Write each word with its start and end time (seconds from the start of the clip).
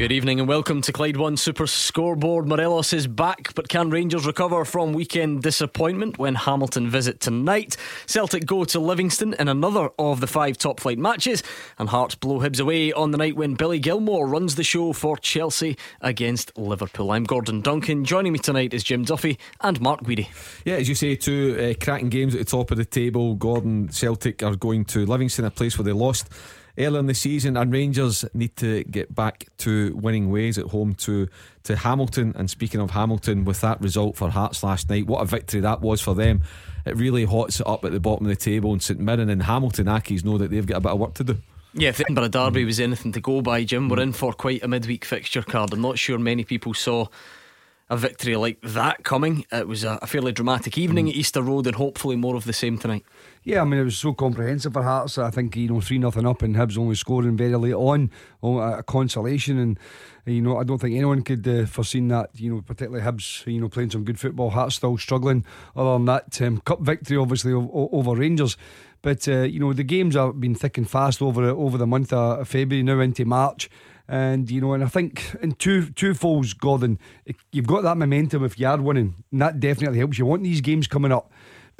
Good 0.00 0.12
evening 0.12 0.40
and 0.40 0.48
welcome 0.48 0.80
to 0.80 0.94
Clyde 0.94 1.18
One 1.18 1.36
Super 1.36 1.66
Scoreboard. 1.66 2.48
Morelos 2.48 2.94
is 2.94 3.06
back, 3.06 3.54
but 3.54 3.68
can 3.68 3.90
Rangers 3.90 4.24
recover 4.24 4.64
from 4.64 4.94
weekend 4.94 5.42
disappointment 5.42 6.18
when 6.18 6.36
Hamilton 6.36 6.88
visit 6.88 7.20
tonight? 7.20 7.76
Celtic 8.06 8.46
go 8.46 8.64
to 8.64 8.80
Livingston 8.80 9.34
in 9.38 9.46
another 9.46 9.90
of 9.98 10.20
the 10.20 10.26
five 10.26 10.56
top 10.56 10.80
flight 10.80 10.96
matches, 10.96 11.42
and 11.78 11.90
Hearts 11.90 12.14
blow 12.14 12.40
Hibs 12.40 12.60
away 12.60 12.94
on 12.94 13.10
the 13.10 13.18
night 13.18 13.36
when 13.36 13.56
Billy 13.56 13.78
Gilmour 13.78 14.26
runs 14.26 14.54
the 14.54 14.64
show 14.64 14.94
for 14.94 15.18
Chelsea 15.18 15.76
against 16.00 16.56
Liverpool. 16.56 17.10
I'm 17.10 17.24
Gordon 17.24 17.60
Duncan. 17.60 18.06
Joining 18.06 18.32
me 18.32 18.38
tonight 18.38 18.72
is 18.72 18.82
Jim 18.82 19.04
Duffy 19.04 19.38
and 19.60 19.82
Mark 19.82 20.00
Guidi. 20.00 20.28
Yeah, 20.64 20.76
as 20.76 20.88
you 20.88 20.94
say, 20.94 21.14
two 21.14 21.74
uh, 21.78 21.84
cracking 21.84 22.08
games 22.08 22.34
at 22.34 22.38
the 22.38 22.46
top 22.46 22.70
of 22.70 22.78
the 22.78 22.86
table. 22.86 23.34
Gordon 23.34 23.90
Celtic 23.90 24.42
are 24.42 24.56
going 24.56 24.86
to 24.86 25.04
Livingston, 25.04 25.44
a 25.44 25.50
place 25.50 25.76
where 25.76 25.84
they 25.84 25.92
lost 25.92 26.30
earlier 26.78 27.00
in 27.00 27.06
the 27.06 27.14
season, 27.14 27.56
and 27.56 27.72
Rangers 27.72 28.24
need 28.34 28.56
to 28.56 28.84
get 28.84 29.14
back 29.14 29.46
to 29.58 29.94
winning 29.96 30.30
ways 30.30 30.58
at 30.58 30.66
home 30.66 30.94
to 30.94 31.28
to 31.64 31.76
Hamilton. 31.76 32.32
And 32.36 32.50
speaking 32.50 32.80
of 32.80 32.90
Hamilton, 32.90 33.44
with 33.44 33.60
that 33.60 33.80
result 33.80 34.16
for 34.16 34.30
Hearts 34.30 34.62
last 34.62 34.88
night, 34.88 35.06
what 35.06 35.20
a 35.20 35.24
victory 35.24 35.60
that 35.60 35.80
was 35.80 36.00
for 36.00 36.14
them! 36.14 36.42
It 36.86 36.96
really 36.96 37.24
hots 37.24 37.60
it 37.60 37.66
up 37.66 37.84
at 37.84 37.92
the 37.92 38.00
bottom 38.00 38.26
of 38.26 38.30
the 38.30 38.36
table, 38.36 38.72
and 38.72 38.82
St 38.82 38.98
Mirren 38.98 39.30
and 39.30 39.42
Hamilton 39.42 39.86
Accies 39.86 40.24
know 40.24 40.38
that 40.38 40.50
they've 40.50 40.66
got 40.66 40.78
a 40.78 40.80
bit 40.80 40.92
of 40.92 40.98
work 40.98 41.14
to 41.14 41.24
do. 41.24 41.36
Yeah, 41.72 41.90
if 41.90 42.00
Edinburgh 42.00 42.28
Derby 42.28 42.64
was 42.64 42.80
anything 42.80 43.12
to 43.12 43.20
go 43.20 43.42
by, 43.42 43.62
Jim, 43.62 43.88
we're 43.88 44.00
in 44.00 44.12
for 44.12 44.32
quite 44.32 44.64
a 44.64 44.68
midweek 44.68 45.04
fixture 45.04 45.42
card. 45.42 45.72
I'm 45.72 45.80
not 45.80 45.98
sure 45.98 46.18
many 46.18 46.42
people 46.42 46.74
saw 46.74 47.06
a 47.88 47.96
victory 47.96 48.36
like 48.36 48.60
that 48.62 49.04
coming. 49.04 49.44
It 49.52 49.68
was 49.68 49.84
a, 49.84 49.98
fairly 50.06 50.32
dramatic 50.32 50.78
evening 50.78 51.06
hmm. 51.06 51.10
at 51.10 51.16
Easter 51.16 51.42
Road, 51.42 51.66
and 51.66 51.76
hopefully 51.76 52.16
more 52.16 52.36
of 52.36 52.44
the 52.44 52.52
same 52.52 52.78
tonight. 52.78 53.04
Yeah, 53.42 53.62
I 53.62 53.64
mean, 53.64 53.80
it 53.80 53.84
was 53.84 53.96
so 53.96 54.12
comprehensive 54.12 54.74
for 54.74 54.82
Hearts. 54.82 55.16
I 55.16 55.30
think, 55.30 55.56
you 55.56 55.68
know, 55.68 55.80
3 55.80 55.96
nothing 55.98 56.26
up 56.26 56.42
and 56.42 56.54
Hibs 56.54 56.76
only 56.76 56.94
scoring 56.94 57.38
very 57.38 57.56
late 57.56 57.72
on, 57.72 58.10
a 58.42 58.82
consolation. 58.82 59.58
And, 59.58 59.78
you 60.26 60.42
know, 60.42 60.58
I 60.58 60.64
don't 60.64 60.78
think 60.78 60.94
anyone 60.94 61.22
could 61.22 61.48
uh, 61.48 61.64
foreseen 61.64 62.08
that, 62.08 62.28
you 62.34 62.54
know, 62.54 62.60
particularly 62.60 63.02
Hibs, 63.02 63.46
you 63.50 63.58
know, 63.58 63.70
playing 63.70 63.92
some 63.92 64.04
good 64.04 64.20
football. 64.20 64.50
Hearts 64.50 64.74
still 64.74 64.98
struggling. 64.98 65.46
Other 65.74 65.94
than 65.94 66.04
that, 66.04 66.42
um, 66.42 66.60
cup 66.60 66.82
victory, 66.82 67.16
obviously, 67.16 67.54
over 67.54 68.14
Rangers. 68.14 68.58
But, 69.00 69.26
uh, 69.26 69.42
you 69.42 69.58
know, 69.58 69.72
the 69.72 69.84
games 69.84 70.16
have 70.16 70.38
been 70.38 70.54
thick 70.54 70.76
and 70.76 70.88
fast 70.88 71.22
over, 71.22 71.42
over 71.48 71.78
the 71.78 71.86
month 71.86 72.12
of 72.12 72.46
February, 72.46 72.82
now 72.82 73.00
into 73.00 73.24
March. 73.24 73.70
And 74.06 74.50
you 74.50 74.60
know, 74.60 74.72
and 74.72 74.82
I 74.82 74.88
think 74.88 75.36
in 75.40 75.52
two 75.52 75.88
two 75.90 76.14
folds, 76.14 76.52
Gordon, 76.52 76.98
you've 77.52 77.68
got 77.68 77.84
that 77.84 77.96
momentum 77.96 78.44
if 78.44 78.58
you 78.58 78.66
are 78.66 78.80
winning, 78.80 79.14
and 79.30 79.40
that 79.40 79.60
definitely 79.60 79.98
helps. 79.98 80.18
You 80.18 80.26
want 80.26 80.42
these 80.42 80.60
games 80.60 80.88
coming 80.88 81.12
up 81.12 81.30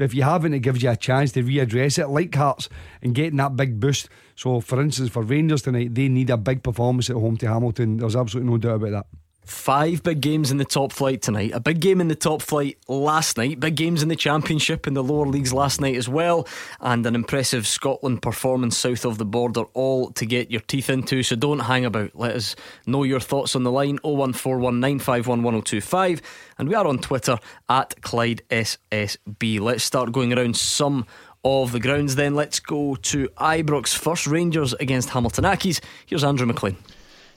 but 0.01 0.07
if 0.07 0.15
you 0.15 0.23
haven't, 0.23 0.55
it 0.55 0.61
gives 0.61 0.83
you 0.83 0.89
a 0.89 0.97
chance 0.97 1.31
to 1.33 1.43
readdress 1.43 1.99
it 1.99 2.09
like 2.09 2.35
Hearts 2.35 2.71
and 3.03 3.15
getting 3.15 3.37
that 3.37 3.55
big 3.55 3.79
boost. 3.79 4.09
So, 4.35 4.63
for 4.63 4.81
instance, 4.81 5.11
for 5.11 5.23
Rangers 5.23 5.61
tonight, 5.61 5.95
they 5.95 6.09
need 6.09 6.31
a 6.31 6.39
big 6.39 6.63
performance 6.63 7.11
at 7.11 7.17
home 7.17 7.37
to 7.37 7.47
Hamilton. 7.47 7.99
There's 7.99 8.17
absolutely 8.17 8.51
no 8.51 8.57
doubt 8.57 8.77
about 8.77 8.93
that. 8.93 9.07
Five 9.51 10.03
big 10.05 10.21
games 10.21 10.53
in 10.53 10.59
the 10.59 10.65
top 10.65 10.93
flight 10.93 11.23
tonight. 11.23 11.51
A 11.53 11.59
big 11.59 11.81
game 11.81 12.01
in 12.01 12.07
the 12.07 12.15
top 12.15 12.41
flight 12.41 12.79
last 12.87 13.37
night. 13.37 13.59
Big 13.59 13.75
games 13.75 14.01
in 14.01 14.09
the 14.09 14.15
Championship 14.15 14.87
in 14.87 14.95
the 14.95 15.03
lower 15.03 15.27
leagues 15.27 15.53
last 15.53 15.81
night 15.81 15.97
as 15.97 16.09
well. 16.09 16.47
And 16.81 17.05
an 17.05 17.17
impressive 17.17 17.67
Scotland 17.67 18.23
performance 18.23 18.79
south 18.79 19.05
of 19.05 19.19
the 19.19 19.25
border, 19.25 19.63
all 19.75 20.13
to 20.13 20.25
get 20.25 20.53
your 20.53 20.61
teeth 20.61 20.89
into. 20.89 21.25
So 21.25 21.35
don't 21.35 21.59
hang 21.59 21.85
about. 21.85 22.15
Let 22.15 22.37
us 22.37 22.55
know 22.87 23.03
your 23.03 23.19
thoughts 23.19 23.57
on 23.57 23.65
the 23.65 23.73
line 23.73 23.99
01419511025. 23.99 26.21
And 26.57 26.69
we 26.69 26.77
are 26.77 26.87
on 26.87 26.99
Twitter 26.99 27.37
at 27.69 28.01
Clyde 28.03 28.43
SSB. 28.51 29.59
Let's 29.59 29.83
start 29.83 30.13
going 30.13 30.33
around 30.33 30.57
some 30.57 31.07
of 31.45 31.73
the 31.73 31.81
grounds 31.81 32.15
then. 32.15 32.37
Let's 32.37 32.61
go 32.61 32.95
to 32.95 33.29
Ibrox 33.37 33.99
first. 33.99 34.29
Rangers 34.29 34.75
against 34.75 35.11
Hamilton 35.11 35.43
Accies. 35.45 35.81
Here's 36.07 36.23
Andrew 36.23 36.47
McLean. 36.47 36.77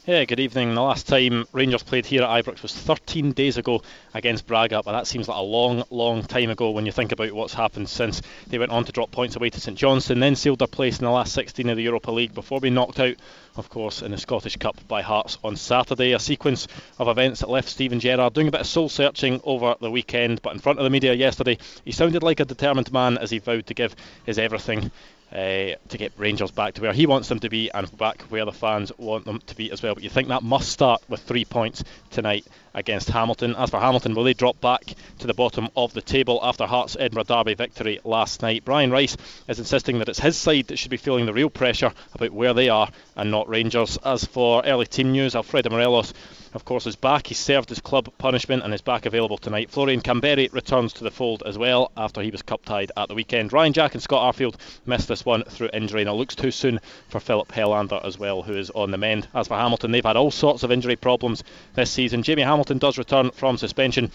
Yeah, 0.06 0.26
good 0.26 0.42
evening. 0.42 0.76
The 0.76 0.82
last 0.82 1.08
time 1.08 1.46
Rangers 1.54 1.82
played 1.82 2.06
here 2.06 2.24
at 2.24 2.44
Ibrox 2.44 2.62
was 2.62 2.76
13 2.76 3.32
days 3.32 3.56
ago 3.56 3.84
against 4.14 4.46
Braga, 4.46 4.82
but 4.84 4.92
that 4.92 5.08
seems 5.08 5.30
like 5.30 5.38
a 5.38 5.42
long, 5.42 5.86
long 5.92 6.24
time 6.24 6.50
ago 6.50 6.72
when 6.72 6.86
you 6.86 6.92
think 6.92 7.14
about 7.14 7.32
what's 7.32 7.54
happened 7.54 7.88
since 7.88 8.22
they 8.48 8.60
went 8.60 8.74
on 8.74 8.84
to 8.84 8.92
drop 8.92 9.12
points 9.12 9.38
away 9.38 9.50
to 9.50 9.62
St 9.62 9.78
Johnstone, 9.78 10.20
then 10.20 10.36
sealed 10.36 10.60
their 10.60 10.68
place 10.68 11.00
in 11.00 11.06
the 11.06 11.10
last 11.10 11.32
16 11.32 11.70
of 11.70 11.78
the 11.78 11.84
Europa 11.84 12.12
League 12.12 12.34
before 12.34 12.60
being 12.60 12.74
knocked 12.74 13.00
out, 13.00 13.16
of 13.56 13.70
course, 13.70 14.02
in 14.02 14.12
the 14.12 14.18
Scottish 14.18 14.58
Cup 14.58 14.76
by 14.90 15.02
Hearts 15.02 15.38
on 15.42 15.56
Saturday. 15.56 16.12
A 16.12 16.20
sequence 16.20 16.68
of 17.00 17.08
events 17.08 17.40
that 17.40 17.50
left 17.50 17.70
Steven 17.70 18.02
Gerrard 18.02 18.34
doing 18.34 18.50
a 18.50 18.52
bit 18.52 18.60
of 18.60 18.68
soul 18.68 18.90
searching 18.90 19.40
over 19.46 19.76
the 19.80 19.90
weekend, 19.90 20.42
but 20.42 20.52
in 20.52 20.60
front 20.60 20.80
of 20.80 20.84
the 20.84 20.90
media 20.90 21.14
yesterday, 21.14 21.58
he 21.86 21.94
sounded 21.94 22.24
like 22.24 22.42
a 22.42 22.46
determined 22.46 22.92
man 22.92 23.18
as 23.18 23.32
he 23.32 23.40
vowed 23.40 23.68
to 23.68 23.74
give 23.74 23.96
his 24.26 24.38
everything 24.38 24.92
uh, 25.34 25.76
to 25.90 25.98
get 25.98 26.14
Rangers 26.18 26.52
back 26.52 26.76
to 26.76 26.82
where 26.82 26.94
he 26.94 27.08
wants 27.08 27.28
them 27.28 27.40
to 27.40 27.50
be 27.50 27.70
and 27.74 27.98
back 27.98 28.22
where 28.24 28.46
the 28.46 28.52
fans 28.52 28.92
want 28.98 29.26
them 29.26 29.42
to 29.48 29.56
be 29.56 29.72
as 29.72 29.82
well. 29.82 29.96
But 29.96 30.04
you 30.04 30.10
think 30.10 30.28
that 30.28 30.44
must 30.44 30.70
start 30.70 31.02
with 31.10 31.22
three 31.22 31.44
points 31.44 31.84
tonight 32.12 32.46
against 32.76 33.10
Hamilton. 33.10 33.56
As 33.56 33.72
for 33.72 33.80
Hamilton, 33.80 34.14
will 34.14 34.24
they 34.24 34.34
drop 34.34 34.62
back 34.62 34.84
to 35.20 35.28
the 35.28 35.34
bottom 35.34 35.70
of 35.76 35.94
the 35.94 36.02
table 36.02 36.40
after 36.44 36.66
Hearts' 36.66 36.98
Edinburgh 37.00 37.24
Derby 37.24 37.56
victory 37.56 38.00
last 38.04 38.42
night? 38.42 38.64
Brian 38.64 38.92
Rice 38.92 39.18
is 39.48 39.60
insisting 39.60 40.00
that 40.00 40.10
it's 40.10 40.20
his 40.20 40.38
side 40.38 40.68
that 40.68 40.78
should 40.78 40.92
be 40.92 40.98
feeling 40.98 41.26
the 41.26 41.34
real 41.34 41.50
pressure 41.50 41.92
about 42.14 42.32
where 42.32 42.54
they 42.54 42.70
are 42.70 42.90
and 43.16 43.32
not 43.32 43.50
Rangers. 43.50 43.98
As 44.06 44.26
for 44.26 44.64
early 44.66 44.86
team 44.86 45.12
news, 45.12 45.36
Alfredo 45.36 45.72
Morelos 45.72 46.14
of 46.54 46.66
course, 46.66 46.86
is 46.86 46.96
back. 46.96 47.28
He 47.28 47.34
served 47.34 47.70
his 47.70 47.80
club 47.80 48.12
punishment 48.18 48.64
and 48.64 48.74
is 48.74 48.82
back 48.82 49.06
available 49.06 49.38
tonight. 49.38 49.72
Florian 49.72 50.02
Kamberi 50.02 50.52
returns 50.54 50.94
to 50.94 51.04
the 51.04 51.12
fold 51.12 51.44
as 51.46 51.58
well 51.58 51.92
after 51.98 52.22
he 52.22 52.32
was 52.32 52.42
cup 52.42 52.64
tied 52.64 52.92
at 52.96 53.08
the 53.08 53.16
weekend. 53.16 53.52
Ryan 53.52 53.74
Jack 53.74 53.94
and 53.94 54.04
Scott 54.04 54.36
Arfield 54.36 54.56
missed 54.86 55.08
this 55.08 55.23
one 55.26 55.44
through 55.44 55.70
injury, 55.74 56.02
and 56.02 56.10
it 56.10 56.14
looks 56.14 56.36
too 56.36 56.52
soon 56.52 56.80
for 57.10 57.20
Filip 57.20 57.52
Helander 57.52 58.04
as 58.04 58.18
well, 58.18 58.42
who 58.42 58.56
is 58.56 58.70
on 58.72 58.92
the 58.92 58.98
mend. 58.98 59.28
As 59.34 59.48
for 59.48 59.56
Hamilton, 59.56 59.92
they've 59.92 60.06
had 60.06 60.18
all 60.18 60.32
sorts 60.32 60.64
of 60.64 60.72
injury 60.72 60.96
problems 60.96 61.44
this 61.76 61.92
season. 61.92 62.24
Jamie 62.24 62.42
Hamilton 62.44 62.78
does 62.78 62.98
return 62.98 63.32
from 63.32 63.58
suspension. 63.58 64.12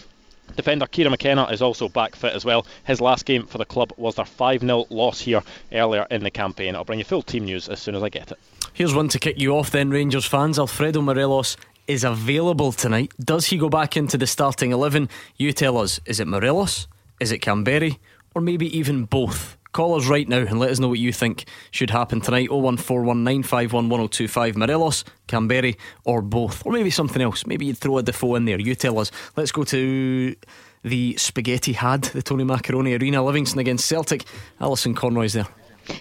Defender 0.55 0.87
Kieran 0.87 1.11
McKenna 1.11 1.45
is 1.45 1.61
also 1.61 1.89
back 1.89 2.15
fit 2.15 2.33
as 2.33 2.43
well. 2.43 2.65
His 2.85 3.01
last 3.01 3.25
game 3.25 3.45
for 3.45 3.57
the 3.57 3.65
club 3.65 3.93
was 3.97 4.15
their 4.15 4.25
5 4.25 4.61
0 4.61 4.85
loss 4.89 5.19
here 5.19 5.41
earlier 5.71 6.07
in 6.09 6.23
the 6.23 6.31
campaign. 6.31 6.75
I'll 6.75 6.83
bring 6.83 6.99
you 6.99 7.05
full 7.05 7.21
team 7.21 7.45
news 7.45 7.69
as 7.69 7.79
soon 7.79 7.95
as 7.95 8.03
I 8.03 8.09
get 8.09 8.31
it. 8.31 8.39
Here's 8.73 8.93
one 8.93 9.09
to 9.09 9.19
kick 9.19 9.39
you 9.39 9.55
off 9.55 9.71
then, 9.71 9.89
Rangers 9.89 10.25
fans. 10.25 10.57
Alfredo 10.57 11.01
Morelos 11.01 11.57
is 11.87 12.03
available 12.03 12.71
tonight. 12.71 13.11
Does 13.19 13.47
he 13.47 13.57
go 13.57 13.69
back 13.69 13.97
into 13.97 14.17
the 14.17 14.27
starting 14.27 14.71
11? 14.71 15.09
You 15.37 15.51
tell 15.53 15.77
us. 15.77 15.99
Is 16.05 16.19
it 16.19 16.27
Morelos? 16.27 16.87
Is 17.19 17.31
it 17.31 17.41
Kamberi? 17.41 17.97
Or 18.35 18.41
maybe 18.41 18.75
even 18.77 19.05
both? 19.05 19.57
Call 19.71 19.93
us 19.95 20.07
right 20.07 20.27
now 20.27 20.39
and 20.39 20.59
let 20.59 20.71
us 20.71 20.79
know 20.79 20.87
what 20.87 20.97
you 20.97 21.13
think 21.13 21.45
should 21.69 21.91
happen 21.91 22.21
tonight. 22.21 22.49
01419511025 22.49 24.55
Morelos, 24.55 25.03
Kamberi, 25.27 25.77
or 26.05 26.23
both. 26.23 26.65
Or 26.65 26.71
maybe 26.71 26.89
something 26.89 27.21
else. 27.21 27.45
Maybe 27.45 27.67
you'd 27.67 27.77
throw 27.77 27.99
a 27.99 28.03
Defoe 28.03 28.33
in 28.35 28.45
there. 28.45 28.59
You 28.59 28.73
tell 28.73 28.97
us. 28.97 29.11
Let's 29.35 29.51
go 29.51 29.63
to 29.65 30.35
the 30.83 31.15
Spaghetti 31.17 31.73
Had, 31.73 32.05
the 32.05 32.23
Tony 32.23 32.43
Macaroni 32.43 32.97
Arena. 32.97 33.23
Livingston 33.23 33.59
against 33.59 33.85
Celtic. 33.85 34.23
Alison 34.59 34.95
Conroy's 34.95 35.33
there. 35.33 35.45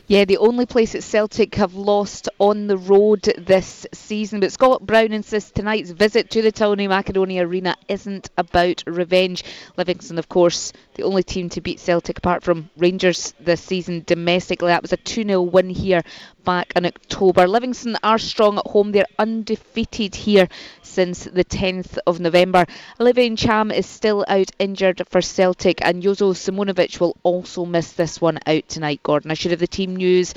Yeah, 0.06 0.25
the 0.25 0.38
only 0.38 0.66
place 0.66 0.93
that 0.93 1.03
Celtic 1.03 1.54
have 1.56 1.75
lost 1.75 2.28
on 2.38 2.66
the 2.66 2.78
road 2.78 3.22
this 3.38 3.87
season. 3.93 4.41
But 4.41 4.53
Scott 4.53 4.87
Brown 4.87 5.12
insists 5.12 5.50
tonight's 5.50 5.91
visit 5.91 6.31
to 6.31 6.43
the 6.43 6.53
Tony 6.53 6.88
Macaroni 6.88 7.38
Arena 7.38 7.76
isn't 7.88 8.31
about 8.37 8.82
revenge. 8.87 9.44
Livingston, 9.77 10.19
of 10.19 10.28
course, 10.28 10.72
the 10.94 11.03
only 11.03 11.22
team 11.22 11.48
to 11.50 11.60
beat 11.60 11.81
Celtic 11.81 12.19
apart 12.19 12.43
from 12.43 12.71
Rangers 12.77 13.34
this 13.41 13.60
season 13.62 14.03
domestically. 14.06 14.69
That 14.69 14.82
was 14.82 14.93
a 14.93 14.97
2 14.97 15.25
0 15.25 15.43
win 15.43 15.71
here 15.71 16.03
back 16.48 16.72
in 16.76 16.86
October. 16.86 17.47
Livingston 17.47 17.98
are 18.03 18.16
strong 18.16 18.56
at 18.56 18.66
home. 18.69 18.92
They're 18.92 19.04
undefeated 19.18 20.15
here 20.15 20.48
since 20.80 21.24
the 21.24 21.45
10th 21.45 21.98
of 22.06 22.21
November. 22.21 22.65
Olivier 22.98 23.36
Cham 23.36 23.71
is 23.71 23.84
still 23.84 24.24
out 24.27 24.50
injured 24.59 25.03
for 25.10 25.21
Celtic, 25.21 25.84
and 25.84 26.03
Jozo 26.03 26.33
Simunovic 26.33 27.00
will 27.00 27.18
also 27.22 27.66
miss 27.66 27.92
this 27.92 28.18
one 28.18 28.39
out 28.47 28.66
tonight, 28.66 29.03
Gordon. 29.03 29.30
I 29.30 29.34
should 29.34 29.50
have 29.50 29.60
the 29.60 29.66
team 29.66 29.95
news 29.97 30.33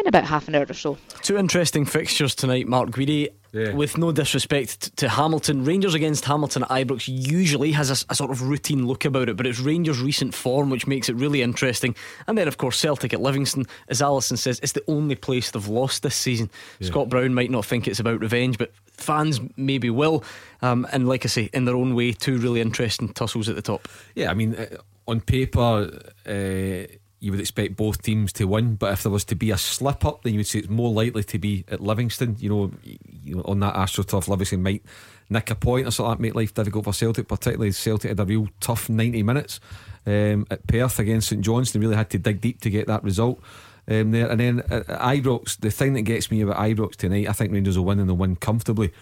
in 0.00 0.08
about 0.08 0.24
half 0.24 0.48
an 0.48 0.56
hour 0.56 0.66
or 0.68 0.74
so. 0.74 0.98
Two 1.22 1.38
interesting 1.38 1.84
fixtures 1.84 2.34
tonight, 2.34 2.66
Mark 2.66 2.90
Guidi. 2.90 3.28
Yeah. 3.52 3.74
With 3.74 3.98
no 3.98 4.12
disrespect 4.12 4.96
to 4.96 5.10
Hamilton, 5.10 5.64
Rangers 5.64 5.92
against 5.92 6.24
Hamilton 6.24 6.62
at 6.62 6.70
Ibrox 6.70 7.06
usually 7.06 7.72
has 7.72 7.90
a, 7.90 8.06
a, 8.10 8.14
sort 8.14 8.30
of 8.30 8.42
routine 8.42 8.86
look 8.86 9.04
about 9.04 9.28
it, 9.28 9.36
but 9.36 9.46
it's 9.46 9.60
Rangers' 9.60 10.00
recent 10.00 10.34
form 10.34 10.70
which 10.70 10.86
makes 10.86 11.10
it 11.10 11.16
really 11.16 11.42
interesting. 11.42 11.94
And 12.26 12.38
then, 12.38 12.48
of 12.48 12.56
course, 12.56 12.78
Celtic 12.78 13.12
at 13.12 13.20
Livingston, 13.20 13.66
as 13.88 14.00
Alison 14.00 14.38
says, 14.38 14.58
it's 14.62 14.72
the 14.72 14.82
only 14.88 15.16
place 15.16 15.50
they've 15.50 15.68
lost 15.68 16.02
this 16.02 16.16
season. 16.16 16.48
Yeah. 16.78 16.88
Scott 16.88 17.10
Brown 17.10 17.34
might 17.34 17.50
not 17.50 17.66
think 17.66 17.86
it's 17.86 18.00
about 18.00 18.20
revenge, 18.20 18.56
but 18.56 18.72
fans 18.96 19.38
maybe 19.58 19.90
will. 19.90 20.24
Um, 20.62 20.86
and 20.90 21.06
like 21.06 21.26
I 21.26 21.28
say, 21.28 21.50
in 21.52 21.66
their 21.66 21.76
own 21.76 21.94
way, 21.94 22.12
two 22.12 22.38
really 22.38 22.62
interesting 22.62 23.10
tussles 23.10 23.50
at 23.50 23.54
the 23.56 23.62
top. 23.62 23.86
Yeah, 24.14 24.30
I 24.30 24.34
mean, 24.34 24.54
uh, 24.54 24.78
on 25.06 25.20
paper, 25.20 25.90
uh, 26.26 26.96
you 27.22 27.30
would 27.30 27.40
expect 27.40 27.76
both 27.76 28.02
teams 28.02 28.32
to 28.32 28.46
win. 28.46 28.74
But 28.74 28.92
if 28.92 29.04
there 29.04 29.12
was 29.12 29.24
to 29.26 29.36
be 29.36 29.52
a 29.52 29.56
slip 29.56 30.04
up, 30.04 30.22
then 30.22 30.34
you 30.34 30.40
would 30.40 30.46
say 30.46 30.58
it's 30.58 30.68
more 30.68 30.90
likely 30.90 31.22
to 31.22 31.38
be 31.38 31.64
at 31.68 31.80
Livingston. 31.80 32.36
You 32.40 32.48
know, 32.48 32.72
you 32.82 33.36
know 33.36 33.42
on 33.44 33.60
that 33.60 33.74
AstroTurf, 33.74 34.26
Livingston 34.26 34.62
might 34.62 34.82
nick 35.30 35.48
a 35.50 35.54
point 35.54 35.86
or 35.86 35.92
something 35.92 36.10
that, 36.10 36.20
make 36.20 36.34
life 36.34 36.52
difficult 36.52 36.84
for 36.84 36.92
Celtic. 36.92 37.28
Particularly 37.28 37.70
Celtic 37.70 38.08
had 38.10 38.20
a 38.20 38.24
real 38.24 38.48
tough 38.58 38.88
ninety 38.88 39.22
minutes 39.22 39.60
um, 40.04 40.46
at 40.50 40.66
Perth 40.66 40.98
against 40.98 41.28
St 41.28 41.42
Johnstone. 41.42 41.80
Really 41.80 41.94
had 41.94 42.10
to 42.10 42.18
dig 42.18 42.40
deep 42.40 42.60
to 42.62 42.70
get 42.70 42.88
that 42.88 43.04
result. 43.04 43.40
Um, 43.86 44.10
there 44.10 44.28
and 44.28 44.40
then 44.40 44.58
at 44.68 44.86
Ibrox, 44.88 45.60
the 45.60 45.70
thing 45.70 45.92
that 45.92 46.02
gets 46.02 46.28
me 46.30 46.40
about 46.40 46.56
Ibrox 46.56 46.96
tonight, 46.96 47.28
I 47.28 47.32
think 47.32 47.52
Rangers 47.52 47.78
will 47.78 47.84
win 47.84 48.00
and 48.00 48.08
they'll 48.08 48.16
win 48.16 48.34
comfortably. 48.34 48.92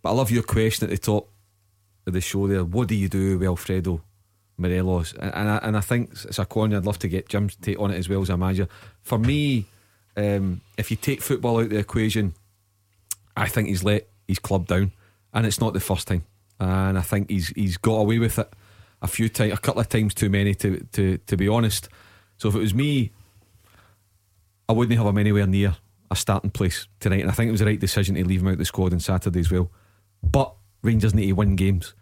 But 0.00 0.10
I 0.10 0.12
love 0.14 0.30
your 0.30 0.42
question 0.42 0.84
at 0.86 0.90
the 0.90 0.98
top 0.98 1.28
of 2.06 2.14
the 2.14 2.20
show 2.22 2.46
there. 2.46 2.64
What 2.64 2.88
do 2.88 2.94
you 2.94 3.08
do 3.08 3.38
with 3.38 3.46
Alfredo 3.46 4.00
Morelos? 4.56 5.14
And, 5.14 5.34
and, 5.34 5.48
I, 5.48 5.56
and 5.62 5.76
I 5.76 5.80
think 5.80 6.12
it's 6.24 6.38
a 6.38 6.44
corner 6.44 6.76
I'd 6.76 6.86
love 6.86 6.98
to 7.00 7.08
get 7.08 7.28
Jim's 7.28 7.56
take 7.56 7.78
on 7.78 7.90
it 7.90 7.98
as 7.98 8.08
well 8.08 8.22
as 8.22 8.30
a 8.30 8.36
manager. 8.36 8.68
For 9.02 9.18
me, 9.18 9.66
um, 10.16 10.60
if 10.76 10.90
you 10.90 10.96
take 10.96 11.22
football 11.22 11.58
out 11.58 11.64
of 11.64 11.70
the 11.70 11.78
equation, 11.78 12.34
I 13.36 13.48
think 13.48 13.68
he's 13.68 13.84
let 13.84 14.08
his 14.28 14.38
club 14.38 14.66
down, 14.66 14.92
and 15.32 15.46
it's 15.46 15.60
not 15.60 15.72
the 15.72 15.80
first 15.80 16.08
time. 16.08 16.24
And 16.60 16.98
I 16.98 17.02
think 17.02 17.30
he's 17.30 17.48
he's 17.48 17.76
got 17.76 17.94
away 17.94 18.18
with 18.18 18.38
it 18.38 18.52
a 19.00 19.08
few 19.08 19.28
times, 19.28 19.52
a 19.52 19.56
couple 19.56 19.80
of 19.80 19.88
times 19.88 20.14
too 20.14 20.30
many 20.30 20.54
to 20.56 20.86
to 20.92 21.18
to 21.18 21.36
be 21.36 21.48
honest. 21.48 21.88
So 22.36 22.48
if 22.48 22.54
it 22.54 22.60
was 22.60 22.74
me, 22.74 23.10
I 24.68 24.72
wouldn't 24.72 24.96
have 24.96 25.06
him 25.06 25.18
anywhere 25.18 25.46
near 25.46 25.76
a 26.10 26.16
starting 26.16 26.50
place 26.50 26.86
tonight. 27.00 27.20
And 27.22 27.30
I 27.30 27.34
think 27.34 27.48
it 27.48 27.52
was 27.52 27.60
the 27.60 27.66
right 27.66 27.80
decision 27.80 28.14
to 28.14 28.24
leave 28.24 28.42
him 28.42 28.48
out 28.48 28.58
the 28.58 28.64
squad 28.64 28.92
on 28.92 29.00
Saturday 29.00 29.40
as 29.40 29.50
well. 29.50 29.70
But 30.22 30.54
Rangers 30.82 31.14
need 31.14 31.26
to 31.26 31.32
win 31.32 31.56
games. 31.56 31.94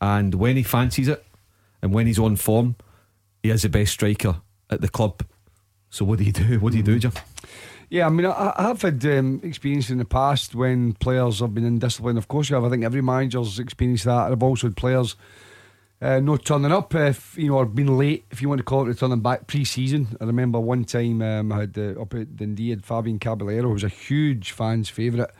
And 0.00 0.34
when 0.34 0.56
he 0.56 0.62
fancies 0.62 1.08
it 1.08 1.24
and 1.82 1.92
when 1.92 2.06
he's 2.06 2.18
on 2.18 2.36
form, 2.36 2.76
he 3.42 3.50
is 3.50 3.62
the 3.62 3.68
best 3.68 3.92
striker 3.92 4.36
at 4.70 4.80
the 4.80 4.88
club. 4.88 5.22
So 5.90 6.04
what 6.04 6.18
do 6.18 6.24
you 6.24 6.32
do? 6.32 6.58
What 6.60 6.72
do 6.72 6.78
you 6.78 6.84
do, 6.84 6.98
Jim? 6.98 7.12
Yeah, 7.90 8.06
I 8.06 8.08
mean, 8.08 8.24
I, 8.24 8.54
I 8.56 8.62
have 8.68 8.80
had 8.80 9.04
um, 9.04 9.40
experience 9.42 9.90
in 9.90 9.98
the 9.98 10.06
past 10.06 10.54
when 10.54 10.94
players 10.94 11.40
have 11.40 11.52
been 11.52 11.78
indisciplined. 11.78 12.16
Of 12.16 12.28
course, 12.28 12.48
you 12.48 12.54
have. 12.54 12.64
I 12.64 12.70
think 12.70 12.84
every 12.84 13.02
manager's 13.02 13.58
experienced 13.58 14.04
that. 14.04 14.32
I've 14.32 14.42
also 14.42 14.68
had 14.68 14.76
players 14.76 15.14
uh, 16.00 16.18
not 16.18 16.44
turning 16.44 16.72
up, 16.72 16.94
if 16.94 17.36
you 17.36 17.48
know, 17.48 17.58
or 17.58 17.66
being 17.66 17.98
late, 17.98 18.24
if 18.30 18.40
you 18.40 18.48
want 18.48 18.60
to 18.60 18.64
call 18.64 18.84
it, 18.84 18.88
returning 18.88 19.20
back 19.20 19.46
pre-season. 19.46 20.16
I 20.20 20.24
remember 20.24 20.58
one 20.58 20.84
time 20.84 21.20
um, 21.20 21.52
I 21.52 21.60
had 21.60 21.76
uh, 21.76 22.00
up 22.00 22.14
at 22.14 22.34
Dundee 22.36 22.70
had 22.70 22.84
Fabian 22.84 23.18
Caballero, 23.18 23.68
who 23.68 23.74
was 23.74 23.84
a 23.84 23.88
huge 23.88 24.52
fans' 24.52 24.88
favourite. 24.88 25.30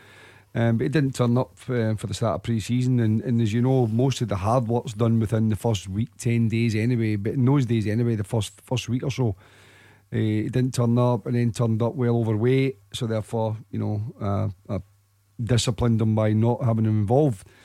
Um, 0.54 0.76
but 0.76 0.84
he 0.84 0.88
didn't 0.90 1.14
turn 1.14 1.38
up 1.38 1.52
uh, 1.68 1.94
for 1.94 2.06
the 2.06 2.14
start 2.14 2.34
of 2.36 2.42
pre-season, 2.42 3.00
and, 3.00 3.22
and 3.22 3.40
as 3.40 3.52
you 3.54 3.62
know, 3.62 3.86
most 3.86 4.20
of 4.20 4.28
the 4.28 4.36
hard 4.36 4.68
work's 4.68 4.92
done 4.92 5.18
within 5.18 5.48
the 5.48 5.56
first 5.56 5.88
week, 5.88 6.10
ten 6.18 6.48
days 6.48 6.74
anyway. 6.74 7.16
But 7.16 7.34
in 7.34 7.44
those 7.46 7.64
days 7.64 7.86
anyway, 7.86 8.16
the 8.16 8.24
first 8.24 8.60
first 8.60 8.88
week 8.88 9.02
or 9.02 9.10
so, 9.10 9.30
uh, 10.12 10.16
he 10.16 10.42
didn't 10.50 10.74
turn 10.74 10.98
up, 10.98 11.24
and 11.26 11.36
then 11.36 11.52
turned 11.52 11.80
up 11.80 11.94
well 11.94 12.16
overweight. 12.16 12.78
So 12.92 13.06
therefore, 13.06 13.56
you 13.70 13.78
know, 13.78 14.52
uh, 14.68 14.78
disciplined 15.42 16.00
him 16.02 16.14
by 16.14 16.32
not 16.32 16.62
having 16.62 16.84
him 16.84 17.00
involved. 17.00 17.46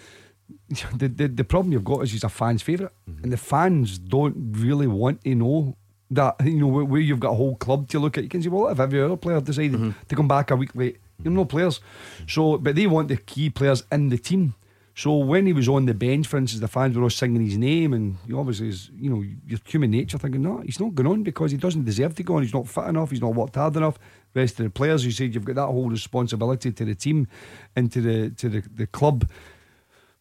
The, 0.97 1.09
the 1.09 1.27
the 1.27 1.43
problem 1.43 1.73
you've 1.73 1.83
got 1.83 2.03
is 2.03 2.11
he's 2.13 2.23
a 2.23 2.29
fan's 2.29 2.61
favorite 2.61 2.93
mm-hmm. 3.09 3.23
and 3.23 3.33
the 3.33 3.37
fans 3.37 3.99
don't 3.99 4.35
really 4.53 4.87
want 4.87 5.21
to 5.25 5.35
know 5.35 5.75
that 6.09 6.35
you 6.43 6.59
know 6.59 6.67
where, 6.67 7.01
you've 7.01 7.19
got 7.19 7.31
a 7.31 7.35
whole 7.35 7.55
club 7.57 7.89
to 7.89 7.99
look 7.99 8.17
at. 8.17 8.23
You 8.23 8.29
can 8.29 8.41
say, 8.41 8.47
well, 8.47 8.69
if 8.69 8.79
every 8.79 9.01
other 9.01 9.17
player 9.17 9.41
decided 9.41 9.73
mm-hmm. 9.73 9.91
to 10.07 10.15
come 10.15 10.27
back 10.27 10.51
a 10.51 10.55
week 10.55 10.73
late 10.73 10.99
you 11.23 11.31
know, 11.31 11.45
players. 11.45 11.79
So, 12.27 12.57
but 12.57 12.75
they 12.75 12.87
want 12.87 13.07
the 13.07 13.17
key 13.17 13.49
players 13.49 13.83
in 13.91 14.09
the 14.09 14.17
team. 14.17 14.55
So 14.95 15.15
when 15.17 15.45
he 15.45 15.53
was 15.53 15.69
on 15.69 15.85
the 15.85 15.93
bench, 15.93 16.25
for 16.25 16.37
instance, 16.37 16.59
the 16.59 16.67
fans 16.67 16.97
were 16.97 17.03
all 17.03 17.11
singing 17.11 17.45
his 17.45 17.55
name, 17.55 17.93
and 17.93 18.17
he 18.25 18.33
obviously 18.33 18.69
is, 18.69 18.89
you 18.99 19.11
know, 19.11 19.23
your 19.45 19.59
human 19.63 19.91
nature 19.91 20.17
thinking, 20.17 20.41
no, 20.41 20.61
he's 20.61 20.79
not 20.79 20.95
going 20.95 21.05
on 21.05 21.21
because 21.21 21.51
he 21.51 21.57
doesn't 21.57 21.85
deserve 21.85 22.15
to 22.15 22.23
go 22.23 22.35
on. 22.35 22.41
He's 22.41 22.53
not 22.53 22.67
fit 22.67 22.85
enough. 22.85 23.11
He's 23.11 23.21
not 23.21 23.35
worked 23.35 23.55
hard 23.55 23.75
enough. 23.77 23.99
The 24.33 24.39
rest 24.39 24.59
of 24.59 24.63
the 24.63 24.71
players, 24.71 25.05
you 25.05 25.11
said, 25.11 25.35
you've 25.35 25.45
got 25.45 25.55
that 25.55 25.67
whole 25.67 25.89
responsibility 25.89 26.71
to 26.71 26.83
the 26.83 26.95
team 26.95 27.27
and 27.75 27.91
to 27.91 28.01
the 28.01 28.29
to 28.31 28.49
the, 28.49 28.63
the 28.73 28.87
club. 28.87 29.29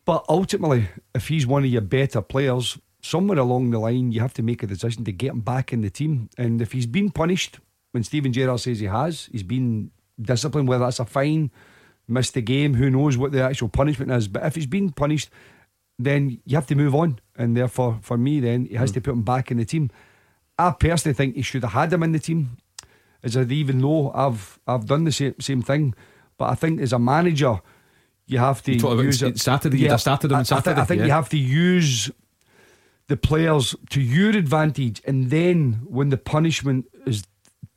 But 0.04 0.26
ultimately, 0.28 0.88
if 1.14 1.28
he's 1.28 1.46
one 1.46 1.64
of 1.64 1.70
your 1.70 1.80
better 1.80 2.20
players, 2.20 2.78
somewhere 3.00 3.38
along 3.38 3.70
the 3.70 3.78
line, 3.78 4.12
you 4.12 4.20
have 4.20 4.34
to 4.34 4.42
make 4.42 4.62
a 4.62 4.66
decision 4.66 5.04
to 5.04 5.12
get 5.12 5.30
him 5.30 5.40
back 5.40 5.72
in 5.72 5.80
the 5.80 5.90
team. 5.90 6.28
And 6.36 6.60
if 6.60 6.72
he's 6.72 6.86
been 6.86 7.10
punished, 7.10 7.60
when 7.92 8.02
Steven 8.02 8.30
Gerrard 8.30 8.60
says 8.60 8.80
he 8.80 8.86
has, 8.86 9.30
he's 9.32 9.42
been 9.42 9.90
discipline, 10.20 10.66
whether 10.66 10.84
that's 10.84 11.00
a 11.00 11.04
fine, 11.04 11.50
missed 12.08 12.34
the 12.34 12.42
game, 12.42 12.74
who 12.74 12.90
knows 12.90 13.16
what 13.16 13.32
the 13.32 13.42
actual 13.42 13.68
punishment 13.68 14.10
is. 14.12 14.28
But 14.28 14.44
if 14.44 14.54
he's 14.54 14.66
been 14.66 14.90
punished, 14.90 15.30
then 15.98 16.40
you 16.44 16.56
have 16.56 16.66
to 16.66 16.74
move 16.74 16.94
on. 16.94 17.20
And 17.36 17.56
therefore, 17.56 17.98
for 18.02 18.16
me, 18.16 18.40
then 18.40 18.66
he 18.66 18.74
has 18.74 18.90
mm. 18.90 18.94
to 18.94 19.00
put 19.00 19.12
him 19.12 19.22
back 19.22 19.50
in 19.50 19.58
the 19.58 19.64
team. 19.64 19.90
I 20.58 20.70
personally 20.70 21.14
think 21.14 21.36
he 21.36 21.42
should 21.42 21.62
have 21.62 21.72
had 21.72 21.92
him 21.92 22.02
in 22.02 22.12
the 22.12 22.18
team. 22.18 22.56
As 23.22 23.36
I'd 23.36 23.50
even 23.50 23.80
though 23.80 24.12
I've 24.12 24.58
I've 24.66 24.86
done 24.86 25.04
the 25.04 25.12
same 25.12 25.34
same 25.40 25.62
thing, 25.62 25.94
but 26.38 26.50
I 26.50 26.54
think 26.54 26.80
as 26.80 26.92
a 26.92 26.98
manager, 26.98 27.60
you 28.26 28.38
have 28.38 28.62
to 28.62 28.72
you 28.72 29.02
use 29.02 29.22
it. 29.22 29.40
Saturday. 29.40 29.78
Yeah, 29.78 29.92
you 29.92 29.98
started 29.98 30.30
him 30.30 30.38
on 30.38 30.44
Saturday. 30.44 30.70
I, 30.70 30.74
th- 30.74 30.82
I 30.82 30.86
think 30.86 30.98
yeah. 31.00 31.06
you 31.06 31.12
have 31.12 31.28
to 31.30 31.38
use 31.38 32.10
the 33.08 33.16
players 33.16 33.74
to 33.90 34.00
your 34.00 34.30
advantage, 34.30 35.02
and 35.06 35.30
then 35.30 35.80
when 35.86 36.10
the 36.10 36.16
punishment 36.16 36.86
is 37.06 37.24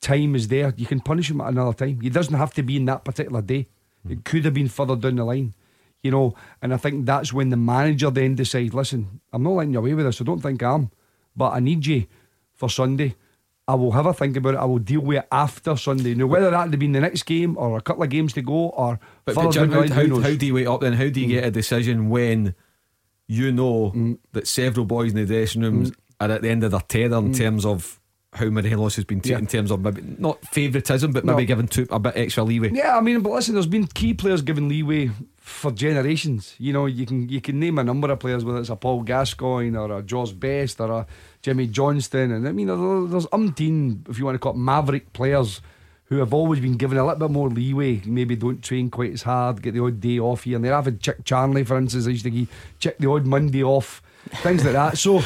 time 0.02 0.36
is 0.36 0.48
there. 0.48 0.74
You 0.78 0.86
can 0.86 1.00
punish 1.00 1.30
him 1.30 1.42
at 1.42 1.50
another 1.50 1.74
time. 1.74 2.02
He 2.02 2.10
doesn't 2.10 2.34
have 2.34 2.54
to 2.54 2.64
be 2.64 2.78
in 2.78 2.86
that 2.86 3.04
particular 3.04 3.42
day. 3.42 3.68
It 4.08 4.24
could 4.24 4.46
have 4.46 4.54
been 4.54 4.70
further 4.70 4.96
down 4.96 5.16
the 5.16 5.26
line, 5.26 5.54
you 6.02 6.12
know. 6.12 6.36
And 6.62 6.74
I 6.74 6.78
think 6.78 7.06
that's 7.06 7.34
when 7.34 7.50
the 7.50 7.58
manager 7.58 8.10
then 8.10 8.36
decides, 8.36 8.74
listen, 8.74 9.22
I'm 9.34 9.44
not 9.44 9.52
letting 9.52 9.74
you 9.74 9.80
away 9.80 9.94
with 9.94 10.06
this. 10.06 10.22
I 10.22 10.24
don't 10.24 10.42
think 10.42 10.64
I 10.64 10.74
am, 10.74 10.92
but 11.36 11.52
I 11.52 11.60
need 11.60 11.86
you 11.86 12.06
for 12.54 12.70
Sunday. 12.70 13.16
I 13.68 13.76
will 13.76 13.92
have 13.92 14.08
a 14.08 14.14
think 14.14 14.36
about 14.36 14.56
it. 14.56 14.58
I 14.58 14.66
will 14.66 14.80
deal 14.80 15.02
with 15.02 15.20
it 15.20 15.28
after 15.32 15.76
Sunday. 15.78 16.16
Now, 16.16 16.26
whether 16.26 16.50
that 16.50 16.72
had 16.72 16.80
been 16.80 16.94
the 16.94 17.02
next 17.02 17.24
game 17.24 17.56
or 17.56 17.78
a 17.78 17.82
couple 17.82 18.02
of 18.02 18.10
games 18.10 18.34
to 18.34 18.42
go 18.42 18.70
or 18.70 19.00
but, 19.26 19.36
but 19.36 19.52
Jim, 19.52 19.72
how, 19.72 19.88
how, 19.88 20.20
how, 20.22 20.34
do 20.34 20.46
you 20.46 20.56
wait 20.56 20.66
up 20.66 20.82
then? 20.82 20.94
How 20.94 21.08
do 21.08 21.22
you 21.22 21.28
mm. 21.28 21.30
get 21.30 21.44
a 21.44 21.52
decision 21.52 22.10
when 22.10 22.56
you 23.28 23.52
know 23.52 23.92
mm. 23.92 24.18
that 24.32 24.48
several 24.48 24.88
boys 24.88 25.12
in 25.12 25.18
the 25.18 25.26
dressing 25.26 25.62
rooms 25.62 25.92
mm. 25.92 25.96
are 26.20 26.32
at 26.32 26.42
the 26.42 26.50
end 26.50 26.64
of 26.64 26.72
their 26.72 26.80
tether 26.80 27.18
in 27.18 27.32
mm. 27.32 27.38
terms 27.38 27.64
of 27.64 27.99
how 28.34 28.46
Morelos 28.46 28.96
has 28.96 29.06
been 29.06 29.22
treated 29.22 29.32
yeah. 29.32 29.40
in 29.40 29.48
terms 29.48 29.72
of 29.72 29.82
maybe 29.82 30.04
not 30.20 30.46
favouritism, 30.48 31.12
but 31.12 31.26
no. 31.26 31.34
maybe 31.34 31.46
given 31.46 31.68
to 31.68 31.88
a 31.90 32.00
bit 32.00 32.16
extra 32.16 32.44
leeway. 32.44 32.72
Yeah, 32.72 32.96
I 32.96 33.02
mean, 33.02 33.22
but 33.22 33.32
listen, 33.32 33.56
there's 33.56 33.66
been 33.66 33.88
key 33.88 34.14
players 34.14 34.42
given 34.42 34.70
leeway 34.70 35.10
for 35.38 35.72
generations. 35.72 36.56
You 36.60 36.74
know, 36.74 36.86
you 36.86 37.06
can 37.06 37.28
you 37.28 37.42
can 37.42 37.60
name 37.60 37.80
a 37.80 37.84
number 37.84 38.12
of 38.12 38.20
players, 38.20 38.46
whether 38.46 38.60
it's 38.60 38.70
a 38.70 38.76
Paul 38.76 39.02
Gascoigne 39.02 39.76
or 39.76 39.98
a 39.98 40.04
George 40.04 40.40
Best 40.40 40.80
or 40.80 40.92
a 40.92 41.08
Jimmy 41.42 41.68
Johnston, 41.68 42.32
and 42.32 42.48
I 42.48 42.52
mean, 42.52 42.68
there's 42.68 43.26
umpteen, 43.28 44.08
if 44.08 44.20
you 44.20 44.26
want 44.26 44.36
to 44.36 44.40
call 44.40 44.54
it 44.54 44.58
maverick 44.58 45.12
players. 45.14 45.62
Who 46.06 46.18
have 46.18 46.34
always 46.34 46.60
been 46.60 46.76
given 46.76 46.98
a 46.98 47.06
little 47.06 47.20
bit 47.20 47.30
more 47.30 47.50
leeway, 47.50 48.02
maybe 48.04 48.36
don't 48.36 48.64
train 48.64 48.90
quite 48.90 49.14
as 49.14 49.22
hard, 49.22 49.62
get 49.62 49.76
the 49.76 49.84
odd 49.84 50.02
day 50.02 50.18
off 50.18 50.44
here 50.44 50.56
and 50.56 50.66
there. 50.66 50.74
I've 50.74 50.86
had 50.86 51.00
Chick 51.00 51.24
Charnley, 51.24 51.64
for 51.64 51.78
instance, 51.78 52.08
I 52.08 52.10
used 52.10 52.24
to 52.24 52.32
give 52.32 52.50
Chick 52.80 52.98
the 52.98 53.08
odd 53.08 53.28
Monday 53.28 53.62
off, 53.64 54.02
things 54.38 54.66
like 54.66 54.74
that. 54.74 54.98
So 54.98 55.22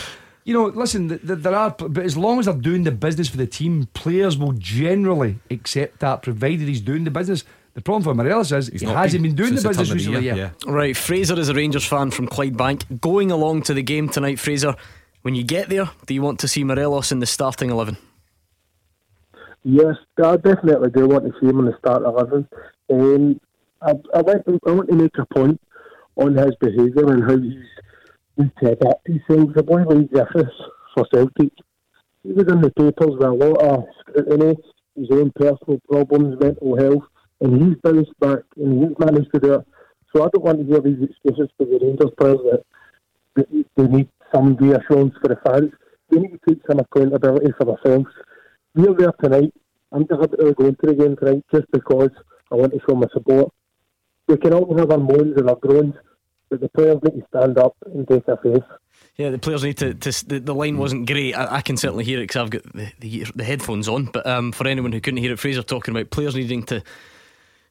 you 0.46 0.54
know, 0.54 0.66
listen, 0.66 1.20
there 1.24 1.56
are, 1.56 1.72
but 1.72 2.04
as 2.04 2.18
long 2.18 2.40
as 2.40 2.46
they're 2.46 2.54
doing 2.54 2.84
the 2.84 2.92
business 2.92 3.30
for 3.30 3.38
the 3.38 3.48
team, 3.48 3.88
players 3.94 4.38
will 4.38 4.54
generally 4.54 5.40
accept 5.50 6.00
that, 6.00 6.22
provided 6.22 6.68
he's 6.68 6.82
doing 6.82 7.04
the 7.04 7.12
business. 7.12 7.44
The 7.74 7.82
problem 7.82 8.04
for 8.04 8.14
Morelos 8.14 8.52
is 8.52 8.68
he's 8.68 8.82
he 8.82 8.88
hasn't 8.88 9.24
been, 9.24 9.36
been 9.36 9.46
doing 9.46 9.56
the 9.56 9.68
business 9.68 9.92
recently. 9.92 10.20
The 10.20 10.26
yeah. 10.26 10.36
yeah. 10.36 10.50
Right, 10.68 10.96
Fraser 10.96 11.40
is 11.40 11.50
a 11.50 11.54
Rangers 11.54 11.86
fan 11.86 12.12
from 12.12 12.28
Clydebank. 12.28 13.02
Going 13.02 13.32
along 13.32 13.64
to 13.64 13.74
the 13.74 13.82
game 13.82 14.10
tonight, 14.10 14.38
Fraser. 14.38 14.76
When 15.24 15.36
you 15.36 15.44
get 15.44 15.70
there, 15.70 15.90
do 16.06 16.14
you 16.14 16.22
want 16.22 16.40
to 16.42 16.48
see 16.50 16.64
Morelos 16.66 17.12
in 17.12 17.20
the 17.20 17.26
starting 17.26 17.70
eleven? 17.70 17.98
Yes, 19.64 19.96
I 20.22 20.36
definitely 20.36 20.90
do 20.92 21.08
want 21.08 21.24
to 21.24 21.32
see 21.40 21.48
him 21.48 21.60
in 21.60 21.66
the 21.66 21.78
start 21.78 22.04
eleven. 22.04 22.48
Um, 22.92 23.40
I, 23.82 23.92
I, 24.14 24.22
want, 24.22 24.44
I 24.68 24.72
want 24.72 24.90
to 24.90 24.96
make 24.96 25.18
a 25.18 25.26
point 25.34 25.60
on 26.18 26.36
his 26.36 26.54
behaviour 26.60 27.12
and 27.12 27.24
how 27.24 27.38
he's 27.38 27.66
that 28.38 29.00
himself. 29.06 29.54
The 29.56 29.64
boy 29.64 29.84
Leigh 29.84 30.06
Griffiths 30.06 30.56
for 30.94 31.06
Celtic. 31.14 31.52
He 32.24 32.32
was 32.32 32.48
in 32.48 32.62
the 32.62 32.72
papers 32.72 33.16
with 33.18 33.24
a 33.24 33.32
lot 33.32 33.62
of 33.62 33.84
scrutiny, 34.00 34.56
his 34.96 35.10
own 35.12 35.32
personal 35.36 35.80
problems, 35.90 36.40
mental 36.40 36.78
health, 36.78 37.04
and 37.42 37.62
he's 37.62 37.76
bounced 37.84 38.18
back 38.20 38.40
and 38.56 38.84
he's 38.84 38.98
managed 38.98 39.32
to 39.34 39.40
do 39.40 39.54
it. 39.56 39.68
So 40.16 40.24
I 40.24 40.30
don't 40.30 40.46
want 40.46 40.60
to 40.60 40.66
hear 40.66 40.80
these 40.80 41.04
excuses 41.04 41.50
for 41.58 41.66
the 41.66 41.80
Rangers 41.82 42.12
players 42.18 42.40
that 43.36 43.48
they 43.76 43.88
need 43.88 44.08
some 44.34 44.56
reassurance 44.56 45.14
for 45.22 45.28
the 45.28 45.38
fans. 45.46 45.72
They 46.10 46.20
need 46.20 46.32
to 46.32 46.40
take 46.48 46.62
some 46.70 46.80
accountability 46.80 47.52
for 47.58 47.66
themselves. 47.66 48.08
We're 48.76 48.94
there 48.94 49.14
tonight. 49.22 49.54
I'm 49.92 50.06
deliberately 50.06 50.54
going 50.54 50.76
to 50.76 50.88
the 50.88 50.94
game 50.96 51.16
tonight 51.18 51.44
just 51.54 51.66
because 51.72 52.10
I 52.52 52.56
want 52.56 52.74
to 52.74 52.80
show 52.88 52.96
my 52.96 53.08
support. 53.14 53.52
We 54.28 54.38
can 54.38 54.54
all 54.54 54.78
have 54.78 54.92
our 54.92 54.98
moans 54.98 55.36
and 55.38 55.50
our 55.50 55.56
groans, 55.58 55.96
but 56.54 56.62
the 56.62 56.70
players 56.70 57.00
need 57.02 57.20
to 57.20 57.28
stand 57.30 57.58
up 57.58 57.76
and 57.86 58.08
take 58.08 58.28
a 58.28 58.38
face. 58.38 58.62
Yeah, 59.18 59.32
the 59.32 59.40
players 59.40 59.64
need 59.64 59.78
to. 59.78 59.96
to 59.96 60.28
the, 60.28 60.40
the 60.40 60.54
line 60.54 60.78
wasn't 60.78 61.08
great. 61.08 61.34
I, 61.34 61.56
I 61.56 61.62
can 61.62 61.78
certainly 61.78 62.04
hear 62.04 62.20
it 62.20 62.24
because 62.24 62.38
I've 62.38 62.50
got 62.52 62.64
the, 62.74 62.92
the, 63.00 63.26
the, 63.36 63.44
headphones 63.44 63.88
on. 63.88 64.06
But 64.06 64.28
um, 64.28 64.52
for 64.52 64.68
anyone 64.68 64.92
who 64.92 65.02
couldn't 65.02 65.18
hear 65.18 65.32
it, 65.32 65.40
Fraser 65.40 65.64
talking 65.64 65.96
about 65.96 66.12
players 66.12 66.36
needing 66.36 66.62
to 66.64 66.84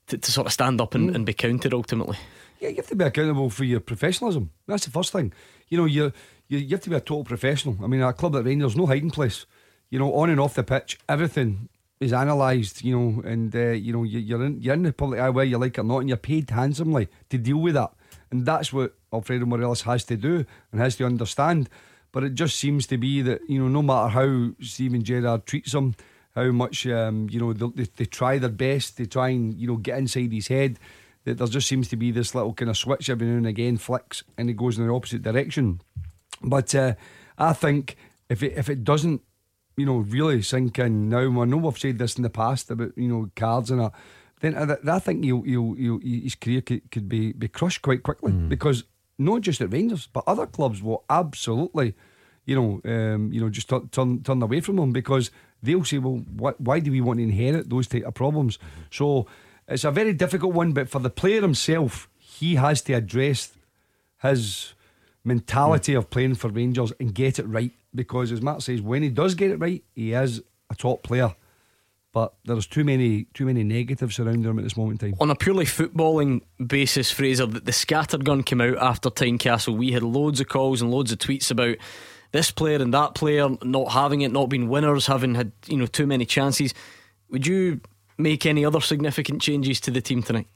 to, 0.08 0.18
to 0.18 0.32
sort 0.32 0.48
of 0.48 0.52
stand 0.52 0.80
up 0.80 0.96
and, 0.96 1.10
mm. 1.10 1.14
and, 1.14 1.24
be 1.24 1.32
counted 1.32 1.72
ultimately. 1.72 2.18
Yeah, 2.58 2.70
you 2.70 2.76
have 2.76 2.88
to 2.88 2.96
be 2.96 3.04
accountable 3.04 3.50
for 3.50 3.62
your 3.62 3.78
professionalism. 3.78 4.50
That's 4.66 4.84
the 4.84 4.90
first 4.90 5.12
thing. 5.12 5.32
You 5.68 5.78
know, 5.78 5.84
you 5.84 6.12
you, 6.48 6.58
you 6.58 6.70
have 6.70 6.80
to 6.80 6.90
be 6.90 6.96
a 6.96 7.00
total 7.00 7.22
professional. 7.22 7.76
I 7.84 7.86
mean, 7.86 8.02
a 8.02 8.12
club 8.12 8.34
like 8.34 8.44
Rangers, 8.44 8.76
no 8.76 8.86
hiding 8.86 9.10
place. 9.10 9.46
you 9.90 10.00
know, 10.00 10.12
on 10.14 10.28
and 10.28 10.40
off 10.40 10.54
the 10.54 10.64
pitch, 10.64 10.98
everything 11.08 11.68
is 12.02 12.12
analysed, 12.12 12.84
you 12.84 12.98
know, 12.98 13.22
and 13.22 13.54
uh, 13.54 13.70
you 13.70 13.92
know 13.92 14.02
you're 14.02 14.44
in 14.44 14.60
you're 14.60 14.74
in 14.74 14.82
the 14.82 14.92
public 14.92 15.20
eye 15.20 15.30
whether 15.30 15.48
you 15.48 15.58
like 15.58 15.78
it 15.78 15.80
or 15.80 15.84
not, 15.84 15.98
and 15.98 16.08
you're 16.08 16.18
paid 16.18 16.50
handsomely 16.50 17.08
to 17.30 17.38
deal 17.38 17.58
with 17.58 17.74
that, 17.74 17.92
and 18.32 18.44
that's 18.44 18.72
what 18.72 18.94
Alfredo 19.12 19.46
Morelos 19.46 19.82
has 19.82 20.04
to 20.04 20.16
do 20.16 20.44
and 20.72 20.80
has 20.80 20.96
to 20.96 21.06
understand. 21.06 21.68
But 22.10 22.24
it 22.24 22.34
just 22.34 22.56
seems 22.56 22.86
to 22.88 22.98
be 22.98 23.22
that 23.22 23.42
you 23.48 23.60
know 23.60 23.68
no 23.68 23.82
matter 23.82 24.08
how 24.08 24.50
Steven 24.60 25.04
Gerrard 25.04 25.46
treats 25.46 25.72
him, 25.72 25.94
how 26.34 26.50
much 26.50 26.86
um, 26.88 27.28
you 27.30 27.38
know 27.38 27.52
they, 27.52 27.84
they 27.96 28.04
try 28.06 28.38
their 28.38 28.50
best 28.50 28.96
to 28.96 29.06
try 29.06 29.28
and 29.28 29.54
you 29.54 29.68
know 29.68 29.76
get 29.76 29.98
inside 29.98 30.32
his 30.32 30.48
head, 30.48 30.80
that 31.24 31.38
there 31.38 31.46
just 31.46 31.68
seems 31.68 31.88
to 31.88 31.96
be 31.96 32.10
this 32.10 32.34
little 32.34 32.54
kind 32.54 32.70
of 32.70 32.76
switch 32.76 33.08
every 33.08 33.28
now 33.28 33.36
and 33.36 33.46
again 33.46 33.76
flicks 33.76 34.24
and 34.36 34.50
it 34.50 34.56
goes 34.56 34.78
in 34.78 34.86
the 34.86 34.92
opposite 34.92 35.22
direction. 35.22 35.80
But 36.42 36.74
uh, 36.74 36.94
I 37.38 37.52
think 37.52 37.96
if 38.28 38.42
it 38.42 38.54
if 38.56 38.68
it 38.68 38.82
doesn't 38.82 39.22
you 39.76 39.86
know, 39.86 39.98
really 39.98 40.42
sink 40.42 40.78
in 40.78 41.08
now. 41.08 41.40
I 41.40 41.44
know 41.44 41.56
we've 41.56 41.78
said 41.78 41.98
this 41.98 42.16
in 42.16 42.22
the 42.22 42.30
past 42.30 42.70
about 42.70 42.96
you 42.96 43.08
know 43.08 43.30
cards 43.36 43.70
and 43.70 43.80
that. 43.80 43.92
Then 44.42 44.56
I, 44.56 44.96
I 44.96 44.98
think 44.98 45.24
he'll, 45.24 45.42
he'll, 45.42 45.72
he'll, 45.74 46.00
his 46.00 46.34
career 46.34 46.60
could, 46.60 46.90
could 46.90 47.08
be, 47.08 47.32
be 47.32 47.46
crushed 47.46 47.80
quite 47.80 48.02
quickly 48.02 48.32
mm. 48.32 48.48
because 48.48 48.82
not 49.16 49.40
just 49.40 49.60
at 49.60 49.72
Rangers 49.72 50.08
but 50.12 50.24
other 50.26 50.46
clubs 50.46 50.82
will 50.82 51.04
absolutely, 51.08 51.94
you 52.44 52.56
know, 52.56 52.80
um, 52.92 53.32
you 53.32 53.40
know, 53.40 53.48
just 53.48 53.68
turn 53.68 53.88
turn, 53.88 54.22
turn 54.24 54.42
away 54.42 54.60
from 54.60 54.80
him 54.80 54.92
because 54.92 55.30
they'll 55.62 55.84
say, 55.84 55.98
well, 55.98 56.24
why, 56.34 56.52
why 56.58 56.80
do 56.80 56.90
we 56.90 57.00
want 57.00 57.20
to 57.20 57.22
inherit 57.22 57.70
those 57.70 57.86
type 57.86 58.02
of 58.02 58.14
problems? 58.14 58.58
So 58.90 59.28
it's 59.68 59.84
a 59.84 59.92
very 59.92 60.12
difficult 60.12 60.54
one. 60.54 60.72
But 60.72 60.88
for 60.88 60.98
the 60.98 61.10
player 61.10 61.40
himself, 61.40 62.08
he 62.18 62.56
has 62.56 62.82
to 62.82 62.94
address 62.94 63.52
his 64.22 64.74
mentality 65.24 65.92
mm. 65.92 65.98
of 65.98 66.10
playing 66.10 66.34
for 66.34 66.48
Rangers 66.48 66.92
and 66.98 67.14
get 67.14 67.38
it 67.38 67.44
right 67.44 67.70
because, 67.94 68.32
as 68.32 68.42
Matt 68.42 68.62
says, 68.62 68.82
when 68.82 69.04
he 69.04 69.08
does 69.08 69.36
get 69.36 69.52
it 69.52 69.58
right, 69.58 69.84
he 69.94 70.14
is 70.14 70.42
a 70.68 70.74
top 70.74 71.04
player. 71.04 71.36
But 72.12 72.34
there's 72.44 72.66
too 72.66 72.84
many 72.84 73.24
too 73.32 73.46
many 73.46 73.64
negatives 73.64 74.16
surrounding 74.16 74.44
him 74.44 74.58
at 74.58 74.64
this 74.64 74.76
moment 74.76 75.02
in 75.02 75.12
time. 75.12 75.18
On 75.20 75.30
a 75.30 75.34
purely 75.34 75.64
footballing 75.64 76.42
basis, 76.64 77.10
Fraser, 77.10 77.46
the, 77.46 77.60
the 77.60 77.72
scattergun 77.72 78.44
came 78.44 78.60
out 78.60 78.76
after 78.76 79.08
Tynecastle. 79.08 79.76
We 79.76 79.92
had 79.92 80.02
loads 80.02 80.38
of 80.38 80.48
calls 80.48 80.82
and 80.82 80.90
loads 80.90 81.10
of 81.10 81.18
tweets 81.18 81.50
about 81.50 81.76
this 82.32 82.50
player 82.50 82.82
and 82.82 82.92
that 82.92 83.14
player 83.14 83.48
not 83.62 83.92
having 83.92 84.20
it, 84.20 84.30
not 84.30 84.50
being 84.50 84.68
winners, 84.68 85.06
having 85.06 85.34
had 85.34 85.52
you 85.66 85.78
know 85.78 85.86
too 85.86 86.06
many 86.06 86.26
chances. 86.26 86.74
Would 87.30 87.46
you 87.46 87.80
make 88.18 88.44
any 88.44 88.62
other 88.62 88.80
significant 88.82 89.40
changes 89.40 89.80
to 89.80 89.90
the 89.90 90.02
team 90.02 90.22
tonight? 90.22 90.48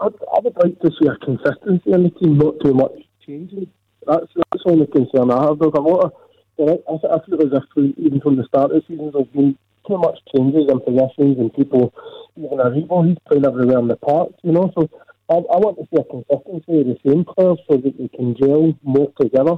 I'd, 0.00 0.12
I 0.34 0.40
would 0.42 0.56
like 0.62 0.78
to 0.80 0.90
see 1.00 1.08
a 1.08 1.16
consistency 1.16 1.90
in 1.92 2.02
the 2.04 2.10
team, 2.10 2.36
not 2.36 2.54
too 2.62 2.74
much 2.74 2.92
changing. 3.26 3.68
That's 4.06 4.26
that's 4.36 4.64
the 4.64 4.70
only 4.70 4.86
concern 4.86 5.30
I 5.30 5.44
have. 5.44 5.58
There's 5.58 5.72
a 5.74 5.80
lot 5.80 6.04
of, 6.04 6.12
I, 6.60 7.14
I 7.14 7.18
feel 7.24 7.40
as 7.40 7.52
if 7.52 7.64
we, 7.74 7.94
even 7.96 8.20
from 8.20 8.36
the 8.36 8.44
start 8.44 8.70
of 8.70 8.82
the 8.82 8.84
season, 8.86 9.10
there's 9.12 9.26
been 9.28 9.58
too 9.88 9.98
much 9.98 10.18
changes 10.34 10.66
in 10.68 10.80
positions 10.80 11.38
and 11.38 11.52
people, 11.54 11.94
even 12.36 12.58
Aribo, 12.58 13.08
he's 13.08 13.18
playing 13.26 13.46
everywhere 13.46 13.78
in 13.78 13.88
the 13.88 13.96
park, 13.96 14.30
you 14.42 14.52
know. 14.52 14.70
So 14.78 14.88
I, 15.30 15.34
I 15.34 15.56
want 15.58 15.78
to 15.78 15.84
see 15.90 16.00
a 16.00 16.04
consistency 16.04 16.80
of 16.80 16.86
the 16.86 16.98
same 17.06 17.24
players 17.24 17.58
so 17.68 17.76
that 17.76 17.98
they 17.98 18.08
can 18.08 18.36
gel 18.36 18.72
more 18.82 19.12
together 19.20 19.56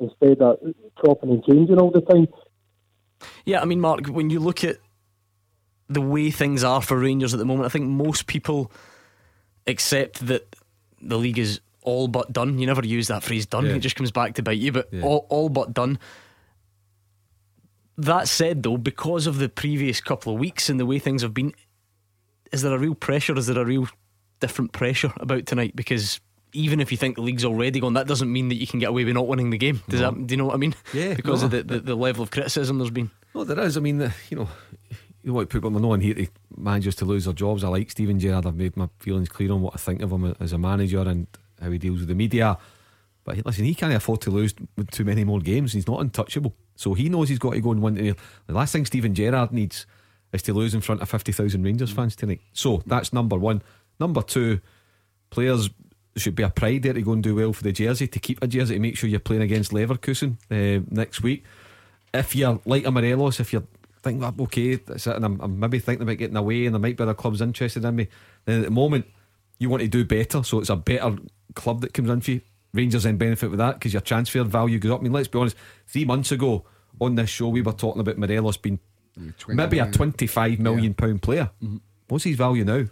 instead 0.00 0.40
of 0.42 0.58
chopping 1.04 1.30
and 1.30 1.44
changing 1.44 1.78
all 1.78 1.90
the 1.90 2.00
time. 2.02 2.28
Yeah, 3.44 3.60
I 3.60 3.64
mean, 3.64 3.80
Mark, 3.80 4.06
when 4.06 4.30
you 4.30 4.40
look 4.40 4.62
at 4.62 4.78
the 5.88 6.00
way 6.00 6.30
things 6.30 6.62
are 6.62 6.82
for 6.82 6.98
Rangers 6.98 7.32
at 7.32 7.38
the 7.38 7.46
moment, 7.46 7.66
I 7.66 7.70
think 7.70 7.86
most 7.86 8.26
people 8.26 8.70
accept 9.66 10.26
that 10.26 10.54
the 11.00 11.18
league 11.18 11.38
is 11.38 11.60
all 11.82 12.08
but 12.08 12.32
done. 12.32 12.58
You 12.58 12.66
never 12.66 12.84
use 12.84 13.08
that 13.08 13.22
phrase 13.22 13.46
done, 13.46 13.66
yeah. 13.66 13.74
it 13.74 13.80
just 13.80 13.96
comes 13.96 14.10
back 14.10 14.34
to 14.34 14.42
bite 14.42 14.58
you, 14.58 14.72
but 14.72 14.88
yeah. 14.92 15.02
all, 15.02 15.26
all 15.30 15.48
but 15.48 15.72
done. 15.72 15.98
That 17.98 18.28
said, 18.28 18.62
though, 18.62 18.76
because 18.76 19.26
of 19.26 19.38
the 19.38 19.48
previous 19.48 20.00
couple 20.00 20.32
of 20.32 20.38
weeks 20.38 20.70
and 20.70 20.78
the 20.78 20.86
way 20.86 21.00
things 21.00 21.22
have 21.22 21.34
been, 21.34 21.52
is 22.52 22.62
there 22.62 22.72
a 22.72 22.78
real 22.78 22.94
pressure? 22.94 23.36
Is 23.36 23.48
there 23.48 23.58
a 23.58 23.64
real 23.64 23.88
different 24.38 24.72
pressure 24.72 25.12
about 25.16 25.46
tonight? 25.46 25.74
Because 25.74 26.20
even 26.52 26.80
if 26.80 26.92
you 26.92 26.96
think 26.96 27.16
the 27.16 27.22
league's 27.22 27.44
already 27.44 27.80
gone, 27.80 27.94
that 27.94 28.06
doesn't 28.06 28.32
mean 28.32 28.48
that 28.48 28.54
you 28.54 28.68
can 28.68 28.78
get 28.78 28.90
away 28.90 29.04
with 29.04 29.14
not 29.14 29.26
winning 29.26 29.50
the 29.50 29.58
game. 29.58 29.82
Does 29.88 30.00
no. 30.00 30.12
that? 30.12 30.26
Do 30.26 30.32
you 30.32 30.36
know 30.36 30.46
what 30.46 30.54
I 30.54 30.58
mean? 30.58 30.76
Yeah. 30.94 31.14
Because 31.14 31.42
no. 31.42 31.46
of 31.46 31.50
the, 31.50 31.62
the, 31.64 31.80
the, 31.80 31.94
level 31.96 32.22
of 32.22 32.30
criticism 32.30 32.78
there's 32.78 32.90
been. 32.90 33.10
No, 33.34 33.42
there 33.42 33.58
is. 33.60 33.76
I 33.76 33.80
mean, 33.80 33.98
the, 33.98 34.14
you 34.30 34.36
know, 34.36 34.48
you 35.22 35.30
know 35.30 35.34
what 35.34 35.50
people 35.50 35.76
are 35.76 35.80
knowing 35.80 36.00
here 36.00 36.14
to 36.14 36.26
managers 36.56 36.94
to 36.96 37.04
lose 37.04 37.24
their 37.24 37.34
jobs. 37.34 37.64
I 37.64 37.68
like 37.68 37.90
Steven 37.90 38.20
Gerrard. 38.20 38.46
I've 38.46 38.54
made 38.54 38.76
my 38.76 38.88
feelings 39.00 39.28
clear 39.28 39.52
on 39.52 39.60
what 39.60 39.74
I 39.74 39.78
think 39.78 40.02
of 40.02 40.12
him 40.12 40.36
as 40.38 40.52
a 40.52 40.58
manager, 40.58 41.00
and 41.00 41.26
how 41.60 41.70
he 41.70 41.78
deals 41.78 41.98
with 41.98 42.08
the 42.08 42.14
media. 42.14 42.56
But 43.24 43.44
listen, 43.44 43.64
he 43.64 43.74
can't 43.74 43.92
afford 43.92 44.20
to 44.22 44.30
lose 44.30 44.54
too 44.92 45.04
many 45.04 45.24
more 45.24 45.40
games. 45.40 45.72
He's 45.72 45.88
not 45.88 46.00
untouchable. 46.00 46.54
So 46.78 46.94
he 46.94 47.08
knows 47.08 47.28
he's 47.28 47.40
got 47.40 47.54
to 47.54 47.60
go 47.60 47.72
and 47.72 47.82
win. 47.82 47.96
The 47.96 48.52
last 48.52 48.72
thing 48.72 48.86
Steven 48.86 49.12
Gerrard 49.12 49.52
needs 49.52 49.84
is 50.32 50.42
to 50.42 50.54
lose 50.54 50.74
in 50.74 50.80
front 50.80 51.02
of 51.02 51.10
50,000 51.10 51.60
Rangers 51.60 51.90
fans 51.90 52.14
tonight. 52.14 52.40
So 52.52 52.84
that's 52.86 53.12
number 53.12 53.36
one. 53.36 53.62
Number 53.98 54.22
two, 54.22 54.60
players 55.30 55.70
should 56.16 56.36
be 56.36 56.44
a 56.44 56.50
pride 56.50 56.84
there 56.84 56.92
to 56.92 57.02
go 57.02 57.14
and 57.14 57.22
do 57.22 57.34
well 57.34 57.52
for 57.52 57.64
the 57.64 57.72
jersey, 57.72 58.06
to 58.06 58.20
keep 58.20 58.40
a 58.44 58.46
jersey, 58.46 58.74
to 58.74 58.80
make 58.80 58.96
sure 58.96 59.10
you're 59.10 59.18
playing 59.18 59.42
against 59.42 59.72
Leverkusen 59.72 60.36
uh, 60.52 60.84
next 60.88 61.20
week. 61.20 61.42
If 62.14 62.36
you're 62.36 62.60
like 62.64 62.86
a 62.86 62.92
Morelos, 62.92 63.40
if 63.40 63.52
you're 63.52 63.66
thinking, 64.04 64.22
okay, 64.38 64.76
that's 64.76 65.08
it, 65.08 65.16
and 65.16 65.24
I'm, 65.24 65.40
I'm 65.40 65.58
maybe 65.58 65.80
thinking 65.80 66.04
about 66.04 66.18
getting 66.18 66.36
away 66.36 66.66
and 66.66 66.76
there 66.76 66.80
might 66.80 66.96
be 66.96 67.02
other 67.02 67.12
clubs 67.12 67.40
interested 67.40 67.84
in 67.84 67.96
me, 67.96 68.06
then 68.44 68.60
at 68.60 68.66
the 68.66 68.70
moment, 68.70 69.06
you 69.58 69.68
want 69.68 69.82
to 69.82 69.88
do 69.88 70.04
better, 70.04 70.44
so 70.44 70.60
it's 70.60 70.70
a 70.70 70.76
better 70.76 71.16
club 71.56 71.80
that 71.80 71.92
comes 71.92 72.08
in 72.08 72.20
for 72.20 72.30
you. 72.30 72.40
Rangers 72.74 73.04
then 73.04 73.16
benefit 73.16 73.50
with 73.50 73.58
that 73.58 73.74
because 73.74 73.92
your 73.92 74.02
transfer 74.02 74.44
value 74.44 74.78
goes 74.78 74.92
up. 74.92 75.00
I 75.00 75.02
mean, 75.02 75.12
let's 75.12 75.28
be 75.28 75.38
honest, 75.38 75.56
three 75.86 76.04
months 76.04 76.32
ago 76.32 76.64
on 77.00 77.14
this 77.14 77.30
show, 77.30 77.48
we 77.48 77.62
were 77.62 77.72
talking 77.72 78.00
about 78.00 78.18
Morelos 78.18 78.56
being 78.56 78.78
maybe 79.48 79.78
a 79.78 79.90
25 79.90 80.58
million 80.58 80.94
yeah. 80.98 81.04
pound 81.06 81.22
player. 81.22 81.50
Mm-hmm. 81.62 81.78
What's 82.08 82.24
his 82.24 82.36
value 82.36 82.64
now? 82.64 82.84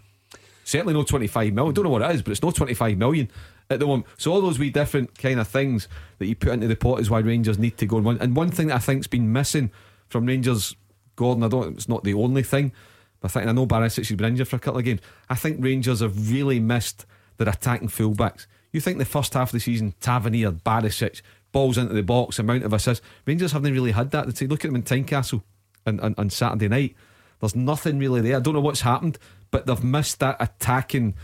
Certainly 0.64 0.94
no 0.94 1.04
25 1.04 1.52
million. 1.52 1.70
I 1.70 1.74
don't 1.74 1.84
know 1.84 1.90
what 1.90 2.02
it 2.02 2.14
is, 2.14 2.22
but 2.22 2.32
it's 2.32 2.42
not 2.42 2.54
25 2.54 2.98
million 2.98 3.30
at 3.70 3.78
the 3.78 3.86
moment. 3.86 4.06
So 4.18 4.32
all 4.32 4.40
those 4.40 4.58
wee 4.58 4.70
different 4.70 5.16
kind 5.18 5.38
of 5.38 5.48
things 5.48 5.88
that 6.18 6.26
you 6.26 6.34
put 6.34 6.52
into 6.52 6.66
the 6.66 6.76
pot 6.76 7.00
is 7.00 7.10
why 7.10 7.20
Rangers 7.20 7.58
need 7.58 7.76
to 7.78 7.86
go 7.86 7.98
and 7.98 8.06
win. 8.06 8.18
And 8.20 8.34
one 8.34 8.50
thing 8.50 8.68
that 8.68 8.76
I 8.76 8.78
think's 8.78 9.06
been 9.06 9.32
missing 9.32 9.70
from 10.08 10.26
Rangers, 10.26 10.74
Gordon, 11.14 11.44
I 11.44 11.48
don't. 11.48 11.76
It's 11.76 11.88
not 11.88 12.04
the 12.04 12.14
only 12.14 12.42
thing. 12.42 12.72
But 13.20 13.30
I 13.30 13.40
think 13.40 13.48
I 13.48 13.52
know 13.52 13.66
Barisic 13.66 14.08
has 14.08 14.16
been 14.16 14.26
injured 14.26 14.48
for 14.48 14.56
a 14.56 14.58
couple 14.58 14.78
of 14.78 14.84
games. 14.84 15.00
I 15.30 15.34
think 15.34 15.62
Rangers 15.62 16.00
have 16.00 16.30
really 16.30 16.60
missed 16.60 17.06
their 17.38 17.48
attacking 17.48 17.88
fullbacks. 17.88 18.46
You 18.76 18.80
think 18.82 18.98
the 18.98 19.06
first 19.06 19.32
half 19.32 19.48
of 19.48 19.52
the 19.52 19.60
season, 19.60 19.94
Tavernier, 20.02 20.52
Barisic, 20.52 21.22
balls 21.50 21.78
into 21.78 21.94
the 21.94 22.02
box, 22.02 22.38
amount 22.38 22.62
of 22.62 22.74
assists. 22.74 23.02
Rangers 23.24 23.52
haven't 23.52 23.72
really 23.72 23.92
had 23.92 24.10
that. 24.10 24.26
They 24.26 24.46
look 24.46 24.66
at 24.66 24.68
them 24.68 24.76
in 24.76 24.82
Tynecastle 24.82 25.42
on, 25.86 25.98
on, 26.00 26.14
on 26.18 26.28
Saturday 26.28 26.68
night. 26.68 26.94
There's 27.40 27.56
nothing 27.56 27.98
really 27.98 28.20
there. 28.20 28.36
I 28.36 28.40
don't 28.40 28.52
know 28.52 28.60
what's 28.60 28.82
happened, 28.82 29.16
but 29.50 29.64
they've 29.64 29.82
missed 29.82 30.20
that 30.20 30.36
attacking 30.40 31.14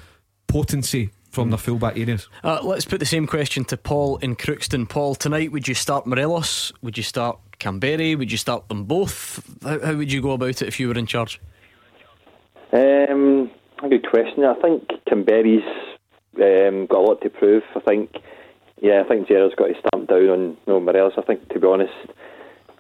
potency 0.46 1.10
from 1.30 1.50
the 1.50 1.58
fullback 1.58 1.98
areas. 1.98 2.26
Uh, 2.42 2.60
let's 2.62 2.86
put 2.86 3.00
the 3.00 3.04
same 3.04 3.26
question 3.26 3.66
to 3.66 3.76
Paul 3.76 4.16
in 4.22 4.34
Crookston. 4.34 4.88
Paul, 4.88 5.14
tonight 5.14 5.52
would 5.52 5.68
you 5.68 5.74
start 5.74 6.06
Morelos? 6.06 6.72
Would 6.80 6.96
you 6.96 7.02
start 7.02 7.38
Kamberi? 7.60 8.16
Would 8.16 8.32
you 8.32 8.38
start 8.38 8.66
them 8.68 8.84
both? 8.84 9.44
How, 9.62 9.78
how 9.78 9.94
would 9.94 10.10
you 10.10 10.22
go 10.22 10.30
about 10.30 10.62
it 10.62 10.62
if 10.62 10.80
you 10.80 10.88
were 10.88 10.96
in 10.96 11.04
charge? 11.04 11.38
Um, 12.72 13.50
a 13.82 13.90
good 13.90 14.08
question. 14.08 14.42
I 14.42 14.54
think 14.54 14.88
Kamberi's 15.06 15.91
um, 16.36 16.86
got 16.86 17.00
a 17.00 17.06
lot 17.06 17.20
to 17.22 17.30
prove. 17.30 17.62
I 17.76 17.80
think, 17.80 18.10
yeah, 18.80 19.02
I 19.04 19.08
think 19.08 19.28
Gerrard's 19.28 19.54
got 19.54 19.68
to 19.68 19.74
stamp 19.74 20.08
down 20.08 20.28
on 20.28 20.40
you 20.40 20.56
know, 20.66 20.80
Morelos. 20.80 21.14
I 21.18 21.22
think, 21.22 21.48
to 21.50 21.60
be 21.60 21.66
honest, 21.66 21.92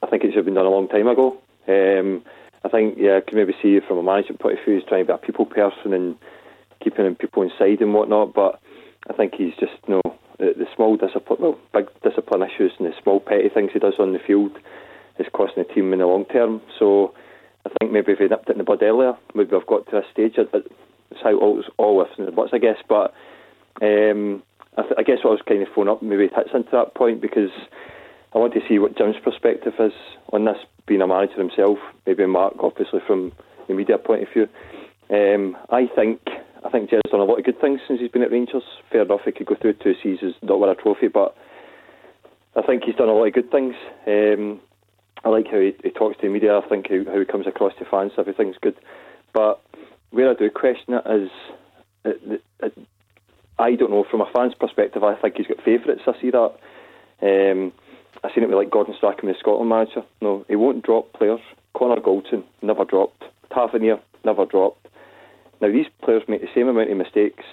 I 0.02 0.06
think 0.06 0.24
it 0.24 0.28
should 0.28 0.36
have 0.36 0.44
been 0.44 0.54
done 0.54 0.66
a 0.66 0.70
long 0.70 0.88
time 0.88 1.08
ago. 1.08 1.38
Um, 1.68 2.22
I 2.64 2.68
think, 2.68 2.96
yeah, 2.98 3.18
I 3.18 3.20
can 3.20 3.38
maybe 3.38 3.54
see 3.62 3.80
from 3.86 3.98
a 3.98 4.02
management 4.02 4.40
point 4.40 4.58
of 4.58 4.64
view, 4.64 4.76
he's 4.76 4.88
trying 4.88 5.06
to 5.06 5.12
be 5.12 5.14
a 5.14 5.18
people 5.18 5.46
person 5.46 5.92
and 5.92 6.16
keeping 6.82 7.14
people 7.16 7.42
inside 7.42 7.80
and 7.80 7.94
whatnot. 7.94 8.34
But 8.34 8.60
I 9.08 9.12
think 9.12 9.34
he's 9.34 9.54
just, 9.58 9.72
you 9.86 9.94
know, 9.94 10.16
the, 10.38 10.54
the 10.56 10.66
small 10.74 10.96
discipline, 10.96 11.40
well, 11.40 11.58
big 11.72 11.86
discipline 12.02 12.42
issues 12.42 12.72
and 12.78 12.88
the 12.88 12.94
small 13.02 13.20
petty 13.20 13.48
things 13.48 13.70
he 13.72 13.78
does 13.78 13.94
on 13.98 14.12
the 14.12 14.18
field 14.18 14.58
is 15.18 15.26
costing 15.32 15.64
the 15.66 15.74
team 15.74 15.92
in 15.92 15.98
the 15.98 16.06
long 16.06 16.24
term. 16.26 16.60
So 16.78 17.14
I 17.66 17.70
think 17.78 17.92
maybe 17.92 18.12
if 18.12 18.18
he 18.18 18.26
nipped 18.26 18.48
it 18.48 18.52
in 18.52 18.58
the 18.58 18.64
bud 18.64 18.82
earlier, 18.82 19.14
maybe 19.34 19.54
I've 19.54 19.66
got 19.66 19.86
to 19.90 19.98
a 19.98 20.02
stage. 20.12 20.34
It's 20.36 21.22
how 21.22 21.38
all 21.38 21.62
all 21.76 22.02
ifs 22.02 22.18
and 22.18 22.34
buts, 22.34 22.50
I 22.52 22.58
guess. 22.58 22.78
But 22.88 23.14
um, 23.80 24.42
I, 24.76 24.82
th- 24.82 24.94
I, 24.98 25.02
guess 25.02 25.18
what 25.22 25.30
I 25.30 25.34
was 25.34 25.42
kind 25.46 25.62
of 25.62 25.68
phone 25.74 25.88
up 25.88 26.02
maybe 26.02 26.28
hits 26.34 26.50
into 26.54 26.70
that 26.72 26.94
point 26.94 27.20
because 27.20 27.50
I 28.34 28.38
want 28.38 28.54
to 28.54 28.60
see 28.68 28.78
what 28.78 28.96
Jim's 28.96 29.16
perspective 29.22 29.74
is 29.78 29.92
on 30.32 30.44
this, 30.44 30.58
being 30.86 31.02
a 31.02 31.06
manager 31.06 31.36
himself. 31.36 31.78
Maybe 32.06 32.26
Mark, 32.26 32.54
obviously 32.60 33.00
from 33.06 33.32
the 33.68 33.74
media 33.74 33.98
point 33.98 34.22
of 34.22 34.28
view. 34.32 34.48
Um, 35.10 35.56
I 35.70 35.86
think 35.94 36.20
I 36.64 36.70
think 36.70 36.90
Jim's 36.90 37.10
done 37.10 37.20
a 37.20 37.24
lot 37.24 37.38
of 37.38 37.44
good 37.44 37.60
things 37.60 37.80
since 37.86 38.00
he's 38.00 38.10
been 38.10 38.22
at 38.22 38.30
Rangers. 38.30 38.62
Fair 38.90 39.02
enough, 39.02 39.20
he 39.24 39.32
could 39.32 39.46
go 39.46 39.56
through 39.60 39.74
two 39.74 39.94
seasons, 40.02 40.34
not 40.42 40.60
win 40.60 40.70
a 40.70 40.74
trophy, 40.74 41.08
but 41.08 41.36
I 42.56 42.62
think 42.62 42.84
he's 42.84 42.94
done 42.94 43.08
a 43.08 43.12
lot 43.12 43.26
of 43.26 43.32
good 43.32 43.50
things. 43.50 43.74
Um, 44.06 44.60
I 45.24 45.28
like 45.28 45.46
how 45.50 45.58
he, 45.58 45.72
he 45.82 45.90
talks 45.90 46.16
to 46.16 46.26
the 46.26 46.32
media. 46.32 46.58
I 46.58 46.68
think 46.68 46.88
how, 46.88 47.12
how 47.12 47.18
he 47.18 47.24
comes 47.24 47.46
across 47.46 47.72
to 47.78 47.84
fans. 47.84 48.12
Everything's 48.18 48.56
good. 48.60 48.76
But 49.32 49.60
where 50.10 50.30
I 50.30 50.34
do 50.34 50.50
question 50.50 50.94
it 50.94 51.04
is, 51.06 51.30
it, 52.04 52.42
it, 52.60 52.78
I 53.62 53.76
don't 53.76 53.90
know. 53.90 54.04
From 54.10 54.20
a 54.20 54.30
fan's 54.32 54.54
perspective, 54.54 55.04
I 55.04 55.14
think 55.14 55.36
he's 55.36 55.46
got 55.46 55.62
favourites. 55.64 56.02
I 56.06 56.20
see 56.20 56.30
that. 56.30 56.52
Um, 57.22 57.72
I 58.24 58.34
seen 58.34 58.44
it 58.44 58.48
with 58.48 58.56
like 58.56 58.70
Gordon 58.70 58.94
Strachan, 58.96 59.28
the 59.28 59.34
Scotland 59.38 59.70
manager. 59.70 60.02
No, 60.20 60.44
he 60.48 60.56
won't 60.56 60.84
drop 60.84 61.12
players. 61.12 61.40
Connor 61.74 62.00
Goldson 62.00 62.44
never 62.60 62.84
dropped. 62.84 63.24
Tavernier 63.54 64.00
never 64.24 64.44
dropped. 64.44 64.88
Now 65.60 65.70
these 65.70 65.86
players 66.02 66.22
make 66.28 66.40
the 66.40 66.48
same 66.54 66.68
amount 66.68 66.90
of 66.90 66.96
mistakes 66.96 67.44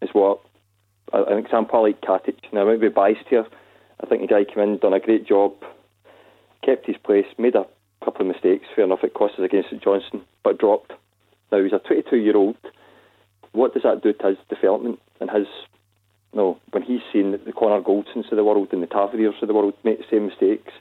as 0.00 0.08
what 0.12 0.40
an 1.12 1.38
example 1.38 1.82
like 1.82 2.00
Katic. 2.00 2.36
Now 2.52 2.62
I 2.62 2.64
might 2.64 2.80
be 2.80 2.88
biased 2.88 3.28
here. 3.28 3.46
I 4.02 4.06
think 4.06 4.22
the 4.22 4.28
guy 4.28 4.44
came 4.44 4.62
in, 4.62 4.78
done 4.78 4.92
a 4.92 5.00
great 5.00 5.26
job, 5.26 5.54
kept 6.64 6.86
his 6.86 6.96
place, 6.96 7.26
made 7.36 7.54
a 7.54 7.66
couple 8.04 8.22
of 8.22 8.28
mistakes. 8.28 8.66
Fair 8.74 8.84
enough, 8.84 9.02
it 9.02 9.14
cost 9.14 9.34
us 9.34 9.44
against 9.44 9.70
St 9.70 9.82
Johnstone, 9.82 10.24
but 10.44 10.58
dropped. 10.58 10.92
Now 11.50 11.62
he's 11.62 11.72
a 11.72 11.78
22 11.78 12.16
year 12.16 12.36
old. 12.36 12.56
What 13.52 13.74
does 13.74 13.82
that 13.82 14.02
do 14.02 14.12
to 14.12 14.26
his 14.28 14.38
development 14.48 15.00
and 15.20 15.30
his? 15.30 15.46
No, 16.34 16.58
when 16.72 16.82
he's 16.82 17.00
seen 17.12 17.32
the 17.32 17.52
Connor 17.52 17.80
Goldsons 17.80 18.26
of 18.30 18.36
the 18.36 18.44
world 18.44 18.68
and 18.72 18.82
the 18.82 18.86
Taverniers 18.86 19.34
of 19.40 19.48
the 19.48 19.54
world 19.54 19.74
make 19.82 19.98
the 19.98 20.04
same 20.10 20.26
mistakes, 20.26 20.72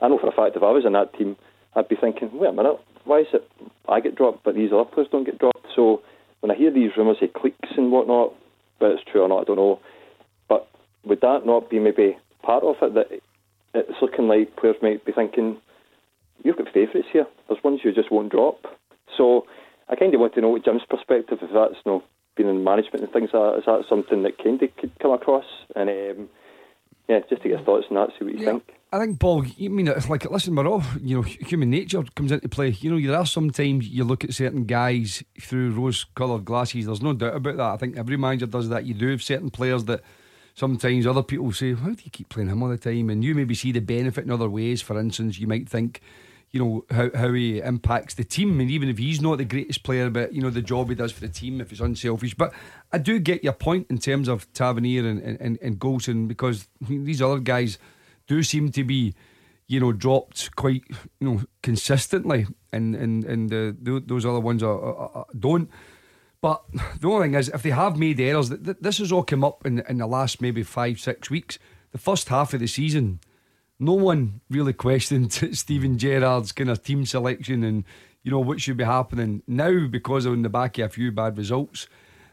I 0.00 0.08
know 0.08 0.18
for 0.18 0.28
a 0.28 0.32
fact 0.32 0.56
if 0.56 0.62
I 0.62 0.70
was 0.70 0.86
in 0.86 0.94
that 0.94 1.12
team, 1.14 1.36
I'd 1.74 1.88
be 1.88 1.96
thinking, 1.96 2.30
wait 2.32 2.48
a 2.48 2.52
minute, 2.52 2.78
why 3.04 3.20
is 3.20 3.26
it 3.32 3.46
I 3.88 4.00
get 4.00 4.16
dropped 4.16 4.44
but 4.44 4.54
these 4.54 4.72
other 4.72 4.84
players 4.84 5.08
don't 5.12 5.24
get 5.24 5.38
dropped? 5.38 5.66
So 5.76 6.02
when 6.40 6.50
I 6.50 6.54
hear 6.54 6.72
these 6.72 6.96
rumours 6.96 7.18
of 7.20 7.32
cliques 7.34 7.76
and 7.76 7.92
whatnot, 7.92 8.32
whether 8.78 8.94
it's 8.94 9.04
true 9.10 9.22
or 9.22 9.28
not, 9.28 9.42
I 9.42 9.44
don't 9.44 9.56
know. 9.56 9.80
But 10.48 10.68
would 11.04 11.20
that 11.20 11.44
not 11.44 11.68
be 11.68 11.78
maybe 11.78 12.16
part 12.42 12.64
of 12.64 12.76
it 12.80 12.94
that 12.94 13.20
it's 13.74 14.02
looking 14.02 14.28
like 14.28 14.56
players 14.56 14.76
might 14.80 15.04
be 15.04 15.12
thinking, 15.12 15.58
you've 16.42 16.56
got 16.56 16.72
favourites 16.72 17.08
here. 17.12 17.26
There's 17.48 17.62
ones 17.62 17.80
you 17.84 17.92
just 17.92 18.10
won't 18.10 18.32
drop. 18.32 18.64
So 19.16 19.46
I 19.88 19.96
kind 19.96 20.12
of 20.14 20.20
want 20.20 20.34
to 20.34 20.40
know 20.40 20.50
what 20.50 20.64
Jim's 20.64 20.82
perspective, 20.88 21.38
if 21.40 21.50
that's 21.52 21.74
you 21.84 21.92
know, 21.92 22.02
being 22.36 22.48
in 22.48 22.62
management 22.64 23.02
and 23.04 23.12
things 23.12 23.30
like 23.32 23.52
that, 23.52 23.58
is 23.58 23.64
that 23.66 23.84
something 23.88 24.22
that 24.22 24.38
kind 24.42 24.62
of 24.62 24.76
could 24.76 24.92
come 25.00 25.12
across? 25.12 25.46
And 25.74 25.88
um, 25.88 26.28
yeah, 27.08 27.20
just 27.20 27.42
to 27.42 27.48
get 27.48 27.58
your 27.58 27.64
thoughts 27.64 27.86
on 27.90 27.96
that, 27.96 28.10
see 28.18 28.24
what 28.24 28.34
you 28.34 28.40
Yeah. 28.40 28.52
think. 28.52 28.74
I 28.90 28.98
think, 28.98 29.20
Paul, 29.20 29.44
you 29.44 29.68
mean 29.68 29.86
it's 29.88 30.08
like, 30.08 30.30
listen, 30.30 30.54
we're 30.54 30.66
all, 30.66 30.82
you 31.02 31.16
know, 31.16 31.22
human 31.22 31.68
nature 31.68 32.02
comes 32.14 32.32
into 32.32 32.48
play. 32.48 32.68
You 32.80 32.90
know, 32.90 33.06
there 33.06 33.18
are 33.18 33.26
sometimes 33.26 33.86
you 33.86 34.02
look 34.02 34.24
at 34.24 34.32
certain 34.32 34.64
guys 34.64 35.22
through 35.38 35.72
rose 35.72 36.04
coloured 36.14 36.46
glasses. 36.46 36.86
There's 36.86 37.02
no 37.02 37.12
doubt 37.12 37.36
about 37.36 37.58
that. 37.58 37.66
I 37.66 37.76
think 37.76 37.98
every 37.98 38.16
manager 38.16 38.46
does 38.46 38.70
that. 38.70 38.86
You 38.86 38.94
do 38.94 39.08
have 39.10 39.22
certain 39.22 39.50
players 39.50 39.84
that 39.84 40.00
sometimes 40.54 41.06
other 41.06 41.22
people 41.22 41.52
say, 41.52 41.74
How 41.74 41.90
do 41.90 42.02
you 42.02 42.10
keep 42.10 42.30
playing 42.30 42.48
him 42.48 42.62
all 42.62 42.70
the 42.70 42.78
time? 42.78 43.10
And 43.10 43.22
you 43.22 43.34
maybe 43.34 43.54
see 43.54 43.72
the 43.72 43.80
benefit 43.80 44.24
in 44.24 44.30
other 44.30 44.48
ways. 44.48 44.80
For 44.80 44.98
instance, 44.98 45.38
you 45.38 45.46
might 45.46 45.68
think, 45.68 46.00
you 46.50 46.60
know, 46.60 46.84
how, 46.90 47.10
how 47.14 47.32
he 47.32 47.60
impacts 47.60 48.14
the 48.14 48.24
team. 48.24 48.60
And 48.60 48.70
even 48.70 48.88
if 48.88 48.98
he's 48.98 49.20
not 49.20 49.38
the 49.38 49.44
greatest 49.44 49.82
player, 49.82 50.08
but, 50.10 50.32
you 50.32 50.40
know, 50.40 50.50
the 50.50 50.62
job 50.62 50.88
he 50.88 50.94
does 50.94 51.12
for 51.12 51.20
the 51.20 51.28
team, 51.28 51.60
if 51.60 51.70
it's 51.72 51.80
unselfish. 51.80 52.34
But 52.34 52.52
I 52.92 52.98
do 52.98 53.18
get 53.18 53.44
your 53.44 53.52
point 53.52 53.86
in 53.90 53.98
terms 53.98 54.28
of 54.28 54.50
Tavernier 54.52 55.06
and, 55.06 55.20
and, 55.20 55.58
and 55.60 55.78
Goldson 55.78 56.26
because 56.26 56.66
these 56.80 57.20
other 57.20 57.38
guys 57.38 57.78
do 58.26 58.42
seem 58.42 58.70
to 58.72 58.84
be, 58.84 59.14
you 59.66 59.78
know, 59.80 59.92
dropped 59.92 60.54
quite, 60.56 60.82
you 61.20 61.28
know, 61.28 61.42
consistently, 61.62 62.46
and 62.72 62.94
and 62.94 63.24
and 63.24 63.52
uh, 63.52 63.72
those 64.06 64.24
other 64.24 64.40
ones 64.40 64.62
are, 64.62 64.80
are, 64.80 65.10
are- 65.14 65.26
don't. 65.38 65.68
But 66.40 66.62
the 67.00 67.08
only 67.08 67.26
thing 67.28 67.34
is, 67.34 67.48
if 67.50 67.62
they 67.62 67.70
have 67.70 67.98
made 67.98 68.18
errors, 68.20 68.48
th- 68.48 68.64
th- 68.64 68.76
this 68.80 68.98
has 68.98 69.12
all 69.12 69.24
come 69.24 69.44
up 69.44 69.66
in 69.66 69.80
in 69.88 69.98
the 69.98 70.06
last 70.06 70.40
maybe 70.40 70.62
five 70.62 70.98
six 71.00 71.28
weeks. 71.28 71.58
The 71.92 71.98
first 71.98 72.28
half 72.28 72.54
of 72.54 72.60
the 72.60 72.66
season, 72.66 73.20
no 73.78 73.92
one 73.94 74.40
really 74.50 74.72
questioned 74.72 75.32
Steven 75.52 75.98
Gerrard's 75.98 76.52
kind 76.52 76.70
of 76.70 76.82
team 76.82 77.04
selection 77.06 77.64
and 77.64 77.84
you 78.22 78.30
know 78.30 78.40
what 78.40 78.60
should 78.60 78.76
be 78.76 78.84
happening 78.84 79.42
now 79.46 79.86
because 79.86 80.26
of 80.26 80.34
in 80.34 80.42
the 80.42 80.48
back 80.48 80.78
of 80.78 80.86
a 80.86 80.88
few 80.88 81.12
bad 81.12 81.38
results 81.38 81.86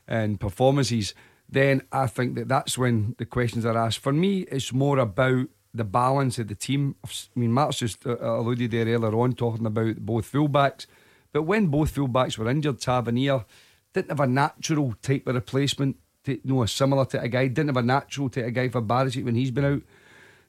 and 0.07 0.39
performances. 0.39 1.13
Then 1.47 1.83
I 1.91 2.07
think 2.07 2.35
that 2.35 2.47
that's 2.47 2.77
when 2.77 3.15
the 3.17 3.25
questions 3.25 3.65
are 3.65 3.77
asked. 3.77 3.99
For 3.99 4.11
me, 4.11 4.41
it's 4.51 4.73
more 4.73 4.97
about 4.97 5.47
the 5.73 5.83
balance 5.83 6.39
of 6.39 6.47
the 6.47 6.55
team. 6.55 6.95
I 7.05 7.09
mean, 7.35 7.53
Matt's 7.53 7.79
just 7.79 8.05
uh, 8.05 8.17
alluded 8.19 8.71
there 8.71 8.85
earlier 8.85 9.15
on 9.15 9.33
talking 9.33 9.65
about 9.65 9.97
both 9.97 10.31
fullbacks, 10.31 10.87
but 11.31 11.43
when 11.43 11.67
both 11.67 11.93
fullbacks 11.93 12.37
were 12.37 12.49
injured, 12.49 12.79
Tavernier 12.79 13.45
didn't 13.93 14.09
have 14.09 14.19
a 14.21 14.27
natural 14.27 14.95
type 15.01 15.27
of 15.27 15.35
replacement. 15.35 15.97
To, 16.23 16.33
you 16.33 16.41
know, 16.43 16.63
a 16.63 16.67
similar 16.67 17.05
to 17.05 17.21
a 17.21 17.27
guy 17.27 17.47
didn't 17.47 17.67
have 17.67 17.77
a 17.77 17.83
natural 17.83 18.29
to 18.29 18.43
a 18.43 18.49
guy 18.49 18.69
for 18.69 18.81
Barisic 18.81 19.23
when 19.23 19.35
he's 19.35 19.51
been 19.51 19.65
out. 19.65 19.81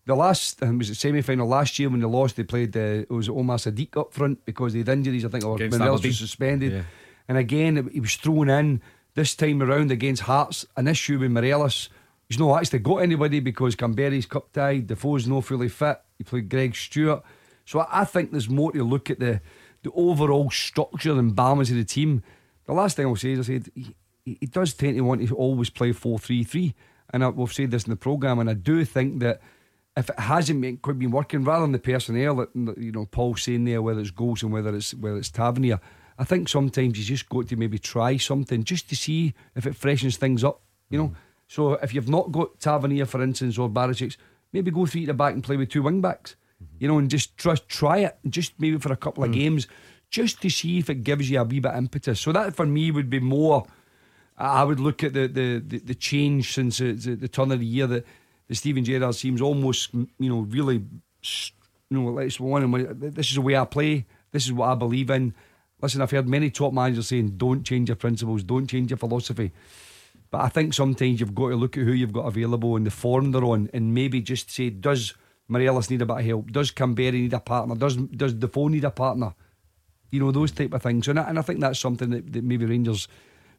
The 0.07 0.15
last 0.15 0.63
um, 0.63 0.79
was 0.79 0.89
it 0.89 0.95
semi 0.95 1.21
final 1.21 1.49
last 1.49 1.79
year 1.79 1.91
when 1.91 2.01
they 2.01 2.07
lost. 2.07 2.37
They 2.37 2.45
played 2.45 2.77
uh, 2.77 2.81
it 2.81 3.11
was 3.11 3.29
Umar 3.29 3.57
Sadiq 3.57 3.97
up 3.97 4.13
front 4.13 4.45
because 4.45 4.73
they 4.73 4.79
had 4.79 4.89
injuries. 4.89 5.25
I 5.25 5.29
think 5.29 5.45
or 5.45 5.59
was 5.91 6.19
suspended. 6.19 6.73
Yeah. 6.73 6.83
And 7.29 7.37
again, 7.37 7.91
he 7.93 7.99
was 7.99 8.15
thrown 8.15 8.49
in 8.49 8.83
this 9.15 9.35
time 9.35 9.61
around 9.63 9.91
against 9.91 10.23
Hearts. 10.23 10.65
An 10.77 10.87
issue 10.87 11.19
with 11.19 11.33
Morelos. 11.33 11.89
He's 12.29 12.39
not 12.39 12.61
actually 12.61 12.81
got 12.81 12.99
anybody 12.99 13.41
because 13.41 13.75
Kamberi's 13.75 14.27
cup 14.27 14.53
tied. 14.53 14.87
Defoe's 14.87 15.27
not 15.27 15.45
fully 15.45 15.69
fit. 15.69 16.01
He 16.19 16.25
played 16.25 16.49
Greg 16.49 16.77
Stewart. 16.77 17.23
So 17.65 17.81
I, 17.81 18.03
I 18.03 18.05
think 18.05 18.31
there's 18.31 18.49
more 18.49 18.71
to 18.73 18.85
look 18.85 19.11
at 19.11 19.19
the 19.19 19.41
the 19.83 19.91
overall 19.93 20.51
structure 20.51 21.19
and 21.19 21.35
balance 21.35 21.71
of 21.71 21.77
the 21.77 21.85
team. 21.85 22.23
The 22.67 22.73
last 22.75 22.97
thing 22.97 23.07
I'll 23.07 23.17
say 23.17 23.33
is 23.33 23.41
I 23.41 23.55
said 23.55 23.71
he, 23.75 23.97
he 24.25 24.39
he 24.41 24.47
does 24.47 24.73
tend 24.73 24.97
to 24.97 25.01
want 25.01 25.27
to 25.27 25.35
always 25.35 25.71
play 25.71 25.91
4 25.91 26.21
3 26.21 26.45
3. 26.45 26.75
And 27.11 27.25
I, 27.25 27.29
we've 27.29 27.53
said 27.53 27.73
this 27.73 27.85
in 27.85 27.91
the 27.91 27.97
programme, 27.97 28.39
and 28.39 28.49
I 28.49 28.55
do 28.55 28.85
think 28.85 29.21
that 29.21 29.41
if 29.97 30.11
it 30.11 30.19
hasn't 30.19 30.61
been, 30.61 30.77
quite 30.77 30.99
been 30.99 31.11
working, 31.11 31.43
rather 31.43 31.63
than 31.63 31.73
the 31.73 31.79
personnel 31.79 32.37
that 32.37 32.51
you 32.79 32.93
know 32.93 33.07
Paul's 33.07 33.43
saying 33.43 33.65
there, 33.65 33.81
whether 33.81 34.01
it's 34.01 34.11
Goldson 34.11 34.51
whether 34.51 34.75
it's 34.75 34.95
whether 34.95 35.17
it's 35.17 35.31
Tavernier, 35.31 35.81
I 36.19 36.25
think 36.25 36.49
sometimes 36.49 36.99
you 36.99 37.05
just 37.05 37.29
got 37.29 37.49
to 37.49 37.57
maybe 37.57 37.79
try 37.79 38.17
something 38.19 38.65
just 38.65 38.89
to 38.91 38.97
see 38.97 39.35
if 39.55 39.67
it 39.67 39.75
freshens 39.75 40.17
things 40.17 40.45
up. 40.45 40.61
You 40.91 40.99
know, 40.99 41.09
mm. 41.09 41.15
so 41.49 41.75
if 41.75 41.95
you've 41.95 42.09
not 42.09 42.31
got 42.31 42.61
Tavernier, 42.61 43.07
for 43.07 43.23
instance, 43.23 43.59
or 43.59 43.69
Barisic, 43.69 44.17
maybe 44.53 44.71
go 44.71 44.87
three 44.87 45.07
the 45.07 45.15
back 45.15 45.33
and 45.33 45.43
play 45.43 45.57
with 45.57 45.71
two 45.71 45.83
wing 45.83 46.01
backs. 46.01 46.37
Mm-hmm. 46.63 46.77
You 46.79 46.89
know, 46.89 46.99
and 46.99 47.11
just 47.11 47.37
try 47.39 47.55
try 47.69 47.99
it, 47.99 48.19
just 48.29 48.53
maybe 48.59 48.79
for 48.79 48.93
a 48.93 48.97
couple 48.97 49.25
of 49.25 49.31
mm. 49.31 49.35
games, 49.35 49.67
just 50.11 50.43
to 50.43 50.51
see 50.51 50.79
if 50.79 50.91
it 50.91 51.05
gives 51.05 51.31
you 51.31 51.41
a 51.41 51.45
wee 51.45 51.61
bit 51.61 51.73
of 51.73 51.79
impetus. 51.79 52.21
So 52.21 52.33
that 52.33 52.55
for 52.55 52.67
me 52.67 52.91
would 52.91 53.09
be 53.09 53.21
more. 53.21 53.67
I 54.37 54.61
I 54.61 54.65
would 54.65 54.81
look 54.81 55.03
at 55.03 55.15
the 55.15 55.27
the, 55.27 55.63
the, 55.67 55.79
the 55.79 55.95
change 55.95 56.53
since 56.53 56.79
the, 56.79 56.93
the, 56.93 57.15
the 57.15 57.29
turn 57.29 57.51
of 57.51 57.61
the 57.61 57.67
year 57.67 57.87
that 57.87 58.05
the 58.49 58.55
Steven 58.55 58.85
Gerrard 58.85 59.15
seems 59.15 59.41
almost 59.41 59.93
you 59.95 60.29
know 60.29 60.41
really 60.41 60.85
you 61.91 61.91
know 61.91 62.19
it's 62.19 62.41
one 62.41 62.63
of 62.63 62.71
my, 62.71 62.83
this 62.83 63.29
is 63.29 63.35
the 63.35 63.41
way 63.41 63.57
I 63.57 63.65
play. 63.65 64.07
This 64.33 64.45
is 64.45 64.53
what 64.53 64.69
I 64.69 64.75
believe 64.75 65.11
in. 65.11 65.35
Listen, 65.81 66.01
I've 66.01 66.11
heard 66.11 66.29
many 66.29 66.51
top 66.51 66.73
managers 66.73 67.09
saying 67.09 67.37
don't 67.37 67.65
change 67.65 67.89
your 67.89 67.97
principles, 67.97 68.43
don't 68.43 68.67
change 68.67 68.91
your 68.91 68.99
philosophy. 68.99 69.53
But 70.31 70.41
I 70.41 70.49
think 70.49 70.75
sometimes 70.75 71.21
you've 71.21 71.35
got 71.35 71.51
to 71.51 71.57
look 71.57 71.77
at 71.77 71.85
who 71.85 71.93
you've 71.93 72.13
got 72.13 72.27
available 72.27 72.77
and 72.77 72.87
the 72.87 72.91
form 72.91 73.33
they're 73.33 73.45
on, 73.45 73.71
and 73.73 73.95
maybe 73.95 74.21
just 74.21 74.51
say, 74.51 74.71
does 74.71 75.15
Morelos 75.49 75.91
need 75.91 76.03
a 76.03 76.07
bit 76.07 76.19
of 76.19 76.25
help? 76.25 76.51
Does 76.51 76.73
Kamberi 76.73 77.13
need 77.13 77.33
a 77.33 77.41
partner? 77.41 77.75
Does 77.75 77.97
does 77.97 78.35
Defoe 78.35 78.69
need 78.69 78.85
a 78.85 78.91
partner? 78.91 79.35
You 80.11 80.21
know 80.21 80.33
those 80.33 80.53
type 80.53 80.73
of 80.73 80.83
things, 80.83 81.09
and 81.09 81.21
I, 81.21 81.29
and 81.29 81.39
I 81.39 81.43
think 81.43 81.61
that's 81.61 81.79
something 81.79 82.11
that, 82.11 82.33
that 82.33 82.45
maybe 82.45 82.65
Rangers 82.65 83.09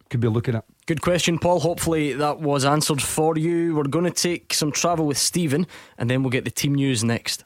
could 0.09 0.19
be 0.19 0.27
looking 0.27 0.55
at. 0.55 0.65
Good 0.85 1.01
question, 1.01 1.37
Paul. 1.37 1.59
Hopefully 1.59 2.13
that 2.13 2.39
was 2.39 2.65
answered 2.65 3.01
for 3.01 3.37
you. 3.37 3.75
We're 3.75 3.83
going 3.83 4.05
to 4.05 4.11
take 4.11 4.53
some 4.53 4.71
travel 4.71 5.05
with 5.05 5.17
Stephen 5.17 5.67
and 5.97 6.09
then 6.09 6.23
we'll 6.23 6.29
get 6.29 6.45
the 6.45 6.51
team 6.51 6.75
news 6.75 7.03
next. 7.03 7.43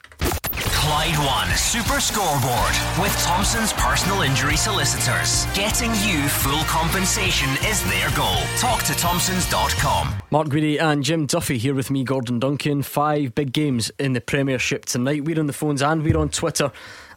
Clyde 0.81 1.15
One 1.17 1.47
Super 1.55 1.99
Scoreboard 1.99 2.73
with 2.99 3.15
Thompson's 3.23 3.71
personal 3.73 4.23
injury 4.23 4.57
solicitors. 4.57 5.45
Getting 5.53 5.91
you 5.91 6.27
full 6.27 6.63
compensation 6.63 7.49
is 7.65 7.83
their 7.83 8.09
goal. 8.15 8.41
Talk 8.57 8.81
to 8.83 8.93
Thompsons.com. 8.93 10.15
Mark 10.31 10.47
Guidi 10.47 10.81
and 10.81 11.03
Jim 11.03 11.27
Duffy 11.27 11.59
here 11.59 11.75
with 11.75 11.91
me, 11.91 12.03
Gordon 12.03 12.39
Duncan. 12.39 12.81
Five 12.81 13.35
big 13.35 13.53
games 13.53 13.91
in 13.99 14.13
the 14.13 14.21
Premiership 14.21 14.85
tonight. 14.85 15.23
We're 15.23 15.39
on 15.39 15.45
the 15.45 15.53
phones 15.53 15.83
and 15.83 16.01
we're 16.01 16.17
on 16.17 16.29
Twitter 16.29 16.71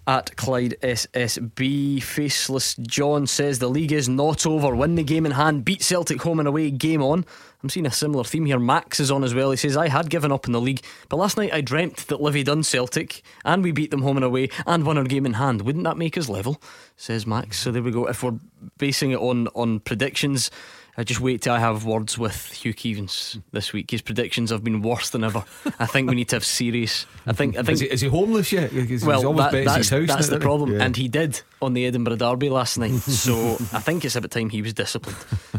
at 0.06 0.36
Clyde 0.36 0.76
SSB. 0.82 2.02
Faceless 2.02 2.74
John 2.76 3.26
says 3.26 3.58
the 3.58 3.68
league 3.68 3.92
is 3.92 4.08
not 4.08 4.46
over. 4.46 4.74
Win 4.74 4.94
the 4.94 5.02
game 5.02 5.26
in 5.26 5.32
hand, 5.32 5.64
beat 5.64 5.82
Celtic 5.82 6.22
home 6.22 6.38
and 6.38 6.48
away, 6.48 6.70
game 6.70 7.02
on. 7.02 7.24
I'm 7.62 7.70
seeing 7.70 7.86
a 7.86 7.90
similar 7.90 8.24
theme 8.24 8.44
here. 8.44 8.58
Max 8.58 9.00
is 9.00 9.10
on 9.10 9.24
as 9.24 9.34
well. 9.34 9.50
He 9.50 9.56
says, 9.56 9.76
I 9.76 9.88
had 9.88 10.10
given 10.10 10.30
up 10.30 10.46
in 10.46 10.52
the 10.52 10.60
league, 10.60 10.82
but 11.08 11.16
last 11.16 11.38
night 11.38 11.52
I 11.52 11.62
dreamt 11.62 12.08
that 12.08 12.20
Livy 12.20 12.42
done 12.42 12.62
Celtic 12.62 13.22
and 13.44 13.62
we 13.62 13.72
beat 13.72 13.90
them 13.90 14.02
home 14.02 14.16
and 14.18 14.24
away 14.24 14.50
and 14.66 14.84
won 14.84 14.98
our 14.98 15.04
game 15.04 15.24
in 15.24 15.34
hand. 15.34 15.62
Wouldn't 15.62 15.84
that 15.84 15.96
make 15.96 16.18
us 16.18 16.28
level? 16.28 16.60
Says 16.96 17.26
Max. 17.26 17.58
So 17.58 17.70
there 17.70 17.82
we 17.82 17.90
go. 17.90 18.06
If 18.06 18.22
we're 18.22 18.38
basing 18.76 19.12
it 19.12 19.18
on, 19.18 19.48
on 19.48 19.80
predictions, 19.80 20.50
I 20.96 21.02
just 21.02 21.20
wait 21.20 21.42
till 21.42 21.52
I 21.52 21.58
have 21.58 21.84
words 21.84 22.16
with 22.16 22.52
Hugh 22.52 22.72
Keevins 22.72 23.42
this 23.50 23.72
week. 23.72 23.90
His 23.90 24.00
predictions 24.00 24.50
have 24.50 24.62
been 24.62 24.80
worse 24.80 25.10
than 25.10 25.24
ever. 25.24 25.44
I 25.80 25.86
think 25.86 26.08
we 26.08 26.14
need 26.14 26.28
to 26.28 26.36
have 26.36 26.44
serious. 26.44 27.04
I 27.26 27.32
think. 27.32 27.56
I 27.56 27.62
think. 27.62 27.74
Is 27.74 27.80
he, 27.80 27.86
is 27.90 28.00
he 28.02 28.08
homeless 28.08 28.52
yet? 28.52 28.70
He's, 28.70 29.04
well, 29.04 29.20
he's 29.32 29.36
that- 29.38 29.64
that's, 29.64 29.76
his 29.76 29.90
house. 29.90 30.06
that's 30.06 30.28
the 30.28 30.38
problem, 30.38 30.72
Yeah. 30.72 30.82
and 30.84 30.96
he 30.96 31.08
did 31.08 31.40
on 31.60 31.72
the 31.74 31.86
Edinburgh 31.86 32.16
Derby 32.16 32.48
last 32.48 32.78
night. 32.78 32.92
So 33.24 33.54
I 33.72 33.80
think 33.80 34.04
it's 34.04 34.14
about 34.16 34.30
time 34.30 34.50
he 34.50 34.62
was 34.62 34.72
disciplined, 34.74 35.16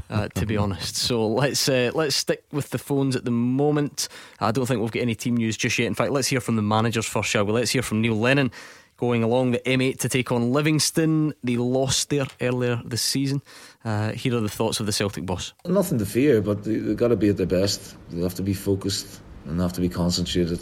uh, 0.09 0.27
to 0.35 0.45
be 0.45 0.55
honest. 0.55 0.95
So 0.95 1.27
let's 1.27 1.67
uh, 1.67 1.91
let's 1.93 2.15
stick 2.15 2.43
with 2.51 2.69
the 2.69 2.77
phones 2.77 3.15
at 3.15 3.25
the 3.25 3.31
moment. 3.31 4.07
I 4.39 4.51
don't 4.51 4.65
think 4.65 4.79
we've 4.81 4.91
got 4.91 5.01
any 5.01 5.15
team 5.15 5.35
news 5.35 5.57
just 5.57 5.77
yet. 5.79 5.87
In 5.87 5.95
fact, 5.95 6.11
let's 6.11 6.27
hear 6.29 6.39
from 6.39 6.55
the 6.55 6.61
managers 6.61 7.05
first, 7.05 7.29
shall 7.29 7.43
we? 7.45 7.51
Let's 7.51 7.71
hear 7.71 7.81
from 7.81 8.01
Neil 8.01 8.15
Lennon. 8.15 8.51
Going 8.97 9.23
along 9.23 9.51
the 9.51 9.59
M8 9.59 9.99
to 9.99 10.09
take 10.09 10.31
on 10.31 10.51
Livingston. 10.53 11.33
They 11.43 11.57
lost 11.57 12.09
there 12.09 12.27
earlier 12.39 12.81
this 12.85 13.01
season. 13.01 13.41
Uh, 13.83 14.11
here 14.13 14.35
are 14.37 14.39
the 14.39 14.47
thoughts 14.49 14.79
of 14.79 14.85
the 14.85 14.93
Celtic 14.93 15.25
boss. 15.25 15.53
Nothing 15.65 15.97
to 15.99 16.05
fear, 16.05 16.41
but 16.41 16.63
they- 16.63 16.77
they've 16.77 16.95
got 16.95 17.09
to 17.09 17.17
be 17.17 17.27
at 17.29 17.35
their 17.37 17.45
best. 17.45 17.95
They 18.09 18.21
have 18.21 18.35
to 18.35 18.41
be 18.41 18.53
focused 18.53 19.19
and 19.45 19.59
have 19.59 19.73
to 19.73 19.81
be 19.81 19.89
concentrated. 19.89 20.59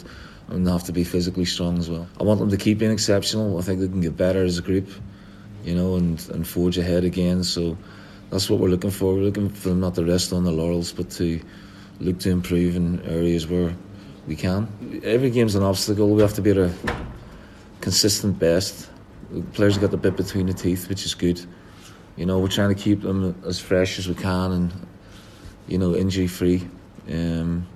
and 0.50 0.66
they 0.66 0.70
have 0.70 0.84
to 0.84 0.92
be 0.92 1.04
physically 1.04 1.46
strong 1.46 1.78
as 1.78 1.88
well. 1.88 2.06
I 2.20 2.22
want 2.22 2.38
them 2.38 2.50
to 2.50 2.58
keep 2.58 2.76
being 2.78 2.90
exceptional. 2.92 3.56
I 3.58 3.62
think 3.62 3.80
they 3.80 3.88
can 3.88 4.02
get 4.02 4.14
better 4.14 4.44
as 4.44 4.58
a 4.58 4.62
group, 4.62 4.88
you 5.64 5.74
know, 5.74 5.96
and, 5.96 6.22
and 6.34 6.46
forge 6.46 6.76
ahead 6.76 7.02
again. 7.04 7.42
So 7.44 7.78
that's 8.28 8.50
what 8.50 8.60
we're 8.60 8.68
looking 8.68 8.90
for. 8.90 9.14
We're 9.14 9.22
looking 9.22 9.48
for 9.48 9.70
them 9.70 9.80
not 9.80 9.94
to 9.94 10.04
rest 10.04 10.34
on 10.34 10.44
the 10.44 10.52
laurels, 10.52 10.92
but 10.92 11.08
to 11.12 11.40
look 11.98 12.18
to 12.18 12.30
improve 12.30 12.76
in 12.76 13.00
areas 13.06 13.46
where 13.46 13.74
we 14.28 14.36
can. 14.36 14.68
Every 15.02 15.30
game's 15.30 15.54
an 15.54 15.62
obstacle. 15.62 16.10
We 16.10 16.20
have 16.20 16.34
to 16.34 16.42
be 16.42 16.50
at 16.50 16.58
a 16.58 16.70
consistent 17.84 18.38
best. 18.38 18.90
The 19.30 19.42
players 19.52 19.78
got 19.78 19.90
the 19.90 19.98
bit 19.98 20.16
between 20.16 20.46
the 20.46 20.54
teeth, 20.54 20.88
which 20.88 21.04
is 21.04 21.14
good. 21.14 21.40
You 22.16 22.24
know, 22.26 22.38
we're 22.38 22.48
trying 22.48 22.74
to 22.74 22.80
keep 22.80 23.02
them 23.02 23.40
as 23.46 23.60
fresh 23.60 23.98
as 23.98 24.08
we 24.08 24.14
can 24.14 24.52
and, 24.52 24.72
you 25.68 25.78
know, 25.78 25.94
injury 25.94 26.26
free. 26.26 26.66
Um, 27.12 27.66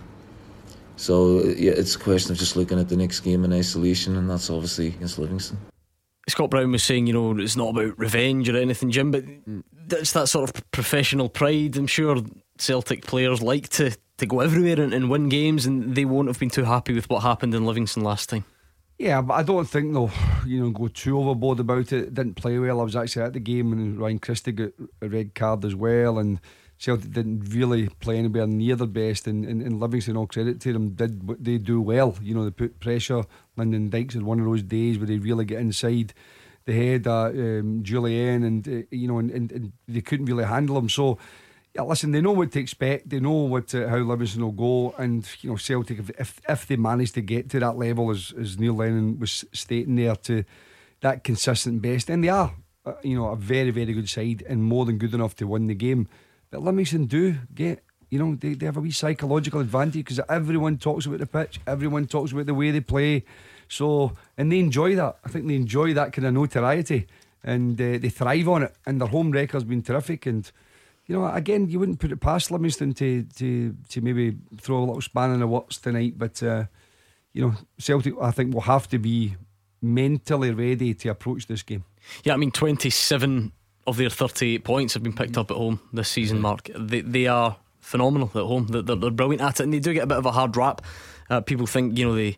so 0.96 1.44
yeah, 1.44 1.72
it's 1.72 1.94
a 1.94 1.98
question 1.98 2.32
of 2.32 2.38
just 2.38 2.56
looking 2.56 2.80
at 2.80 2.88
the 2.88 2.96
next 2.96 3.20
game 3.20 3.44
in 3.44 3.52
isolation, 3.52 4.16
and 4.16 4.28
that's 4.30 4.48
obviously 4.50 4.88
against 4.88 5.18
Livingston. 5.18 5.58
Scott 6.28 6.50
Brown 6.50 6.72
was 6.72 6.82
saying, 6.82 7.06
you 7.06 7.12
know, 7.12 7.38
it's 7.38 7.56
not 7.56 7.70
about 7.70 7.98
revenge 7.98 8.48
or 8.48 8.56
anything, 8.56 8.90
Jim, 8.90 9.10
but 9.10 9.24
it's 9.90 10.12
that 10.12 10.28
sort 10.28 10.48
of 10.48 10.70
professional 10.70 11.28
pride. 11.28 11.76
I'm 11.76 11.86
sure 11.86 12.16
Celtic 12.58 13.06
players 13.06 13.42
like 13.42 13.68
to, 13.70 13.96
to 14.18 14.26
go 14.26 14.40
everywhere 14.40 14.80
and, 14.80 14.92
and 14.94 15.10
win 15.10 15.28
games, 15.28 15.66
and 15.66 15.94
they 15.94 16.04
won't 16.04 16.28
have 16.28 16.38
been 16.38 16.50
too 16.50 16.64
happy 16.64 16.94
with 16.94 17.08
what 17.10 17.22
happened 17.22 17.54
in 17.54 17.66
Livingston 17.66 18.02
last 18.02 18.28
time. 18.28 18.44
Yeah, 18.98 19.20
but 19.20 19.34
I 19.34 19.42
don't 19.44 19.64
think 19.64 19.92
they'll, 19.92 20.10
you 20.46 20.60
know, 20.60 20.70
go 20.70 20.88
too 20.88 21.18
overboard 21.18 21.60
about 21.60 21.92
it. 21.92 22.14
Didn't 22.14 22.34
play 22.34 22.58
well. 22.58 22.80
I 22.80 22.84
was 22.84 22.96
actually 22.96 23.22
at 23.22 23.32
the 23.32 23.40
game 23.40 23.70
when 23.70 23.98
Ryan 23.98 24.18
Christie 24.18 24.52
got 24.52 24.72
a 25.00 25.08
red 25.08 25.34
card 25.34 25.64
as 25.64 25.74
well, 25.74 26.18
and 26.18 26.40
Celtic 26.78 27.12
didn't 27.12 27.40
really 27.54 27.88
play 28.00 28.18
anywhere 28.18 28.46
near 28.46 28.76
their 28.76 28.86
best. 28.86 29.26
And, 29.26 29.44
and, 29.44 29.62
and 29.62 29.80
Livingston, 29.80 30.16
all 30.16 30.26
credit 30.26 30.60
to 30.62 30.72
them, 30.72 30.90
did 30.90 31.26
what 31.26 31.42
they 31.42 31.58
do 31.58 31.80
well. 31.80 32.16
You 32.20 32.34
know, 32.34 32.44
they 32.44 32.50
put 32.50 32.80
pressure. 32.80 33.22
Lyndon 33.56 33.88
Dykes 33.88 34.14
had 34.14 34.24
one 34.24 34.40
of 34.40 34.46
those 34.46 34.64
days 34.64 34.98
where 34.98 35.06
they 35.06 35.18
really 35.18 35.44
get 35.44 35.60
inside 35.60 36.12
the 36.64 36.72
head 36.72 37.06
of 37.06 37.32
um, 37.32 37.82
Jullien, 37.82 38.44
and 38.44 38.68
uh, 38.68 38.86
you 38.90 39.08
know, 39.08 39.18
and, 39.18 39.30
and, 39.30 39.52
and, 39.52 39.72
they 39.86 40.00
couldn't 40.00 40.26
really 40.26 40.44
handle 40.44 40.76
him. 40.76 40.88
So. 40.88 41.18
Listen, 41.86 42.10
they 42.10 42.20
know 42.20 42.32
what 42.32 42.52
to 42.52 42.60
expect. 42.60 43.08
They 43.08 43.20
know 43.20 43.32
what 43.32 43.74
uh, 43.74 43.88
how 43.88 43.98
Livingston 43.98 44.42
will 44.42 44.52
go, 44.52 44.94
and 44.98 45.28
you 45.40 45.50
know 45.50 45.56
Celtic 45.56 45.98
if, 46.00 46.10
if 46.18 46.40
if 46.48 46.66
they 46.66 46.76
manage 46.76 47.12
to 47.12 47.20
get 47.20 47.50
to 47.50 47.60
that 47.60 47.76
level, 47.76 48.10
as 48.10 48.32
as 48.40 48.58
Neil 48.58 48.74
Lennon 48.74 49.18
was 49.18 49.44
stating 49.52 49.96
there, 49.96 50.16
to 50.16 50.44
that 51.00 51.24
consistent 51.24 51.80
best, 51.80 52.10
and 52.10 52.24
they 52.24 52.28
are, 52.28 52.54
uh, 52.84 52.94
you 53.02 53.16
know, 53.16 53.28
a 53.28 53.36
very 53.36 53.70
very 53.70 53.92
good 53.92 54.08
side 54.08 54.42
and 54.48 54.64
more 54.64 54.84
than 54.84 54.98
good 54.98 55.14
enough 55.14 55.36
to 55.36 55.46
win 55.46 55.66
the 55.66 55.74
game. 55.74 56.08
But 56.50 56.62
Livingston 56.62 57.06
do 57.06 57.36
get, 57.54 57.84
you 58.10 58.18
know, 58.18 58.34
they, 58.34 58.54
they 58.54 58.66
have 58.66 58.78
a 58.78 58.80
wee 58.80 58.90
psychological 58.90 59.60
advantage 59.60 60.04
because 60.04 60.20
everyone 60.28 60.78
talks 60.78 61.06
about 61.06 61.18
the 61.18 61.26
pitch, 61.26 61.60
everyone 61.66 62.06
talks 62.06 62.32
about 62.32 62.46
the 62.46 62.54
way 62.54 62.70
they 62.70 62.80
play. 62.80 63.24
So, 63.68 64.12
and 64.38 64.50
they 64.50 64.58
enjoy 64.60 64.96
that. 64.96 65.18
I 65.24 65.28
think 65.28 65.46
they 65.46 65.56
enjoy 65.56 65.92
that 65.92 66.14
kind 66.14 66.26
of 66.26 66.32
notoriety 66.32 67.06
and 67.44 67.78
uh, 67.78 67.98
they 67.98 68.08
thrive 68.08 68.48
on 68.48 68.62
it. 68.62 68.74
And 68.86 68.98
their 68.98 69.08
home 69.08 69.30
record's 69.30 69.64
been 69.64 69.82
terrific. 69.82 70.24
And, 70.24 70.50
you 71.08 71.16
know, 71.16 71.26
again, 71.26 71.68
you 71.70 71.80
wouldn't 71.80 72.00
put 72.00 72.12
it 72.12 72.20
past 72.20 72.50
Livingston 72.50 72.92
to, 72.94 73.22
to, 73.36 73.74
to 73.88 74.00
maybe 74.02 74.36
throw 74.58 74.78
a 74.78 74.84
little 74.84 75.00
span 75.00 75.32
in 75.32 75.40
the 75.40 75.46
works 75.46 75.78
tonight. 75.78 76.18
But, 76.18 76.42
uh, 76.42 76.64
you 77.32 77.42
know, 77.42 77.54
Celtic, 77.78 78.14
I 78.20 78.30
think, 78.30 78.52
will 78.52 78.60
have 78.60 78.88
to 78.88 78.98
be 78.98 79.36
mentally 79.80 80.50
ready 80.50 80.92
to 80.92 81.08
approach 81.08 81.46
this 81.46 81.62
game. 81.62 81.84
Yeah, 82.24 82.34
I 82.34 82.36
mean, 82.36 82.50
27 82.50 83.52
of 83.86 83.96
their 83.96 84.10
38 84.10 84.64
points 84.64 84.94
have 84.94 85.02
been 85.02 85.14
picked 85.14 85.38
up 85.38 85.50
at 85.50 85.56
home 85.56 85.80
this 85.94 86.10
season, 86.10 86.40
Mark. 86.42 86.68
They, 86.78 87.00
they 87.00 87.26
are 87.26 87.56
phenomenal 87.80 88.28
at 88.34 88.42
home. 88.42 88.66
They're, 88.66 88.82
they're, 88.82 89.10
brilliant 89.10 89.40
at 89.40 89.60
it, 89.60 89.64
and 89.64 89.72
they 89.72 89.80
do 89.80 89.94
get 89.94 90.04
a 90.04 90.06
bit 90.06 90.18
of 90.18 90.26
a 90.26 90.32
hard 90.32 90.54
rap. 90.58 90.82
Uh, 91.30 91.40
people 91.40 91.66
think, 91.66 91.98
you 91.98 92.06
know, 92.06 92.14
they. 92.14 92.36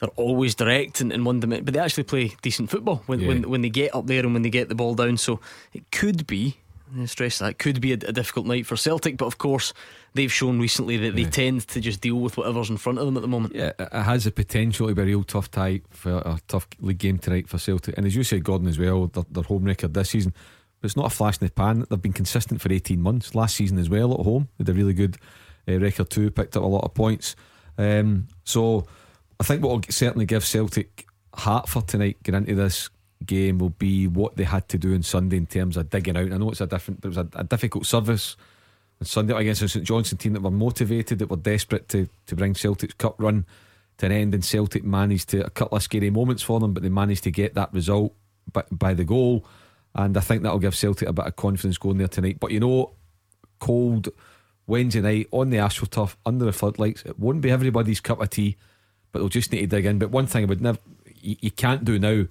They're 0.00 0.10
always 0.10 0.54
direct 0.54 1.00
and, 1.00 1.12
and 1.12 1.26
one 1.26 1.40
dimension, 1.40 1.64
but 1.64 1.74
they 1.74 1.80
actually 1.80 2.04
play 2.04 2.36
decent 2.40 2.70
football 2.70 3.02
when, 3.06 3.18
yeah. 3.18 3.26
when 3.26 3.50
when 3.50 3.62
they 3.62 3.68
get 3.68 3.92
up 3.92 4.06
there 4.06 4.20
and 4.20 4.32
when 4.32 4.42
they 4.42 4.48
get 4.48 4.68
the 4.68 4.76
ball 4.76 4.94
down. 4.94 5.16
So 5.16 5.40
it 5.72 5.90
could 5.90 6.24
be 6.24 6.58
stress 7.06 7.38
that 7.38 7.58
could 7.58 7.80
be 7.80 7.92
a, 7.92 7.94
a, 7.94 8.12
difficult 8.12 8.46
night 8.46 8.66
for 8.66 8.76
Celtic, 8.76 9.16
but 9.16 9.26
of 9.26 9.38
course 9.38 9.72
they've 10.14 10.32
shown 10.32 10.58
recently 10.58 10.96
that 10.96 11.14
they 11.14 11.22
yeah. 11.22 11.30
tend 11.30 11.68
to 11.68 11.80
just 11.80 12.00
deal 12.00 12.16
with 12.16 12.36
whatever's 12.36 12.70
in 12.70 12.76
front 12.76 12.98
of 12.98 13.06
them 13.06 13.16
at 13.16 13.22
the 13.22 13.28
moment. 13.28 13.54
Yeah, 13.54 13.72
it 13.78 13.92
has 13.92 14.24
the 14.24 14.30
potential 14.30 14.88
to 14.88 14.94
be 14.94 15.02
a 15.02 15.04
real 15.04 15.24
tough 15.24 15.50
tie 15.50 15.82
for 15.90 16.18
a 16.18 16.38
tough 16.48 16.68
league 16.80 16.98
game 16.98 17.18
tonight 17.18 17.48
for 17.48 17.58
Celtic, 17.58 17.96
and 17.96 18.06
as 18.06 18.16
you 18.16 18.24
said, 18.24 18.44
Gordon 18.44 18.68
as 18.68 18.78
well, 18.78 19.06
their, 19.06 19.24
their 19.30 19.44
home 19.44 19.64
record 19.64 19.94
this 19.94 20.10
season 20.10 20.32
but 20.80 20.86
it's 20.86 20.96
not 20.96 21.06
a 21.06 21.14
flash 21.14 21.38
in 21.40 21.46
the 21.46 21.52
pan. 21.52 21.84
They've 21.88 22.00
been 22.00 22.12
consistent 22.12 22.60
for 22.60 22.72
18 22.72 23.00
months. 23.00 23.34
Last 23.34 23.56
season 23.56 23.78
as 23.78 23.90
well 23.90 24.12
at 24.14 24.20
home, 24.20 24.48
they 24.58 24.62
had 24.62 24.68
a 24.68 24.74
really 24.74 24.92
good 24.92 25.16
uh, 25.66 25.78
record 25.78 26.10
too, 26.10 26.30
picked 26.30 26.56
up 26.56 26.62
a 26.62 26.66
lot 26.66 26.84
of 26.84 26.94
points. 26.94 27.34
Um, 27.76 28.28
so 28.44 28.86
I 29.40 29.44
think 29.44 29.62
what 29.62 29.70
will 29.72 29.82
certainly 29.88 30.26
give 30.26 30.44
Celtic 30.44 31.06
heart 31.34 31.68
for 31.68 31.82
tonight, 31.82 32.22
get 32.22 32.34
into 32.34 32.54
this 32.54 32.90
game, 33.24 33.58
will 33.58 33.70
be 33.70 34.06
what 34.06 34.36
they 34.36 34.44
had 34.44 34.68
to 34.70 34.78
do 34.78 34.94
on 34.94 35.02
Sunday 35.02 35.36
in 35.36 35.46
terms 35.46 35.76
of 35.76 35.90
digging 35.90 36.16
out. 36.16 36.32
I 36.32 36.36
know 36.36 36.50
it's 36.50 36.60
a 36.60 36.66
different, 36.66 37.04
it 37.04 37.08
was 37.08 37.16
a, 37.16 37.28
a 37.34 37.44
difficult 37.44 37.86
service 37.86 38.36
on 39.00 39.06
Sunday 39.06 39.34
against 39.34 39.62
a 39.62 39.68
St 39.68 39.84
Johnstone 39.84 40.18
team 40.18 40.32
that 40.34 40.42
were 40.42 40.50
motivated, 40.50 41.18
that 41.18 41.30
were 41.30 41.36
desperate 41.36 41.88
to, 41.90 42.08
to 42.26 42.36
bring 42.36 42.54
Celtic's 42.54 42.94
cup 42.94 43.16
run 43.18 43.44
to 43.98 44.06
an 44.06 44.12
end, 44.12 44.34
and 44.34 44.44
Celtic 44.44 44.84
managed 44.84 45.28
to 45.30 45.44
a 45.44 45.50
couple 45.50 45.76
of 45.76 45.82
scary 45.82 46.10
moments 46.10 46.42
for 46.42 46.60
them, 46.60 46.72
but 46.72 46.82
they 46.82 46.88
managed 46.88 47.24
to 47.24 47.30
get 47.30 47.54
that 47.54 47.72
result 47.72 48.14
by, 48.52 48.64
by 48.70 48.94
the 48.94 49.04
goal 49.04 49.44
and 49.94 50.16
I 50.16 50.20
think 50.20 50.42
that'll 50.42 50.58
give 50.58 50.76
Celtic 50.76 51.08
a 51.08 51.12
bit 51.12 51.26
of 51.26 51.36
confidence 51.36 51.78
going 51.78 51.98
there 51.98 52.08
tonight. 52.08 52.38
But 52.38 52.52
you 52.52 52.60
know, 52.60 52.92
cold 53.58 54.08
Wednesday 54.66 55.00
night 55.00 55.28
on 55.32 55.50
the 55.50 55.56
AstroTurf 55.56 56.14
under 56.24 56.44
the 56.44 56.52
floodlights, 56.52 57.02
it 57.02 57.18
won't 57.18 57.40
be 57.40 57.50
everybody's 57.50 58.00
cup 58.00 58.20
of 58.20 58.30
tea, 58.30 58.56
but 59.10 59.18
they'll 59.18 59.28
just 59.28 59.50
need 59.50 59.60
to 59.60 59.66
dig 59.66 59.86
in. 59.86 59.98
But 59.98 60.10
one 60.10 60.26
thing 60.26 60.44
I 60.44 60.46
would 60.46 60.60
never, 60.60 60.78
you, 61.20 61.36
you 61.40 61.50
can't 61.50 61.84
do 61.84 61.98
now 61.98 62.26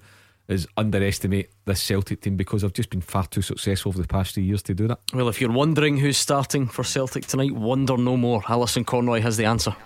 is 0.48 0.66
underestimate 0.76 1.50
this 1.66 1.82
Celtic 1.82 2.22
team 2.22 2.36
because 2.36 2.62
they've 2.62 2.72
just 2.72 2.90
been 2.90 3.02
far 3.02 3.26
too 3.26 3.42
successful 3.42 3.90
over 3.90 4.00
the 4.00 4.08
past 4.08 4.34
three 4.34 4.44
years 4.44 4.62
to 4.64 4.74
do 4.74 4.88
that. 4.88 4.98
Well, 5.12 5.28
if 5.28 5.40
you're 5.40 5.52
wondering 5.52 5.98
who's 5.98 6.16
starting 6.16 6.66
for 6.66 6.84
Celtic 6.84 7.26
tonight, 7.26 7.52
wonder 7.52 7.96
no 7.96 8.16
more. 8.16 8.42
Alison 8.48 8.84
Conroy 8.84 9.20
has 9.20 9.36
the 9.36 9.44
answer. 9.44 9.76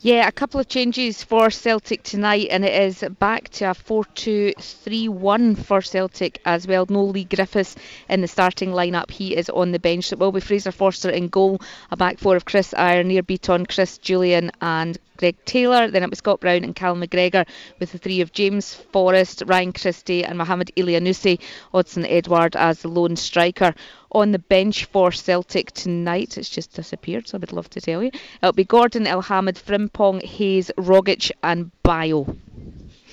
Yeah, 0.00 0.28
a 0.28 0.32
couple 0.32 0.60
of 0.60 0.68
changes 0.68 1.24
for 1.24 1.50
Celtic 1.50 2.04
tonight, 2.04 2.46
and 2.52 2.64
it 2.64 2.82
is 2.82 3.02
back 3.18 3.48
to 3.48 3.70
a 3.70 3.74
4 3.74 4.04
2 4.04 4.52
3 4.56 5.08
1 5.08 5.56
for 5.56 5.82
Celtic 5.82 6.40
as 6.44 6.68
well. 6.68 6.86
No 6.88 7.02
Leigh 7.02 7.24
Griffiths 7.24 7.74
in 8.08 8.20
the 8.20 8.28
starting 8.28 8.70
lineup, 8.70 9.10
he 9.10 9.36
is 9.36 9.50
on 9.50 9.72
the 9.72 9.80
bench. 9.80 10.12
It 10.12 10.20
will 10.20 10.30
be 10.30 10.38
Fraser 10.38 10.70
Forster 10.70 11.10
in 11.10 11.26
goal, 11.26 11.60
a 11.90 11.96
back 11.96 12.20
four 12.20 12.36
of 12.36 12.44
Chris 12.44 12.72
Ajer, 12.74 13.04
Nir 13.04 13.24
Bitton, 13.24 13.68
Chris 13.68 13.98
Jullien, 13.98 14.50
and 14.60 14.96
Greg 15.16 15.36
Taylor. 15.44 15.90
Then 15.90 16.04
it 16.04 16.10
was 16.10 16.20
Scott 16.20 16.38
Brown 16.38 16.62
and 16.62 16.76
Cal 16.76 16.94
McGregor 16.94 17.44
with 17.80 17.90
the 17.90 17.98
three 17.98 18.20
of 18.20 18.30
James 18.30 18.72
Forrest, 18.72 19.42
Ryan 19.46 19.72
Christie, 19.72 20.24
and 20.24 20.38
Mohamed 20.38 20.70
Elyounoussi. 20.76 21.40
Odsonne 21.74 22.08
Edouard 22.08 22.54
as 22.54 22.82
the 22.82 22.88
lone 22.88 23.16
striker. 23.16 23.74
On 24.12 24.32
the 24.32 24.38
bench 24.38 24.86
for 24.86 25.12
Celtic 25.12 25.72
tonight, 25.72 26.38
it's 26.38 26.48
just 26.48 26.72
disappeared, 26.74 27.28
so 27.28 27.36
I 27.36 27.40
would 27.40 27.52
love 27.52 27.68
to 27.70 27.80
tell 27.80 28.02
you. 28.02 28.10
It'll 28.42 28.52
be 28.52 28.64
Gordon, 28.64 29.04
Elhamed, 29.04 29.62
Frimpong, 29.62 30.22
Hayes, 30.22 30.70
Rogic, 30.78 31.30
and 31.42 31.70
Bayo. 31.82 32.36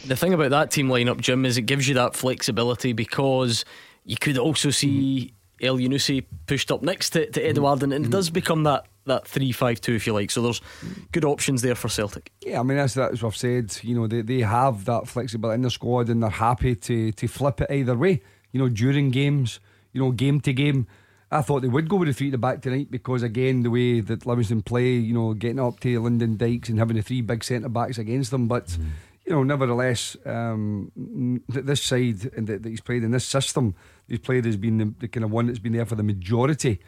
The 0.06 0.16
thing 0.16 0.34
about 0.34 0.52
that 0.52 0.72
team 0.72 0.88
lineup, 0.88 1.20
Jim, 1.20 1.46
is 1.46 1.58
it 1.58 1.64
gives 1.64 1.88
you 1.88 1.96
that 1.96 2.16
flexibility 2.16 2.94
because 2.94 3.66
you 4.06 4.16
could 4.16 4.38
also 4.38 4.70
see 4.70 5.34
Elyounoussi 5.62 6.26
pushed 6.48 6.72
up 6.72 6.82
next 6.82 7.12
to, 7.12 7.30
to 7.32 7.42
Edouard, 7.42 7.84
and 7.84 7.94
it 7.94 8.04
mm-hmm. 8.04 8.12
does 8.12 8.30
become 8.30 8.64
that 8.64 8.86
that 9.06 9.28
three 9.28 9.52
five 9.52 9.80
two 9.82 9.94
if 9.94 10.08
you 10.08 10.14
like. 10.14 10.32
So 10.32 10.42
there's 10.42 10.62
good 11.12 11.26
options 11.26 11.62
there 11.62 11.76
for 11.76 11.90
Celtic. 11.90 12.32
Yeah, 12.42 12.60
I 12.60 12.64
mean 12.64 12.78
that's 12.78 12.94
that's 12.94 13.22
what 13.22 13.30
I've 13.30 13.38
said. 13.38 13.78
You 13.82 13.96
know, 13.96 14.08
they, 14.08 14.22
they 14.22 14.40
have 14.42 14.86
that 14.86 15.08
flexibility 15.08 15.56
in 15.56 15.62
the 15.62 15.70
squad 15.70 16.10
and 16.10 16.22
they're 16.22 16.30
happy 16.30 16.76
to 16.76 17.12
to 17.12 17.28
flip 17.28 17.62
it 17.62 17.72
either 17.72 17.96
way. 17.96 18.22
You 18.52 18.60
know, 18.60 18.70
during 18.70 19.12
games, 19.12 19.60
you 19.96 20.02
know, 20.02 20.12
game 20.12 20.42
to 20.42 20.54
game. 20.54 20.88
I 21.32 21.42
thought 21.42 21.62
they 21.62 21.70
would 21.70 21.90
go 21.90 21.96
with 21.96 22.10
the 22.10 22.14
three 22.14 22.28
at 22.28 22.34
the 22.34 22.38
back 22.38 22.62
tonight 22.62 22.92
because 22.92 23.24
again 23.24 23.64
the 23.64 23.72
way 23.72 24.02
that 24.02 24.26
Livingston 24.26 24.62
play, 24.62 24.92
you 24.92 25.14
know, 25.14 25.34
getting 25.34 25.60
up 25.60 25.80
to 25.80 26.00
Lyndon 26.00 26.38
Dykes 26.38 26.70
and 26.70 26.78
having 26.78 26.98
the 26.98 27.02
three 27.02 27.22
big 27.22 27.44
centre 27.44 27.70
backs 27.70 27.98
against 27.98 28.32
them, 28.32 28.48
but. 28.48 28.68
Mm. 28.68 28.86
You 29.28 29.34
know, 29.34 29.42
nevertheless, 29.42 30.16
um, 30.24 30.92
this 31.48 31.82
side 31.82 32.32
and 32.38 32.46
that, 32.46 32.64
he's 32.64 32.80
played 32.80 33.04
in 33.04 33.10
this 33.10 33.26
system, 33.26 33.74
he's 34.08 34.20
played 34.20 34.46
has 34.46 34.56
been 34.56 34.78
the, 34.78 34.94
the 35.00 35.08
kind 35.08 35.24
of 35.24 35.32
one 35.32 35.48
that's 35.48 35.58
been 35.58 35.74
there 35.74 35.88
for 35.88 35.96
the 35.96 36.04
majority 36.04 36.80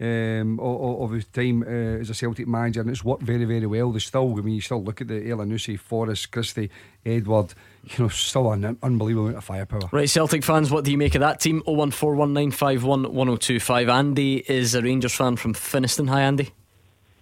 um, 0.00 0.58
of, 0.58 1.02
of 1.02 1.12
his 1.12 1.26
time 1.26 1.62
uh, 1.62 2.00
as 2.00 2.10
a 2.10 2.14
Celtic 2.14 2.48
manager, 2.48 2.80
and 2.80 2.90
it's 2.90 3.04
worked 3.04 3.22
very, 3.22 3.44
very 3.44 3.66
well. 3.66 3.92
They 3.92 4.00
still, 4.00 4.36
I 4.36 4.40
mean, 4.40 4.56
you 4.56 4.60
still 4.60 4.82
look 4.82 5.00
at 5.02 5.08
the 5.08 5.20
Elyounoussi, 5.20 5.78
Forrest, 5.78 6.32
Christie, 6.32 6.70
Edouard, 7.06 7.54
you 7.86 8.04
know, 8.04 8.08
still 8.08 8.52
an 8.52 8.78
unbelievable 8.82 9.26
amount 9.26 9.38
of 9.38 9.44
firepower. 9.44 9.88
Right, 9.92 10.08
Celtic 10.08 10.42
fans, 10.44 10.70
what 10.70 10.84
do 10.84 10.90
you 10.90 10.98
make 10.98 11.14
of 11.14 11.20
that 11.20 11.40
team? 11.40 11.62
01419511025. 11.66 13.92
Andy 13.92 14.38
is 14.50 14.74
a 14.74 14.82
Rangers 14.82 15.14
fan 15.14 15.36
from 15.36 15.54
Finnieston. 15.54 16.08
Hi, 16.08 16.22
Andy. 16.22 16.50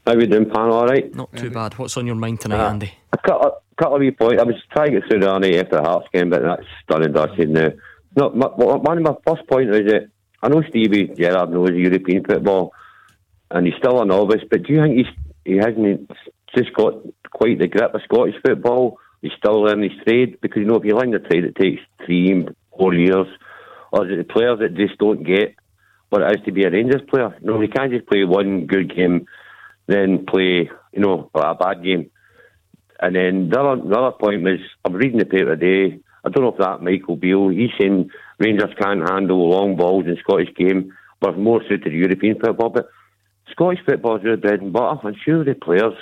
How 0.06 0.14
are 0.14 0.20
you 0.20 0.26
doing, 0.26 0.48
pan? 0.50 0.70
All 0.70 0.86
right? 0.86 1.14
Not 1.14 1.34
too 1.36 1.50
bad. 1.50 1.78
What's 1.78 1.96
on 1.96 2.06
your 2.06 2.16
mind 2.16 2.40
tonight, 2.40 2.64
uh, 2.64 2.70
Andy? 2.70 2.92
A 3.12 3.18
couple, 3.18 3.46
a 3.46 3.52
couple 3.76 3.96
of 3.96 4.00
wee 4.00 4.10
points. 4.10 4.40
I 4.40 4.44
was 4.44 4.56
trying 4.72 4.92
to 4.92 5.00
get 5.00 5.08
through 5.08 5.20
the 5.20 5.38
night 5.38 5.54
after 5.56 5.76
the 5.76 5.82
Hearts 5.82 6.08
game, 6.12 6.30
but 6.30 6.42
that's 6.42 6.66
done 6.88 7.04
and 7.04 7.14
dusted 7.14 7.50
now. 7.50 7.68
No, 8.16 8.30
my, 8.30 8.46
one 8.48 8.98
of 8.98 9.04
my 9.04 9.14
first 9.26 9.46
point 9.48 9.74
is 9.74 9.86
that 9.90 10.08
I 10.42 10.48
know 10.48 10.62
Stevie 10.68 11.08
Gerrard 11.16 11.50
knows 11.50 11.70
European 11.70 12.24
football, 12.24 12.74
and 13.50 13.66
he's 13.66 13.76
still 13.78 14.02
a 14.02 14.04
novice. 14.04 14.42
But 14.50 14.64
do 14.64 14.72
you 14.72 14.82
think 14.82 14.96
he's 14.96 15.06
he 15.44 15.56
hasn't 15.56 16.10
just 16.56 16.72
got 16.74 16.94
quite 17.30 17.58
the 17.58 17.68
grip 17.68 17.94
of 17.94 18.00
Scottish 18.04 18.34
football, 18.44 18.98
he's 19.22 19.32
still 19.38 19.62
learning 19.62 19.90
his 19.90 20.04
trade 20.04 20.38
because 20.42 20.58
you 20.58 20.66
know 20.66 20.76
if 20.76 20.84
you 20.84 20.94
learn 20.94 21.12
the 21.12 21.20
trade, 21.20 21.44
it 21.44 21.56
takes 21.56 21.80
three, 22.04 22.46
four 22.76 22.92
years. 22.92 23.26
Or 23.92 24.06
is 24.06 24.12
it 24.12 24.16
the 24.16 24.32
players 24.32 24.58
that 24.58 24.74
just 24.74 24.98
don't 24.98 25.22
get 25.22 25.54
what 26.10 26.22
it 26.22 26.38
is 26.38 26.44
to 26.44 26.52
be 26.52 26.64
a 26.64 26.70
Rangers 26.70 27.02
player? 27.08 27.34
You 27.40 27.46
No, 27.46 27.60
you 27.60 27.68
can't 27.68 27.92
just 27.92 28.06
play 28.06 28.24
one 28.24 28.66
good 28.66 28.94
game, 28.94 29.26
then 29.86 30.26
play 30.26 30.70
you 30.92 31.00
know 31.00 31.30
a 31.34 31.54
bad 31.54 31.82
game. 31.82 32.10
And 33.00 33.16
then 33.16 33.48
the 33.50 33.60
other, 33.60 33.82
the 33.82 33.96
other 33.96 34.16
point 34.16 34.42
was 34.42 34.60
I'm 34.84 34.92
reading 34.92 35.18
the 35.18 35.24
paper 35.24 35.56
today. 35.56 35.98
I 36.24 36.28
don't 36.28 36.44
know 36.44 36.52
if 36.52 36.58
that 36.58 36.82
Michael 36.82 37.16
Beale. 37.16 37.48
He's 37.48 37.70
saying 37.78 38.10
Rangers 38.38 38.74
can't 38.80 39.08
handle 39.08 39.50
long 39.50 39.76
balls 39.76 40.04
in 40.06 40.16
Scottish 40.22 40.54
game. 40.54 40.92
We're 41.20 41.36
more 41.36 41.62
suited 41.62 41.84
to 41.84 41.90
European 41.90 42.38
football, 42.38 42.70
but 42.70 42.88
Scottish 43.50 43.80
football 43.84 44.16
is 44.16 44.24
really 44.24 44.36
bread 44.36 44.60
and 44.60 44.72
butter. 44.72 45.00
I'm 45.04 45.14
sure 45.24 45.44
the 45.44 45.54
players 45.54 45.94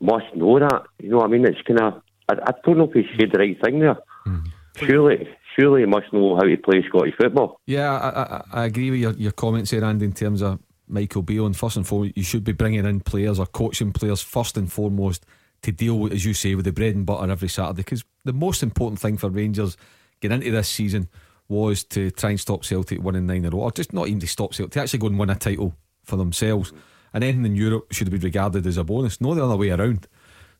must 0.00 0.26
know 0.34 0.58
that. 0.58 0.82
You 1.00 1.10
know 1.10 1.18
what 1.18 1.26
I 1.26 1.28
mean? 1.28 1.46
It's 1.46 1.62
kind 1.62 1.80
of. 1.80 2.02
I, 2.28 2.34
I 2.34 2.52
don't 2.64 2.78
know 2.78 2.90
if 2.90 2.94
he 2.94 3.04
said 3.18 3.30
the 3.32 3.38
right 3.38 3.56
thing 3.62 3.80
there. 3.80 3.96
Mm. 4.26 4.48
Surely, 4.76 5.28
surely 5.56 5.80
he 5.80 5.86
must 5.86 6.12
know 6.12 6.36
how 6.36 6.42
to 6.42 6.56
play 6.56 6.84
Scottish 6.88 7.14
football. 7.16 7.60
Yeah, 7.66 7.90
I, 7.92 8.58
I, 8.58 8.62
I 8.62 8.64
agree 8.66 8.90
with 8.90 9.00
your, 9.00 9.12
your 9.12 9.32
comments 9.32 9.70
there, 9.70 9.84
Andy, 9.84 10.04
in 10.04 10.12
terms 10.12 10.42
of 10.42 10.58
Michael 10.88 11.22
Beale. 11.22 11.46
And 11.46 11.56
first 11.56 11.76
and 11.76 11.86
foremost, 11.86 12.16
you 12.16 12.22
should 12.22 12.44
be 12.44 12.52
bringing 12.52 12.84
in 12.84 13.00
players 13.00 13.38
or 13.38 13.46
coaching 13.46 13.92
players 13.92 14.22
first 14.22 14.56
and 14.56 14.70
foremost 14.70 15.24
to 15.62 15.72
deal 15.72 15.98
with, 15.98 16.12
as 16.12 16.24
you 16.24 16.34
say, 16.34 16.54
with 16.54 16.66
the 16.66 16.72
bread 16.72 16.94
and 16.94 17.06
butter 17.06 17.30
every 17.30 17.48
Saturday. 17.48 17.82
Because 17.82 18.04
the 18.24 18.32
most 18.32 18.62
important 18.62 19.00
thing 19.00 19.16
for 19.16 19.30
Rangers 19.30 19.76
getting 20.20 20.40
into 20.40 20.50
this 20.50 20.68
season 20.68 21.08
was 21.48 21.84
to 21.84 22.10
try 22.10 22.30
and 22.30 22.40
stop 22.40 22.64
Celtic 22.64 23.02
winning 23.02 23.26
nine 23.26 23.38
in 23.38 23.46
a 23.46 23.50
row, 23.50 23.62
or 23.62 23.70
just 23.70 23.92
not 23.92 24.08
even 24.08 24.20
to 24.20 24.26
stop 24.26 24.52
Celtic, 24.52 24.72
to 24.72 24.80
actually 24.80 24.98
go 24.98 25.06
and 25.06 25.18
win 25.18 25.30
a 25.30 25.34
title 25.36 25.74
for 26.04 26.16
themselves. 26.16 26.72
And 27.14 27.24
anything 27.24 27.46
in 27.46 27.56
Europe 27.56 27.92
should 27.92 28.10
be 28.10 28.18
regarded 28.18 28.66
as 28.66 28.76
a 28.76 28.84
bonus, 28.84 29.20
no 29.20 29.34
the 29.34 29.44
other 29.44 29.56
way 29.56 29.70
around. 29.70 30.06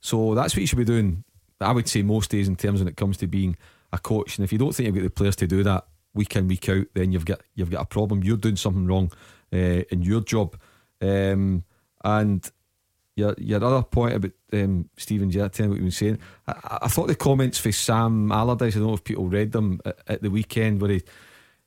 So 0.01 0.35
that's 0.35 0.55
what 0.55 0.61
you 0.61 0.67
should 0.67 0.79
be 0.79 0.85
doing, 0.85 1.25
I 1.61 1.73
would 1.73 1.89
say, 1.89 2.03
most 2.03 2.31
days 2.31 2.49
in 2.49 2.57
terms 2.57 2.81
when 2.81 2.89
it 2.89 2.97
comes 2.97 3.17
to 3.19 3.27
being 3.27 3.57
a 3.93 3.99
coach. 3.99 4.39
And 4.39 4.45
if 4.45 4.53
you 4.53 4.59
don't 4.59 4.75
think 4.75 4.87
you've 4.87 4.97
got 4.97 5.05
the 5.05 5.11
players 5.11 5.37
to 5.37 5.47
do 5.47 5.63
that 5.63 5.87
week 6.15 6.37
in, 6.37 6.49
week 6.49 6.69
out, 6.69 6.87
then 6.95 7.13
you've 7.13 7.25
got 7.25 7.41
you've 7.55 7.71
got 7.71 7.83
a 7.83 7.87
problem. 7.87 8.23
You're 8.23 8.37
doing 8.37 8.57
something 8.57 8.87
wrong 8.87 9.13
uh, 9.53 9.83
in 9.91 10.03
your 10.03 10.21
job. 10.21 10.57
Um, 11.01 11.65
and 12.05 12.51
your 13.17 13.35
your 13.39 13.65
other 13.65 13.83
point 13.83 14.15
about 14.15 14.33
um, 14.53 14.89
Steven 14.97 15.31
Gerrard 15.31 15.59
what 15.59 15.79
you 15.79 15.85
were 15.85 15.91
saying, 15.91 16.19
I, 16.47 16.79
I, 16.83 16.89
thought 16.89 17.09
the 17.09 17.15
comments 17.15 17.59
for 17.59 17.73
Sam 17.73 18.31
Allardyce, 18.31 18.77
I 18.77 18.79
don't 18.79 18.89
know 18.89 18.95
if 18.95 19.05
people 19.05 19.29
read 19.29 19.53
them 19.53 19.81
at, 19.85 19.99
at 20.07 20.23
the 20.23 20.31
weekend 20.31 20.81
where 20.81 20.93
he 20.93 21.03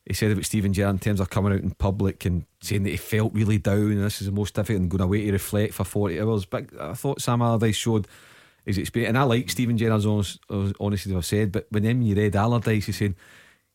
he 0.06 0.14
said 0.14 0.32
about 0.32 0.46
Steven 0.46 0.74
Gerrard 0.74 0.96
in 0.96 1.00
terms 1.00 1.20
of 1.20 1.30
coming 1.30 1.54
out 1.54 1.60
in 1.60 1.72
public 1.72 2.26
and 2.26 2.46
saying 2.62 2.84
that 2.84 2.92
he 2.92 2.98
felt 2.98 3.34
really 3.34 3.58
down 3.58 3.92
and 3.92 4.04
this 4.04 4.22
is 4.22 4.28
the 4.28 4.34
most 4.34 4.56
difficult 4.56 4.82
and 4.82 4.90
going 4.90 5.02
away 5.02 5.26
to 5.26 5.32
reflect 5.32 5.74
for 5.74 5.84
40 5.84 6.20
hours. 6.20 6.46
But 6.46 6.66
I 6.80 6.94
thought 6.94 7.22
Sam 7.22 7.42
Allardyce 7.42 7.76
showed 7.76 8.08
his 8.66 8.78
experience. 8.78 9.10
And 9.10 9.18
I 9.18 9.24
like 9.24 9.50
Steven 9.50 9.78
Gerrard's 9.78 10.06
honest, 10.06 10.40
honesty, 10.80 11.16
I've 11.16 11.26
said, 11.26 11.52
but 11.52 11.68
when 11.70 11.84
then 11.84 12.02
you 12.02 12.16
read 12.16 12.36
Allardyce, 12.36 12.86
he 12.86 12.92
said, 12.92 13.16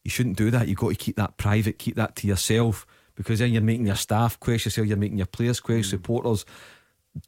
you 0.03 0.11
shouldn't 0.11 0.37
do 0.37 0.51
that. 0.51 0.69
You've 0.69 0.79
got 0.79 0.91
to 0.91 0.95
keep 0.97 1.17
that 1.17 1.37
private, 1.37 1.79
keep 1.79 1.97
that 1.97 2.17
to 2.17 2.27
yourself 2.27 2.87
because 3.15 3.39
then 3.39 3.53
you're 3.53 3.63
making 3.63 3.87
your 3.87 3.97
staff 3.97 4.39
question 4.41 4.69
yourself, 4.69 4.87
you're 4.89 4.97
making 4.97 5.19
your 5.19 5.27
players 5.27 5.61
question, 5.61 5.99
mm. 5.99 6.03
supporters 6.03 6.45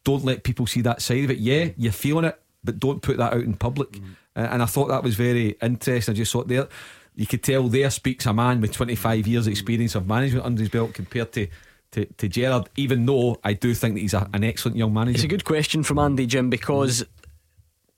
don't 0.04 0.24
let 0.24 0.42
people 0.42 0.66
see 0.66 0.80
that 0.82 1.00
side 1.00 1.24
of 1.24 1.30
it. 1.30 1.38
Yeah, 1.38 1.68
you're 1.76 1.92
feeling 1.92 2.24
it, 2.24 2.40
but 2.64 2.78
don't 2.78 3.02
put 3.02 3.16
that 3.18 3.32
out 3.32 3.40
in 3.40 3.54
public. 3.54 3.92
Mm. 3.92 4.16
Uh, 4.34 4.48
and 4.50 4.62
I 4.62 4.66
thought 4.66 4.88
that 4.88 5.02
was 5.02 5.14
very 5.14 5.50
interesting. 5.62 6.12
I 6.12 6.16
just 6.16 6.32
thought 6.32 6.48
there, 6.48 6.68
you 7.14 7.26
could 7.26 7.42
tell 7.42 7.68
there 7.68 7.90
speaks 7.90 8.26
a 8.26 8.32
man 8.32 8.60
with 8.60 8.72
25 8.72 9.26
years' 9.26 9.46
experience 9.46 9.94
of 9.94 10.06
management 10.06 10.44
under 10.44 10.60
his 10.60 10.70
belt 10.70 10.94
compared 10.94 11.32
to. 11.32 11.48
To, 11.92 12.04
to 12.04 12.28
Gerrard, 12.28 12.68
even 12.76 13.06
though 13.06 13.38
I 13.42 13.52
do 13.54 13.72
think 13.72 13.94
that 13.94 14.00
he's 14.00 14.12
a, 14.12 14.28
an 14.34 14.42
excellent 14.42 14.76
young 14.76 14.92
manager. 14.92 15.14
It's 15.14 15.24
a 15.24 15.28
good 15.28 15.44
question 15.44 15.82
from 15.82 16.00
Andy 16.00 16.26
Jim 16.26 16.50
because 16.50 17.06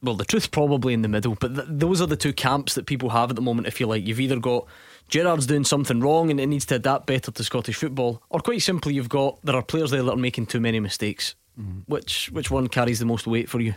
well, 0.02 0.14
the 0.14 0.24
truth's 0.24 0.46
probably 0.46 0.94
in 0.94 1.02
the 1.02 1.08
middle, 1.08 1.34
but 1.34 1.54
th- 1.54 1.66
those 1.68 2.00
are 2.00 2.06
the 2.06 2.16
two 2.16 2.32
camps 2.32 2.74
that 2.74 2.86
people 2.86 3.10
have 3.10 3.30
at 3.30 3.36
the 3.36 3.42
moment, 3.42 3.66
if 3.66 3.80
you 3.80 3.86
like. 3.86 4.06
You've 4.06 4.20
either 4.20 4.38
got 4.38 4.66
Gerrard's 5.08 5.46
doing 5.46 5.64
something 5.64 6.00
wrong 6.00 6.30
and 6.30 6.38
it 6.38 6.46
needs 6.46 6.66
to 6.66 6.76
adapt 6.76 7.06
better 7.06 7.30
to 7.30 7.44
Scottish 7.44 7.76
football, 7.76 8.22
or 8.30 8.40
quite 8.40 8.62
simply, 8.62 8.94
you've 8.94 9.08
got 9.08 9.38
there 9.42 9.56
are 9.56 9.62
players 9.62 9.90
there 9.90 10.02
that 10.02 10.12
are 10.12 10.16
making 10.16 10.46
too 10.46 10.60
many 10.60 10.80
mistakes. 10.80 11.34
Mm. 11.60 11.82
Which 11.86 12.30
which 12.30 12.50
one 12.50 12.68
carries 12.68 13.00
the 13.00 13.06
most 13.06 13.26
weight 13.26 13.48
for 13.48 13.60
you? 13.60 13.74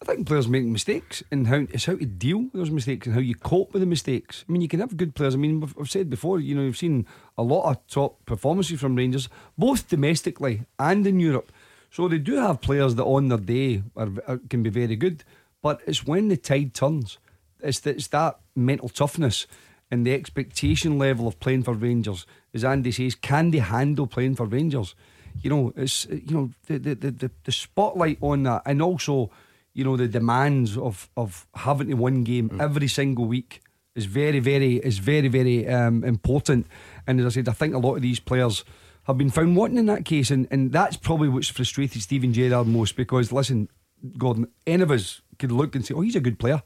I 0.00 0.04
think 0.04 0.28
players 0.28 0.46
make 0.46 0.64
mistakes 0.64 1.24
and 1.32 1.48
how 1.48 1.66
it's 1.70 1.86
how 1.86 1.96
to 1.96 2.06
deal 2.06 2.42
with 2.42 2.52
those 2.52 2.70
mistakes 2.70 3.06
and 3.06 3.14
how 3.14 3.20
you 3.20 3.34
cope 3.34 3.72
with 3.72 3.82
the 3.82 3.86
mistakes. 3.86 4.44
I 4.48 4.52
mean, 4.52 4.60
you 4.60 4.68
can 4.68 4.78
have 4.78 4.96
good 4.96 5.16
players. 5.16 5.34
I 5.34 5.38
mean, 5.38 5.68
I've 5.80 5.90
said 5.90 6.08
before, 6.08 6.38
you 6.38 6.54
know, 6.54 6.62
you've 6.62 6.76
seen 6.76 7.04
a 7.36 7.42
lot 7.42 7.68
of 7.68 7.84
top 7.88 8.24
performances 8.24 8.78
from 8.78 8.94
Rangers, 8.94 9.28
both 9.56 9.88
domestically 9.88 10.62
and 10.78 11.04
in 11.04 11.18
Europe. 11.18 11.50
So 11.90 12.06
they 12.06 12.18
do 12.18 12.36
have 12.36 12.60
players 12.60 12.94
that 12.94 13.04
on 13.04 13.28
their 13.28 13.38
day 13.38 13.82
are, 13.96 14.10
are, 14.28 14.38
can 14.48 14.62
be 14.62 14.70
very 14.70 14.94
good, 14.94 15.24
but 15.62 15.80
it's 15.86 16.06
when 16.06 16.28
the 16.28 16.36
tide 16.36 16.74
turns. 16.74 17.18
It's, 17.60 17.80
the, 17.80 17.90
it's 17.90 18.08
that 18.08 18.38
mental 18.54 18.88
toughness 18.88 19.46
and 19.90 20.06
the 20.06 20.14
expectation 20.14 20.98
level 20.98 21.26
of 21.26 21.40
playing 21.40 21.64
for 21.64 21.74
Rangers. 21.74 22.26
As 22.54 22.64
Andy 22.64 22.92
says, 22.92 23.14
can 23.14 23.50
they 23.50 23.58
handle 23.58 24.06
playing 24.06 24.36
for 24.36 24.46
Rangers? 24.46 24.94
you 25.42 25.50
know, 25.50 25.72
it's 25.76 26.06
you 26.06 26.34
know 26.34 26.50
the 26.66 26.78
the 26.78 26.94
the, 26.94 27.30
the 27.44 27.52
spotlight 27.52 28.18
on 28.20 28.42
that, 28.44 28.62
and 28.66 28.82
also 28.82 29.30
you 29.72 29.84
know 29.84 29.96
the 29.96 30.08
demands 30.08 30.76
of 30.76 31.08
of 31.16 31.46
having 31.54 31.88
to 31.88 31.94
win 31.94 32.24
game 32.24 32.50
mm. 32.50 32.60
every 32.60 32.88
single 32.88 33.26
week 33.26 33.62
is 33.94 34.06
very 34.06 34.40
very 34.40 34.76
is 34.76 34.98
very 34.98 35.28
very 35.28 35.68
um, 35.68 36.04
important. 36.04 36.66
And 37.06 37.20
as 37.20 37.26
I 37.26 37.28
said, 37.30 37.48
I 37.48 37.52
think 37.52 37.74
a 37.74 37.78
lot 37.78 37.96
of 37.96 38.02
these 38.02 38.20
players 38.20 38.64
have 39.04 39.18
been 39.18 39.30
found 39.30 39.56
wanting 39.56 39.78
in 39.78 39.86
that 39.86 40.04
case, 40.04 40.30
and 40.30 40.48
and 40.50 40.72
that's 40.72 40.96
probably 40.96 41.28
what's 41.28 41.48
frustrated 41.48 42.02
Steven 42.02 42.32
Gerrard 42.32 42.66
most 42.66 42.96
because 42.96 43.32
listen, 43.32 43.68
Gordon, 44.16 44.48
any 44.66 44.82
of 44.82 44.90
us 44.90 45.20
could 45.38 45.52
look 45.52 45.74
and 45.74 45.84
say, 45.84 45.94
oh, 45.94 46.00
he's 46.00 46.16
a 46.16 46.20
good 46.20 46.38
player. 46.38 46.62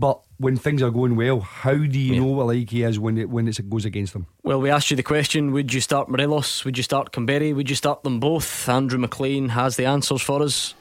But 0.00 0.22
when 0.38 0.56
things 0.56 0.82
are 0.82 0.90
going 0.90 1.14
well, 1.14 1.40
how 1.40 1.74
do 1.74 1.98
you 1.98 2.14
yeah. 2.14 2.20
know 2.20 2.28
what 2.28 2.46
like 2.46 2.70
he 2.70 2.84
is 2.84 2.98
when 2.98 3.18
it 3.18 3.28
when 3.28 3.46
it 3.46 3.68
goes 3.68 3.84
against 3.84 4.14
them? 4.14 4.26
Well, 4.42 4.58
we 4.58 4.70
asked 4.70 4.90
you 4.90 4.96
the 4.96 5.02
question: 5.02 5.52
Would 5.52 5.74
you 5.74 5.82
start 5.82 6.08
Morelos? 6.08 6.64
Would 6.64 6.78
you 6.78 6.82
start 6.82 7.12
Kamberi? 7.12 7.54
Would 7.54 7.68
you 7.68 7.76
start 7.76 8.02
them 8.02 8.18
both? 8.18 8.66
Andrew 8.66 8.98
McLean 8.98 9.50
has 9.50 9.76
the 9.76 9.84
answers 9.84 10.22
for 10.22 10.42
us. 10.42 10.74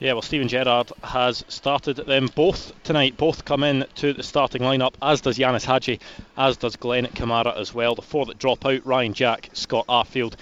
Yeah, 0.00 0.14
well, 0.14 0.22
Steven 0.22 0.48
Gerrard 0.48 0.90
has 1.04 1.44
started 1.46 1.98
them 1.98 2.28
both 2.34 2.72
tonight. 2.82 3.16
Both 3.16 3.44
come 3.44 3.62
in 3.62 3.86
to 3.94 4.12
the 4.12 4.24
starting 4.24 4.62
lineup, 4.62 4.94
as 5.00 5.20
does 5.20 5.38
Ianis 5.38 5.64
Hagi, 5.64 6.00
as 6.36 6.56
does 6.56 6.74
Glenn 6.74 7.06
Kamara 7.06 7.56
as 7.56 7.72
well. 7.72 7.94
The 7.94 8.02
four 8.02 8.26
that 8.26 8.40
drop 8.40 8.66
out: 8.66 8.84
Ryan 8.84 9.14
Jack, 9.14 9.50
Scott 9.52 9.86
Arfield, 9.86 10.34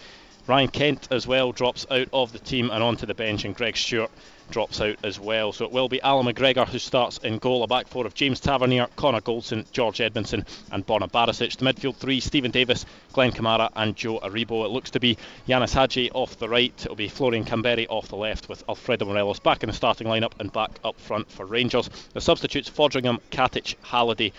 Ryan 0.46 0.68
Kent 0.68 1.08
as 1.10 1.26
well 1.26 1.52
drops 1.52 1.86
out 1.90 2.08
of 2.14 2.32
the 2.32 2.38
team 2.38 2.70
and 2.70 2.82
onto 2.82 3.04
the 3.04 3.12
bench, 3.12 3.44
and 3.44 3.54
Greg 3.54 3.76
Stewart 3.76 4.10
drops 4.50 4.81
out 4.81 4.96
as 5.02 5.18
well. 5.18 5.52
So 5.52 5.64
it 5.64 5.72
will 5.72 5.88
be 5.88 6.00
Allan 6.02 6.26
McGregor 6.26 6.66
who 6.66 6.78
starts 6.78 7.18
in 7.18 7.38
goal. 7.38 7.62
A 7.62 7.66
back 7.66 7.88
four 7.88 8.07
of 8.07 8.14
James 8.14 8.40
Tavernier, 8.40 8.88
Connor 8.96 9.20
Goldson, 9.20 9.70
George 9.72 9.98
Edmundson, 9.98 10.46
and 10.70 10.87
Borna 10.87 11.11
Barisic. 11.11 11.57
The 11.57 11.64
midfield 11.64 11.96
three: 11.96 12.20
Steven 12.20 12.50
Davis, 12.50 12.85
Glenn 13.12 13.33
Kamara, 13.33 13.70
and 13.76 13.96
Joe 13.96 14.20
Aribo. 14.20 14.64
It 14.64 14.70
looks 14.70 14.90
to 14.90 15.00
be 15.00 15.16
Ianis 15.48 15.74
Hagi 15.74 16.11
off 16.12 16.38
the 16.38 16.48
right. 16.48 16.74
It'll 16.81 16.96
be 16.96 17.09
Florian 17.09 17.44
Kamberi 17.44 17.87
off 17.88 18.09
the 18.09 18.16
left, 18.16 18.48
with 18.48 18.64
Alfredo 18.68 19.07
Morelos 19.07 19.40
back 19.40 19.62
in 19.62 19.68
the 19.68 19.74
starting 19.74 20.07
lineup 20.07 20.33
and 20.38 20.52
back 20.52 20.70
up 20.85 20.98
front 21.00 21.31
for 21.31 21.46
Rangers. 21.46 21.88
The 22.12 22.20
substitutes: 22.20 22.70
Foderingham, 22.70 23.20
Katic, 23.31 23.76
Halliday. 23.83 24.33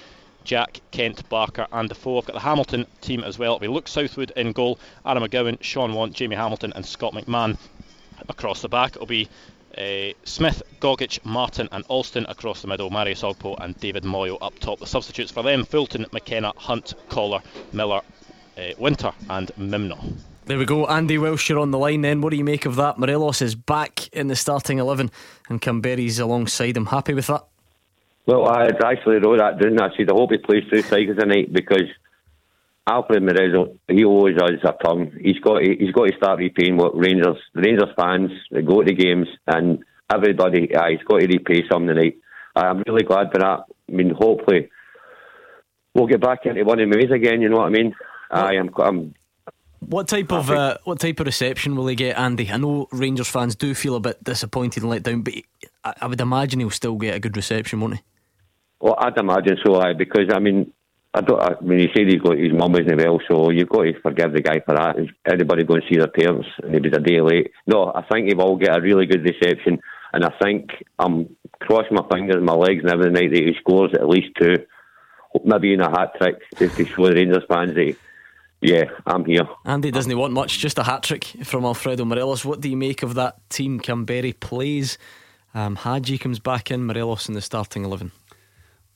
Jack, 0.44 0.82
Kent, 0.92 1.30
Barker, 1.30 1.68
and 1.72 1.88
Defoe. 1.88 2.18
I've 2.18 2.26
got 2.26 2.34
the 2.34 2.42
Hamilton 2.42 2.86
team 3.00 3.24
as 3.24 3.40
well. 3.40 3.60
We 3.60 3.70
look 3.70 3.88
Southwood 3.88 4.32
in 4.36 4.52
goal, 4.52 4.78
Adam 5.06 5.24
McGowan, 5.24 5.64
Shaun 5.64 5.94
Want, 5.94 6.12
Jamie 6.14 6.36
Hamilton, 6.36 6.74
and 6.76 6.86
Scott 6.86 7.14
McMahon 7.14 7.58
across 8.28 8.62
the 8.62 8.68
back. 8.68 8.96
It'll 8.96 9.08
be 9.08 9.30
uh, 9.78 10.14
Smith, 10.24 10.62
Gogic, 10.80 11.24
Martin, 11.26 11.70
and 11.72 11.84
Alston 11.88 12.26
across 12.28 12.62
the 12.62 12.68
middle. 12.68 12.90
Marios 12.90 13.24
Ogkmpoe 13.24 13.58
and 13.64 13.80
David 13.80 14.04
Moyo 14.04 14.38
up 14.42 14.58
top. 14.60 14.80
The 14.80 14.88
substitutes 14.88 15.32
for 15.32 15.44
them: 15.44 15.66
Fulton, 15.66 16.06
McKenna, 16.12 16.54
Hunt, 16.58 16.94
Collar, 17.10 17.42
Miller, 17.72 18.02
uh, 18.58 18.62
Winter, 18.78 19.12
and 19.30 19.52
Mimno. 19.58 20.16
There 20.46 20.58
we 20.58 20.66
go. 20.66 20.86
Andy 20.88 21.18
Welsh, 21.18 21.50
you're 21.50 21.60
on 21.60 21.72
the 21.72 21.78
line 21.78 22.02
then. 22.02 22.20
What 22.20 22.32
do 22.32 22.38
you 22.38 22.44
make 22.44 22.66
of 22.66 22.76
that? 22.76 23.00
Morelos 23.00 23.42
is 23.42 23.56
back 23.56 24.10
in 24.10 24.28
the 24.28 24.36
starting 24.36 24.78
11 24.78 25.10
and 25.48 25.62
Kamberi's 25.62 26.20
alongside 26.20 26.76
him. 26.76 26.88
Happy 26.88 27.14
with 27.14 27.28
that? 27.28 27.46
Well, 28.26 28.50
I 28.50 28.66
actually 28.66 29.20
wrote 29.20 29.40
that, 29.40 29.58
didn't 29.58 29.82
I? 29.82 29.96
See, 29.96 30.04
I 30.04 30.12
hope 30.12 30.32
he 30.32 30.38
plays 30.38 30.64
two 30.70 30.82
strikers 30.82 31.18
tonight 31.18 31.54
because 31.54 31.84
Alfred 32.86 33.24
Morelos, 33.24 33.78
he 33.88 34.04
always 34.04 34.36
has 34.36 34.60
a 34.64 34.84
turn. 34.84 35.18
He's 35.22 35.40
got 35.40 35.60
to, 35.60 35.76
he's 35.80 35.92
got 35.92 36.08
to 36.08 36.18
start 36.18 36.40
repaying 36.40 36.76
what 36.78 36.98
Rangers 36.98 37.38
Rangers 37.54 37.90
fans 37.98 38.32
they 38.52 38.62
go 38.62 38.82
to 38.82 38.86
the 38.86 38.94
games 38.94 39.28
and 39.48 39.84
everybody. 40.14 40.76
Uh, 40.76 40.90
he's 40.90 41.04
got 41.08 41.20
to 41.20 41.28
repay 41.28 41.64
some 41.72 41.88
tonight. 41.88 42.18
I'm 42.56 42.84
really 42.86 43.04
glad 43.04 43.32
for 43.32 43.40
that. 43.40 43.66
I 43.90 43.92
mean, 43.92 44.10
hopefully 44.10 44.70
we'll 45.94 46.08
get 46.08 46.22
back 46.22 46.46
into 46.46 46.64
one 46.64 46.80
of 46.80 46.90
the 46.90 46.98
ways 46.98 47.12
again. 47.12 47.42
You 47.42 47.50
know 47.50 47.58
what 47.58 47.68
I 47.68 47.70
mean? 47.70 47.96
I 48.30 48.56
am. 48.56 48.70
I'm, 48.78 49.14
what 49.80 50.08
type 50.08 50.32
of 50.32 50.50
uh, 50.50 50.78
what 50.84 51.00
type 51.00 51.20
of 51.20 51.26
reception 51.26 51.76
will 51.76 51.88
he 51.88 51.96
get, 51.96 52.18
Andy? 52.18 52.50
I 52.50 52.58
know 52.58 52.88
Rangers 52.92 53.28
fans 53.28 53.56
do 53.56 53.74
feel 53.74 53.96
a 53.96 54.00
bit 54.00 54.24
disappointed 54.24 54.84
and 54.84 54.90
let 54.90 55.04
down, 55.04 55.22
but 55.22 55.36
I, 55.84 55.94
I 56.02 56.08
would 56.08 56.22
imagine 56.22 56.60
he'll 56.60 56.70
still 56.70 56.96
get 56.96 57.16
a 57.16 57.20
good 57.20 57.38
reception, 57.38 57.80
won't 57.80 57.96
he? 57.96 58.02
Well, 58.80 58.96
I'd 58.98 59.18
imagine 59.18 59.58
so, 59.64 59.76
I 59.76 59.94
because 59.94 60.30
I 60.34 60.40
mean 60.40 60.74
I 61.16 61.22
don't. 61.22 61.40
I 61.40 61.62
mean, 61.62 61.80
he 61.80 61.90
said 61.94 62.08
he's 62.08 62.22
got 62.22 62.38
his 62.38 62.52
mum 62.52 62.72
wasn't 62.72 62.98
well, 62.98 63.20
so 63.28 63.52
you've 63.52 63.70
got 63.70 63.84
to 63.84 64.00
forgive 64.02 64.34
the 64.34 64.42
guy 64.42 64.62
for 64.66 64.76
that. 64.76 64.96
Everybody 65.26 65.64
going 65.64 65.82
to 65.82 65.88
see 65.88 65.98
their 65.98 66.08
parents, 66.08 66.48
and 66.64 66.74
he 66.74 66.80
was 66.80 66.94
a 66.94 67.00
day 67.00 67.22
late. 67.22 67.52
No, 67.68 67.92
I 67.94 68.04
think 68.12 68.28
he 68.28 68.34
will 68.34 68.58
get 68.58 68.76
a 68.76 68.82
really 68.82 69.06
good 69.06 69.24
reception, 69.24 69.80
and 70.12 70.26
I 70.26 70.32
think 70.42 70.72
I'm 70.98 71.36
crossing 71.60 71.96
my 71.96 72.08
fingers, 72.12 72.38
and 72.38 72.46
my 72.46 72.54
legs, 72.54 72.82
and 72.84 72.92
every 72.92 73.12
night 73.12 73.30
that 73.30 73.44
he 73.44 73.54
scores 73.60 73.94
at 73.94 74.10
least 74.10 74.30
two, 74.42 74.66
maybe 75.46 75.74
in 75.74 75.82
a 75.82 75.90
hat 75.90 76.14
trick, 76.18 76.42
just 76.58 76.78
to 76.78 76.86
show 76.86 77.08
the 77.08 77.16
Rangers 77.16 77.44
fans 77.48 77.76
that. 77.76 77.96
Yeah, 78.66 78.86
I'm 79.06 79.26
here. 79.26 79.46
Andy 79.66 79.92
doesn't 79.92 80.10
he 80.10 80.16
want 80.16 80.32
much, 80.32 80.58
just 80.60 80.80
a 80.80 80.84
hat 80.84 81.04
trick 81.04 81.26
from 81.44 81.66
Alfredo 81.66 82.06
Morelos. 82.06 82.46
What 82.46 82.62
do 82.62 82.70
you 82.70 82.78
make 82.78 83.04
of 83.04 83.16
that 83.16 83.50
team 83.50 83.82
Kamberi 83.82 84.40
plays? 84.40 84.98
Um, 85.54 85.76
Hagi 85.76 86.18
comes 86.18 86.40
back 86.40 86.72
in, 86.72 86.86
Morelos 86.86 87.28
in 87.28 87.36
the 87.36 87.42
starting 87.42 87.84
11. 87.84 88.14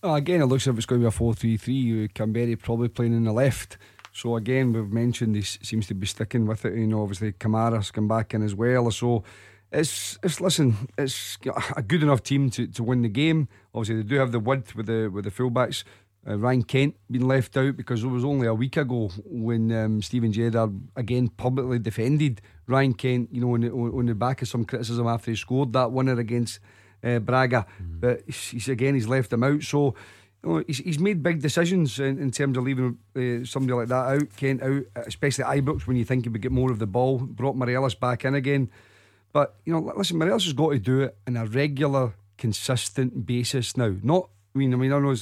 Uh, 0.03 0.13
again, 0.13 0.41
it 0.41 0.45
looks 0.45 0.67
like 0.67 0.77
it's 0.77 0.85
going 0.85 1.01
to 1.01 1.05
be 1.05 1.07
a 1.07 1.11
4 1.11 1.33
3 1.33 1.57
3. 1.57 2.07
Kamberi 2.09 2.59
probably 2.59 2.87
playing 2.87 3.13
in 3.13 3.23
the 3.23 3.33
left. 3.33 3.77
So, 4.13 4.35
again, 4.35 4.73
we've 4.73 4.91
mentioned 4.91 5.35
he 5.35 5.41
seems 5.41 5.87
to 5.87 5.93
be 5.93 6.07
sticking 6.07 6.45
with 6.45 6.65
it. 6.65 6.75
You 6.75 6.87
know, 6.87 7.01
obviously, 7.01 7.33
Kamara's 7.33 7.91
come 7.91 8.07
back 8.07 8.33
in 8.33 8.43
as 8.43 8.55
well. 8.55 8.89
So, 8.91 9.23
it's, 9.71 10.17
it's 10.23 10.39
listen, 10.39 10.89
it's 10.97 11.37
a 11.75 11.81
good 11.81 12.03
enough 12.03 12.23
team 12.23 12.49
to, 12.51 12.67
to 12.67 12.83
win 12.83 13.01
the 13.01 13.09
game. 13.09 13.47
Obviously, 13.73 13.97
they 14.01 14.07
do 14.07 14.15
have 14.15 14.31
the 14.31 14.39
width 14.39 14.75
with 14.75 14.85
the 14.85 15.09
with 15.09 15.25
the 15.25 15.31
fullbacks. 15.31 15.83
Uh, 16.27 16.37
Ryan 16.37 16.63
Kent 16.63 16.95
being 17.09 17.27
left 17.27 17.55
out 17.55 17.77
because 17.77 18.03
it 18.03 18.07
was 18.07 18.25
only 18.25 18.47
a 18.47 18.53
week 18.53 18.75
ago 18.75 19.09
when 19.25 19.71
um, 19.71 20.01
Steven 20.01 20.31
Gerrard 20.31 20.81
again 20.95 21.29
publicly 21.29 21.79
defended 21.79 22.41
Ryan 22.65 22.93
Kent, 22.93 23.29
you 23.31 23.39
know, 23.39 23.53
on 23.53 23.61
the, 23.61 23.71
on 23.71 24.05
the 24.07 24.15
back 24.15 24.41
of 24.41 24.47
some 24.47 24.65
criticism 24.65 25.07
after 25.07 25.31
he 25.31 25.37
scored 25.37 25.73
that 25.73 25.91
winner 25.91 26.19
against 26.19 26.59
uh, 27.07 27.19
Braga. 27.19 27.65
Mm. 27.81 27.99
But 27.99 28.21
he's 28.29 28.69
again, 28.69 28.95
he's 28.95 29.07
left 29.07 29.31
him 29.33 29.43
out. 29.43 29.63
So, 29.63 29.95
you 30.43 30.49
know, 30.49 30.63
he's, 30.67 30.79
he's 30.79 30.99
made 30.99 31.23
big 31.23 31.41
decisions 31.41 31.99
in, 31.99 32.19
in 32.19 32.31
terms 32.31 32.57
of 32.57 32.63
leaving 32.63 32.97
uh, 33.15 33.45
somebody 33.45 33.73
like 33.73 33.87
that 33.87 34.21
out, 34.21 34.35
Kent 34.35 34.63
out, 34.63 34.83
especially 34.95 35.45
Ibrox 35.45 35.87
when 35.87 35.97
you 35.97 36.05
think 36.05 36.25
he 36.25 36.29
would 36.29 36.41
get 36.41 36.51
more 36.51 36.71
of 36.71 36.79
the 36.79 36.87
ball. 36.87 37.19
Brought 37.19 37.55
Morelos 37.55 37.95
back 37.95 38.25
in 38.25 38.35
again. 38.35 38.69
But, 39.33 39.55
you 39.65 39.73
know, 39.73 39.93
listen, 39.95 40.17
Morelos 40.17 40.45
has 40.45 40.53
got 40.53 40.71
to 40.71 40.79
do 40.79 41.01
it 41.01 41.17
on 41.27 41.37
a 41.37 41.45
regular, 41.45 42.13
consistent 42.37 43.25
basis 43.25 43.75
now. 43.75 43.93
Not, 44.01 44.29
I 44.55 44.59
mean, 44.59 44.73
I 44.73 44.77
mean, 44.77 44.93
I 44.93 44.99
know 44.99 45.15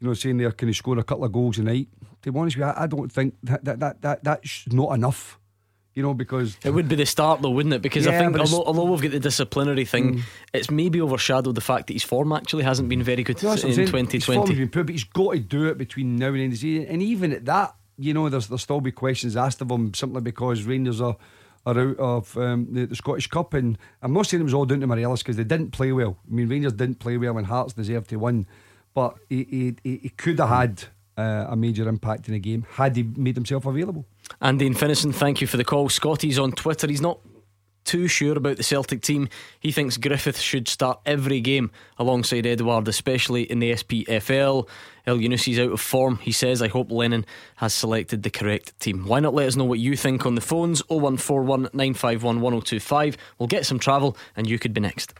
you 0.00 0.08
know, 0.08 0.14
saying 0.14 0.38
there, 0.38 0.52
can 0.52 0.68
he 0.68 0.74
score 0.74 0.98
a 0.98 1.04
couple 1.04 1.24
of 1.24 1.32
goals 1.32 1.58
a 1.58 1.62
night? 1.62 1.88
To 2.22 2.32
be 2.32 2.38
honest 2.38 2.56
with 2.56 2.66
you, 2.66 2.72
I, 2.72 2.84
I 2.84 2.86
don't 2.86 3.10
think 3.10 3.34
that, 3.42 3.64
that, 3.64 3.80
that, 3.80 4.02
that 4.02 4.24
that's 4.24 4.64
not 4.68 4.94
enough. 4.94 5.38
You 6.00 6.06
know, 6.06 6.14
because 6.14 6.56
it 6.64 6.70
would 6.70 6.88
be 6.88 6.96
the 6.96 7.06
start, 7.06 7.42
though, 7.42 7.50
wouldn't 7.50 7.74
it? 7.74 7.82
Because 7.82 8.06
yeah, 8.06 8.12
I 8.12 8.18
think 8.18 8.38
although, 8.38 8.64
although 8.64 8.84
we've 8.84 9.02
got 9.02 9.10
the 9.10 9.20
disciplinary 9.20 9.84
thing, 9.84 10.16
mm. 10.16 10.22
it's 10.52 10.70
maybe 10.70 11.00
overshadowed 11.00 11.54
the 11.54 11.60
fact 11.60 11.86
that 11.88 11.92
his 11.92 12.02
form 12.02 12.32
actually 12.32 12.64
hasn't 12.64 12.88
been 12.88 13.02
very 13.02 13.22
good 13.22 13.36
in 13.36 13.40
2020. 13.40 14.10
His 14.10 14.24
form 14.24 14.46
has 14.46 14.56
been 14.56 14.68
poor, 14.68 14.84
but 14.84 14.92
he's 14.92 15.04
got 15.04 15.32
to 15.32 15.38
do 15.38 15.66
it 15.66 15.78
between 15.78 16.16
now 16.16 16.28
and 16.28 16.36
the 16.36 16.44
end 16.44 16.52
of 16.52 16.58
the 16.58 16.62
season. 16.62 16.86
And 16.86 17.02
even 17.02 17.32
at 17.32 17.44
that, 17.44 17.74
you 17.98 18.14
know, 18.14 18.28
there's 18.28 18.48
there'll 18.48 18.58
still 18.58 18.80
be 18.80 18.92
questions 18.92 19.36
asked 19.36 19.60
of 19.60 19.70
him 19.70 19.94
simply 19.94 20.20
because 20.20 20.64
Rangers 20.64 21.00
are 21.00 21.16
are 21.66 21.78
out 21.78 21.98
of 21.98 22.36
um, 22.38 22.68
the, 22.70 22.86
the, 22.86 22.96
Scottish 22.96 23.26
Cup. 23.26 23.52
And 23.52 23.76
I'm 24.00 24.14
not 24.14 24.26
saying 24.26 24.40
it 24.40 24.44
was 24.44 24.54
all 24.54 24.64
down 24.64 24.80
to 24.80 24.86
Morelos 24.86 25.22
because 25.22 25.36
they 25.36 25.44
didn't 25.44 25.72
play 25.72 25.92
well. 25.92 26.16
I 26.26 26.34
mean, 26.34 26.48
Rangers 26.48 26.72
didn't 26.72 27.00
play 27.00 27.18
well 27.18 27.36
and 27.36 27.46
Hearts 27.46 27.74
deserved 27.74 28.08
to 28.08 28.16
win 28.16 28.46
but 28.94 29.16
he, 29.28 29.76
he, 29.82 29.98
he 29.98 30.08
could 30.10 30.38
have 30.38 30.48
had 30.48 30.84
uh, 31.16 31.46
a 31.48 31.56
major 31.56 31.88
impact 31.88 32.28
in 32.28 32.34
the 32.34 32.40
game 32.40 32.66
had 32.72 32.96
he 32.96 33.02
made 33.02 33.36
himself 33.36 33.66
available. 33.66 34.06
Andy 34.40 34.66
and 34.66 34.76
Finnieston, 34.76 35.14
thank 35.14 35.40
you 35.40 35.46
for 35.46 35.56
the 35.56 35.64
call. 35.64 35.88
Scotty's 35.88 36.38
on 36.38 36.52
Twitter. 36.52 36.86
He's 36.86 37.00
not 37.00 37.20
too 37.84 38.08
sure 38.08 38.36
about 38.36 38.56
the 38.56 38.62
Celtic 38.62 39.02
team. 39.02 39.28
He 39.58 39.72
thinks 39.72 39.96
Griffith 39.96 40.38
should 40.38 40.68
start 40.68 41.00
every 41.06 41.40
game 41.40 41.70
alongside 41.98 42.46
Edouard, 42.46 42.88
especially 42.88 43.42
in 43.42 43.58
the 43.58 43.72
SPFL. 43.72 44.68
Elyounoussi's 45.06 45.58
out 45.58 45.72
of 45.72 45.80
form. 45.80 46.18
He 46.18 46.32
says, 46.32 46.62
I 46.62 46.68
hope 46.68 46.90
Lennon 46.90 47.26
has 47.56 47.74
selected 47.74 48.22
the 48.22 48.30
correct 48.30 48.78
team. 48.80 49.06
Why 49.06 49.20
not 49.20 49.34
let 49.34 49.48
us 49.48 49.56
know 49.56 49.64
what 49.64 49.78
you 49.78 49.96
think 49.96 50.26
on 50.26 50.34
the 50.34 50.40
phones 50.40 50.82
0141 50.88 51.62
951 51.72 52.40
1025. 52.40 53.16
We'll 53.38 53.46
get 53.46 53.66
some 53.66 53.78
travel 53.78 54.16
and 54.36 54.48
you 54.48 54.58
could 54.58 54.74
be 54.74 54.80
next. 54.80 55.14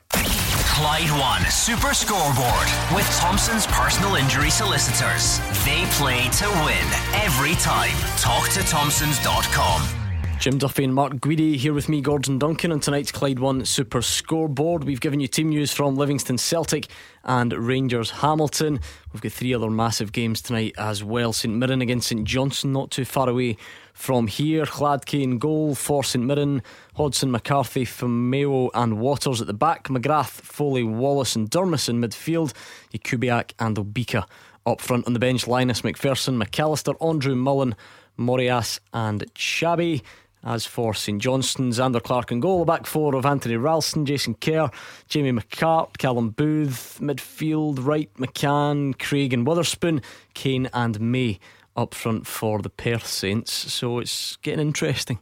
Clyde 0.81 1.11
One 1.11 1.45
Super 1.51 1.93
Scoreboard 1.93 2.67
with 2.95 3.05
Thompson's 3.19 3.67
personal 3.67 4.15
injury 4.15 4.49
solicitors. 4.49 5.39
They 5.63 5.85
play 5.91 6.31
to 6.39 6.49
win 6.65 6.89
every 7.13 7.55
time. 7.57 7.95
Talk 8.17 8.49
to 8.53 8.63
Thompsons.com. 8.63 10.00
Jim 10.41 10.57
Duffy 10.57 10.85
and 10.85 10.95
Mark 10.95 11.13
Guidi 11.17 11.57
here 11.57 11.75
with 11.75 11.91
me, 11.91 12.01
Gordon 12.01 12.39
Duncan, 12.39 12.73
on 12.73 12.81
tonight's 12.81 13.13
Clyde 13.13 13.41
One 13.41 13.67
Super 13.67 14.01
Scoreboard. 14.01 14.85
We've 14.85 14.99
given 14.99 15.21
you 15.21 15.29
team 15.29 15.51
news 15.51 15.71
from 15.71 15.97
Livingston 15.97 16.39
Celtic 16.39 16.87
and 17.25 17.53
Rangers 17.53 18.11
Hamilton. 18.11 18.81
We've 19.13 19.21
got 19.21 19.33
three 19.33 19.53
other 19.53 19.69
massive 19.69 20.13
games 20.13 20.41
tonight 20.41 20.75
as 20.79 21.05
well. 21.05 21.35
St 21.35 21.53
Mirren 21.53 21.83
against 21.83 22.09
St 22.09 22.25
Johnstone, 22.25 22.73
not 22.73 22.91
too 22.91 23.05
far 23.05 23.29
away 23.29 23.59
from 23.93 24.29
here. 24.29 24.65
Hladky 24.65 25.23
in 25.23 25.37
goal 25.37 25.75
for 25.75 26.03
St 26.03 26.25
Mirren, 26.25 26.63
Hodson, 26.95 27.31
McCarthy, 27.31 27.87
Mayo 28.07 28.71
and 28.73 28.99
Waters 28.99 29.43
at 29.43 29.47
the 29.47 29.53
back. 29.53 29.89
McGrath, 29.89 30.31
Foley, 30.31 30.85
Wallace 30.85 31.37
and 31.37 31.51
Durmus 31.51 31.91
in 31.91 32.01
midfield. 32.01 32.55
Jakubiak 32.95 33.53
and 33.59 33.77
Obika 33.77 34.25
up 34.65 34.81
front 34.81 35.07
on 35.07 35.13
the 35.13 35.19
bench. 35.19 35.47
Lyness 35.47 35.83
McPherson, 35.83 36.43
McAllister, 36.43 36.97
Andrew 37.07 37.37
Mullen, 37.37 37.77
Morias 38.17 38.81
and 38.95 39.27
Shabby. 39.35 40.03
As 40.43 40.65
for 40.65 40.95
St 40.95 41.21
Johnstone's, 41.21 41.79
Zander 41.79 42.03
Clark 42.03 42.31
and 42.31 42.41
goal, 42.41 42.65
back 42.65 42.87
four 42.87 43.15
of 43.15 43.27
Anthony 43.27 43.57
Ralston, 43.57 44.07
Jason 44.07 44.35
Kerr, 44.35 44.71
Jamie 45.07 45.33
McCart, 45.33 45.99
Callum 45.99 46.31
Booth, 46.31 46.99
midfield, 47.01 47.85
Wright, 47.85 48.13
McCann, 48.15 48.99
Craig 48.99 49.35
and 49.35 49.47
Wotherspoon, 49.47 50.01
Kane 50.33 50.71
and 50.73 50.99
May 50.99 51.39
up 51.77 51.95
front 51.95 52.27
for 52.27 52.63
the 52.63 52.71
Perth 52.71 53.07
Saints. 53.07 53.53
So 53.53 53.99
it's 53.99 54.37
getting 54.37 54.61
interesting 54.61 55.19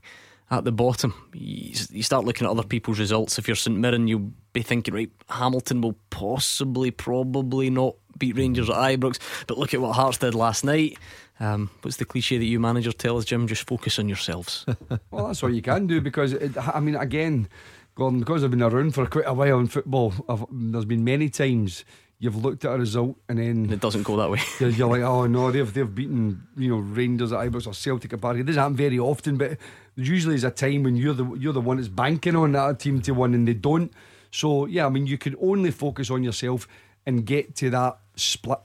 at 0.51 0.65
the 0.65 0.73
bottom. 0.73 1.15
You 1.35 2.03
start 2.03 2.25
looking 2.25 2.47
at 2.47 2.51
other 2.51 2.63
people's 2.63 2.99
results. 2.99 3.39
If 3.39 3.49
you're 3.49 3.57
St 3.57 3.77
Mirren, 3.77 4.09
you'll 4.09 4.33
be 4.53 4.63
thinking, 4.63 4.95
right, 4.95 5.11
Hamilton 5.29 5.81
will 5.81 5.97
possibly, 6.11 6.91
probably 6.91 7.71
not 7.71 7.97
beat 8.19 8.37
Rangers 8.37 8.71
at 8.71 8.77
Ibrox. 8.77 9.19
But 9.47 9.59
look 9.59 9.75
at 9.75 9.81
what 9.81 9.93
Hearts 9.95 10.19
did 10.19 10.35
last 10.35 10.65
night. 10.65 10.99
Um, 11.41 11.71
what's 11.83 11.97
the 11.97 12.05
cliche 12.05 12.39
that 12.39 12.45
you 12.45 12.59
managers 12.59 12.95
tell 12.95 13.17
us, 13.17 13.25
Jim? 13.25 13.47
Just 13.47 13.67
focus 13.67 13.99
on 13.99 14.09
yourselves. 14.09 14.67
well, 15.11 15.29
that's 15.29 15.43
what 15.43 15.53
you 15.53 15.63
can 15.63 15.87
do 15.87 16.01
because, 16.01 16.33
it, 16.33 16.57
I 16.57 16.81
mean, 16.81 16.97
again, 16.97 17.49
Gordon, 17.95 18.21
because 18.21 18.45
I've 18.45 18.51
been 18.51 18.63
around 18.63 18.95
for 18.95 19.07
quite 19.07 19.27
a 19.27 19.35
while 19.35 19.59
in 19.59 19.69
football, 19.69 20.13
I've, 20.29 20.45
there's 20.51 20.85
been 20.85 21.05
many 21.05 21.29
times 21.29 21.85
you've 22.19 22.37
looked 22.37 22.65
at 22.65 22.75
a 22.75 22.79
result 22.79 23.17
and 23.29 23.39
then 23.39 23.71
it 23.73 23.81
doesn't 23.81 24.03
go 24.03 24.17
that 24.17 24.31
way. 24.31 24.41
You're, 24.61 24.71
you're 24.71 24.89
like, 24.89 25.03
oh 25.03 25.27
no, 25.27 25.51
they've 25.51 25.73
they've 25.73 25.95
beaten 25.95 26.43
you 26.57 26.69
know 26.69 26.79
Rangers 26.79 27.33
at 27.33 27.41
Ibrox 27.41 27.67
or 27.67 27.75
Celtic 27.75 28.13
at 28.13 28.21
Barry. 28.21 28.41
It 28.41 28.47
doesn't 28.47 28.61
happen 28.61 28.77
very 28.77 28.99
often, 28.99 29.37
but 29.37 29.51
there 29.51 30.05
usually 30.05 30.35
is 30.35 30.45
a 30.45 30.51
time 30.51 30.83
when 30.83 30.97
you're 30.97 31.15
the 31.15 31.25
you're 31.35 31.53
the 31.53 31.61
one 31.61 31.77
that's 31.77 31.89
banking 31.89 32.37
on 32.37 32.53
that 32.53 32.81
team 32.81 33.01
to 33.03 33.13
win 33.13 33.35
and 33.35 33.47
they 33.47 33.55
don't. 33.55 33.93
So 34.31 34.67
yeah, 34.67 34.87
I 34.87 34.89
mean 34.89 35.07
you 35.07 35.19
can 35.19 35.37
only 35.41 35.71
focus 35.71 36.11
on 36.11 36.25
yourself 36.25 36.67
and 37.07 37.25
get 37.25 37.55
to 37.57 37.71
that 37.71 37.99
split. 38.17 38.59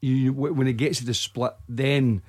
You 0.00 0.32
when 0.32 0.66
it 0.66 0.74
gets 0.74 0.98
to 0.98 1.04
the 1.04 1.14
split, 1.14 1.52
then 1.68 2.22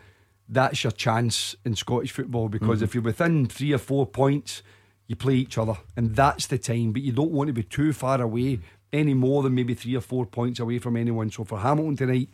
that's 0.50 0.84
your 0.84 0.92
chance 0.92 1.56
in 1.64 1.76
Scottish 1.76 2.12
football 2.12 2.50
because 2.50 2.78
mm-hmm. 2.78 2.84
if 2.84 2.94
you're 2.96 3.04
within 3.04 3.48
three 3.48 3.74
or 3.74 3.80
four 3.80 4.06
points. 4.06 4.64
You 5.08 5.18
play 5.18 5.36
each 5.36 5.58
other, 5.58 5.76
and 5.98 6.16
that's 6.16 6.48
the 6.48 6.58
time. 6.58 6.94
But 6.94 7.02
you 7.02 7.12
don't 7.12 7.32
want 7.32 7.50
to 7.50 7.54
be 7.54 7.64
too 7.64 7.92
far 7.92 8.22
away 8.22 8.62
any 8.94 9.14
more 9.14 9.44
than 9.44 9.56
maybe 9.56 9.74
three 9.74 9.96
or 9.96 10.02
four 10.02 10.26
points 10.26 10.60
away 10.60 10.80
from 10.80 10.98
anyone. 10.98 11.30
So 11.30 11.44
for 11.44 11.60
Hamilton 11.60 11.98
tonight, 11.98 12.30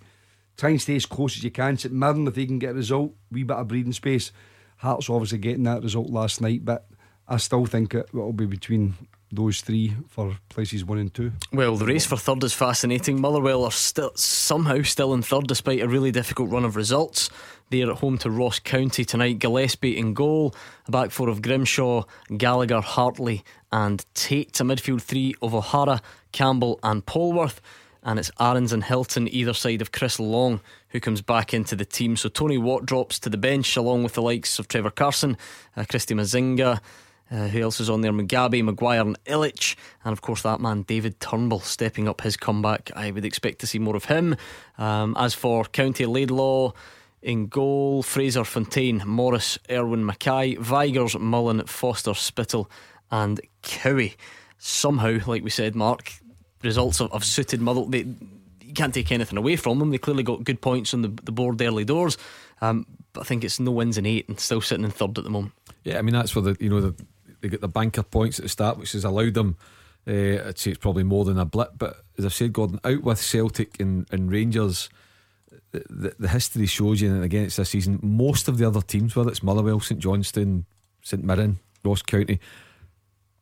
try 0.58 0.70
and 0.72 0.82
stay 0.82 0.96
as 0.96 1.06
close 1.06 1.38
as 1.38 1.44
you 1.44 1.52
can. 1.52 1.78
St 1.78 1.94
Mirren, 1.94 2.28
if 2.28 2.36
they 2.36 2.46
can 2.46 2.60
get 2.60 2.72
a 2.72 2.76
result, 2.76 3.14
wee 3.32 3.44
bit 3.44 3.58
of 3.58 3.68
breathing 3.68 3.94
space. 3.94 4.32
Hearts 4.78 5.10
obviously 5.10 5.40
getting 5.40 5.64
that 5.64 5.84
result 5.84 6.10
last 6.10 6.40
night, 6.42 6.66
but 6.66 6.88
I 7.28 7.38
still 7.38 7.66
think 7.66 7.94
it 7.94 8.14
will 8.14 8.34
be 8.34 8.46
between 8.46 8.94
those 9.32 9.62
three 9.62 9.94
for 10.08 10.38
places 10.50 10.86
one 10.86 10.98
and 10.98 11.14
two. 11.14 11.32
Well, 11.52 11.76
the 11.76 11.86
race 11.86 12.06
for 12.06 12.18
third 12.18 12.44
is 12.44 12.54
fascinating. 12.54 13.20
Motherwell 13.20 13.66
are 13.66 13.72
still 13.72 14.12
somehow 14.16 14.82
still 14.84 15.14
in 15.14 15.22
third 15.22 15.48
despite 15.48 15.82
a 15.82 15.88
really 15.88 16.12
difficult 16.12 16.50
run 16.50 16.66
of 16.66 16.76
results. 16.76 17.30
They're 17.70 17.92
at 17.92 17.98
home 17.98 18.18
to 18.20 18.32
Ross 18.32 18.60
County 18.60 19.04
tonight. 19.04 19.40
Gillespie 19.40 19.98
in 19.98 20.14
goal, 20.14 20.56
a 20.88 20.92
back 20.92 21.12
four 21.12 21.28
of 21.28 21.42
Grimshaw, 21.42 22.04
Gallagher, 22.38 22.80
Hartley, 22.80 23.44
and 23.72 24.06
Tait. 24.14 24.58
A 24.62 24.64
midfield 24.64 25.02
three 25.02 25.36
of 25.42 25.54
O'Hara, 25.54 26.02
Campbell, 26.32 26.80
and 26.82 27.06
Polworth. 27.06 27.60
And 28.04 28.20
it's 28.20 28.32
Aarons 28.40 28.72
and 28.72 28.86
Hylton 28.86 29.28
either 29.28 29.54
side 29.54 29.82
of 29.82 29.92
Chris 29.92 30.18
Long 30.18 30.62
who 30.90 31.02
comes 31.02 31.22
back 31.22 31.54
into 31.54 31.76
the 31.76 31.84
team. 31.84 32.16
So 32.16 32.30
Tony 32.30 32.58
Watt 32.58 32.86
drops 32.86 33.20
to 33.20 33.30
the 33.30 33.38
bench 33.38 33.76
along 33.76 34.04
with 34.04 34.14
the 34.14 34.22
likes 34.22 34.60
of 34.60 34.70
Trevor 34.70 34.92
Carson, 34.92 35.36
uh, 35.76 35.84
Christy 35.90 36.16
Manzinga. 36.16 36.80
Uh, 37.30 37.48
who 37.48 37.62
else 37.62 37.80
is 37.80 37.90
on 37.90 38.02
there? 38.02 38.12
Mugabi, 38.12 38.64
Maguire, 38.64 39.02
and 39.02 39.22
Ilic. 39.26 39.76
And 40.06 40.14
of 40.14 40.22
course, 40.22 40.44
that 40.44 40.62
man, 40.62 40.84
David 40.84 41.20
Turnbull, 41.20 41.60
stepping 41.60 42.08
up 42.08 42.22
his 42.22 42.38
comeback. 42.38 42.92
I 42.96 43.12
would 43.12 43.26
expect 43.26 43.60
to 43.60 43.68
see 43.68 43.80
more 43.80 43.96
of 43.96 44.06
him. 44.06 44.36
Um, 44.78 45.16
as 45.18 45.34
for 45.34 45.66
County 45.66 46.06
Laidlaw, 46.06 46.72
in 47.22 47.48
goal, 47.48 48.04
Fraser 48.04 48.44
Fontaine, 48.44 49.02
Morris, 49.06 49.58
Erwin 49.70 50.06
Mackay, 50.06 50.56
Vigurs, 50.56 51.18
Mullen, 51.18 51.66
Foster, 51.66 52.14
Spittal, 52.14 52.70
and 53.12 53.42
Cowie. 53.64 54.16
Somehow, 54.58 55.20
like 55.26 55.44
we 55.44 55.50
said, 55.50 55.76
Mark, 55.76 56.14
results 56.64 57.00
have, 57.00 57.12
have 57.12 57.26
suited 57.26 57.62
Motherwell. 57.62 57.90
They, 57.90 58.06
you 58.62 58.74
can't 58.74 58.94
take 58.94 59.12
anything 59.12 59.38
away 59.38 59.56
from 59.56 59.80
them. 59.80 59.90
They 59.92 59.98
clearly 59.98 60.24
got 60.24 60.44
good 60.44 60.62
points 60.62 60.94
on 60.94 61.02
the, 61.02 61.10
the 61.10 61.32
board 61.32 61.62
early 61.62 61.86
doors. 61.86 62.18
Um, 62.62 62.86
but 63.14 63.22
I 63.22 63.24
think 63.24 63.44
it's 63.44 63.60
no 63.60 63.72
wins 63.72 63.98
in 63.98 64.06
eight 64.06 64.28
and 64.30 64.40
still 64.40 64.62
sitting 64.62 64.86
in 64.86 64.92
third 64.92 65.18
at 65.18 65.24
the 65.24 65.30
moment. 65.30 65.54
Yeah, 65.84 66.00
I 66.00 66.02
mean, 66.02 66.14
that's 66.14 66.36
where 66.36 66.44
the, 66.44 66.58
you 66.60 66.70
know, 66.70 66.82
the, 66.82 67.06
they 67.48 67.58
the 67.58 67.68
banker 67.68 68.04
points 68.04 68.40
at 68.40 68.44
the 68.44 68.50
start, 68.50 68.78
which 68.78 68.94
has 68.94 69.04
allowed 69.06 69.34
them 69.34 69.58
Uh, 70.08 70.48
I'd 70.48 70.58
say 70.58 70.72
it's 70.72 70.80
probably 70.80 71.04
more 71.04 71.26
than 71.26 71.38
a 71.38 71.44
blip, 71.46 71.72
but 71.78 71.98
as 72.18 72.26
I've 72.26 72.34
said, 72.34 72.54
Gordon, 72.54 72.80
out 72.86 73.04
with 73.04 73.20
Celtic 73.20 73.78
and, 73.80 74.08
and 74.10 74.32
Rangers, 74.32 74.90
the, 75.72 76.16
the 76.18 76.30
history 76.30 76.66
shows 76.66 77.02
you, 77.02 77.14
and 77.14 77.24
again, 77.24 77.44
it's 77.44 77.58
this 77.58 77.70
season, 77.70 78.00
most 78.02 78.48
of 78.48 78.58
the 78.58 78.66
other 78.66 78.82
teams, 78.82 79.16
whether 79.16 79.30
it's 79.30 79.44
Motherwell, 79.44 79.82
St 79.82 80.00
Johnstone, 80.00 80.66
St 81.02 81.24
Mirren, 81.24 81.60
Ross 81.84 82.02
County, 82.02 82.40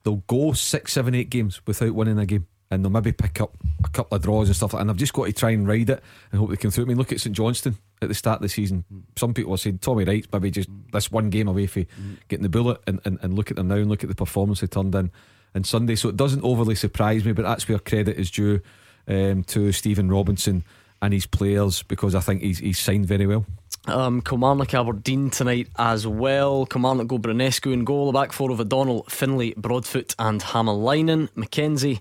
they'll 0.04 0.24
go 0.28 0.54
six, 0.54 0.94
seven, 0.94 1.14
eight 1.14 1.30
games 1.30 1.62
without 1.68 1.94
winning 1.94 2.18
a 2.18 2.26
game. 2.26 2.48
And 2.72 2.84
they'll 2.84 2.92
maybe 2.92 3.12
pick 3.12 3.40
up 3.42 3.56
a 3.84 3.90
couple 3.90 4.16
of 4.16 4.24
draws 4.24 4.50
and 4.50 4.56
stuff 4.56 4.74
like 4.74 4.80
that. 4.80 4.82
And 4.82 4.90
I've 4.90 4.98
just 4.98 5.14
got 5.14 5.26
to 5.26 5.34
try 5.34 5.52
and 5.52 5.68
ride 5.68 5.92
it 5.92 6.04
and 6.32 6.40
hope 6.40 6.50
they 6.50 6.58
come 6.58 6.72
through. 6.72 6.86
I 6.86 6.88
mean, 6.88 6.98
look 6.98 7.12
at 7.12 7.22
St 7.22 7.36
Johnstone 7.36 7.78
at 8.06 8.10
the 8.10 8.16
start 8.16 8.38
of 8.38 8.44
the 8.44 8.50
season. 8.50 8.86
Some 9.18 9.34
people 9.34 9.54
are 9.54 9.58
saying 9.58 9.80
Tommy 9.80 10.06
Wright's 10.06 10.28
maybe 10.32 10.52
just 10.52 10.70
this 10.94 11.12
one 11.12 11.30
game 11.30 11.48
away 11.48 11.68
from 11.68 11.86
getting 12.30 12.44
the 12.44 12.50
bullet. 12.50 12.82
And, 12.88 13.02
and, 13.04 13.20
and 13.22 13.34
look 13.34 13.52
at 13.52 13.58
them 13.58 13.68
now 13.68 13.76
and 13.76 13.90
look 13.90 14.04
at 14.04 14.10
the 14.10 14.16
performance 14.16 14.62
they 14.62 14.68
turned 14.68 14.96
in 14.96 15.12
on 15.54 15.64
Sunday. 15.64 15.96
So 15.96 16.10
it 16.10 16.18
doesn't 16.18 16.44
overly 16.44 16.76
surprise 16.76 17.26
me, 17.26 17.34
but 17.34 17.44
that's 17.44 17.68
where 17.68 17.80
credit 17.80 18.18
is 18.18 18.32
due 18.32 18.62
um, 19.08 19.44
to 19.46 19.72
Stephen 19.72 20.10
Robinson 20.10 20.64
and 21.02 21.14
his 21.14 21.26
players 21.26 21.84
because 21.84 22.16
I 22.16 22.20
think 22.20 22.42
he's, 22.42 22.60
he's 22.60 22.80
signed 22.80 23.06
very 23.06 23.26
well. 23.26 23.46
Um, 23.88 24.22
Kilmarnock 24.22 24.74
Aberdeen 24.74 25.30
tonight 25.30 25.68
as 25.78 26.08
well. 26.08 26.66
Kilmarnock 26.66 27.08
go 27.08 27.20
Branescu 27.20 27.72
in 27.72 27.84
goal. 27.84 28.12
The 28.12 28.20
back 28.20 28.34
four 28.34 28.50
of 28.52 28.60
O'Donnell, 28.60 29.04
Findlay, 29.10 29.54
Broadfoot, 29.56 30.16
and 30.18 30.42
Hamalainen. 30.42 31.30
McKenzie, 31.32 32.00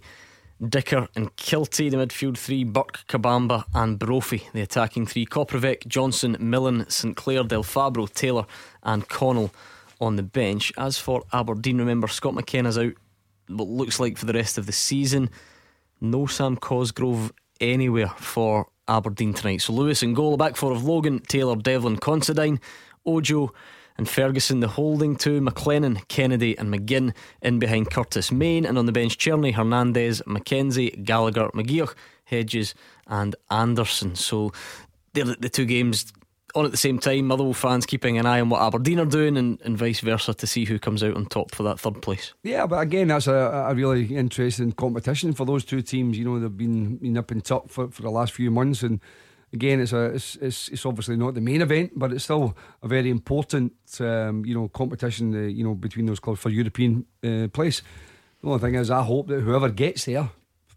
Dicker, 0.69 1.09
and 1.15 1.35
Kiltie. 1.37 1.91
The 1.91 1.97
midfield 1.97 2.37
three 2.37 2.65
Burke, 2.65 3.01
Kabamba, 3.09 3.65
and 3.75 3.99
Brophy. 3.99 4.49
The 4.53 4.63
attacking 4.63 5.07
three 5.07 5.27
Koprivec, 5.27 5.87
Johnson, 5.87 6.37
Millen, 6.41 6.89
St 6.89 7.17
Clair, 7.17 7.45
Del 7.45 7.63
Fabro, 7.63 8.13
Taylor, 8.13 8.47
and 8.83 9.09
Connell 9.09 9.53
on 10.01 10.17
the 10.17 10.23
bench. 10.23 10.73
As 10.77 10.99
for 10.99 11.23
Aberdeen, 11.33 11.79
remember 11.79 12.09
Scott 12.09 12.35
McKenna's 12.35 12.79
out. 12.79 12.93
What 13.49 13.69
looks 13.69 14.01
like 14.01 14.19
for 14.19 14.27
the 14.27 14.33
rest 14.33 14.59
of 14.59 14.67
the 14.67 14.73
season. 14.73 15.31
No 16.01 16.27
Sam 16.27 16.57
Cosgrove 16.57 17.33
anywhere 17.61 18.09
for 18.09 18.69
Aberdeen 18.89 19.35
tonight. 19.35 19.63
So 19.63 19.73
Lewis 19.73 20.03
and 20.03 20.17
goal, 20.17 20.37
back 20.37 20.57
four 20.57 20.73
of 20.73 20.85
Logan, 20.85 21.21
Taylor, 21.21 21.57
Devlin, 21.57 21.97
Considine, 21.97 22.61
Ojo, 23.07 23.53
and 23.97 24.09
Ferguson. 24.09 24.61
The 24.61 24.69
holding 24.69 25.17
two, 25.17 25.41
McLennan, 25.41 26.07
Kennedy, 26.09 26.57
and 26.59 26.73
McGinn 26.73 27.15
in 27.43 27.59
behind 27.59 27.91
Curtis 27.91 28.33
Main, 28.33 28.65
and 28.65 28.79
on 28.79 28.87
the 28.87 28.93
bench 28.93 29.19
Cerny, 29.19 29.55
Hernandez, 29.55 30.23
McKenzie, 30.27 31.05
Gallagher, 31.05 31.49
McGeouch, 31.55 31.95
Hedges, 32.25 32.75
and 33.07 33.37
Anderson. 33.51 34.15
So 34.15 34.53
they're 35.13 35.25
the 35.25 35.49
two 35.49 35.65
games 35.65 36.13
on 36.55 36.65
at 36.65 36.71
the 36.71 36.77
same 36.77 36.99
time. 36.99 37.27
Motherwell 37.27 37.53
fans 37.53 37.85
keeping 37.87 38.17
an 38.17 38.27
eye 38.27 38.41
on 38.41 38.49
what 38.49 38.63
Aberdeen 38.63 39.01
are 39.01 39.05
doing, 39.07 39.37
and, 39.37 39.61
and 39.63 39.77
vice 39.77 40.01
versa 40.01 40.35
to 40.35 40.47
see 40.47 40.65
who 40.65 40.79
comes 40.79 41.03
out 41.03 41.17
on 41.17 41.27
top 41.27 41.55
for 41.55 41.63
that 41.65 41.81
third 41.81 42.01
place. 42.01 42.33
Yeah, 42.43 42.67
but 42.67 42.81
again, 42.81 43.09
that's 43.09 43.27
a, 43.27 43.67
a 43.69 43.75
really 43.75 44.15
interesting 44.17 44.73
competition 44.73 45.33
for 45.33 45.45
those 45.45 45.65
two 45.65 45.83
teams. 45.83 46.17
You 46.17 46.25
know, 46.25 46.39
they've 46.39 46.57
been, 46.57 46.97
been 46.97 47.19
up 47.19 47.31
and 47.31 47.45
top 47.45 47.71
for, 47.71 47.89
for 47.89 48.03
the 48.03 48.11
last 48.11 48.33
few 48.33 48.51
months, 48.51 48.83
and 48.83 49.01
again, 49.55 49.81
it's 49.81 49.93
a 49.93 50.07
it's, 50.07 50.37
it's, 50.37 50.69
it's 50.69 50.85
obviously 50.85 51.17
not 51.17 51.35
the 51.35 51.41
main 51.41 51.63
event, 51.63 51.93
but 51.97 52.13
it's 52.13 52.25
still 52.25 52.57
a 52.83 52.89
very 52.89 53.09
important 53.09 53.73
um, 54.01 54.45
you 54.45 54.55
know 54.55 54.69
competition. 54.69 55.35
Uh, 55.35 55.47
you 55.47 55.65
know, 55.65 55.75
between 55.75 56.07
those 56.07 56.21
clubs 56.21 56.41
for 56.41 56.51
European 56.51 57.07
uh, 57.25 57.49
place. 57.49 57.81
The 58.43 58.49
only 58.49 58.61
thing 58.61 58.75
is, 58.75 58.91
I 58.91 59.03
hope 59.03 59.29
that 59.29 59.41
whoever 59.41 59.71
gets 59.71 60.05
there 60.05 60.29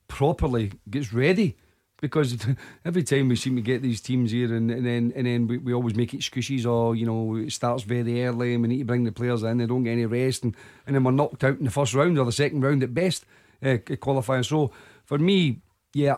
properly 0.08 0.72
gets 0.90 1.12
ready 1.12 1.58
because 2.00 2.38
every 2.86 3.04
time 3.04 3.28
we 3.28 3.36
seem 3.36 3.56
to 3.56 3.62
get 3.62 3.82
these 3.82 4.02
teams 4.02 4.32
here 4.32 4.54
and, 4.54 4.72
and 4.72 4.86
then 4.86 5.12
and 5.16 5.26
then 5.26 5.48
we, 5.48 5.58
we 5.58 5.74
always 5.74 5.96
make 5.96 6.14
excuses 6.14 6.66
or 6.66 6.96
you 6.96 7.06
know 7.06 7.36
it 7.36 7.52
starts 7.52 7.84
very 7.84 8.24
early 8.24 8.54
and 8.54 8.62
we 8.62 8.70
need 8.70 8.80
to 8.80 8.86
bring 8.86 9.04
the 9.04 9.12
players 9.12 9.44
in 9.44 9.58
they 9.58 9.66
don't 9.66 9.84
get 9.84 9.92
any 9.92 10.06
rest 10.06 10.44
and, 10.44 10.56
and 10.86 10.96
then 10.96 11.04
we're 11.04 11.12
knocked 11.12 11.44
out 11.44 11.58
in 11.58 11.66
the 11.66 11.72
first 11.72 11.94
round 11.94 12.18
or 12.18 12.26
the 12.26 12.32
second 12.32 12.62
round 12.62 12.84
at 12.84 12.94
best 12.94 13.26
uh, 13.66 13.78
qualifying 14.00 14.44
so 14.44 14.72
for 15.04 15.18
me 15.18 15.60
yeah 15.94 16.18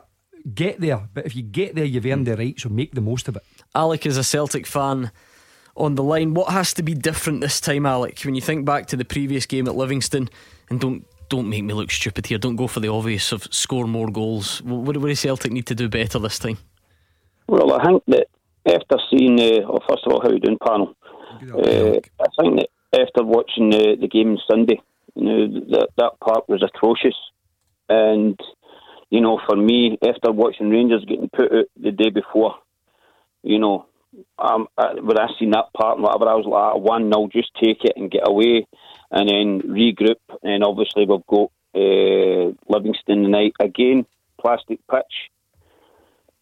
get 0.54 0.80
there 0.80 1.10
but 1.14 1.26
if 1.26 1.36
you 1.36 1.44
get 1.44 1.76
there 1.76 1.86
you've 1.86 2.06
earned 2.06 2.28
the 2.28 2.36
right 2.36 2.60
so 2.60 2.70
make 2.70 2.94
the 2.94 3.02
most 3.02 3.28
of 3.28 3.36
it 3.36 3.44
Alec 3.76 4.06
is 4.06 4.18
a 4.18 4.24
Celtic 4.24 4.66
fan 4.66 5.12
on 5.76 5.96
the 5.96 6.04
line 6.04 6.34
what 6.34 6.52
has 6.52 6.74
to 6.74 6.84
be 6.84 6.94
different 6.94 7.42
this 7.42 7.60
time 7.60 7.86
Alec 7.86 8.20
when 8.22 8.36
you 8.36 8.42
think 8.42 8.66
back 8.66 8.88
to 8.88 8.96
the 8.96 9.06
previous 9.06 9.46
game 9.46 9.68
at 9.68 9.76
Livingston 9.76 10.30
and 10.70 10.80
don't 10.80 11.06
don't 11.30 11.48
make 11.48 11.64
me 11.64 11.74
look 11.74 11.92
stupid 11.92 12.26
here. 12.26 12.38
Don't 12.38 12.56
go 12.56 12.68
for 12.68 12.80
the 12.80 12.90
obvious 12.90 13.32
of 13.32 13.48
score 13.54 13.88
more 13.88 14.10
goals. 14.10 14.62
What, 14.64 14.98
what 14.98 15.08
do 15.08 15.16
Celtic 15.16 15.52
need 15.52 15.68
to 15.68 15.76
do 15.76 15.88
better 15.88 16.20
this 16.20 16.40
time? 16.40 16.58
Well, 17.48 17.74
I 17.74 17.84
think 17.86 18.04
that 18.08 18.28
after 18.66 18.98
seeing, 19.10 19.40
uh, 19.40 19.68
well, 19.68 19.84
first 19.88 20.06
of 20.06 20.12
all, 20.12 20.22
how 20.22 20.30
you 20.30 20.40
doing, 20.40 20.58
panel? 20.66 20.96
Uh, 21.42 22.00
I 22.20 22.42
think 22.42 22.60
that 22.60 22.68
after 22.94 23.24
watching 23.24 23.74
uh, 23.74 23.96
the 24.00 24.08
game 24.08 24.32
on 24.32 24.40
Sunday, 24.50 24.82
you 25.16 25.24
know 25.24 25.48
that 25.72 25.90
that 25.98 26.20
part 26.20 26.50
was 26.50 26.64
atrocious, 26.64 27.16
and 27.88 28.38
you 29.10 29.22
know 29.22 29.40
for 29.48 29.56
me, 29.56 29.98
after 30.02 30.32
watching 30.32 30.70
Rangers 30.70 31.06
getting 31.06 31.30
put 31.30 31.52
out 31.52 31.66
the 31.80 31.92
day 31.92 32.10
before, 32.10 32.56
you 33.44 33.60
know, 33.60 33.86
um, 34.38 34.68
when 34.78 35.20
I 35.20 35.28
seen 35.40 35.52
that 35.52 35.74
part 35.74 35.98
and 35.98 36.04
whatever, 36.04 36.30
I 36.30 36.36
was 36.36 36.46
like, 36.46 36.84
one 36.84 37.12
0 37.12 37.30
just 37.32 37.52
take 37.56 37.84
it 37.84 37.94
and 37.96 38.12
get 38.12 38.28
away 38.28 38.68
and 39.12 39.30
then 39.30 39.62
regroup. 39.70 40.20
And 40.44 40.64
obviously, 40.64 41.06
we've 41.06 41.26
got 41.28 41.52
uh, 41.76 42.54
Livingston 42.68 43.24
tonight 43.24 43.54
again, 43.60 44.06
plastic 44.40 44.80
pitch. 44.90 45.30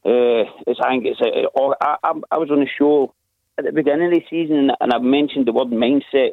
Uh, 0.05 0.47
it's, 0.65 0.80
I 0.82 0.89
think 0.89 1.05
it's 1.05 1.20
I 1.22 2.13
I 2.32 2.38
was 2.38 2.49
on 2.49 2.61
the 2.61 2.68
show 2.78 3.13
at 3.57 3.65
the 3.65 3.72
beginning 3.72 4.07
of 4.07 4.13
the 4.13 4.24
season 4.30 4.72
and 4.80 4.93
I 4.93 4.99
mentioned 4.99 5.47
the 5.47 5.53
word 5.53 5.68
mindset. 5.68 6.32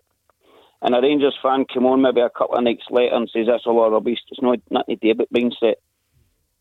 And 0.82 0.94
a 0.94 1.00
Rangers 1.00 1.36
fan 1.42 1.64
came 1.64 1.86
on 1.86 2.02
maybe 2.02 2.20
a 2.20 2.28
couple 2.28 2.56
of 2.56 2.64
nights 2.64 2.84
later 2.90 3.14
and 3.14 3.30
says 3.32 3.46
that's 3.48 3.64
a 3.64 3.70
lot 3.70 3.86
of 3.86 3.92
rubbish. 3.92 4.18
It's 4.30 4.42
not 4.42 4.58
nothing 4.70 4.98
to 4.98 5.06
do 5.06 5.10
about 5.12 5.32
mindset. 5.32 5.76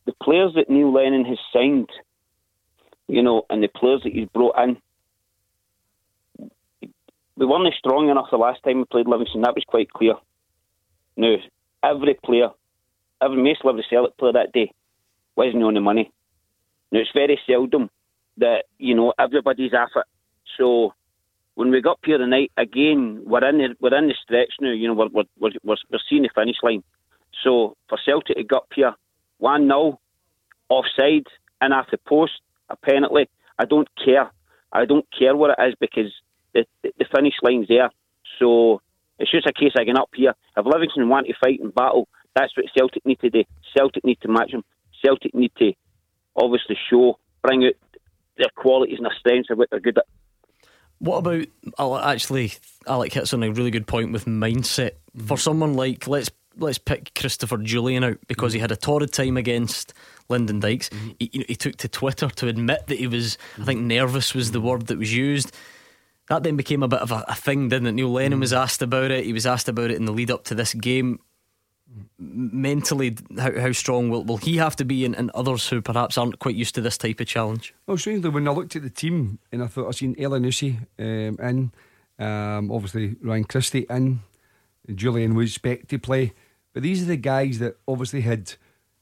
The 0.05 0.13
players 0.21 0.53
that 0.55 0.69
Neil 0.69 0.91
Lennon 0.91 1.25
has 1.25 1.37
signed, 1.51 1.89
you 3.07 3.21
know, 3.23 3.45
and 3.49 3.63
the 3.63 3.69
players 3.69 4.01
that 4.03 4.13
he's 4.13 4.27
brought 4.29 4.59
in, 4.59 4.77
we 7.35 7.45
weren't 7.45 7.73
strong 7.75 8.09
enough 8.09 8.27
the 8.31 8.37
last 8.37 8.61
time 8.63 8.79
we 8.79 8.85
played 8.85 9.07
Livingston. 9.07 9.41
That 9.41 9.55
was 9.55 9.63
quite 9.67 9.91
clear. 9.91 10.15
Now, 11.15 11.35
every 11.83 12.15
player, 12.23 12.49
every 13.21 13.41
most 13.41 13.61
every 13.67 13.85
Celtic 13.89 14.17
player 14.17 14.33
that 14.33 14.51
day 14.51 14.71
wasn't 15.35 15.63
on 15.63 15.73
the 15.73 15.81
money. 15.81 16.11
Now, 16.91 16.99
it's 16.99 17.09
very 17.13 17.39
seldom 17.47 17.89
that, 18.37 18.65
you 18.77 18.95
know, 18.95 19.13
everybody's 19.17 19.73
off 19.73 19.89
it. 19.95 20.05
So, 20.57 20.93
when 21.55 21.71
we 21.71 21.81
got 21.81 21.99
here 22.03 22.17
tonight, 22.17 22.51
again, 22.57 23.21
we're 23.25 23.47
in 23.47 23.57
the, 23.57 23.75
we're 23.79 23.97
in 23.97 24.07
the 24.07 24.15
stretch 24.21 24.53
now. 24.59 24.71
You 24.71 24.87
know, 24.87 24.93
we're, 24.93 25.09
we're, 25.39 25.51
we're, 25.63 25.75
we're 25.91 25.99
seeing 26.09 26.23
the 26.23 26.29
finish 26.33 26.57
line. 26.63 26.83
So, 27.43 27.75
for 27.89 27.97
Celtic 28.05 28.37
to 28.37 28.43
get 28.43 28.57
up 28.57 28.67
here, 28.75 28.93
1 29.39 29.67
0, 29.67 29.99
offside, 30.69 31.27
and 31.61 31.73
the 31.91 31.97
post, 32.07 32.33
a 32.69 32.75
penalty, 32.75 33.29
I 33.57 33.65
don't 33.65 33.87
care. 34.03 34.31
I 34.71 34.85
don't 34.85 35.05
care 35.17 35.35
what 35.35 35.51
it 35.57 35.67
is 35.67 35.75
because 35.79 36.11
the, 36.53 36.65
the 36.83 37.05
finish 37.15 37.35
line's 37.41 37.67
there. 37.67 37.89
So 38.39 38.81
it's 39.19 39.31
just 39.31 39.47
a 39.47 39.53
case 39.53 39.71
of 39.75 39.85
getting 39.85 39.97
up 39.97 40.09
here. 40.15 40.33
If 40.57 40.65
Livingston 40.65 41.09
want 41.09 41.27
to 41.27 41.33
fight 41.39 41.59
and 41.59 41.73
battle, 41.73 42.07
that's 42.35 42.55
what 42.57 42.65
Celtic 42.75 43.05
need 43.05 43.19
to 43.19 43.29
do. 43.29 43.43
Celtic 43.77 44.03
need 44.03 44.19
to 44.21 44.27
match 44.27 44.51
them. 44.51 44.63
Celtic 45.03 45.35
need 45.35 45.51
to 45.59 45.73
obviously 46.35 46.77
show, 46.89 47.19
bring 47.43 47.65
out 47.65 47.73
their 48.37 48.49
qualities 48.55 48.97
and 48.97 49.05
their 49.05 49.15
strengths 49.19 49.49
of 49.51 49.57
what 49.57 49.69
they're 49.69 49.79
good 49.79 49.97
at. 49.97 50.05
What 50.99 51.17
about 51.17 52.07
actually? 52.07 52.53
Alec 52.87 53.13
hits 53.13 53.33
on 53.33 53.43
a 53.43 53.51
really 53.51 53.71
good 53.71 53.87
point 53.87 54.11
with 54.11 54.25
mindset 54.25 54.91
for 55.25 55.37
someone 55.37 55.73
like 55.73 56.07
let's 56.07 56.31
let's 56.57 56.77
pick 56.77 57.13
Christopher 57.15 57.57
Jullien 57.57 58.03
out 58.03 58.17
because 58.27 58.53
he 58.53 58.59
had 58.59 58.71
a 58.71 58.75
torrid 58.75 59.11
time 59.11 59.37
against 59.37 59.93
Lyndon 60.29 60.59
Dykes. 60.59 60.89
Mm-hmm. 60.89 61.09
He, 61.19 61.29
you 61.33 61.39
know, 61.39 61.45
he 61.47 61.55
took 61.55 61.77
to 61.77 61.87
Twitter 61.87 62.29
to 62.29 62.47
admit 62.47 62.87
that 62.87 62.99
he 62.99 63.07
was, 63.07 63.37
I 63.59 63.65
think, 63.65 63.81
nervous 63.81 64.33
was 64.33 64.51
the 64.51 64.61
word 64.61 64.87
that 64.87 64.97
was 64.97 65.13
used 65.13 65.55
that 66.29 66.43
then 66.43 66.55
became 66.55 66.83
a 66.83 66.87
bit 66.87 67.01
of 67.01 67.11
a, 67.11 67.23
a 67.27 67.35
thing, 67.35 67.69
didn't 67.69 67.87
it? 67.87 67.91
Neil 67.93 68.11
Lennon 68.11 68.39
was 68.39 68.53
asked 68.53 68.81
about 68.81 69.11
it. 69.11 69.25
He 69.25 69.33
was 69.33 69.45
asked 69.45 69.67
about 69.67 69.91
it 69.91 69.97
in 69.97 70.05
the 70.05 70.13
lead 70.13 70.31
up 70.31 70.45
to 70.45 70.55
this 70.55 70.73
game. 70.73 71.19
Mentally, 72.17 73.17
how, 73.37 73.59
how 73.59 73.71
strong 73.71 74.09
will, 74.09 74.23
will 74.23 74.37
he 74.37 74.57
have 74.57 74.75
to 74.77 74.85
be, 74.85 75.05
and, 75.05 75.15
and 75.15 75.29
others 75.31 75.67
who 75.67 75.81
perhaps 75.81 76.17
aren't 76.17 76.39
quite 76.39 76.55
used 76.55 76.75
to 76.75 76.81
this 76.81 76.97
type 76.97 77.19
of 77.19 77.27
challenge? 77.27 77.73
Well, 77.85 77.97
strangely, 77.97 78.29
when 78.29 78.47
I 78.47 78.51
looked 78.51 78.75
at 78.75 78.81
the 78.81 78.89
team 78.89 79.39
and 79.51 79.61
I 79.61 79.67
thought 79.67 79.87
I 79.87 79.91
seen 79.91 80.15
Elyounoussi 80.15 80.77
um, 80.97 81.37
in, 81.39 81.71
um, 82.19 82.71
obviously 82.71 83.15
Ryan 83.21 83.43
Christie 83.43 83.85
in, 83.89 84.21
Julian 84.95 85.35
was 85.35 85.51
expect 85.51 85.89
to 85.89 85.99
play, 85.99 86.33
but 86.73 86.83
these 86.83 87.01
are 87.01 87.05
the 87.05 87.17
guys 87.17 87.59
that 87.59 87.77
obviously 87.87 88.21
had 88.21 88.53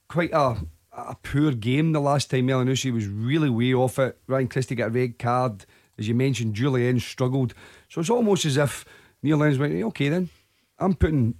quite 0.08 0.32
a 0.32 0.56
a 0.92 1.16
poor 1.22 1.52
game 1.52 1.92
the 1.92 2.00
last 2.00 2.30
time 2.30 2.48
Elyounoussi 2.48 2.92
was 2.92 3.06
really 3.06 3.48
way 3.48 3.72
off 3.72 3.98
it. 3.98 4.18
Ryan 4.26 4.48
Christie 4.48 4.74
got 4.74 4.88
a 4.88 4.90
red 4.90 5.18
card. 5.18 5.64
As 5.98 6.08
you 6.08 6.14
mentioned, 6.14 6.54
Jullien 6.54 7.00
struggled. 7.00 7.54
So 7.88 8.00
it's 8.00 8.10
almost 8.10 8.44
as 8.44 8.56
if 8.56 8.84
Neil 9.22 9.38
Lennon's 9.38 9.58
went, 9.58 9.74
okay 9.74 10.08
then, 10.08 10.28
I'm 10.78 10.94
putting 10.94 11.34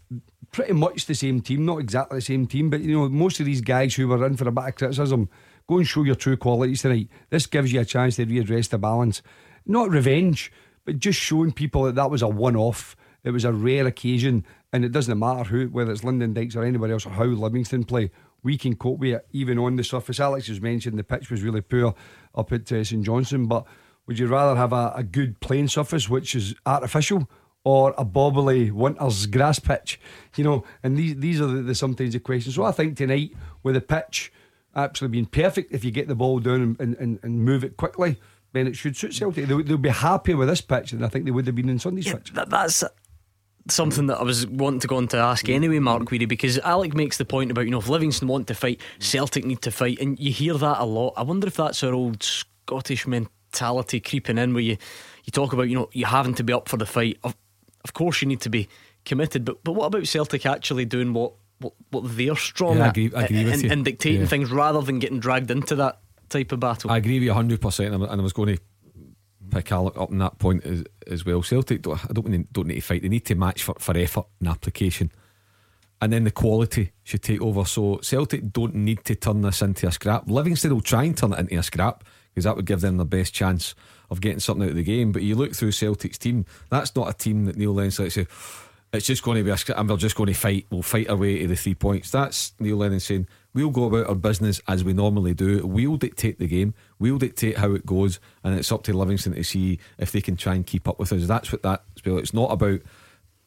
pretty 0.52 0.72
much 0.72 1.06
the 1.06 1.14
same 1.14 1.40
team, 1.40 1.64
not 1.64 1.80
exactly 1.80 2.18
the 2.18 2.22
same 2.22 2.46
team, 2.46 2.70
but 2.70 2.80
you 2.80 2.92
know, 2.92 3.08
most 3.08 3.40
of 3.40 3.46
these 3.46 3.60
guys 3.60 3.94
who 3.94 4.08
were 4.08 4.24
in 4.24 4.36
for 4.36 4.48
a 4.48 4.52
bit 4.52 4.64
of 4.64 4.74
criticism, 4.74 5.28
go 5.68 5.78
and 5.78 5.86
show 5.86 6.02
your 6.02 6.14
true 6.14 6.36
qualities 6.36 6.82
tonight. 6.82 7.08
This 7.30 7.46
gives 7.46 7.72
you 7.72 7.80
a 7.80 7.84
chance 7.84 8.16
to 8.16 8.26
readdress 8.26 8.68
the 8.68 8.78
balance. 8.78 9.22
Not 9.66 9.90
revenge, 9.90 10.52
but 10.84 10.98
just 10.98 11.18
showing 11.18 11.52
people 11.52 11.84
that 11.84 11.94
that 11.94 12.10
was 12.10 12.22
a 12.22 12.28
one 12.28 12.56
off 12.56 12.96
it 13.24 13.30
was 13.30 13.44
a 13.44 13.52
rare 13.52 13.86
occasion, 13.86 14.44
and 14.72 14.84
it 14.84 14.92
doesn't 14.92 15.18
matter 15.18 15.44
who, 15.44 15.66
whether 15.68 15.92
it's 15.92 16.04
Lyndon 16.04 16.34
Dykes 16.34 16.56
or 16.56 16.64
anybody 16.64 16.92
else, 16.92 17.06
or 17.06 17.10
how 17.10 17.24
Livingston 17.24 17.84
play. 17.84 18.10
We 18.42 18.58
can 18.58 18.74
cope 18.74 18.98
with 18.98 19.14
it 19.14 19.26
even 19.32 19.58
on 19.58 19.76
the 19.76 19.84
surface. 19.84 20.18
Alex 20.18 20.48
has 20.48 20.60
mentioned 20.60 20.98
the 20.98 21.04
pitch 21.04 21.30
was 21.30 21.42
really 21.42 21.60
poor 21.60 21.94
up 22.34 22.52
at 22.52 22.72
uh, 22.72 22.82
St 22.82 23.04
Johnstone, 23.04 23.46
but 23.46 23.64
would 24.06 24.18
you 24.18 24.26
rather 24.26 24.58
have 24.58 24.72
a, 24.72 24.92
a 24.96 25.04
good 25.04 25.38
playing 25.40 25.68
surface 25.68 26.08
which 26.08 26.34
is 26.34 26.54
artificial? 26.66 27.28
or 27.64 27.94
a 27.96 28.04
bobbly 28.04 28.72
winter's 28.72 29.26
grass 29.26 29.60
pitch, 29.60 30.00
you 30.34 30.42
know, 30.42 30.64
and 30.82 30.96
these 30.96 31.14
these 31.18 31.40
are 31.40 31.46
the, 31.46 31.62
the 31.62 31.74
sometimes 31.76 32.12
the 32.12 32.18
questions. 32.18 32.56
So 32.56 32.64
I 32.64 32.72
think 32.72 32.96
tonight 32.96 33.34
with 33.62 33.76
the 33.76 33.80
pitch 33.80 34.32
absolutely 34.74 35.12
being 35.12 35.26
perfect, 35.26 35.72
if 35.72 35.84
you 35.84 35.92
get 35.92 36.08
the 36.08 36.16
ball 36.16 36.40
down 36.40 36.76
and, 36.80 36.96
and, 36.96 37.20
and 37.22 37.44
move 37.44 37.62
it 37.62 37.76
quickly, 37.76 38.16
then 38.52 38.66
it 38.66 38.74
should 38.74 38.96
suit 38.96 39.14
Celtic. 39.14 39.46
They'll, 39.46 39.62
they'll 39.62 39.76
be 39.78 39.90
happier 39.90 40.36
with 40.36 40.48
this 40.48 40.60
pitch 40.60 40.90
than 40.90 41.04
I 41.04 41.08
think 41.08 41.24
they 41.24 41.30
would 41.30 41.46
have 41.46 41.54
been 41.54 41.68
in 41.68 41.78
Sunday's 41.78 42.06
Yeah, 42.06 42.14
pitch. 42.14 42.32
that, 42.32 42.50
that's 42.50 42.82
something 43.68 44.06
that 44.06 44.18
I 44.18 44.22
was 44.22 44.46
wanting 44.46 44.80
to 44.80 44.88
go 44.88 44.96
on 44.96 45.08
to 45.08 45.18
ask 45.18 45.44
mm-hmm. 45.44 45.54
anyway, 45.54 45.78
Mark 45.78 46.02
Guidi, 46.04 46.26
because 46.26 46.58
Alec 46.58 46.94
makes 46.94 47.18
the 47.18 47.24
point 47.24 47.50
about, 47.50 47.64
you 47.64 47.70
know, 47.70 47.78
if 47.78 47.88
Livingston 47.88 48.28
want 48.28 48.48
to 48.48 48.54
fight, 48.54 48.78
mm-hmm. 48.78 49.00
Celtic 49.02 49.44
need 49.44 49.62
to 49.62 49.70
fight, 49.70 49.98
and 50.00 50.18
you 50.18 50.32
hear 50.32 50.54
that 50.54 50.80
a 50.80 50.84
lot. 50.84 51.14
I 51.16 51.22
wonder 51.22 51.46
if 51.46 51.56
that's 51.56 51.82
our 51.84 51.92
old 51.92 52.22
Scottish 52.22 53.06
mentality 53.06 54.00
creeping 54.00 54.38
in 54.38 54.54
where 54.54 54.62
you, 54.62 54.76
you 55.24 55.30
talk 55.30 55.52
about, 55.52 55.68
you 55.68 55.76
know, 55.76 55.88
you 55.92 56.06
having 56.06 56.34
to 56.34 56.42
be 56.42 56.52
up 56.52 56.68
for 56.68 56.76
the 56.76 56.86
fight. 56.86 57.18
Of, 57.22 57.36
of 57.84 57.92
course, 57.92 58.22
you 58.22 58.28
need 58.28 58.40
to 58.40 58.50
be 58.50 58.68
committed, 59.04 59.44
but, 59.44 59.62
but 59.64 59.72
what 59.72 59.86
about 59.86 60.06
Celtic 60.06 60.46
actually 60.46 60.84
doing 60.84 61.12
what, 61.12 61.32
what, 61.58 61.74
what 61.90 62.04
they're 62.16 62.36
strong 62.36 62.78
Yeah, 62.78 62.86
I 62.86 62.88
agree- 62.88 63.12
I 63.14 63.24
agree 63.24 63.52
and, 63.52 63.64
and 63.64 63.84
dictating 63.84 64.22
Yeah. 64.22 64.26
things 64.26 64.50
rather 64.50 64.80
than 64.80 64.98
getting 64.98 65.20
dragged 65.20 65.50
into 65.50 65.76
that 65.76 66.00
type 66.28 66.52
of 66.52 66.60
battle? 66.60 66.90
I 66.90 66.98
agree 66.98 67.14
with 67.14 67.24
you 67.24 67.32
100%, 67.32 67.94
and 67.94 68.04
I 68.04 68.22
was 68.22 68.32
going 68.32 68.56
to 68.56 68.62
pick 69.53 69.70
Alec 69.70 69.96
up 69.96 70.11
on 70.11 70.18
that 70.18 70.38
point 70.38 70.64
as, 70.64 70.84
as 71.07 71.24
well. 71.24 71.42
Celtic, 71.42 71.82
don't, 71.82 72.05
I 72.05 72.12
don't, 72.12 72.30
they 72.30 72.44
don't 72.50 72.66
need 72.66 72.76
to 72.76 72.80
fight, 72.80 73.03
they 73.03 73.09
need 73.09 73.26
to 73.26 73.34
match 73.34 73.62
for, 73.62 73.74
for 73.78 73.96
effort 73.96 74.26
and 74.40 74.48
application. 74.48 75.12
And 76.00 76.12
then 76.12 76.24
the 76.24 76.32
quality 76.32 76.90
should 77.05 77.22
take 77.22 77.40
over. 77.40 77.64
So 77.64 78.00
Celtic 78.03 78.53
don't 78.53 78.74
need 78.74 79.05
to 79.05 79.14
turn 79.14 79.42
this 79.42 79.62
into 79.62 79.86
a 79.86 79.92
scrap. 79.92 80.28
Livingston 80.28 80.74
will 80.74 80.80
try 80.80 81.05
and 81.05 81.16
turn 81.16 81.32
it 81.32 81.38
into 81.38 81.59
a 81.59 81.62
scrap 81.62 82.03
because 82.30 82.44
that 82.44 82.57
would 82.57 82.64
give 82.64 82.80
them 82.80 82.96
the 82.96 83.05
best 83.05 83.32
chance 83.32 83.76
of 84.11 84.20
getting 84.20 84.40
something 84.40 84.64
out 84.64 84.70
of 84.70 84.76
the 84.76 84.82
game. 84.82 85.12
But 85.12 85.22
you 85.22 85.36
look 85.36 85.55
through 85.55 85.72
Celtic's 85.72 86.18
team, 86.18 86.44
that's 86.70 86.96
not 86.96 87.09
a 87.09 87.12
team 87.12 87.44
that 87.44 87.57
Neil 87.57 87.72
Lennon 87.72 87.92
say, 87.92 88.26
it's 88.92 89.07
just 89.07 89.22
going 89.22 89.38
to 89.38 89.44
be 89.44 89.50
a 89.50 89.57
scrap 89.57 89.78
and 89.78 89.88
we're 89.88 89.96
just 89.96 90.16
going 90.16 90.26
to 90.26 90.34
fight. 90.34 90.66
We'll 90.70 90.82
fight 90.82 91.09
our 91.09 91.16
way 91.16 91.38
to 91.38 91.46
the 91.46 91.57
three 91.57 91.74
points. 91.74 92.11
That's 92.11 92.53
Neil 92.59 92.76
Lennon 92.76 93.00
saying, 93.00 93.28
we'll 93.55 93.70
go 93.70 93.84
about 93.84 94.09
our 94.09 94.14
business 94.14 94.61
as 94.68 94.84
we 94.84 94.92
normally 94.92 95.34
do. 95.34 95.66
We'll 95.66 95.96
dictate 95.96 96.38
the 96.38 96.48
game. 96.48 96.74
We'll 97.03 97.18
dictate 97.18 97.59
how 97.59 97.72
it 97.72 97.84
goes. 97.84 98.20
And 98.44 98.57
it's 98.57 98.70
up 98.70 98.84
to 98.84 98.92
Livingston 98.96 99.34
to 99.34 99.42
see 99.42 99.80
if 99.98 100.12
they 100.12 100.20
can 100.20 100.36
try 100.36 100.55
and 100.55 100.64
keep 100.64 100.88
up 100.88 101.00
with 101.00 101.12
us. 101.12 101.26
That's 101.26 101.50
what 101.50 101.62
that's 101.62 101.82
about. 102.00 102.18
It's 102.18 102.32
not 102.32 102.53
about, 102.53 102.80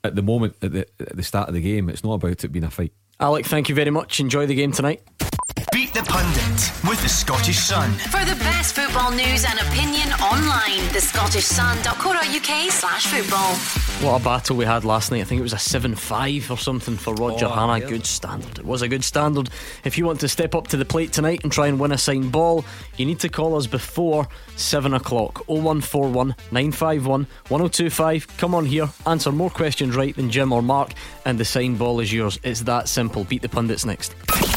at 0.03 0.16
the 0.16 0.22
moment, 0.22 0.58
at 0.62 0.74
the, 0.74 0.88
at 0.99 1.16
the 1.16 1.24
start 1.24 1.47
of 1.47 1.53
the 1.53 1.62
game, 1.62 1.89
it's 1.89 2.03
not 2.03 2.16
about 2.16 2.43
it 2.43 2.51
being 2.51 2.66
a 2.66 2.70
fight. 2.70 2.91
Alec, 3.20 3.45
thank 3.45 3.70
you 3.70 3.76
very 3.76 3.91
much. 3.91 4.20
Enjoy 4.20 4.45
the 4.45 4.56
game 4.56 4.74
tonight. 4.74 5.01
Beat 5.76 5.93
the 5.93 6.03
Pundit 6.03 6.71
with 6.89 7.01
the 7.01 7.09
Scottish 7.09 7.59
Sun. 7.59 7.91
For 7.95 8.23
the 8.23 8.39
best 8.39 8.76
football 8.76 9.11
news 9.11 9.43
and 9.43 9.59
opinion 9.59 10.07
online, 10.21 10.89
the 10.93 11.01
Scottish 11.01 11.49
thescottishsun.co.uk 11.49 12.71
slash 12.71 13.07
football. 13.07 13.55
What 14.07 14.21
a 14.21 14.23
battle 14.23 14.55
we 14.55 14.63
had 14.63 14.86
last 14.86 15.11
night. 15.11 15.19
I 15.19 15.23
think 15.26 15.39
it 15.39 15.43
was 15.43 15.51
a 15.51 15.57
7 15.57 15.93
5 15.93 16.49
or 16.49 16.57
something 16.57 16.95
for 16.95 17.13
Roger 17.15 17.47
Oh, 17.47 17.49
Hanna. 17.49 17.80
yeah. 17.80 17.89
Good 17.89 18.05
standard. 18.05 18.57
It 18.57 18.63
was 18.63 18.84
a 18.84 18.88
good 18.88 19.03
standard. 19.03 19.49
If 19.84 19.97
you 19.97 20.05
want 20.05 20.21
to 20.21 20.30
step 20.30 20.55
up 20.55 20.69
to 20.69 20.78
the 20.78 20.86
plate 20.86 21.11
tonight 21.11 21.41
and 21.43 21.51
try 21.51 21.67
and 21.67 21.78
win 21.78 21.91
a 21.91 21.97
signed 21.97 22.32
ball, 22.32 22.63
you 22.95 23.05
need 23.05 23.19
to 23.19 23.28
call 23.28 23.57
us 23.57 23.67
before 23.67 24.30
7 24.55 24.93
o'clock. 24.93 25.43
0141 25.49 26.36
951 26.53 27.28
1025. 27.49 28.38
Come 28.38 28.55
on 28.55 28.65
here, 28.65 28.88
answer 29.05 29.30
more 29.34 29.49
questions 29.49 29.93
right 29.93 30.15
than 30.15 30.32
Jim 30.32 30.53
or 30.53 30.61
Mark, 30.61 30.93
and 31.26 31.38
the 31.38 31.43
signed 31.43 31.78
ball 31.78 31.99
is 31.99 32.13
yours. 32.13 32.39
It's 32.43 32.61
that 32.61 32.88
simple. 32.88 33.26
Beat 33.26 33.41
the 33.41 33.49
pundits 33.49 33.84
next. 33.84 34.15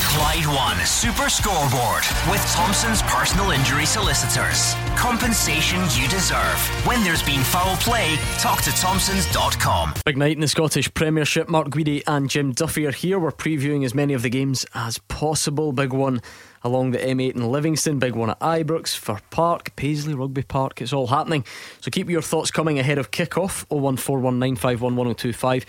Clyde 0.09 0.47
One 0.47 0.87
Super 0.87 1.29
Scoreboard 1.29 2.03
with 2.31 2.41
Thompson's 2.53 3.03
personal 3.03 3.51
injury 3.51 3.85
solicitors. 3.85 4.73
Compensation 4.97 5.81
you 5.95 6.09
deserve. 6.09 6.59
When 6.87 7.05
there's 7.05 7.23
been 7.23 7.43
foul 7.43 7.77
play, 7.77 8.17
talk 8.39 8.63
to 8.63 8.71
Thompsons.com. 8.71 9.93
Big 10.07 10.17
night 10.17 10.33
in 10.33 10.41
the 10.41 10.49
Scottish 10.49 10.93
Premiership. 10.95 11.51
Mark 11.51 11.69
Guidi 11.69 12.03
and 12.07 12.31
Jim 12.31 12.53
Duffy 12.53 12.87
are 12.87 12.91
here. 12.91 13.19
We're 13.19 13.33
previewing 13.33 13.85
as 13.85 13.95
many 13.95 14.15
of 14.15 14.23
the 14.23 14.31
games 14.31 14.65
as 14.75 14.97
possible. 14.97 15.73
Big 15.73 15.93
one 15.93 16.23
along 16.65 16.93
the 16.93 16.99
M8 16.99 17.37
in 17.37 17.53
Livingston, 17.53 17.99
big 17.99 18.15
one 18.15 18.31
at 18.31 18.41
Ibrox, 18.41 18.97
Fir 18.97 19.21
Park, 19.31 19.77
Paisley, 19.77 20.15
Rugby 20.15 20.43
Park. 20.43 20.81
It's 20.81 20.93
all 20.93 21.09
happening. 21.09 21.45
So 21.81 21.91
keep 21.91 22.09
your 22.09 22.23
thoughts 22.23 22.51
coming 22.51 22.79
ahead 22.79 22.99
of 22.99 23.11
kick-off 23.11 23.69
01419511025. 23.69 25.65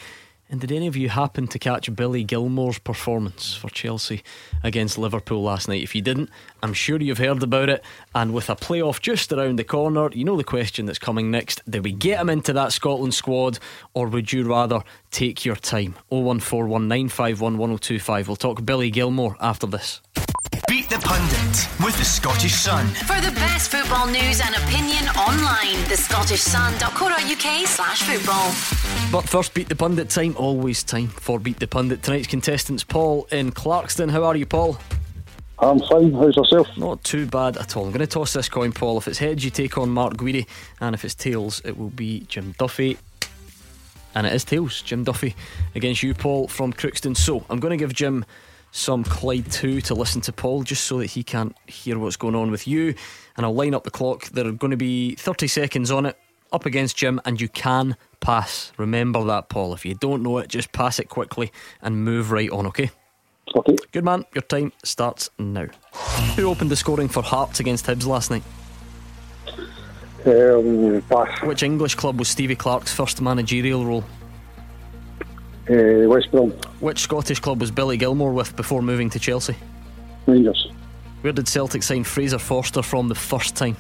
And 0.52 0.60
did 0.60 0.72
any 0.72 0.88
of 0.88 0.96
you 0.96 1.10
happen 1.10 1.48
to 1.48 1.60
catch 1.60 1.96
Billy 1.96 2.24
Gilmour's 2.24 2.80
performance 2.80 3.54
for 3.54 3.70
Chelsea 3.70 4.24
against 4.64 4.98
Liverpool 4.98 5.44
last 5.44 5.68
night? 5.68 5.84
If 5.84 5.94
you 5.94 6.02
didn't, 6.02 6.32
I'm 6.64 6.74
sure 6.74 7.00
you've 7.00 7.20
heard 7.20 7.44
about 7.44 7.70
it. 7.70 7.84
And 8.16 8.34
with 8.34 8.50
a 8.50 8.56
playoff 8.56 9.00
just 9.00 9.32
around 9.32 9.60
the 9.60 9.64
corner, 9.64 10.10
you 10.12 10.26
know 10.26 10.38
the 10.38 10.44
question 10.44 10.88
that's 10.88 10.98
coming 10.98 11.30
next. 11.30 11.62
Do 11.70 11.84
we 11.84 11.92
get 11.92 12.20
him 12.20 12.32
into 12.32 12.52
that 12.54 12.74
Scotland 12.74 13.14
squad, 13.14 13.60
or 13.94 14.08
would 14.08 14.34
you 14.34 14.44
rather 14.44 14.82
take 15.12 15.46
your 15.46 15.56
time? 15.56 15.94
01419511025. 16.12 18.28
We'll 18.28 18.36
talk 18.36 18.66
Billy 18.66 18.90
Gilmour 18.90 19.36
after 19.40 19.68
this. 19.68 20.02
Beat 20.68 20.90
the 20.90 21.00
Pundit 21.00 21.68
with 21.84 21.98
the 21.98 22.06
Scottish 22.06 22.54
Sun. 22.54 22.88
For 22.88 23.20
the 23.22 23.32
best 23.36 23.72
football 23.72 24.08
news 24.08 24.40
and 24.40 24.56
opinion 24.56 25.08
online, 25.18 25.84
the 25.90 25.98
Scottish 25.98 26.44
thescottishsun.co.uk 26.44 27.68
slash 27.68 28.04
football. 28.04 28.52
But 29.12 29.28
first, 29.28 29.54
beat 29.54 29.70
the 29.70 29.76
pundit 29.76 30.10
time. 30.10 30.36
Always 30.38 30.84
time 30.84 31.08
for 31.08 31.40
beat 31.40 31.60
the 31.60 31.68
pundit. 31.68 32.04
Tonight's 32.04 32.28
contestants, 32.28 32.84
Paul 32.84 33.28
in 33.32 33.52
Clarkston. 33.52 34.12
How 34.12 34.24
are 34.24 34.36
you, 34.36 34.46
Paul? 34.46 34.78
I'm 35.60 35.80
fine. 35.80 36.14
How's 36.14 36.36
yourself? 36.36 36.68
Not 36.78 37.04
too 37.04 37.26
bad 37.26 37.58
at 37.58 37.76
all. 37.76 37.86
I'm 37.86 37.92
going 37.92 38.00
to 38.00 38.08
toss 38.08 38.34
this 38.34 38.48
coin, 38.48 38.72
Paul. 38.72 38.98
If 38.98 39.08
it's 39.08 39.20
heads, 39.20 39.44
you 39.44 39.52
take 39.52 39.78
on 39.78 39.90
Mark 39.90 40.16
Guidi, 40.16 40.48
and 40.80 40.96
if 40.96 41.04
it's 41.04 41.16
tails, 41.16 41.62
it 41.66 41.78
will 41.78 41.90
be 41.90 42.22
Jim 42.28 42.56
Duffy. 42.58 42.98
And 44.16 44.26
it 44.26 44.34
is 44.34 44.44
tails, 44.46 44.82
Jim 44.82 45.04
Duffy 45.04 45.36
against 45.76 46.02
you, 46.02 46.14
Paul 46.14 46.48
from 46.48 46.74
Crookston. 46.74 47.16
So 47.18 47.46
I'm 47.50 47.60
going 47.60 47.72
to 47.72 47.78
give 47.78 47.94
Jim 47.94 48.26
some 48.72 49.04
Clyde 49.04 49.52
2 49.52 49.82
to 49.82 49.94
listen 49.94 50.22
to 50.22 50.32
Paul 50.32 50.64
just 50.64 50.86
so 50.86 51.00
that 51.00 51.08
he 51.08 51.24
can't 51.24 51.56
hear 51.68 51.98
what's 51.98 52.18
going 52.18 52.36
on 52.36 52.52
with 52.52 52.68
you. 52.68 52.96
And 53.36 53.46
I'll 53.46 53.54
line 53.54 53.74
up 53.74 53.84
the 53.84 53.92
clock. 53.92 54.26
There 54.26 54.48
are 54.48 54.52
going 54.52 54.72
to 54.72 54.78
be 54.78 55.16
30 55.16 55.48
seconds 55.48 55.92
on 55.92 56.06
it 56.06 56.18
up 56.52 56.66
against 56.66 56.98
Jim, 56.98 57.22
and 57.26 57.40
you 57.40 57.48
can 57.48 57.96
pass. 58.20 58.72
Remember 58.78 59.24
that, 59.26 59.50
Paul. 59.50 59.74
If 59.74 59.86
you 59.86 59.96
don't 59.96 60.24
know 60.24 60.38
it, 60.40 60.50
just 60.50 60.72
pass 60.72 61.00
it 61.00 61.10
quickly 61.10 61.52
and 61.82 62.04
move 62.04 62.32
right 62.32 62.50
on, 62.50 62.66
okay? 62.68 62.92
Okay. 63.56 63.76
Good 63.92 64.04
man, 64.04 64.26
your 64.34 64.44
time 64.44 64.72
starts 64.84 65.30
now. 65.40 65.68
Who 66.36 66.50
opened 66.50 66.70
the 66.70 66.76
scoring 66.76 67.08
for 67.08 67.24
Hearts 67.24 67.60
against 67.60 67.86
Hibs 67.86 68.06
last 68.06 68.30
night? 68.30 68.44
Um, 70.26 71.02
pass. 71.10 71.42
Which 71.44 71.64
English 71.64 71.96
club 71.96 72.20
was 72.20 72.28
Stevie 72.28 72.56
Clarke's 72.56 72.94
first 72.94 73.22
managerial 73.22 73.86
role? 73.86 74.04
Uh, 75.70 76.10
West 76.10 76.32
Brom. 76.32 76.50
Which 76.80 77.00
Scottish 77.00 77.40
club 77.40 77.62
was 77.62 77.70
Billy 77.70 77.98
Gilmour 77.98 78.34
with 78.34 78.56
before 78.56 78.82
moving 78.82 79.10
to 79.12 79.20
Chelsea? 79.20 79.56
Rangers. 80.26 80.72
Where 81.22 81.34
did 81.34 81.48
Celtic 81.48 81.84
sign 81.84 82.04
Fraser 82.04 82.40
Forster 82.40 82.82
from 82.82 83.08
the 83.08 83.16
first 83.16 83.56
time? 83.56 83.78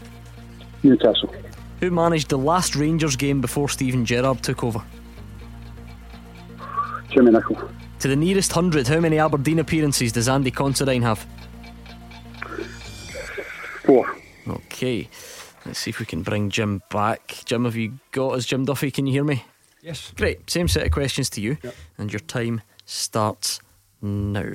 Newcastle. 0.83 1.33
Who 1.79 1.89
managed 1.89 2.29
the 2.29 2.37
last 2.37 2.75
Rangers 2.75 3.15
game 3.15 3.41
before 3.41 3.69
Steven 3.69 4.05
Gerrard 4.05 4.43
took 4.43 4.63
over? 4.63 4.83
Jimmy 7.09 7.31
Nicholl. 7.31 7.71
To 7.99 8.07
the 8.07 8.15
nearest 8.15 8.51
hundred, 8.51 8.87
how 8.87 8.99
many 8.99 9.17
Aberdeen 9.17 9.59
appearances 9.59 10.11
does 10.11 10.29
Andy 10.29 10.51
Considine 10.51 11.01
have? 11.01 11.25
Four. 13.83 14.15
Okay, 14.47 15.09
let's 15.65 15.79
see 15.79 15.89
if 15.89 15.99
we 15.99 16.05
can 16.05 16.21
bring 16.21 16.49
Jim 16.49 16.81
back. 16.89 17.41
Jim, 17.45 17.65
have 17.65 17.75
you 17.75 17.99
got 18.11 18.35
us, 18.35 18.45
Jim 18.45 18.65
Duffy? 18.65 18.91
Can 18.91 19.07
you 19.07 19.13
hear 19.13 19.23
me? 19.23 19.43
Yes. 19.81 20.11
Great. 20.15 20.49
Same 20.49 20.67
set 20.67 20.85
of 20.85 20.91
questions 20.91 21.29
to 21.31 21.41
you, 21.41 21.57
and 21.97 22.11
your 22.11 22.19
time 22.19 22.61
starts 22.85 23.59
now. 24.01 24.51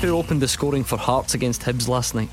Who 0.00 0.16
opened 0.16 0.42
the 0.42 0.48
scoring 0.48 0.84
for 0.84 0.98
Hearts 0.98 1.34
against 1.34 1.62
Hibs 1.62 1.88
last 1.88 2.14
night? 2.14 2.28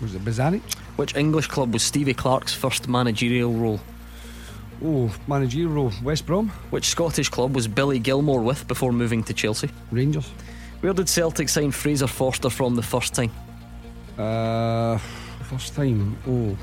Was 0.00 0.14
it 0.14 0.24
Bozanic? 0.24 0.62
Which 0.96 1.14
English 1.14 1.46
club 1.46 1.72
was 1.72 1.82
Stevie 1.82 2.14
Clarke's 2.14 2.52
first 2.52 2.88
managerial 2.88 3.52
role? 3.52 3.80
Oh, 4.84 5.14
managerial 5.28 5.70
role. 5.70 5.92
West 6.02 6.26
Brom. 6.26 6.48
Which 6.70 6.86
Scottish 6.86 7.28
club 7.28 7.54
was 7.54 7.68
Billy 7.68 8.00
Gilmour 8.00 8.42
with 8.42 8.66
before 8.66 8.92
moving 8.92 9.22
to 9.24 9.32
Chelsea? 9.32 9.70
Rangers. 9.92 10.28
Where 10.80 10.92
did 10.92 11.08
Celtic 11.08 11.48
sign 11.48 11.70
Fraser 11.70 12.08
Forster 12.08 12.50
from 12.50 12.74
the 12.74 12.82
first 12.82 13.14
time? 13.14 13.30
Uh, 14.18 14.98
first 15.44 15.76
time. 15.76 16.18
Oh, 16.26 16.56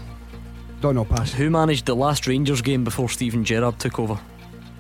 don't 0.82 0.96
know. 0.96 1.06
Pass. 1.06 1.32
Who 1.32 1.50
managed 1.50 1.86
the 1.86 1.96
last 1.96 2.28
Rangers 2.28 2.62
game 2.62 2.84
before 2.84 3.08
Steven 3.08 3.46
Gerrard 3.46 3.80
took 3.80 3.98
over? 4.00 4.20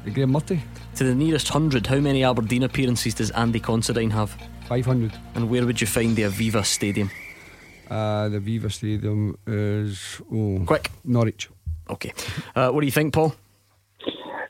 Graeme 0.05 0.31
Murty. 0.31 0.61
To 0.95 1.03
the 1.03 1.15
nearest 1.15 1.49
hundred, 1.49 1.87
how 1.87 1.99
many 1.99 2.23
Aberdeen 2.23 2.63
appearances 2.63 3.13
does 3.13 3.31
Andy 3.31 3.59
Considine 3.59 4.09
have? 4.11 4.35
500. 4.67 5.11
And 5.35 5.49
where 5.49 5.65
would 5.65 5.81
you 5.81 5.87
find 5.87 6.15
the 6.15 6.23
Aviva 6.23 6.65
Stadium? 6.65 7.09
Uh, 7.89 8.29
the 8.29 8.39
Viva 8.39 8.69
Stadium 8.69 9.35
is 9.47 10.21
oh 10.31 10.61
quick 10.65 10.91
Norwich. 11.03 11.49
Okay. 11.89 12.13
Uh, 12.55 12.69
what 12.69 12.81
do 12.81 12.85
you 12.85 12.91
think, 12.91 13.13
Paul? 13.13 13.33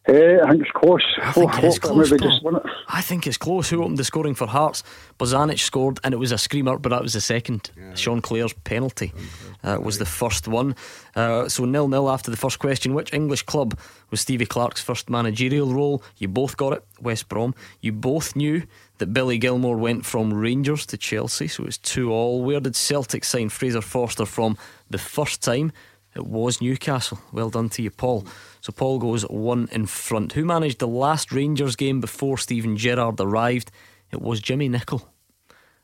Uh, 0.09 0.43
I 0.43 0.49
think 0.49 0.61
it's 0.63 0.71
close. 0.71 1.05
I 1.21 1.31
think 1.31 1.53
oh, 1.53 1.57
it 1.59 1.63
is 1.65 1.77
close. 1.77 2.09
just 2.09 2.43
won 2.43 2.55
it. 2.55 2.63
I 2.87 3.01
think 3.01 3.27
it's 3.27 3.37
close. 3.37 3.69
Who 3.69 3.83
opened 3.83 3.99
the 3.99 4.03
scoring 4.03 4.33
for 4.33 4.47
Hearts? 4.47 4.83
Bozanic 5.19 5.59
scored, 5.59 5.99
and 6.03 6.15
it 6.15 6.17
was 6.17 6.31
a 6.31 6.37
screamer, 6.37 6.79
but 6.79 6.89
that 6.89 7.03
was 7.03 7.13
the 7.13 7.21
second. 7.21 7.69
Sean 7.93 8.19
Clare's 8.19 8.53
penalty 8.53 9.13
uh, 9.63 9.77
was 9.79 9.99
the 9.99 10.05
first 10.05 10.47
one. 10.47 10.75
Uh, 11.15 11.47
so 11.47 11.65
nil 11.65 11.87
nil 11.87 12.09
after 12.09 12.31
the 12.31 12.37
first 12.37 12.57
question. 12.57 12.95
Which 12.95 13.13
English 13.13 13.43
club 13.43 13.77
was 14.09 14.21
Stevie 14.21 14.47
Clarke's 14.47 14.81
first 14.81 15.11
managerial 15.11 15.71
role? 15.71 16.01
You 16.17 16.27
both 16.27 16.57
got 16.57 16.73
it. 16.73 16.83
West 16.99 17.29
Brom. 17.29 17.53
You 17.81 17.91
both 17.91 18.35
knew 18.35 18.63
that 18.97 19.13
Billy 19.13 19.37
Gilmour 19.37 19.77
went 19.77 20.05
from 20.05 20.33
Rangers 20.33 20.87
to 20.87 20.97
Chelsea, 20.97 21.47
so 21.47 21.65
it's 21.65 21.77
two 21.77 22.11
all. 22.11 22.43
Where 22.43 22.59
did 22.59 22.75
Celtic 22.75 23.23
sign 23.23 23.49
Fraser 23.49 23.81
Forster 23.81 24.25
from 24.25 24.57
the 24.89 24.97
first 24.97 25.43
time? 25.43 25.71
It 26.15 26.25
was 26.25 26.59
Newcastle. 26.59 27.19
Well 27.31 27.51
done 27.51 27.69
to 27.69 27.83
you, 27.83 27.91
Paul. 27.91 28.25
So 28.61 28.71
Paul 28.71 28.99
goes 28.99 29.23
one 29.23 29.69
in 29.71 29.85
front. 29.85 30.33
Who 30.33 30.43
managed 30.45 30.79
the 30.79 30.87
last 30.87 31.31
Rangers 31.31 31.75
game 31.75 32.01
before 32.01 32.37
Steven 32.37 32.75
Gerrard 32.77 33.19
arrived? 33.19 33.71
It 34.11 34.21
was 34.21 34.39
Jimmy 34.41 34.69
Nicholl. 34.69 35.03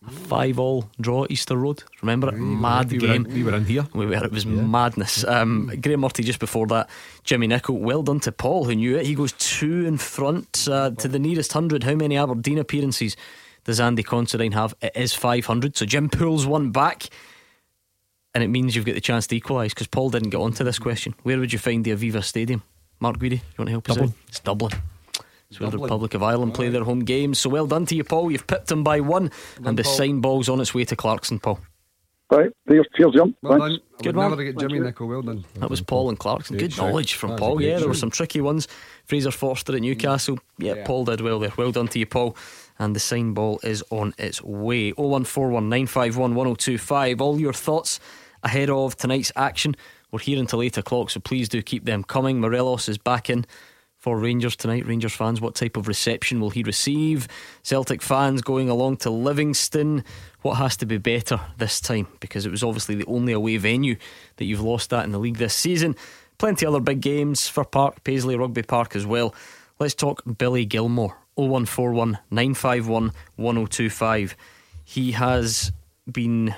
A 0.07 0.11
five 0.11 0.59
all 0.59 0.89
draw 1.01 1.23
at 1.23 1.31
Easter 1.31 1.55
Road. 1.57 1.83
Remember 2.01 2.29
it? 2.29 2.33
Mad 2.37 2.91
we 2.91 2.99
were 2.99 3.07
game. 3.07 3.25
in- 3.25 3.33
we 3.33 3.43
were 3.43 3.55
in 3.55 3.65
here. 3.65 3.87
We 3.93 4.05
were. 4.05 4.23
It 4.23 4.31
was 4.31 4.45
madness. 4.45 5.23
Um, 5.23 5.71
Graeme 5.81 6.01
Murty 6.01 6.23
just 6.23 6.39
before 6.39 6.67
that. 6.67 6.89
Jimmy 7.23 7.47
Nicholl. 7.47 7.79
Well 7.79 8.03
done 8.03 8.19
to 8.21 8.31
Paul 8.31 8.65
who 8.65 8.75
knew 8.75 8.97
it. 8.97 9.05
He 9.05 9.15
goes 9.15 9.31
two 9.33 9.85
in 9.85 9.97
front 9.97 10.67
uh, 10.69 10.91
to 10.91 11.07
the 11.07 11.17
nearest 11.17 11.53
hundred. 11.53 11.83
How 11.83 11.95
many 11.95 12.17
Aberdeen 12.17 12.59
appearances 12.59 13.15
does 13.63 13.79
Andy 13.79 14.03
Considine 14.03 14.51
have? 14.51 14.75
It 14.81 14.91
is 14.95 15.15
500. 15.15 15.75
So 15.75 15.87
Jim 15.87 16.09
pulls 16.09 16.45
one 16.45 16.69
back. 16.71 17.07
And 18.35 18.43
it 18.43 18.49
means 18.49 18.75
you've 18.75 18.85
got 18.85 18.95
the 18.95 19.01
chance 19.01 19.25
to 19.27 19.35
equalise 19.35 19.73
because 19.73 19.87
Paul 19.87 20.09
didn't 20.11 20.29
get 20.29 20.37
onto 20.41 20.63
this 20.63 20.77
question. 20.77 21.15
Where 21.23 21.39
would 21.39 21.51
you 21.53 21.57
find 21.59 21.83
the 21.85 21.91
Aviva 21.91 22.23
Stadium? 22.23 22.61
Mark 22.99 23.17
Guidi, 23.17 23.35
you 23.37 23.39
want 23.57 23.67
to 23.67 23.71
help 23.71 23.89
us 23.89 23.97
out? 23.97 24.09
It's 24.27 24.39
Dublin. 24.41 24.73
It's 25.49 25.59
where 25.59 25.69
the 25.69 25.77
Republic 25.77 26.13
of 26.13 26.21
Ireland 26.21 26.53
play 26.53 26.69
their 26.69 26.83
home 26.83 26.99
games. 26.99 27.39
So 27.39 27.49
well 27.49 27.65
done 27.65 27.85
to 27.87 27.95
you, 27.95 28.03
Paul. 28.03 28.29
You've 28.31 28.45
pipped 28.45 28.67
them 28.67 28.83
by 28.83 28.99
one, 28.99 29.31
and 29.63 29.77
the 29.79 29.83
Paul. 29.83 29.93
sign 29.93 30.19
ball's 30.21 30.49
on 30.49 30.59
its 30.59 30.73
way 30.73 30.83
to 30.85 30.95
Clarkston, 30.95 31.41
Paul. 31.41 31.59
Right, 32.31 32.49
there's 32.65 32.87
cheers, 32.97 33.13
Jim. 33.13 33.35
Well 33.43 33.59
Thanks. 33.59 33.63
done. 33.77 33.79
I 33.99 34.03
Good 34.03 34.15
would 34.15 34.21
man. 34.21 34.29
never 34.31 34.43
get 34.43 34.57
Jimmy 34.57 34.79
Nicholl. 34.79 35.07
Well 35.07 35.21
done. 35.21 35.45
That 35.55 35.69
was 35.69 35.79
Paul 35.81 36.09
and 36.09 36.19
Clarkston. 36.19 36.57
Great 36.57 36.59
Good 36.71 36.77
knowledge 36.77 37.13
from 37.13 37.29
That 37.29 37.33
was 37.35 37.41
a 37.41 37.45
Paul. 37.45 37.61
Yeah, 37.61 37.77
there 37.79 37.87
were 37.87 37.93
some 37.93 38.09
tricky 38.09 38.41
ones. 38.41 38.67
Fraser 39.05 39.29
Forster 39.31 39.75
at 39.75 39.81
Newcastle. 39.81 40.39
Yeah, 40.57 40.73
Yeah. 40.73 40.83
Paul 40.85 41.05
did 41.05 41.21
well 41.21 41.39
there. 41.39 41.53
Well 41.55 41.71
done 41.71 41.87
to 41.89 41.99
you, 41.99 42.07
Paul. 42.07 42.35
And 42.79 42.95
the 42.95 42.99
sign 42.99 43.33
ball 43.33 43.59
is 43.63 43.83
on 43.91 44.15
its 44.17 44.41
way. 44.43 44.91
0141 44.93 45.69
951 45.69 46.33
1025. 46.33 47.21
All 47.21 47.39
your 47.39 47.53
thoughts 47.53 47.99
ahead 48.45 48.69
of 48.69 48.95
tonight's 48.95 49.31
action. 49.35 49.75
We're 50.11 50.19
here 50.19 50.39
until 50.39 50.61
8 50.61 50.77
o'clock, 50.77 51.09
so 51.09 51.19
please 51.19 51.49
do 51.49 51.61
keep 51.61 51.83
them 51.83 52.03
coming. 52.03 52.39
Morelos 52.39 52.87
is 52.87 52.97
back 52.97 53.29
in 53.29 53.45
for 53.97 54.17
Rangers 54.17 54.55
tonight. 54.55 54.85
Rangers 54.85 55.13
fans, 55.13 55.41
what 55.41 55.55
type 55.55 55.75
of 55.75 55.87
reception 55.87 56.39
will 56.39 56.51
he 56.51 56.63
receive? 56.63 57.27
Celtic 57.63 58.01
fans 58.01 58.41
going 58.41 58.69
along 58.69 58.97
to 58.97 59.09
Livingston. 59.09 60.03
What 60.43 60.53
has 60.55 60.77
to 60.77 60.85
be 60.85 60.99
better 60.99 61.41
this 61.57 61.81
time? 61.81 62.07
Because 62.19 62.45
it 62.45 62.51
was 62.51 62.63
obviously 62.63 62.93
the 62.93 63.05
only 63.05 63.33
away 63.33 63.57
venue 63.57 63.95
that 64.37 64.45
you've 64.45 64.61
lost 64.61 64.93
at 64.93 65.05
in 65.05 65.11
the 65.11 65.19
league 65.19 65.37
this 65.37 65.55
season. 65.55 65.95
Plenty 66.37 66.65
other 66.65 66.79
big 66.79 67.01
games 67.01 67.47
Fir 67.47 67.63
Park, 67.63 68.03
Paisley 68.03 68.35
Rugby 68.35 68.61
Park 68.61 68.95
as 68.95 69.05
well. 69.05 69.33
Let's 69.79 69.95
talk 69.95 70.21
Billy 70.37 70.65
Gilmour. 70.65 71.15
0141 71.35 72.19
951 72.31 73.11
1025. 73.35 74.37
He 74.85 75.11
has 75.13 75.71
been 76.09 76.55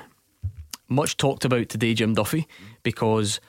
much 0.87 1.17
talked 1.17 1.45
about 1.45 1.69
today, 1.69 1.93
Jim 1.93 2.13
Duffy, 2.13 2.47
because 2.83 3.39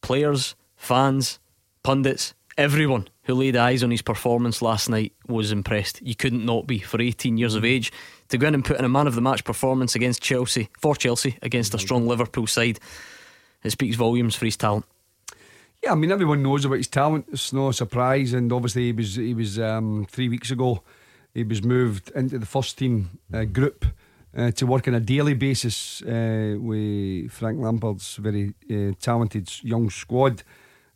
players, 0.00 0.54
fans, 0.76 1.38
pundits, 1.82 2.34
everyone 2.56 3.08
who 3.22 3.34
laid 3.34 3.56
eyes 3.56 3.82
on 3.82 3.90
his 3.90 4.02
performance 4.02 4.60
last 4.60 4.88
night 4.88 5.12
was 5.26 5.52
impressed. 5.52 6.02
You 6.02 6.14
couldn't 6.14 6.44
not 6.44 6.66
be 6.66 6.78
for 6.80 7.00
18 7.00 7.38
years 7.38 7.54
of 7.54 7.64
age 7.64 7.92
to 8.28 8.38
go 8.38 8.48
in 8.48 8.54
and 8.54 8.64
put 8.64 8.78
in 8.78 8.84
a 8.84 8.88
man 8.88 9.06
of 9.06 9.14
the 9.14 9.20
match 9.20 9.44
performance 9.44 9.94
against 9.94 10.22
Chelsea 10.22 10.68
for 10.78 10.96
Chelsea 10.96 11.38
against 11.42 11.74
a 11.74 11.78
strong 11.78 12.06
Liverpool 12.06 12.46
side. 12.46 12.80
It 13.62 13.70
speaks 13.70 13.96
volumes 13.96 14.34
for 14.34 14.44
his 14.44 14.56
talent. 14.56 14.84
Yeah, 15.82 15.92
I 15.92 15.94
mean 15.94 16.10
everyone 16.10 16.42
knows 16.42 16.64
about 16.64 16.78
his 16.78 16.88
talent. 16.88 17.26
It's 17.30 17.52
no 17.52 17.70
surprise, 17.70 18.32
and 18.32 18.52
obviously 18.52 18.86
he 18.86 18.92
was 18.92 19.14
he 19.14 19.34
was 19.34 19.58
um, 19.58 20.06
three 20.10 20.28
weeks 20.28 20.50
ago. 20.50 20.82
He 21.34 21.44
was 21.44 21.62
moved 21.62 22.10
into 22.16 22.38
the 22.38 22.46
first 22.46 22.78
team 22.78 23.20
uh, 23.32 23.44
group 23.44 23.84
uh, 24.36 24.50
to 24.52 24.66
work 24.66 24.86
on 24.88 24.94
a 24.94 25.00
daily 25.00 25.34
basis 25.34 26.02
uh, 26.02 26.56
with 26.58 27.30
Frank 27.32 27.58
Lampard's 27.60 28.16
very 28.16 28.54
uh, 28.70 28.92
talented 29.00 29.50
young 29.62 29.90
squad, 29.90 30.42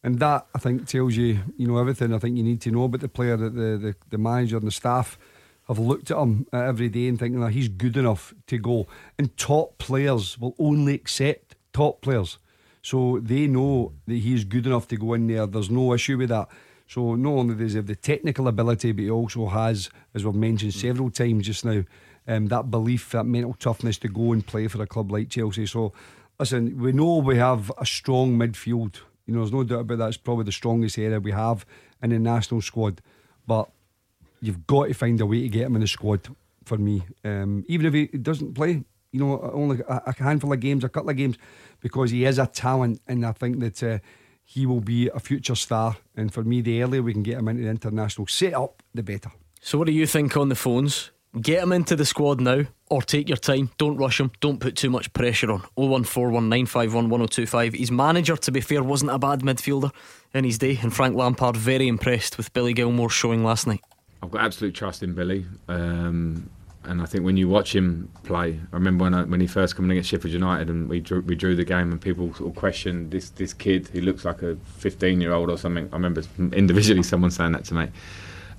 and 0.03 0.18
that 0.18 0.47
I 0.55 0.59
think 0.59 0.87
tells 0.87 1.16
you 1.16 1.41
you 1.57 1.66
know 1.66 1.78
everything 1.78 2.12
I 2.12 2.18
think 2.18 2.37
you 2.37 2.43
need 2.43 2.61
to 2.62 2.70
know 2.70 2.85
about 2.85 3.01
the 3.01 3.09
player 3.09 3.37
that 3.37 3.55
the 3.55 3.78
the, 3.78 3.95
the 4.11 4.18
manager 4.18 4.57
and 4.57 4.66
the 4.66 4.72
staff 4.72 5.18
have 5.68 5.78
looked 5.78 6.11
at 6.11 6.18
him 6.18 6.47
every 6.53 6.89
day 6.89 7.09
and 7.09 7.18
thinking 7.18 7.41
that 7.41 7.53
he's 7.53 7.68
good 7.68 7.97
enough 7.97 8.35
to 8.49 8.59
go. 8.59 8.87
And 9.18 9.37
top 9.37 9.78
players 9.78 10.39
will 10.39 10.55
only 10.59 10.95
accept 10.95 11.55
top 11.72 12.01
players. 12.03 12.39
So 12.83 13.20
they 13.22 13.47
know 13.47 13.93
that 14.07 14.16
he's 14.16 14.45
good 14.45 14.66
enough 14.66 14.89
to 14.89 14.97
go 14.97 15.14
in 15.14 15.28
there. 15.28 15.47
There's 15.47 15.70
no 15.70 15.95
issue 15.95 16.18
with 16.18 16.30
that. 16.30 16.49
So 16.89 17.14
not 17.14 17.30
only 17.30 17.55
does 17.55 17.72
he 17.72 17.78
have 17.78 17.87
the 17.87 17.97
technical 17.97 18.49
ability, 18.49 18.93
but 18.93 19.03
he 19.03 19.11
also 19.11 19.47
has, 19.47 19.89
as 20.14 20.24
we've 20.24 20.35
mentioned 20.35 20.74
several 20.74 21.11
times 21.11 21.47
just 21.47 21.64
now, 21.64 21.85
um, 22.27 22.47
that 22.47 22.70
belief, 22.70 23.11
that 23.11 23.25
mental 23.25 23.55
toughness 23.55 23.99
to 23.99 24.09
go 24.09 24.33
and 24.33 24.47
play 24.47 24.68
for 24.68 24.83
a 24.83 24.87
club 24.87 25.11
like 25.11 25.29
Chelsea. 25.29 25.66
So 25.66 25.93
listen, 26.39 26.79
we 26.79 26.93
know 26.93 27.18
we 27.18 27.37
have 27.37 27.70
a 27.79 27.87
strong 27.87 28.37
midfield. 28.37 28.97
You 29.27 29.35
know, 29.35 29.41
there's 29.41 29.53
no 29.53 29.64
doubt 29.64 29.81
about 29.81 29.99
that. 29.99 30.09
It's 30.09 30.16
probably 30.16 30.45
the 30.45 30.53
strongest 30.53 30.99
area 30.99 31.20
we 31.20 31.33
have 31.33 31.64
in 32.03 32.11
the 32.11 32.18
national 32.18 32.62
squad. 32.62 33.01
But 33.47 33.70
you've 34.41 34.66
got 34.66 34.89
to 34.89 34.95
find 34.95 35.20
a 35.20 35.27
way 35.27 35.43
to 35.43 35.49
get 35.49 35.66
him 35.66 35.77
in 35.77 35.83
the 35.83 35.87
squad 35.87 36.29
for 36.64 36.79
me. 36.79 37.03
Um, 37.25 37.64
even 37.68 37.87
if 37.87 37.95
he 37.95 38.07
doesn't 38.18 38.55
play, 38.55 38.85
you 39.12 39.20
know, 39.20 39.41
only 39.53 39.81
a, 39.87 40.14
handful 40.18 40.53
of 40.53 40.61
games, 40.61 40.85
a 40.85 40.89
couple 40.89 41.11
of 41.11 41.16
games, 41.16 41.37
because 41.81 42.11
he 42.11 42.25
is 42.25 42.39
a 42.39 42.47
talent, 42.47 43.01
and 43.07 43.25
I 43.27 43.33
think 43.33 43.61
that 43.61 43.83
uh, 43.83 43.99
he 44.45 44.66
will 44.66 44.81
be 44.81 45.09
a 45.09 45.20
future 45.20 45.55
star. 45.55 45.97
And 46.16 46.33
for 46.33 46.43
me, 46.43 46.61
the 46.61 46.83
earlier 46.83 47.03
we 47.03 47.12
can 47.12 47.23
get 47.23 47.39
him 47.39 47.49
into 47.49 47.62
the 47.62 47.70
international 47.70 48.27
setup, 48.27 48.83
the 48.95 49.03
better. 49.03 49.31
So, 49.61 49.79
what 49.79 49.87
do 49.87 49.93
you 49.93 50.07
think 50.07 50.37
on 50.37 50.49
the 50.49 50.55
phones? 50.55 51.11
Get 51.41 51.62
him 51.62 51.72
into 51.72 51.97
the 51.97 52.05
squad 52.05 52.43
now, 52.43 52.64
or 52.91 53.01
take 53.01 53.26
your 53.26 53.39
time. 53.39 53.70
Don't 53.78 53.97
rush 53.97 54.20
him. 54.20 54.30
Don't 54.41 54.61
put 54.61 54.76
too 54.76 54.91
much 54.91 55.11
pressure 55.14 55.51
on. 55.51 55.61
0141 55.76 56.51
951 56.51 57.09
1025. 57.09 57.72
His 57.72 57.91
manager, 57.91 58.37
to 58.37 58.53
be 58.53 58.61
fair, 58.61 58.83
wasn't 58.83 59.12
a 59.12 59.18
bad 59.18 59.41
midfielder 59.41 59.93
in 60.35 60.45
his 60.45 60.59
day, 60.59 60.78
and 60.83 60.93
Frank 60.93 61.16
Lampard 61.16 61.57
very 61.57 61.89
impressed 61.89 62.37
with 62.37 62.53
Billy 62.53 62.74
Gilmour's 62.74 63.14
showing 63.14 63.43
last 63.43 63.66
night. 63.66 63.80
I've 64.22 64.30
got 64.30 64.45
absolute 64.45 64.74
trust 64.74 65.03
in 65.03 65.14
Billy, 65.14 65.47
um, 65.68 66.51
and 66.85 67.01
I 67.01 67.07
think 67.07 67.24
when 67.24 67.39
you 67.39 67.49
watch 67.49 67.74
him 67.74 68.11
play, 68.24 68.61
I 68.70 68.76
remember 68.76 69.05
when 69.05 69.14
I, 69.14 69.22
when 69.24 69.41
he 69.41 69.47
first 69.47 69.74
came 69.74 69.87
in 69.87 69.93
against 69.93 70.11
Sheffield 70.11 70.35
United 70.35 70.68
and 70.68 70.87
we 70.87 71.01
drew, 71.01 71.22
we 71.22 71.35
drew 71.35 71.57
the 71.57 71.64
game, 71.64 71.93
and 71.93 71.99
people 72.01 72.35
sort 72.35 72.51
of 72.51 72.57
questioned 72.57 73.11
this 73.11 73.30
this 73.30 73.55
kid 73.55 73.89
who 73.89 74.03
looks 74.03 74.26
like 74.26 74.43
a 74.43 74.57
15 74.76 75.22
year 75.22 75.33
old 75.33 75.49
or 75.49 75.57
something. 75.57 75.89
I 75.93 75.97
remember 75.97 76.22
individually 76.39 77.03
someone 77.03 77.30
saying 77.30 77.53
that 77.53 77.64
to 77.64 77.74
me. 77.74 77.89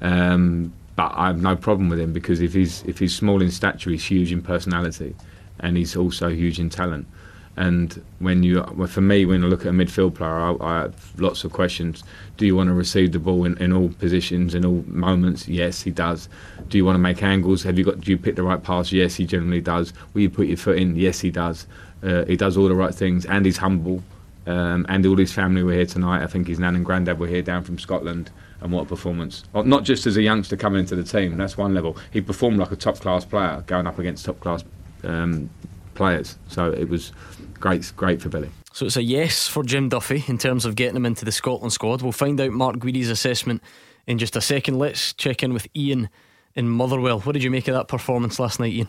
Um, 0.01 0.73
but 0.95 1.11
I 1.15 1.27
have 1.27 1.41
no 1.41 1.55
problem 1.55 1.89
with 1.89 1.99
him 1.99 2.13
because 2.13 2.41
if 2.41 2.53
he's 2.53 2.83
if 2.83 2.99
he's 2.99 3.15
small 3.15 3.41
in 3.41 3.51
stature, 3.51 3.89
he's 3.89 4.05
huge 4.05 4.31
in 4.31 4.41
personality, 4.41 5.15
and 5.59 5.77
he's 5.77 5.95
also 5.95 6.29
huge 6.29 6.59
in 6.59 6.69
talent. 6.69 7.07
And 7.55 8.03
when 8.17 8.41
you, 8.41 8.65
well, 8.75 8.87
for 8.87 9.01
me, 9.01 9.25
when 9.25 9.43
I 9.43 9.47
look 9.47 9.61
at 9.61 9.67
a 9.67 9.71
midfield 9.71 10.15
player, 10.15 10.31
I, 10.31 10.55
I 10.59 10.81
have 10.81 11.21
lots 11.21 11.43
of 11.43 11.53
questions. 11.53 12.03
Do 12.37 12.47
you 12.47 12.55
want 12.55 12.69
to 12.69 12.73
receive 12.73 13.11
the 13.11 13.19
ball 13.19 13.45
in, 13.45 13.55
in 13.59 13.71
all 13.71 13.89
positions, 13.89 14.55
in 14.55 14.65
all 14.65 14.83
moments? 14.87 15.47
Yes, 15.47 15.83
he 15.83 15.91
does. 15.91 16.29
Do 16.69 16.79
you 16.79 16.85
want 16.85 16.95
to 16.95 16.99
make 16.99 17.21
angles? 17.21 17.61
Have 17.61 17.77
you 17.77 17.85
got? 17.85 18.01
Do 18.01 18.09
you 18.09 18.17
pick 18.17 18.35
the 18.35 18.43
right 18.43 18.61
pass? 18.61 18.91
Yes, 18.91 19.15
he 19.15 19.25
generally 19.25 19.61
does. 19.61 19.93
Will 20.13 20.21
you 20.21 20.29
put 20.31 20.47
your 20.47 20.57
foot 20.57 20.77
in? 20.77 20.95
Yes, 20.95 21.19
he 21.19 21.29
does. 21.29 21.67
Uh, 22.01 22.25
he 22.25 22.35
does 22.35 22.57
all 22.57 22.67
the 22.67 22.75
right 22.75 22.93
things, 22.93 23.25
and 23.25 23.45
he's 23.45 23.57
humble. 23.57 24.03
Um, 24.45 24.85
and 24.89 25.05
all 25.05 25.15
his 25.15 25.31
family 25.31 25.63
were 25.63 25.73
here 25.73 25.85
tonight. 25.85 26.23
I 26.23 26.27
think 26.27 26.47
his 26.47 26.59
nan 26.59 26.75
and 26.75 26.83
granddad 26.83 27.19
were 27.19 27.27
here 27.27 27.43
down 27.43 27.63
from 27.63 27.77
Scotland. 27.77 28.31
And 28.63 28.71
what 28.71 28.83
a 28.83 28.85
performance! 28.85 29.43
Not 29.53 29.83
just 29.83 30.07
as 30.07 30.15
a 30.15 30.21
youngster 30.21 30.55
coming 30.55 30.79
into 30.79 30.95
the 30.95 31.03
team. 31.03 31.35
That's 31.37 31.57
one 31.57 31.73
level. 31.73 31.97
He 32.11 32.21
performed 32.21 32.57
like 32.57 32.71
a 32.71 32.77
top 32.77 32.97
class 32.97 33.25
player, 33.25 33.61
going 33.67 33.85
up 33.87 33.99
against 33.99 34.25
top 34.25 34.39
class 34.39 34.63
um, 35.03 35.49
players. 35.95 36.37
So 36.47 36.71
it 36.71 36.87
was 36.87 37.11
great, 37.59 37.91
great 37.97 38.21
for 38.21 38.29
Billy. 38.29 38.49
So 38.71 38.85
it's 38.85 38.95
a 38.95 39.03
yes 39.03 39.47
for 39.47 39.63
Jim 39.63 39.89
Duffy 39.89 40.23
in 40.27 40.37
terms 40.37 40.65
of 40.65 40.75
getting 40.75 40.95
him 40.95 41.05
into 41.05 41.25
the 41.25 41.31
Scotland 41.31 41.73
squad. 41.73 42.01
We'll 42.01 42.13
find 42.13 42.39
out 42.39 42.51
Mark 42.51 42.79
Guidi's 42.79 43.09
assessment 43.09 43.61
in 44.07 44.17
just 44.17 44.35
a 44.35 44.41
second. 44.41 44.79
Let's 44.79 45.13
check 45.13 45.43
in 45.43 45.53
with 45.53 45.67
Ian 45.75 46.09
in 46.55 46.69
Motherwell. 46.69 47.19
What 47.19 47.33
did 47.33 47.43
you 47.43 47.51
make 47.51 47.67
of 47.67 47.75
that 47.75 47.87
performance 47.87 48.39
last 48.39 48.59
night, 48.59 48.73
Ian? 48.73 48.87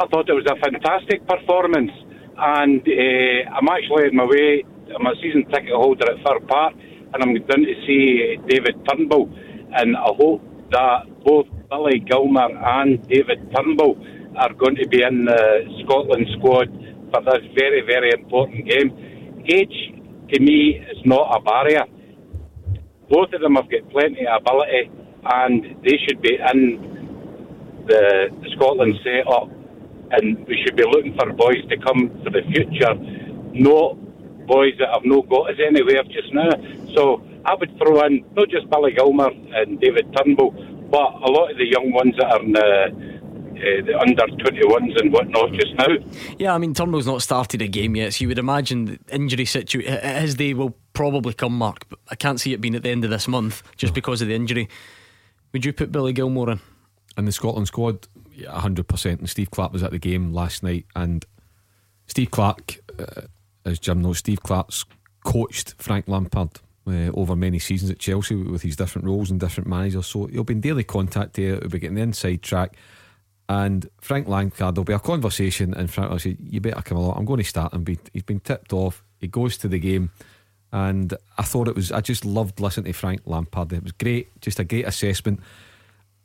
I 0.00 0.06
thought 0.06 0.28
it 0.28 0.32
was 0.32 0.46
a 0.46 0.56
fantastic 0.56 1.26
performance, 1.26 1.92
and 2.38 2.80
uh, 2.80 3.50
I'm 3.50 3.68
actually 3.68 4.08
on 4.08 4.16
my 4.16 4.24
way. 4.24 4.64
I'm 4.94 5.06
a 5.06 5.14
season 5.20 5.44
ticket 5.46 5.72
holder 5.72 6.10
at 6.10 6.22
Fir 6.22 6.40
Park, 6.46 6.74
and 7.14 7.22
I'm 7.22 7.34
going 7.34 7.64
to 7.64 7.74
see 7.86 8.36
David 8.48 8.76
Turnbull, 8.90 9.30
and 9.76 9.96
I 9.96 10.10
hope 10.18 10.42
that 10.72 11.06
both 11.24 11.46
Billy 11.70 12.00
Gilmour 12.00 12.50
and 12.50 13.00
David 13.08 13.54
Turnbull 13.54 13.96
are 14.36 14.52
going 14.52 14.74
to 14.76 14.88
be 14.88 15.02
in 15.02 15.24
the 15.24 15.62
Scotland 15.84 16.26
squad 16.38 16.68
for 17.12 17.22
this 17.22 17.46
very, 17.54 17.82
very 17.86 18.10
important 18.12 18.68
game. 18.68 18.90
Age, 19.48 19.94
to 20.32 20.40
me, 20.40 20.82
is 20.90 20.98
not 21.04 21.36
a 21.36 21.40
barrier. 21.40 21.84
both 23.08 23.32
of 23.32 23.40
them 23.40 23.54
have 23.54 23.70
got 23.70 23.88
plenty 23.90 24.26
of 24.26 24.42
ability, 24.42 24.90
and 25.24 25.64
they 25.84 25.96
should 26.06 26.20
be 26.22 26.34
in 26.52 27.84
the, 27.86 28.30
Scotland 28.56 28.94
set-up, 29.04 29.48
and 30.12 30.46
we 30.46 30.58
should 30.64 30.76
be 30.76 30.84
looking 30.84 31.14
for 31.18 31.32
boys 31.32 31.62
to 31.68 31.76
come 31.78 32.10
for 32.24 32.30
the 32.30 32.42
future, 32.52 32.94
not 33.54 33.98
boys 34.46 34.74
that 34.78 34.88
have 34.92 35.04
no 35.04 35.22
got 35.22 35.50
us 35.50 35.56
anywhere 35.64 36.02
just 36.04 36.32
now. 36.32 36.50
So 36.94 37.22
I 37.44 37.54
would 37.54 37.76
throw 37.78 38.04
in 38.06 38.24
not 38.34 38.48
just 38.48 38.68
Billy 38.70 38.92
Gilmour 38.92 39.30
and 39.54 39.80
David 39.80 40.14
Turnbull, 40.16 40.52
but 40.90 41.12
a 41.12 41.30
lot 41.30 41.50
of 41.50 41.58
the 41.58 41.66
young 41.66 41.92
ones 41.92 42.14
that 42.18 42.26
are 42.26 42.42
in 42.42 42.52
the, 42.52 42.60
uh, 42.60 43.86
the 43.86 43.98
under 44.00 44.26
21s 44.26 45.00
and 45.00 45.12
whatnot 45.12 45.52
just 45.52 45.74
now. 45.74 45.88
Yeah, 46.38 46.54
I 46.54 46.58
mean, 46.58 46.74
Turnbull's 46.74 47.06
not 47.06 47.22
started 47.22 47.62
a 47.62 47.68
game 47.68 47.96
yet, 47.96 48.14
so 48.14 48.22
you 48.22 48.28
would 48.28 48.38
imagine 48.38 48.84
the 48.84 48.98
injury 49.10 49.44
situation, 49.44 49.92
his 50.20 50.34
day 50.34 50.54
will 50.54 50.76
probably 50.92 51.34
come, 51.34 51.56
Mark, 51.58 51.88
but 51.88 51.98
I 52.08 52.14
can't 52.14 52.40
see 52.40 52.52
it 52.52 52.60
being 52.60 52.74
at 52.74 52.82
the 52.82 52.90
end 52.90 53.04
of 53.04 53.10
this 53.10 53.28
month 53.28 53.62
just 53.76 53.94
because 53.94 54.22
of 54.22 54.28
the 54.28 54.34
injury. 54.34 54.68
Would 55.52 55.64
you 55.64 55.72
put 55.72 55.92
Billy 55.92 56.12
Gilmour 56.12 56.50
in? 56.50 56.60
In 57.16 57.26
the 57.26 57.32
Scotland 57.32 57.68
squad, 57.68 58.08
yeah, 58.32 58.50
100%. 58.50 59.18
And 59.18 59.30
Steve 59.30 59.50
Clarke 59.50 59.72
was 59.72 59.82
at 59.82 59.92
the 59.92 59.98
game 59.98 60.32
last 60.32 60.62
night, 60.62 60.86
and 60.96 61.24
Steve 62.06 62.30
Clarke, 62.30 62.78
uh, 62.98 63.22
as 63.64 63.78
Jim 63.78 64.02
knows, 64.02 64.18
Steve 64.18 64.42
Clarke's 64.42 64.84
coached 65.24 65.74
Frank 65.78 66.08
Lampard. 66.08 66.60
Uh, 66.86 67.10
over 67.14 67.34
many 67.34 67.58
seasons 67.58 67.90
at 67.90 67.98
Chelsea 67.98 68.34
with 68.34 68.60
his 68.60 68.76
different 68.76 69.06
roles 69.06 69.30
and 69.30 69.40
different 69.40 69.66
managers, 69.66 70.06
so 70.06 70.26
he'll 70.26 70.44
be 70.44 70.52
in 70.52 70.60
daily 70.60 70.84
contact 70.84 71.38
here. 71.38 71.58
He'll 71.58 71.70
be 71.70 71.78
getting 71.78 71.94
the 71.94 72.02
inside 72.02 72.42
track. 72.42 72.76
And 73.48 73.88
Frank 74.02 74.28
Lampard, 74.28 74.74
there'll 74.74 74.84
be 74.84 74.92
a 74.92 74.98
conversation, 74.98 75.72
and 75.72 75.90
Frank 75.90 76.10
will 76.10 76.18
say, 76.18 76.36
"You 76.38 76.60
better 76.60 76.82
come 76.82 76.98
along. 76.98 77.16
I'm 77.16 77.24
going 77.24 77.38
to 77.38 77.44
start." 77.44 77.72
And 77.72 77.86
be, 77.86 77.98
he's 78.12 78.22
been 78.22 78.40
tipped 78.40 78.74
off. 78.74 79.02
He 79.18 79.28
goes 79.28 79.56
to 79.58 79.68
the 79.68 79.78
game, 79.78 80.10
and 80.72 81.14
I 81.38 81.42
thought 81.42 81.68
it 81.68 81.74
was. 81.74 81.90
I 81.90 82.02
just 82.02 82.26
loved 82.26 82.60
listening 82.60 82.92
to 82.92 82.92
Frank 82.92 83.22
Lampard. 83.24 83.72
It 83.72 83.82
was 83.82 83.92
great, 83.92 84.38
just 84.42 84.58
a 84.58 84.64
great 84.64 84.86
assessment 84.86 85.40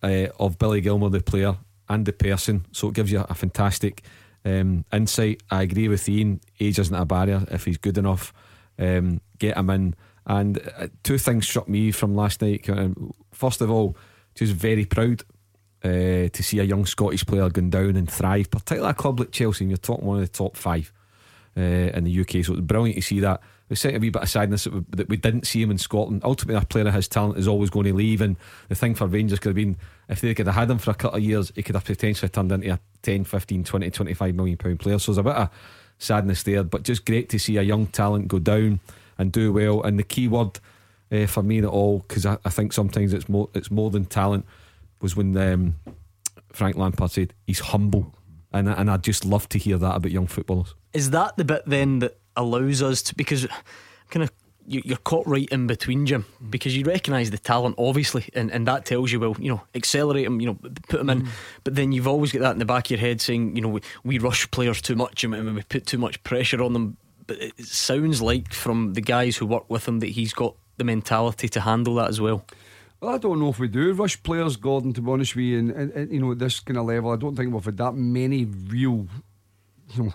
uh, 0.03 0.27
of 0.39 0.57
Billy 0.57 0.81
Gilmour, 0.81 1.09
the 1.09 1.21
player 1.21 1.55
and 1.87 2.05
the 2.05 2.13
person. 2.13 2.65
So 2.71 2.89
it 2.89 2.95
gives 2.95 3.11
you 3.11 3.25
a 3.29 3.33
fantastic 3.33 4.03
um, 4.45 4.85
insight. 4.91 5.43
I 5.49 5.63
agree 5.63 5.87
with 5.87 6.07
Ian. 6.07 6.41
Age 6.59 6.79
isn't 6.79 6.95
a 6.95 7.05
barrier 7.05 7.45
if 7.51 7.65
he's 7.65 7.77
good 7.77 7.97
enough. 7.97 8.33
Um, 8.77 9.21
get 9.37 9.57
him 9.57 9.69
in. 9.69 9.95
And 10.25 10.59
uh, 10.77 10.87
two 11.03 11.17
things 11.17 11.47
struck 11.47 11.67
me 11.67 11.91
from 11.91 12.15
last 12.15 12.41
night. 12.41 12.67
First 13.31 13.61
of 13.61 13.71
all, 13.71 13.97
just 14.35 14.53
very 14.53 14.85
proud 14.85 15.23
uh, 15.83 16.29
to 16.29 16.43
see 16.43 16.59
a 16.59 16.63
young 16.63 16.85
Scottish 16.85 17.25
player 17.25 17.49
going 17.49 17.69
down 17.69 17.95
and 17.95 18.09
thrive, 18.09 18.51
particularly 18.51 18.91
a 18.91 18.93
club 18.93 19.19
like 19.19 19.31
Chelsea. 19.31 19.63
And 19.63 19.71
you're 19.71 19.77
talking 19.77 20.05
one 20.05 20.19
of 20.19 20.31
the 20.31 20.37
top 20.37 20.55
five 20.55 20.91
uh, 21.57 21.61
in 21.61 22.03
the 22.03 22.21
UK, 22.21 22.45
so 22.45 22.53
it 22.53 22.57
was 22.57 22.61
brilliant 22.61 22.95
to 22.97 23.01
see 23.01 23.19
that. 23.21 23.41
We 23.69 23.75
sent 23.75 23.95
a 23.95 23.99
wee 23.99 24.09
bit 24.09 24.23
of 24.23 24.29
sadness 24.29 24.63
that 24.63 24.73
we, 24.73 24.85
that 24.91 25.09
we 25.09 25.17
didn't 25.17 25.45
see 25.45 25.61
him 25.61 25.71
in 25.71 25.77
Scotland. 25.77 26.21
Ultimately, 26.23 26.61
a 26.61 26.65
player 26.65 26.87
of 26.87 26.93
his 26.93 27.07
talent 27.07 27.37
is 27.37 27.47
always 27.47 27.69
going 27.69 27.85
to 27.85 27.93
leave, 27.93 28.21
and 28.21 28.35
the 28.67 28.75
thing 28.75 28.95
for 28.95 29.07
Rangers 29.07 29.39
could 29.39 29.49
have 29.49 29.55
been 29.55 29.77
if 30.09 30.21
they 30.21 30.33
could 30.33 30.47
have 30.47 30.55
had 30.55 30.71
him 30.71 30.79
for 30.79 30.91
a 30.91 30.95
couple 30.95 31.17
of 31.17 31.23
years, 31.23 31.51
he 31.55 31.61
could 31.61 31.75
have 31.75 31.85
potentially 31.85 32.29
turned 32.29 32.51
into 32.51 32.73
a 32.73 32.79
10, 33.03 33.25
15, 33.25 33.63
20, 33.63 33.91
25 33.91 34.35
million 34.35 34.57
pound 34.57 34.79
player. 34.79 34.97
So 34.97 35.11
there's 35.11 35.19
a 35.19 35.23
bit 35.23 35.35
of 35.35 35.49
sadness 35.99 36.43
there, 36.43 36.63
but 36.63 36.83
just 36.83 37.05
great 37.05 37.29
to 37.29 37.39
see 37.39 37.57
a 37.57 37.61
young 37.61 37.85
talent 37.87 38.27
go 38.27 38.39
down 38.39 38.79
and 39.19 39.31
do 39.31 39.53
well. 39.53 39.83
And 39.83 39.99
the 39.99 40.03
key 40.03 40.27
word 40.27 40.59
uh, 41.11 41.27
for 41.27 41.43
me 41.43 41.59
it 41.59 41.65
all, 41.65 41.99
because 42.07 42.25
I, 42.25 42.37
I, 42.43 42.49
think 42.49 42.73
sometimes 42.73 43.13
it's 43.13 43.29
more 43.29 43.49
it's 43.53 43.69
more 43.69 43.91
than 43.91 44.05
talent, 44.05 44.45
was 45.01 45.15
when 45.15 45.35
um, 45.37 45.75
Frank 46.51 46.75
Lampard 46.75 47.11
said 47.11 47.33
he's 47.45 47.59
humble, 47.59 48.13
and 48.51 48.67
and 48.67 48.89
I 48.89 48.97
just 48.97 49.25
love 49.25 49.49
to 49.49 49.59
hear 49.59 49.77
that 49.77 49.95
about 49.95 50.11
young 50.11 50.27
footballers. 50.27 50.75
Is 50.93 51.11
that 51.11 51.37
the 51.37 51.45
bit 51.45 51.63
then 51.65 51.99
that 51.99 52.17
allows 52.39 52.81
us 52.81 53.01
to 53.03 53.15
because 53.15 53.47
kind 54.09 54.23
of 54.23 54.31
you're 54.65 54.97
caught 54.97 55.25
right 55.25 55.49
in 55.49 55.65
between, 55.65 56.05
Jim, 56.05 56.25
because 56.47 56.77
you 56.77 56.85
recognise 56.85 57.31
the 57.31 57.39
talent, 57.39 57.73
obviously, 57.79 58.25
and, 58.35 58.51
and 58.51 58.67
that 58.67 58.85
tells 58.85 59.11
you, 59.11 59.19
well, 59.19 59.35
you 59.39 59.49
know, 59.49 59.61
accelerate 59.73 60.25
them, 60.25 60.39
you 60.39 60.45
know, 60.45 60.59
put 60.89 60.99
them 60.99 61.09
in. 61.09 61.23
Mm. 61.23 61.29
But 61.63 61.73
then 61.73 61.91
you've 61.91 62.07
always 62.07 62.31
got 62.31 62.41
that 62.41 62.51
in 62.51 62.59
the 62.59 62.65
back 62.65 62.85
of 62.85 62.91
your 62.91 62.99
head 62.99 63.19
saying, 63.19 63.55
you 63.55 63.63
know, 63.63 63.69
we, 63.69 63.81
we 64.03 64.19
rush 64.19 64.49
players 64.51 64.79
too 64.79 64.95
much 64.95 65.23
and 65.23 65.55
we 65.55 65.63
put 65.63 65.87
too 65.87 65.97
much 65.97 66.21
pressure 66.23 66.61
on 66.61 66.73
them 66.73 66.97
but 67.29 67.39
it 67.39 67.59
sounds 67.59 68.23
like 68.23 68.51
from 68.51 68.93
the 68.95 69.01
guys 69.01 69.37
who 69.37 69.45
work 69.45 69.69
with 69.69 69.87
him 69.87 69.99
that 69.99 70.09
he's 70.09 70.33
got 70.33 70.55
the 70.77 70.83
mentality 70.83 71.47
to 71.47 71.61
handle 71.61 71.93
that 71.93 72.09
as 72.09 72.19
well. 72.19 72.43
Well, 72.99 73.13
I 73.13 73.19
don't 73.19 73.39
know 73.39 73.49
if 73.49 73.59
we 73.59 73.67
do 73.67 73.93
rush 73.93 74.21
players, 74.23 74.57
Gordon. 74.57 74.93
To 74.93 75.01
be 75.01 75.11
honest 75.11 75.35
with 75.35 75.45
you, 75.45 75.59
and, 75.59 75.69
and, 75.69 75.91
and 75.91 76.11
you 76.11 76.19
know 76.19 76.31
at 76.31 76.39
this 76.39 76.59
kind 76.59 76.79
of 76.79 76.87
level, 76.87 77.11
I 77.11 77.17
don't 77.17 77.35
think 77.35 77.53
we've 77.53 77.63
had 77.63 77.77
that 77.77 77.93
many 77.93 78.45
real, 78.45 79.05
you 79.93 80.03
know, 80.03 80.13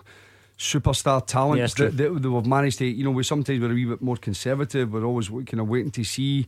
superstar 0.57 1.25
talents 1.25 1.77
yeah, 1.77 1.85
that, 1.85 1.97
that, 1.97 2.21
that, 2.21 2.31
we've 2.31 2.45
managed 2.45 2.79
to. 2.79 2.85
You 2.85 3.03
know, 3.03 3.11
we 3.11 3.23
sometimes 3.23 3.59
we're 3.59 3.71
a 3.71 3.73
wee 3.73 3.85
bit 3.85 4.01
more 4.01 4.17
conservative. 4.17 4.91
We're 4.91 5.05
always 5.05 5.29
kind 5.29 5.59
of 5.59 5.67
waiting 5.67 5.91
to 5.91 6.03
see. 6.03 6.47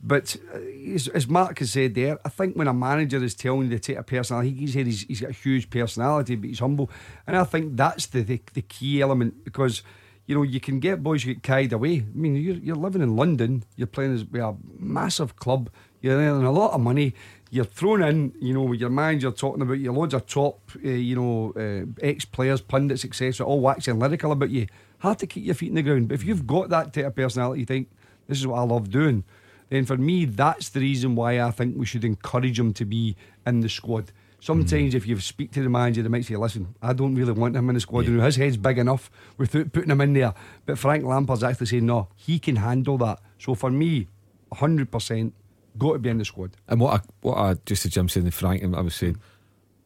But 0.00 0.36
uh, 0.54 0.58
as, 0.94 1.08
as, 1.08 1.26
Mark 1.26 1.58
has 1.58 1.72
said 1.72 1.96
there, 1.96 2.18
I 2.24 2.28
think 2.28 2.54
when 2.54 2.68
a 2.68 2.74
manager 2.74 3.22
is 3.22 3.34
telling 3.34 3.64
you 3.64 3.70
to 3.70 3.78
take 3.80 3.96
a 3.96 4.04
personality, 4.04 4.52
he 4.52 4.68
said 4.68 4.86
he's, 4.86 5.02
he's 5.02 5.20
got 5.20 5.30
a 5.30 5.32
huge 5.32 5.70
personality, 5.70 6.36
but 6.36 6.48
he's 6.48 6.60
humble, 6.60 6.88
and 7.26 7.36
I 7.36 7.42
think 7.42 7.76
that's 7.76 8.06
the, 8.06 8.22
the, 8.22 8.40
the 8.54 8.62
key 8.62 9.00
element 9.00 9.44
because 9.44 9.82
you 10.28 10.34
know, 10.34 10.42
you 10.42 10.60
can 10.60 10.78
get 10.78 11.02
boys 11.02 11.24
get 11.24 11.42
carried 11.42 11.72
away. 11.72 11.96
I 12.00 12.04
mean, 12.14 12.36
you're, 12.36 12.56
you're 12.56 12.76
living 12.76 13.00
in 13.00 13.16
London, 13.16 13.64
you're 13.76 13.86
playing 13.86 14.12
with 14.30 14.40
a 14.40 14.54
massive 14.78 15.36
club, 15.36 15.70
you're 16.02 16.18
earning 16.18 16.44
a 16.44 16.52
lot 16.52 16.74
of 16.74 16.82
money, 16.82 17.14
you're 17.50 17.64
thrown 17.64 18.02
in, 18.02 18.32
you 18.40 18.54
know, 18.54 18.62
with 18.62 18.80
your 18.80 18.90
minds 18.90 19.22
you're 19.22 19.32
talking 19.32 19.62
about 19.62 19.78
your 19.78 19.92
loads 19.92 20.14
of 20.14 20.26
top, 20.26 20.60
uh, 20.84 20.88
you 20.88 21.16
know, 21.16 21.52
uh, 21.56 22.06
ex 22.06 22.24
players, 22.24 22.60
pundits, 22.60 23.04
etc., 23.04 23.46
all 23.46 23.60
waxing 23.60 23.98
lyrical 23.98 24.32
about 24.32 24.50
you. 24.50 24.66
Hard 24.98 25.18
to 25.20 25.26
keep 25.26 25.44
your 25.44 25.54
feet 25.54 25.70
in 25.70 25.76
the 25.76 25.82
ground. 25.82 26.08
But 26.08 26.14
if 26.14 26.24
you've 26.24 26.46
got 26.46 26.68
that 26.70 26.92
type 26.92 27.06
of 27.06 27.14
personality, 27.14 27.60
you 27.60 27.66
think, 27.66 27.88
this 28.26 28.38
is 28.38 28.46
what 28.46 28.58
I 28.58 28.62
love 28.62 28.90
doing, 28.90 29.24
then 29.70 29.84
for 29.84 29.96
me, 29.96 30.24
that's 30.24 30.70
the 30.70 30.80
reason 30.80 31.14
why 31.14 31.40
I 31.40 31.50
think 31.50 31.76
we 31.76 31.86
should 31.86 32.04
encourage 32.04 32.58
him 32.58 32.72
to 32.74 32.84
be 32.84 33.16
in 33.46 33.60
the 33.60 33.68
squad. 33.68 34.12
Sometimes, 34.40 34.94
mm. 34.94 34.96
if 34.96 35.06
you 35.06 35.18
speak 35.18 35.50
to 35.52 35.62
the 35.62 35.68
manager, 35.68 36.02
they 36.02 36.08
might 36.08 36.24
say, 36.24 36.36
"Listen, 36.36 36.74
I 36.80 36.92
don't 36.92 37.14
really 37.14 37.32
want 37.32 37.56
him 37.56 37.68
in 37.68 37.74
the 37.74 37.80
squad. 37.80 38.06
Yeah. 38.06 38.24
His 38.24 38.36
head's 38.36 38.56
big 38.56 38.78
enough 38.78 39.10
without 39.36 39.72
putting 39.72 39.90
him 39.90 40.00
in 40.00 40.12
there." 40.12 40.32
But 40.64 40.78
Frank 40.78 41.04
Lampard's 41.04 41.42
actually 41.42 41.66
saying, 41.66 41.86
"No, 41.86 42.08
he 42.14 42.38
can 42.38 42.56
handle 42.56 42.98
that." 42.98 43.20
So 43.38 43.54
for 43.54 43.70
me, 43.70 44.06
hundred 44.52 44.92
percent, 44.92 45.34
got 45.78 45.94
to 45.94 45.98
be 45.98 46.10
in 46.10 46.18
the 46.18 46.24
squad. 46.24 46.52
And 46.68 46.80
what 46.80 47.00
I, 47.00 47.00
what 47.20 47.38
I 47.38 47.56
just 47.66 47.82
to 47.82 47.90
Jim 47.90 48.08
saying, 48.08 48.30
Frank, 48.30 48.62
and 48.62 48.74
I 48.74 48.80
was 48.80 48.94
saying, 48.94 49.18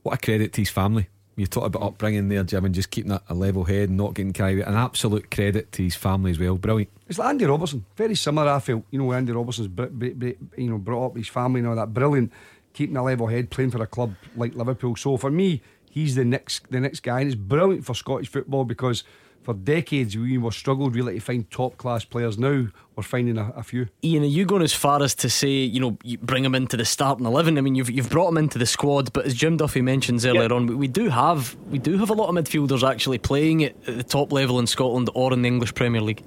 what 0.02 0.14
a 0.14 0.18
credit 0.18 0.52
to 0.54 0.60
his 0.60 0.70
family. 0.70 1.08
You 1.34 1.46
talk 1.46 1.64
about 1.64 1.82
upbringing 1.82 2.28
there, 2.28 2.44
Jim, 2.44 2.66
and 2.66 2.74
just 2.74 2.90
keeping 2.90 3.10
a, 3.10 3.22
a 3.28 3.34
level 3.34 3.64
head 3.64 3.88
and 3.88 3.96
not 3.96 4.12
getting 4.12 4.34
carried. 4.34 4.60
An 4.60 4.74
absolute 4.74 5.30
credit 5.30 5.72
to 5.72 5.82
his 5.82 5.94
family 5.94 6.30
as 6.30 6.38
well. 6.38 6.56
Brilliant. 6.56 6.90
It's 7.08 7.18
like 7.18 7.30
Andy 7.30 7.46
Robertson, 7.46 7.86
very 7.96 8.14
similar. 8.14 8.50
I 8.50 8.58
feel 8.58 8.84
you 8.90 8.98
know 8.98 9.12
Andy 9.12 9.32
Robertson's 9.32 9.68
br- 9.68 9.86
br- 9.86 10.10
br- 10.10 10.58
you 10.58 10.68
know 10.68 10.78
brought 10.78 11.06
up 11.06 11.16
his 11.16 11.28
family 11.28 11.60
and 11.60 11.68
all 11.68 11.76
that. 11.76 11.94
Brilliant 11.94 12.32
keeping 12.72 12.96
a 12.96 13.02
level 13.02 13.26
head, 13.26 13.50
playing 13.50 13.70
for 13.70 13.82
a 13.82 13.86
club 13.86 14.14
like 14.36 14.54
Liverpool. 14.54 14.96
So 14.96 15.16
for 15.16 15.30
me, 15.30 15.60
he's 15.90 16.14
the 16.14 16.24
next 16.24 16.70
the 16.70 16.80
next 16.80 17.00
guy, 17.00 17.20
and 17.20 17.30
it's 17.30 17.40
brilliant 17.40 17.84
for 17.84 17.94
Scottish 17.94 18.28
football 18.28 18.64
because 18.64 19.04
for 19.42 19.54
decades 19.54 20.16
we 20.16 20.38
were 20.38 20.52
struggled 20.52 20.94
really 20.94 21.14
to 21.14 21.20
find 21.20 21.50
top 21.50 21.76
class 21.76 22.04
players. 22.04 22.38
Now 22.38 22.66
we're 22.96 23.02
finding 23.02 23.38
a, 23.38 23.52
a, 23.56 23.62
few. 23.62 23.88
Ian, 24.04 24.22
are 24.22 24.26
you 24.26 24.44
going 24.44 24.62
as 24.62 24.72
far 24.72 25.02
as 25.02 25.14
to 25.16 25.30
say 25.30 25.48
you 25.48 25.80
know 25.80 25.98
you 26.04 26.18
bring 26.18 26.44
him 26.44 26.54
into 26.54 26.76
the 26.76 26.84
starting 26.84 27.26
eleven? 27.26 27.58
I 27.58 27.60
mean, 27.60 27.74
you've 27.74 27.90
you've 27.90 28.10
brought 28.10 28.28
him 28.28 28.38
into 28.38 28.58
the 28.58 28.66
squad, 28.66 29.12
but 29.12 29.26
as 29.26 29.34
Jim 29.34 29.56
Duffy 29.56 29.82
mentions 29.82 30.24
earlier 30.24 30.42
yep. 30.42 30.52
on, 30.52 30.66
we, 30.66 30.74
we, 30.74 30.88
do 30.88 31.08
have 31.08 31.56
we 31.70 31.78
do 31.78 31.98
have 31.98 32.10
a 32.10 32.14
lot 32.14 32.28
of 32.28 32.34
midfielders 32.34 32.88
actually 32.88 33.18
playing 33.18 33.64
at, 33.64 33.74
at 33.86 33.96
the 33.96 34.04
top 34.04 34.32
level 34.32 34.58
in 34.58 34.66
Scotland 34.66 35.10
or 35.14 35.32
in 35.32 35.42
the 35.42 35.48
English 35.48 35.74
Premier 35.74 36.00
League. 36.00 36.22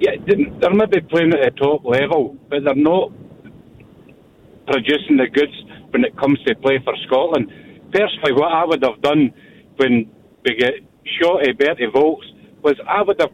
Yeah, 0.00 0.12
they're 0.26 0.74
maybe 0.74 1.00
playing 1.02 1.34
at 1.34 1.54
the 1.54 1.60
top 1.60 1.84
level, 1.84 2.36
but 2.48 2.64
they're 2.64 2.74
not 2.74 3.12
producing 4.66 5.18
the 5.18 5.28
goods 5.28 5.52
when 5.90 6.04
it 6.04 6.16
comes 6.16 6.42
to 6.44 6.54
play 6.56 6.78
for 6.82 6.94
Scotland. 7.06 7.52
Personally, 7.92 8.32
what 8.32 8.52
I 8.52 8.64
would 8.64 8.82
have 8.82 9.02
done 9.02 9.32
when 9.76 10.10
we 10.44 10.54
get 10.54 10.89
shot 11.20 11.48
at 11.48 11.58
Bertie 11.58 11.86
Vogts 11.94 12.26
was 12.62 12.76
I 12.88 13.02
would 13.02 13.20
have 13.20 13.32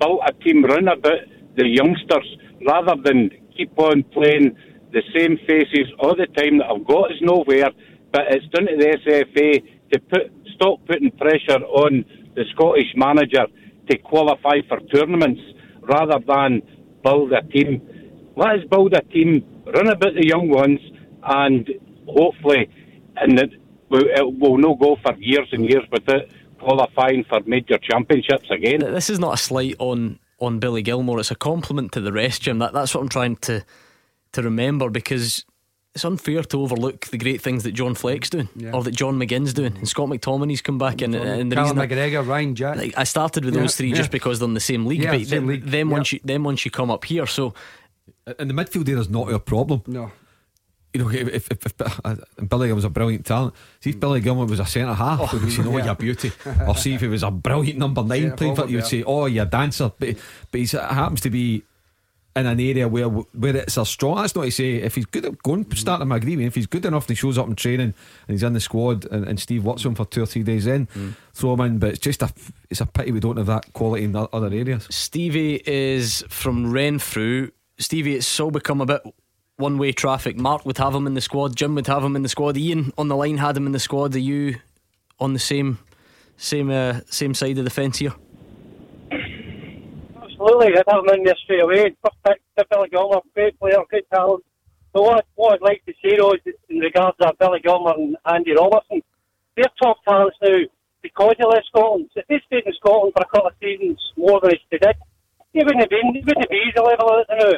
built 0.00 0.20
a 0.26 0.32
team 0.44 0.64
round 0.64 0.88
about 0.88 1.20
the 1.56 1.66
youngsters 1.66 2.36
rather 2.66 2.94
than 3.02 3.30
keep 3.56 3.76
on 3.78 4.02
playing 4.12 4.56
the 4.92 5.02
same 5.14 5.38
faces 5.46 5.92
all 5.98 6.14
the 6.16 6.26
time 6.26 6.58
that 6.58 6.66
I've 6.70 6.86
got 6.86 7.10
us 7.10 7.18
nowhere. 7.20 7.70
But 8.12 8.22
it's 8.30 8.46
done 8.48 8.66
to 8.66 8.76
the 8.76 8.98
SFA 9.04 9.62
to 9.92 10.00
put 10.00 10.32
stop 10.54 10.80
putting 10.86 11.10
pressure 11.12 11.62
on 11.64 12.04
the 12.34 12.44
Scottish 12.54 12.92
manager 12.96 13.46
to 13.90 13.98
qualify 13.98 14.60
for 14.68 14.80
tournaments 14.92 15.40
rather 15.82 16.18
than 16.26 16.62
build 17.02 17.32
a 17.32 17.42
team. 17.42 17.82
Let 18.36 18.60
us 18.60 18.64
build 18.70 18.94
a 18.94 19.02
team 19.02 19.44
run 19.66 19.88
about 19.88 20.14
the 20.14 20.26
young 20.26 20.48
ones, 20.48 20.80
and 21.22 21.68
hopefully, 22.06 22.68
and 23.16 23.38
it 23.38 23.50
will, 23.88 24.04
it 24.04 24.38
will 24.38 24.58
no 24.58 24.74
go 24.74 24.96
for 25.02 25.14
years 25.18 25.48
and 25.52 25.68
years 25.68 25.84
without 25.90 26.22
qualifying 26.58 27.24
for 27.24 27.40
major 27.46 27.78
championships 27.78 28.50
again. 28.50 28.80
This 28.80 29.10
is 29.10 29.18
not 29.18 29.34
a 29.34 29.36
slight 29.36 29.76
on 29.78 30.18
on 30.38 30.58
Billy 30.58 30.82
Gilmour. 30.82 31.18
It's 31.18 31.30
a 31.30 31.36
compliment 31.36 31.92
to 31.92 32.00
the 32.00 32.12
rest, 32.12 32.42
Jim. 32.42 32.58
That 32.58 32.72
that's 32.72 32.94
what 32.94 33.00
I'm 33.00 33.08
trying 33.08 33.36
to 33.36 33.64
to 34.32 34.42
remember 34.42 34.90
because 34.90 35.44
it's 35.94 36.04
unfair 36.04 36.42
to 36.42 36.60
overlook 36.60 37.06
the 37.06 37.16
great 37.16 37.40
things 37.40 37.62
that 37.62 37.72
John 37.72 37.94
Fleck's 37.94 38.28
doing 38.28 38.50
yeah. 38.54 38.72
or 38.72 38.82
that 38.84 38.94
John 38.94 39.18
McGinn's 39.18 39.54
doing 39.54 39.74
and 39.78 39.88
Scott 39.88 40.10
McTominay's 40.10 40.60
come 40.60 40.76
back 40.76 41.00
and, 41.00 41.14
and 41.14 41.50
the 41.50 41.56
Callum 41.56 41.78
reason 41.78 41.96
McGregor, 41.98 42.26
Ryan 42.26 42.54
Jack. 42.54 42.76
Like, 42.76 42.98
I 42.98 43.04
started 43.04 43.46
with 43.46 43.54
yeah, 43.54 43.62
those 43.62 43.76
three 43.76 43.88
yeah. 43.88 43.94
just 43.94 44.10
because 44.10 44.38
they're 44.38 44.48
in 44.48 44.52
the 44.52 44.60
same 44.60 44.84
league, 44.84 45.04
but 45.04 45.26
same 45.26 45.46
league. 45.46 45.64
then 45.64 45.88
once 45.88 46.12
you 46.12 46.20
then 46.22 46.42
once 46.42 46.66
you 46.66 46.70
come 46.70 46.90
up 46.90 47.06
here, 47.06 47.26
so 47.26 47.54
And 48.38 48.50
the 48.50 48.54
midfield 48.54 48.84
there 48.84 48.98
is 48.98 49.08
not 49.08 49.32
our 49.32 49.38
problem. 49.38 49.82
No. 49.86 50.12
You 50.96 51.04
know, 51.04 51.10
if, 51.10 51.28
if, 51.28 51.50
if, 51.50 51.66
if 51.66 52.06
uh, 52.06 52.14
Billy 52.48 52.72
was 52.72 52.84
a 52.84 52.90
brilliant 52.90 53.26
talent, 53.26 53.54
see 53.80 53.90
if 53.90 54.00
Billy 54.00 54.20
Gilmour 54.20 54.46
was 54.48 54.60
a 54.60 54.66
centre 54.66 54.94
half, 54.94 55.20
Oh, 55.20 55.28
we 55.36 55.44
would 55.44 55.52
say, 55.52 55.62
"Oh, 55.64 55.76
yeah. 55.76 55.90
you 55.90 55.94
beauty." 55.94 56.32
or 56.66 56.74
see 56.76 56.94
if 56.94 57.02
he 57.02 57.08
was 57.08 57.22
a 57.22 57.30
brilliant 57.30 57.78
number 57.78 58.02
nine 58.02 58.22
Centre 58.22 58.36
playing 58.36 58.54
for, 58.54 58.62
forward, 58.62 58.70
you 58.70 58.76
would 58.78 58.84
yeah. 58.84 58.88
say, 58.88 59.02
"Oh, 59.04 59.26
you're 59.26 59.44
a 59.44 59.48
dancer." 59.48 59.92
But 59.98 60.16
but 60.50 60.60
he 60.60 60.66
happens 60.76 61.20
to 61.20 61.30
be 61.30 61.62
in 62.34 62.46
an 62.46 62.60
area 62.60 62.86
where 62.86 63.08
where 63.08 63.56
it's 63.56 63.76
a 63.76 63.84
strong. 63.84 64.16
That's 64.16 64.34
not 64.34 64.44
to 64.44 64.50
say 64.50 64.76
if 64.76 64.94
he's 64.94 65.06
good 65.06 65.24
at 65.24 65.42
going 65.42 65.70
start 65.74 66.02
him. 66.02 66.12
I 66.12 66.16
agree 66.16 66.36
with. 66.36 66.46
If 66.46 66.54
he's 66.54 66.66
good 66.66 66.84
enough 66.84 67.04
and 67.04 67.10
he 67.10 67.20
shows 67.20 67.38
up 67.38 67.46
in 67.48 67.56
training 67.56 67.94
and 68.28 68.34
he's 68.34 68.42
in 68.42 68.52
the 68.52 68.60
squad 68.60 69.06
and, 69.06 69.26
and 69.26 69.40
Steve 69.40 69.64
works 69.64 69.84
him 69.84 69.94
for 69.94 70.04
two 70.04 70.22
or 70.22 70.26
three 70.26 70.42
days 70.42 70.66
in, 70.66 70.86
throw 71.34 71.54
him 71.54 71.60
in. 71.60 71.78
But 71.78 71.90
it's 71.90 71.98
just 71.98 72.22
a 72.22 72.30
it's 72.70 72.80
a 72.80 72.86
pity 72.86 73.12
we 73.12 73.20
don't 73.20 73.36
have 73.38 73.46
that 73.46 73.72
quality 73.72 74.04
in 74.04 74.14
other 74.16 74.46
areas. 74.46 74.86
Stevie 74.90 75.62
is 75.66 76.24
from 76.28 76.72
Renfrew. 76.72 77.50
Stevie, 77.78 78.14
it's 78.16 78.26
so 78.26 78.50
become 78.50 78.80
a 78.80 78.86
bit 78.86 79.02
one 79.56 79.78
way 79.78 79.92
traffic. 79.92 80.36
Mark 80.36 80.66
would 80.66 80.78
have 80.78 80.94
him 80.94 81.06
in 81.06 81.14
the 81.14 81.20
squad. 81.20 81.56
Jim 81.56 81.74
would 81.74 81.86
have 81.86 82.04
him 82.04 82.16
in 82.16 82.22
the 82.22 82.28
squad. 82.28 82.56
Ian 82.56 82.92
on 82.98 83.08
the 83.08 83.16
line 83.16 83.38
had 83.38 83.56
him 83.56 83.66
in 83.66 83.72
the 83.72 83.78
squad. 83.78 84.14
Are 84.14 84.18
you 84.18 84.56
on 85.18 85.32
the 85.32 85.38
same 85.38 85.78
same 86.36 86.70
uh, 86.70 87.00
same 87.08 87.34
side 87.34 87.58
of 87.58 87.64
the 87.64 87.70
fence 87.70 87.98
here? 87.98 88.12
Absolutely, 89.10 90.76
I'd 90.76 90.84
have 90.88 91.04
him 91.04 91.14
in 91.14 91.24
there 91.24 91.34
straight 91.42 91.62
away. 91.62 91.96
To 92.58 92.64
Billy 92.70 92.88
Gilmour, 92.88 93.22
great 93.34 93.58
player, 93.58 93.78
great 93.88 94.08
talent. 94.10 94.44
But 94.92 95.02
what, 95.02 95.26
what 95.34 95.54
I'd 95.54 95.62
like 95.62 95.84
to 95.86 95.92
say 96.02 96.16
though, 96.16 96.32
is 96.32 96.54
in 96.68 96.78
regards 96.78 97.16
to 97.18 97.32
Billy 97.38 97.60
Gilmour 97.60 97.94
and 97.96 98.16
Andy 98.26 98.52
Robertson, 98.52 99.02
they're 99.56 99.66
top 99.82 99.98
talents 100.04 100.36
now 100.42 100.58
because 101.02 101.34
they 101.38 101.46
left 101.46 101.66
Scotland. 101.66 102.10
If 102.14 102.26
they 102.28 102.40
stayed 102.46 102.66
in 102.66 102.72
Scotland 102.74 103.12
for 103.14 103.22
a 103.22 103.28
couple 103.28 103.48
of 103.48 103.54
seasons 103.60 103.98
more 104.16 104.40
than 104.40 104.52
they 104.70 104.78
did, 104.78 104.96
they 105.54 105.60
wouldn't 105.64 105.80
have 105.80 105.90
been, 105.90 106.12
they 106.12 106.20
wouldn't 106.20 106.44
have 106.44 106.50
been 106.50 106.72
the 106.74 106.82
level 106.82 107.10
of 107.10 107.20
it 107.20 107.26
now. 107.30 107.52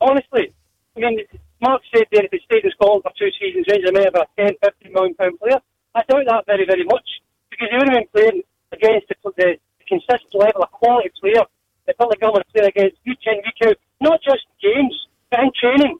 Honestly, 0.00 0.52
I 0.98 1.00
mean, 1.00 1.22
Mark 1.62 1.82
said 1.94 2.10
there 2.10 2.26
if 2.26 2.32
he 2.34 2.40
stayed 2.42 2.64
in 2.66 2.74
Scotland 2.74 3.06
for 3.06 3.14
two 3.14 3.30
seasons, 3.38 3.70
Rangers 3.70 3.94
might 3.94 4.10
have 4.10 4.18
a 4.18 4.26
10, 4.34 4.58
15 4.58 4.92
million 4.92 5.14
pound 5.14 5.38
player. 5.38 5.62
I 5.94 6.02
doubt 6.02 6.26
that 6.26 6.46
very, 6.46 6.66
very 6.66 6.82
much 6.82 7.06
because 7.50 7.70
he 7.70 7.78
would 7.78 7.86
have 7.86 8.02
been 8.02 8.10
playing 8.10 8.42
against 8.74 9.06
the, 9.06 9.14
the, 9.38 9.56
consistent 9.88 10.34
level 10.34 10.62
of 10.62 10.70
quality 10.70 11.08
player 11.18 11.40
that 11.86 11.96
Billy 11.96 12.12
Gilmour 12.20 12.44
is 12.44 12.52
playing 12.52 12.68
against 12.68 13.00
week 13.06 13.24
in, 13.24 13.40
week 13.40 13.56
out, 13.64 13.78
not 14.02 14.20
just 14.20 14.44
games, 14.60 14.92
but 15.30 15.40
in 15.40 15.50
training. 15.56 15.96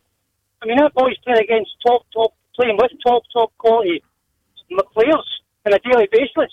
I 0.60 0.66
mean, 0.66 0.76
that 0.76 0.92
boy's 0.92 1.16
playing 1.24 1.40
against 1.40 1.70
top, 1.80 2.04
top, 2.12 2.34
playing 2.54 2.76
with 2.76 2.92
top, 3.00 3.22
top 3.32 3.48
quality 3.56 4.02
players 4.92 5.28
on 5.64 5.72
a 5.72 5.78
daily 5.80 6.06
basis. 6.12 6.52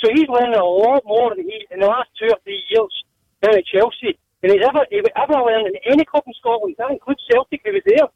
So 0.00 0.08
he's 0.08 0.24
learning 0.30 0.56
a 0.56 0.64
lot 0.64 1.04
more 1.04 1.34
than 1.36 1.44
he 1.44 1.66
in 1.70 1.80
the 1.80 1.86
last 1.86 2.08
two 2.16 2.32
or 2.32 2.40
three 2.44 2.64
years 2.70 3.04
down 3.42 3.58
at 3.58 3.66
Chelsea 3.66 4.16
than 4.42 4.52
he's 4.52 4.62
ever 4.66 4.86
he 4.90 5.02
ever 5.16 5.34
learned 5.34 5.68
in 5.68 5.92
any 5.92 6.04
club 6.04 6.24
in 6.26 6.34
Scotland. 6.34 6.76
That 6.78 6.90
includes 6.90 7.22
Celtic, 7.30 7.60
who 7.64 7.72
was 7.72 7.82
there. 7.86 8.08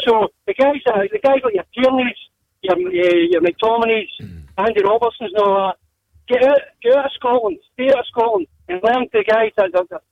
So 0.00 0.28
the 0.46 0.54
guys, 0.54 0.80
uh, 0.86 1.00
the 1.10 1.18
guys 1.22 1.40
like 1.44 1.54
your 1.54 1.64
Tierney's, 1.74 2.16
your 2.62 2.78
your, 2.78 3.16
your 3.16 3.40
McTominays, 3.40 4.10
Andy 4.58 4.82
Robertsons, 4.82 5.32
and 5.34 5.42
all 5.42 5.54
that. 5.68 5.76
Get 6.26 6.42
out, 6.42 6.58
get 6.82 6.96
out 6.96 7.04
of 7.04 7.12
Scotland, 7.12 7.58
stay 7.74 7.88
out 7.88 7.98
of 7.98 8.06
Scotland, 8.06 8.46
and 8.68 8.80
learn 8.82 9.06
the 9.12 9.24
guys 9.28 9.52
that, 9.58 9.72
that, 9.72 9.90
that 9.90 10.02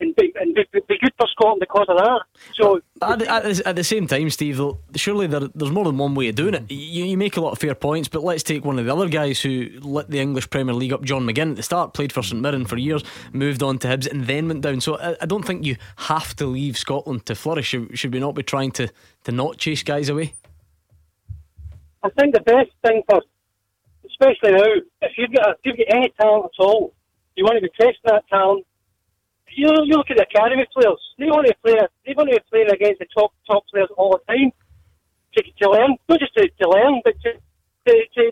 and, 0.00 0.14
be, 0.16 0.32
and 0.40 0.54
be, 0.54 0.64
be 0.72 0.98
good 1.00 1.12
for 1.16 1.26
Scotland 1.32 1.60
because 1.60 1.86
of 1.88 1.98
that. 1.98 2.20
So 2.54 2.80
At 3.02 3.18
the, 3.18 3.28
at, 3.28 3.66
at 3.66 3.76
the 3.76 3.84
same 3.84 4.06
time, 4.06 4.30
Steve, 4.30 4.56
though, 4.56 4.78
surely 4.94 5.26
there, 5.26 5.48
there's 5.54 5.72
more 5.72 5.84
than 5.84 5.98
one 5.98 6.14
way 6.14 6.28
of 6.28 6.36
doing 6.36 6.54
it. 6.54 6.70
You, 6.70 7.04
you 7.04 7.16
make 7.16 7.36
a 7.36 7.40
lot 7.40 7.52
of 7.52 7.58
fair 7.58 7.74
points, 7.74 8.08
but 8.08 8.22
let's 8.22 8.42
take 8.42 8.64
one 8.64 8.78
of 8.78 8.84
the 8.84 8.92
other 8.92 9.08
guys 9.08 9.40
who 9.40 9.68
lit 9.80 10.08
the 10.08 10.20
English 10.20 10.50
Premier 10.50 10.74
League 10.74 10.92
up, 10.92 11.02
John 11.02 11.26
McGinn, 11.26 11.50
at 11.50 11.56
the 11.56 11.62
start, 11.62 11.94
played 11.94 12.12
for 12.12 12.22
St 12.22 12.40
Mirren 12.40 12.64
for 12.64 12.76
years, 12.76 13.02
moved 13.32 13.62
on 13.62 13.78
to 13.80 13.88
Hibs, 13.88 14.10
and 14.10 14.26
then 14.26 14.48
went 14.48 14.60
down. 14.60 14.80
So 14.80 14.98
I, 14.98 15.16
I 15.20 15.26
don't 15.26 15.44
think 15.44 15.64
you 15.64 15.76
have 15.96 16.34
to 16.36 16.46
leave 16.46 16.78
Scotland 16.78 17.26
to 17.26 17.34
flourish. 17.34 17.66
Should, 17.66 17.98
should 17.98 18.12
we 18.12 18.20
not 18.20 18.34
be 18.34 18.42
trying 18.42 18.70
to, 18.72 18.88
to 19.24 19.32
not 19.32 19.58
chase 19.58 19.82
guys 19.82 20.08
away? 20.08 20.34
I 22.02 22.10
think 22.10 22.34
the 22.34 22.40
best 22.40 22.70
thing 22.86 23.02
for, 23.08 23.20
especially 24.06 24.52
now, 24.52 24.74
if 25.02 25.12
you've 25.18 25.32
got, 25.32 25.48
if 25.50 25.58
you've 25.64 25.76
got 25.76 25.96
any 25.96 26.12
talent 26.20 26.46
at 26.46 26.62
all, 26.64 26.94
you 27.34 27.44
want 27.44 27.56
to 27.56 27.62
be 27.62 27.70
testing 27.70 27.94
that 28.04 28.26
talent. 28.28 28.64
You, 29.58 29.66
you 29.90 29.98
look 29.98 30.06
at 30.10 30.18
the 30.22 30.26
academy 30.30 30.66
players; 30.70 31.02
they 31.18 31.26
want 31.26 31.50
to 31.50 31.54
play. 31.66 31.74
They 32.06 32.14
want 32.14 32.30
to 32.30 32.38
be 32.38 32.46
playing 32.46 32.70
against 32.70 33.02
the 33.02 33.10
top 33.10 33.34
top 33.42 33.66
players 33.66 33.90
all 33.98 34.14
the 34.14 34.22
time 34.30 34.54
to, 35.34 35.40
to 35.42 35.66
learn, 35.66 35.98
not 36.08 36.20
just 36.22 36.34
to, 36.38 36.46
to 36.46 36.66
learn, 36.70 37.02
but 37.02 37.18
to, 37.26 37.30
to, 37.34 37.92
to 38.14 38.22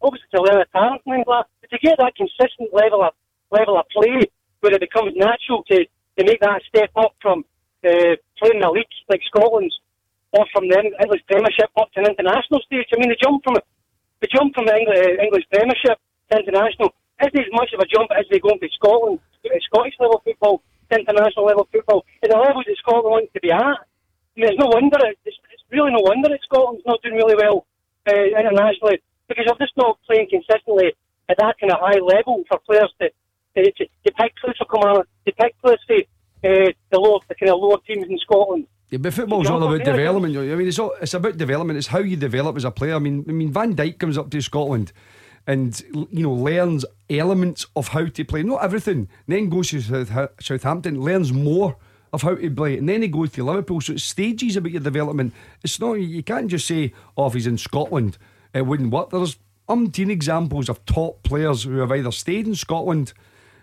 obviously 0.00 0.28
to 0.32 0.40
learn 0.40 0.64
a 0.64 0.68
talent 0.72 1.04
and. 1.04 1.24
But 1.28 1.52
to 1.68 1.76
get 1.84 2.00
that 2.00 2.16
consistent 2.16 2.72
level 2.72 3.04
of 3.04 3.12
level 3.52 3.76
of 3.76 3.84
play 3.92 4.24
where 4.60 4.72
it 4.72 4.80
becomes 4.80 5.12
natural 5.16 5.60
to, 5.68 5.84
to 5.84 6.20
make 6.24 6.40
that 6.40 6.64
step 6.64 6.88
up 6.96 7.12
from 7.20 7.44
uh, 7.84 8.16
playing 8.40 8.56
in 8.56 8.64
a 8.64 8.70
league 8.72 8.88
like 9.12 9.20
Scotland's 9.28 9.76
or 10.32 10.48
from 10.48 10.64
the 10.66 10.80
English 10.80 11.22
Premiership 11.28 11.70
up 11.76 11.92
to 11.92 12.00
an 12.00 12.10
international 12.10 12.64
stage. 12.64 12.88
I 12.88 12.98
mean, 12.98 13.12
the 13.12 13.20
jump 13.20 13.44
from 13.44 13.54
the 13.54 14.28
jump 14.32 14.54
from 14.56 14.64
the 14.64 14.74
Eng- 14.74 14.88
uh, 14.88 15.22
English 15.22 15.44
Premiership 15.52 16.00
to 16.32 16.40
international 16.40 16.96
isn't 17.20 17.36
as 17.36 17.52
much 17.52 17.70
of 17.76 17.84
a 17.84 17.86
jump 17.86 18.08
as 18.16 18.24
they 18.32 18.40
going 18.40 18.58
to 18.58 18.68
Scotland, 18.80 19.20
Scottish 19.66 19.94
level 20.00 20.20
football 20.24 20.62
to 20.90 20.98
international 20.98 21.46
level 21.46 21.68
football. 21.70 22.04
At 22.22 22.30
the 22.30 22.36
levels 22.36 22.64
that 22.66 22.76
Scotland 22.78 23.10
wants 23.10 23.32
to 23.34 23.40
be 23.40 23.50
at, 23.50 23.60
I 23.62 24.36
mean, 24.36 24.50
it's 24.50 24.58
no 24.58 24.66
wonder 24.66 24.98
it's, 25.24 25.38
it's 25.52 25.64
really 25.70 25.92
no 25.92 26.02
wonder 26.02 26.28
that 26.28 26.40
Scotland's 26.44 26.84
not 26.86 27.02
doing 27.02 27.16
really 27.16 27.36
well 27.36 27.66
uh, 28.08 28.28
internationally 28.34 29.02
because 29.28 29.44
they're 29.46 29.66
just 29.66 29.76
not 29.76 29.98
playing 30.06 30.28
consistently 30.30 30.92
at 31.28 31.36
that 31.38 31.54
kind 31.60 31.72
of 31.72 31.80
high 31.80 32.00
level 32.02 32.44
for 32.48 32.58
players 32.66 32.92
to 33.00 33.08
to, 33.56 33.70
to, 33.70 33.84
to 33.84 34.12
pick 34.12 34.34
players 34.36 34.58
for 34.58 34.66
Kilmarnock, 34.66 35.06
to 35.26 35.32
pick 35.32 35.54
players 35.62 35.80
for 35.86 35.96
uh, 36.44 36.70
the 36.90 36.98
lower, 36.98 37.20
the 37.28 37.34
kind 37.34 37.52
of 37.52 37.60
lower 37.60 37.78
teams 37.86 38.06
in 38.08 38.18
Scotland. 38.18 38.66
Yeah, 38.90 38.98
but 38.98 39.14
football's 39.14 39.48
all 39.48 39.62
about 39.62 39.84
development. 39.84 40.36
I 40.36 40.54
mean, 40.54 40.68
it's 40.68 40.78
all, 40.78 40.94
it's 41.00 41.14
about 41.14 41.36
development. 41.36 41.78
It's 41.78 41.88
how 41.88 42.00
you 42.00 42.16
develop 42.16 42.56
as 42.56 42.64
a 42.64 42.70
player. 42.70 42.94
I 42.94 42.98
mean, 42.98 43.24
I 43.28 43.32
mean, 43.32 43.50
Van 43.50 43.74
Dijk 43.74 43.98
comes 43.98 44.18
up 44.18 44.30
to 44.30 44.42
Scotland, 44.42 44.92
and 45.46 45.80
you 46.10 46.22
know 46.22 46.32
learns 46.32 46.84
elements 47.10 47.66
of 47.76 47.88
how 47.88 48.06
to 48.06 48.24
play, 48.24 48.42
not 48.42 48.62
everything. 48.62 49.08
Then 49.26 49.48
goes 49.48 49.70
to 49.70 49.80
South, 49.80 50.30
Southampton, 50.40 51.00
learns 51.00 51.32
more 51.32 51.76
of 52.12 52.22
how 52.22 52.36
to 52.36 52.50
play, 52.50 52.78
and 52.78 52.88
then 52.88 53.02
he 53.02 53.08
goes 53.08 53.32
to 53.32 53.44
Liverpool. 53.44 53.80
So 53.80 53.94
it's 53.94 54.04
stages 54.04 54.56
about 54.56 54.72
your 54.72 54.80
development. 54.80 55.34
It's 55.62 55.80
not 55.80 55.94
you 55.94 56.22
can't 56.22 56.48
just 56.48 56.66
say, 56.66 56.92
"Oh, 57.16 57.26
if 57.26 57.34
he's 57.34 57.46
in 57.46 57.58
Scotland, 57.58 58.18
it 58.52 58.66
wouldn't 58.66 58.92
work." 58.92 59.10
There's 59.10 59.36
umpteen 59.68 60.10
examples 60.10 60.68
of 60.68 60.84
top 60.84 61.22
players 61.22 61.64
who 61.64 61.78
have 61.78 61.92
either 61.92 62.12
stayed 62.12 62.46
in 62.46 62.54
Scotland 62.54 63.12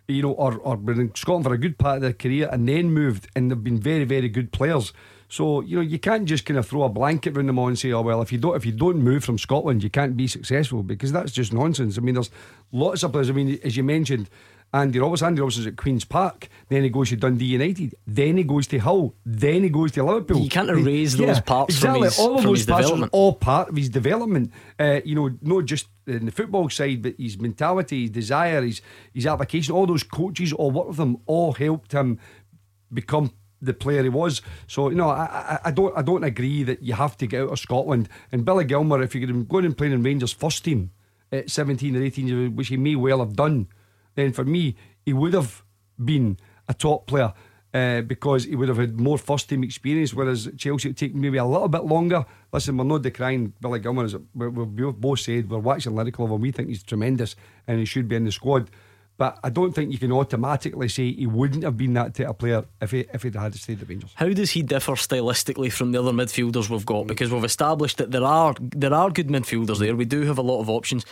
you 0.07 0.21
know, 0.21 0.31
or, 0.31 0.57
or 0.59 0.77
been 0.77 0.99
in 0.99 1.15
Scotland 1.15 1.45
for 1.45 1.53
a 1.53 1.57
good 1.57 1.77
part 1.77 1.97
of 1.97 2.01
their 2.01 2.13
career 2.13 2.49
and 2.51 2.67
then 2.67 2.91
moved 2.91 3.29
and 3.35 3.49
they've 3.49 3.63
been 3.63 3.79
very, 3.79 4.03
very 4.03 4.29
good 4.29 4.51
players. 4.51 4.93
So, 5.31 5.61
you 5.61 5.77
know, 5.77 5.81
you 5.81 5.97
can't 5.97 6.25
just 6.25 6.45
kind 6.45 6.57
of 6.57 6.67
throw 6.67 6.83
a 6.83 6.89
blanket 6.89 7.37
around 7.37 7.47
them 7.47 7.57
all 7.57 7.69
and 7.69 7.79
say, 7.79 7.93
oh 7.93 8.01
well, 8.01 8.21
if 8.21 8.33
you 8.33 8.37
don't 8.37 8.53
if 8.57 8.65
you 8.65 8.73
don't 8.73 8.97
move 8.97 9.23
from 9.23 9.37
Scotland, 9.37 9.81
you 9.81 9.89
can't 9.89 10.17
be 10.17 10.27
successful 10.27 10.83
because 10.83 11.13
that's 11.13 11.31
just 11.31 11.53
nonsense. 11.53 11.97
I 11.97 12.01
mean, 12.01 12.15
there's 12.15 12.29
lots 12.73 13.01
of 13.01 13.13
players. 13.13 13.29
I 13.29 13.33
mean, 13.33 13.57
as 13.63 13.77
you 13.77 13.83
mentioned, 13.83 14.29
Andy 14.73 14.99
Robertson, 14.99 15.27
Andy 15.27 15.39
Robertson's 15.39 15.67
at 15.67 15.77
Queen's 15.77 16.03
Park, 16.03 16.49
then 16.67 16.83
he 16.83 16.89
goes 16.89 17.11
to 17.11 17.15
Dundee 17.15 17.45
United, 17.45 17.95
then 18.05 18.35
he 18.35 18.43
goes 18.43 18.67
to 18.67 18.77
Hull, 18.79 19.15
then 19.25 19.63
he 19.63 19.69
goes 19.69 19.93
to 19.93 20.03
Liverpool. 20.03 20.39
You 20.41 20.49
can't 20.49 20.69
erase 20.69 21.15
those 21.15 21.39
parts 21.39 21.79
from 21.79 21.95
exactly. 21.95 22.07
his- 22.09 22.19
all 22.19 22.37
of 22.37 22.43
those 22.43 22.65
parts 22.65 22.91
are 22.91 23.07
all 23.13 23.33
part 23.33 23.69
of 23.69 23.77
his 23.77 23.87
development. 23.87 24.51
Uh, 24.77 24.99
you 25.05 25.15
know, 25.15 25.29
not 25.41 25.63
just 25.63 25.87
in 26.07 26.25
the 26.25 26.31
football 26.33 26.69
side, 26.69 27.01
but 27.01 27.15
his 27.17 27.39
mentality, 27.39 28.01
his 28.01 28.09
desire, 28.09 28.61
his 28.61 28.81
his 29.13 29.25
application. 29.25 29.73
All 29.75 29.85
those 29.87 30.03
coaches, 30.03 30.51
all 30.51 30.71
work 30.71 30.89
with 30.89 30.99
him, 30.99 31.19
all 31.25 31.53
helped 31.53 31.93
him 31.93 32.19
become 32.93 33.31
the 33.61 33.73
player 33.73 34.03
he 34.03 34.09
was. 34.09 34.41
So 34.67 34.89
you 34.89 34.95
know, 34.95 35.09
I, 35.09 35.59
I, 35.65 35.71
don't 35.71 35.95
I 35.97 36.01
don't 36.01 36.23
agree 36.23 36.63
that 36.63 36.81
you 36.81 36.93
have 36.93 37.17
to 37.17 37.27
get 37.27 37.43
out 37.43 37.51
of 37.51 37.59
Scotland. 37.59 38.09
And 38.31 38.43
Billy 38.45 38.65
Gilmour, 38.65 39.03
if 39.03 39.13
you 39.15 39.25
could 39.25 39.47
go 39.47 39.59
and 39.59 39.77
play 39.77 39.91
in 39.91 40.03
Rangers 40.03 40.33
first 40.33 40.63
team 40.63 40.91
at 41.31 41.49
17 41.49 41.95
or 41.95 42.03
18, 42.03 42.27
years, 42.27 42.49
which 42.51 42.67
he 42.69 42.77
may 42.77 42.95
well 42.95 43.19
have 43.19 43.35
done, 43.35 43.67
then 44.15 44.33
for 44.33 44.43
me 44.43 44.75
he 45.05 45.13
would 45.13 45.33
have 45.33 45.63
been 46.03 46.37
a 46.67 46.73
top 46.73 47.07
player. 47.07 47.33
Uh, 47.73 48.01
because 48.01 48.43
he 48.43 48.53
would 48.53 48.67
have 48.67 48.77
had 48.77 48.99
more 48.99 49.17
first 49.17 49.47
team 49.47 49.63
experience, 49.63 50.13
whereas 50.13 50.49
Chelsea 50.57 50.89
would 50.89 50.97
take 50.97 51.15
maybe 51.15 51.37
a 51.37 51.45
little 51.45 51.69
bit 51.69 51.85
longer. 51.85 52.25
Listen, 52.51 52.75
we're 52.75 52.83
not 52.83 53.01
decrying 53.01 53.53
Billy 53.61 53.79
Gilmour, 53.79 54.03
as 54.03 54.15
we- 54.35 54.49
we've 54.49 54.93
both 54.93 55.21
said, 55.21 55.49
we're 55.49 55.57
watching 55.57 55.95
lyrical 55.95 56.25
of 56.25 56.31
him. 56.31 56.41
We 56.41 56.51
think 56.51 56.67
he's 56.67 56.83
tremendous 56.83 57.33
and 57.65 57.79
he 57.79 57.85
should 57.85 58.09
be 58.09 58.17
in 58.17 58.25
the 58.25 58.31
squad. 58.33 58.69
But 59.21 59.37
I 59.43 59.51
don't 59.51 59.71
think 59.71 59.91
you 59.91 59.99
can 59.99 60.11
automatically 60.11 60.89
say 60.89 61.13
he 61.13 61.27
wouldn't 61.27 61.63
have 61.63 61.77
been 61.77 61.93
that 61.93 62.15
type 62.15 62.27
of 62.27 62.39
player 62.39 62.65
if 62.81 62.89
he 62.89 63.01
if 63.13 63.21
he'd 63.21 63.35
had 63.35 63.53
stayed 63.53 63.79
at 63.79 63.87
Rangers. 63.87 64.11
How 64.15 64.29
does 64.29 64.49
he 64.49 64.63
differ 64.63 64.93
stylistically 64.93 65.71
from 65.71 65.91
the 65.91 65.99
other 65.99 66.11
midfielders 66.11 66.71
we've 66.71 66.87
got? 66.87 67.05
Because 67.05 67.31
we've 67.31 67.43
established 67.43 67.99
that 67.99 68.09
there 68.09 68.23
are 68.23 68.55
there 68.59 68.95
are 68.95 69.11
good 69.11 69.27
midfielders 69.27 69.77
there. 69.77 69.95
We 69.95 70.05
do 70.05 70.23
have 70.23 70.39
a 70.39 70.41
lot 70.41 70.59
of 70.59 70.71
options. 70.71 71.05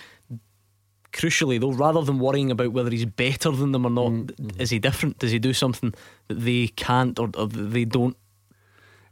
Crucially, 1.13 1.61
though, 1.61 1.71
rather 1.71 2.01
than 2.01 2.17
worrying 2.17 2.49
about 2.49 2.71
whether 2.71 2.89
he's 2.89 3.05
better 3.05 3.51
than 3.51 3.73
them 3.73 3.85
or 3.85 3.91
not, 3.91 4.11
mm. 4.11 4.59
is 4.59 4.71
he 4.71 4.79
different? 4.79 5.19
Does 5.19 5.29
he 5.29 5.37
do 5.37 5.53
something 5.53 5.93
that 6.29 6.39
they 6.39 6.69
can't 6.69 7.19
or, 7.19 7.29
or 7.37 7.45
they 7.45 7.85
don't? 7.85 8.17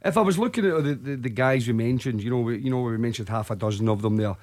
If 0.04 0.16
I 0.16 0.22
was 0.22 0.40
looking 0.40 0.66
at 0.66 0.82
the, 0.82 0.94
the, 0.96 1.14
the 1.14 1.30
guys 1.30 1.68
we 1.68 1.72
mentioned, 1.72 2.20
you 2.20 2.30
know, 2.30 2.40
we, 2.40 2.58
you 2.58 2.70
know, 2.70 2.82
we 2.82 2.98
mentioned 2.98 3.28
half 3.28 3.52
a 3.52 3.54
dozen 3.54 3.88
of 3.88 4.02
them 4.02 4.16
there. 4.16 4.34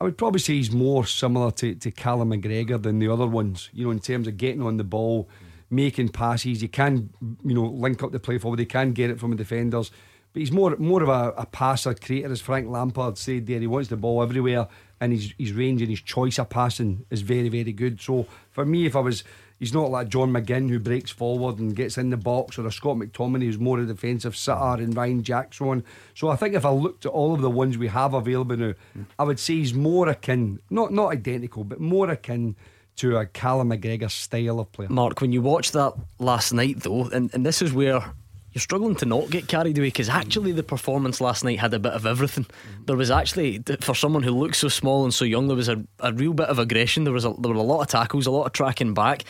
I 0.00 0.04
would 0.04 0.16
probably 0.16 0.40
say 0.40 0.54
he's 0.54 0.72
more 0.72 1.04
similar 1.04 1.50
to, 1.52 1.74
to 1.74 1.90
Callum 1.90 2.30
McGregor 2.30 2.82
than 2.82 3.00
the 3.00 3.08
other 3.08 3.26
ones. 3.26 3.68
You 3.72 3.84
know, 3.84 3.90
in 3.90 4.00
terms 4.00 4.26
of 4.26 4.38
getting 4.38 4.62
on 4.62 4.78
the 4.78 4.84
ball, 4.84 5.28
making 5.70 6.08
passes. 6.08 6.60
He 6.60 6.68
can, 6.68 7.10
you 7.44 7.54
know, 7.54 7.66
link 7.66 8.02
up 8.02 8.12
the 8.12 8.20
play 8.20 8.38
forward. 8.38 8.58
He 8.58 8.66
can 8.66 8.92
get 8.92 9.10
it 9.10 9.20
from 9.20 9.30
the 9.30 9.36
defenders. 9.36 9.90
But 10.32 10.40
he's 10.40 10.52
more 10.52 10.76
more 10.78 11.02
of 11.02 11.08
a, 11.08 11.32
a 11.36 11.46
passer 11.46 11.94
creator, 11.94 12.30
as 12.30 12.40
Frank 12.40 12.68
Lampard 12.68 13.18
said 13.18 13.46
there. 13.46 13.58
He 13.58 13.66
wants 13.66 13.88
the 13.88 13.96
ball 13.96 14.22
everywhere, 14.22 14.68
and 15.00 15.12
his 15.12 15.34
his 15.38 15.52
range 15.52 15.80
and 15.80 15.90
his 15.90 16.02
choice 16.02 16.38
of 16.38 16.50
passing 16.50 17.04
is 17.10 17.22
very 17.22 17.48
very 17.48 17.72
good. 17.72 18.00
So 18.00 18.26
for 18.50 18.64
me, 18.64 18.86
if 18.86 18.94
I 18.94 19.00
was, 19.00 19.24
he's 19.60 19.72
not 19.72 19.90
like 19.90 20.08
John 20.08 20.32
McGinn 20.32 20.68
who 20.68 20.80
breaks 20.80 21.12
forward 21.12 21.60
and 21.60 21.76
gets 21.76 21.96
in 21.96 22.10
the 22.10 22.16
box, 22.16 22.58
or 22.58 22.66
a 22.66 22.72
Scott 22.72 22.96
McTominay 22.96 23.44
who's 23.44 23.58
more 23.58 23.78
a 23.78 23.86
defensive 23.86 24.36
sitter, 24.36 24.82
and 24.82 24.96
Ryan 24.96 25.22
Jackson. 25.22 25.84
So 26.16 26.28
I 26.28 26.34
think 26.34 26.56
if 26.56 26.64
I 26.64 26.70
looked 26.70 27.06
at 27.06 27.12
all 27.12 27.32
of 27.32 27.40
the 27.40 27.50
ones 27.50 27.78
we 27.78 27.86
have 27.86 28.14
available 28.14 28.56
now, 28.56 28.74
I 29.16 29.22
would 29.22 29.38
say 29.38 29.54
he's 29.54 29.74
more 29.74 30.08
akin, 30.08 30.58
not 30.70 30.92
not 30.92 31.12
identical, 31.12 31.62
but 31.62 31.78
more 31.78 32.10
akin 32.10 32.56
to 32.96 33.16
a 33.16 33.26
Callum 33.26 33.70
McGregor 33.70 34.10
style 34.10 34.58
of 34.58 34.72
player. 34.72 34.88
Mark, 34.88 35.20
when 35.20 35.32
you 35.32 35.40
watched 35.40 35.72
that 35.74 35.94
last 36.18 36.52
night, 36.52 36.80
though, 36.80 37.04
and, 37.04 37.32
and 37.32 37.46
this 37.46 37.62
is 37.62 37.72
where 37.72 38.12
you're 38.52 38.60
struggling 38.60 38.96
to 38.96 39.06
not 39.06 39.30
get 39.30 39.46
carried 39.46 39.78
away 39.78 39.86
because 39.86 40.08
actually 40.08 40.52
the 40.52 40.62
performance 40.62 41.20
last 41.20 41.44
night 41.44 41.60
had 41.60 41.72
a 41.72 41.78
bit 41.78 41.92
of 41.92 42.04
everything. 42.04 42.46
There 42.86 42.96
was 42.96 43.10
actually, 43.10 43.62
for 43.80 43.94
someone 43.94 44.24
who 44.24 44.32
looks 44.32 44.58
so 44.58 44.68
small 44.68 45.04
and 45.04 45.14
so 45.14 45.24
young, 45.24 45.46
there 45.46 45.56
was 45.56 45.68
a, 45.68 45.82
a 46.00 46.12
real 46.12 46.32
bit 46.32 46.48
of 46.48 46.58
aggression. 46.58 47.04
There 47.04 47.12
was 47.12 47.24
a, 47.24 47.32
there 47.38 47.52
were 47.52 47.58
a 47.58 47.62
lot 47.62 47.80
of 47.80 47.86
tackles, 47.86 48.26
a 48.26 48.30
lot 48.30 48.46
of 48.46 48.52
tracking 48.52 48.92
back. 48.92 49.24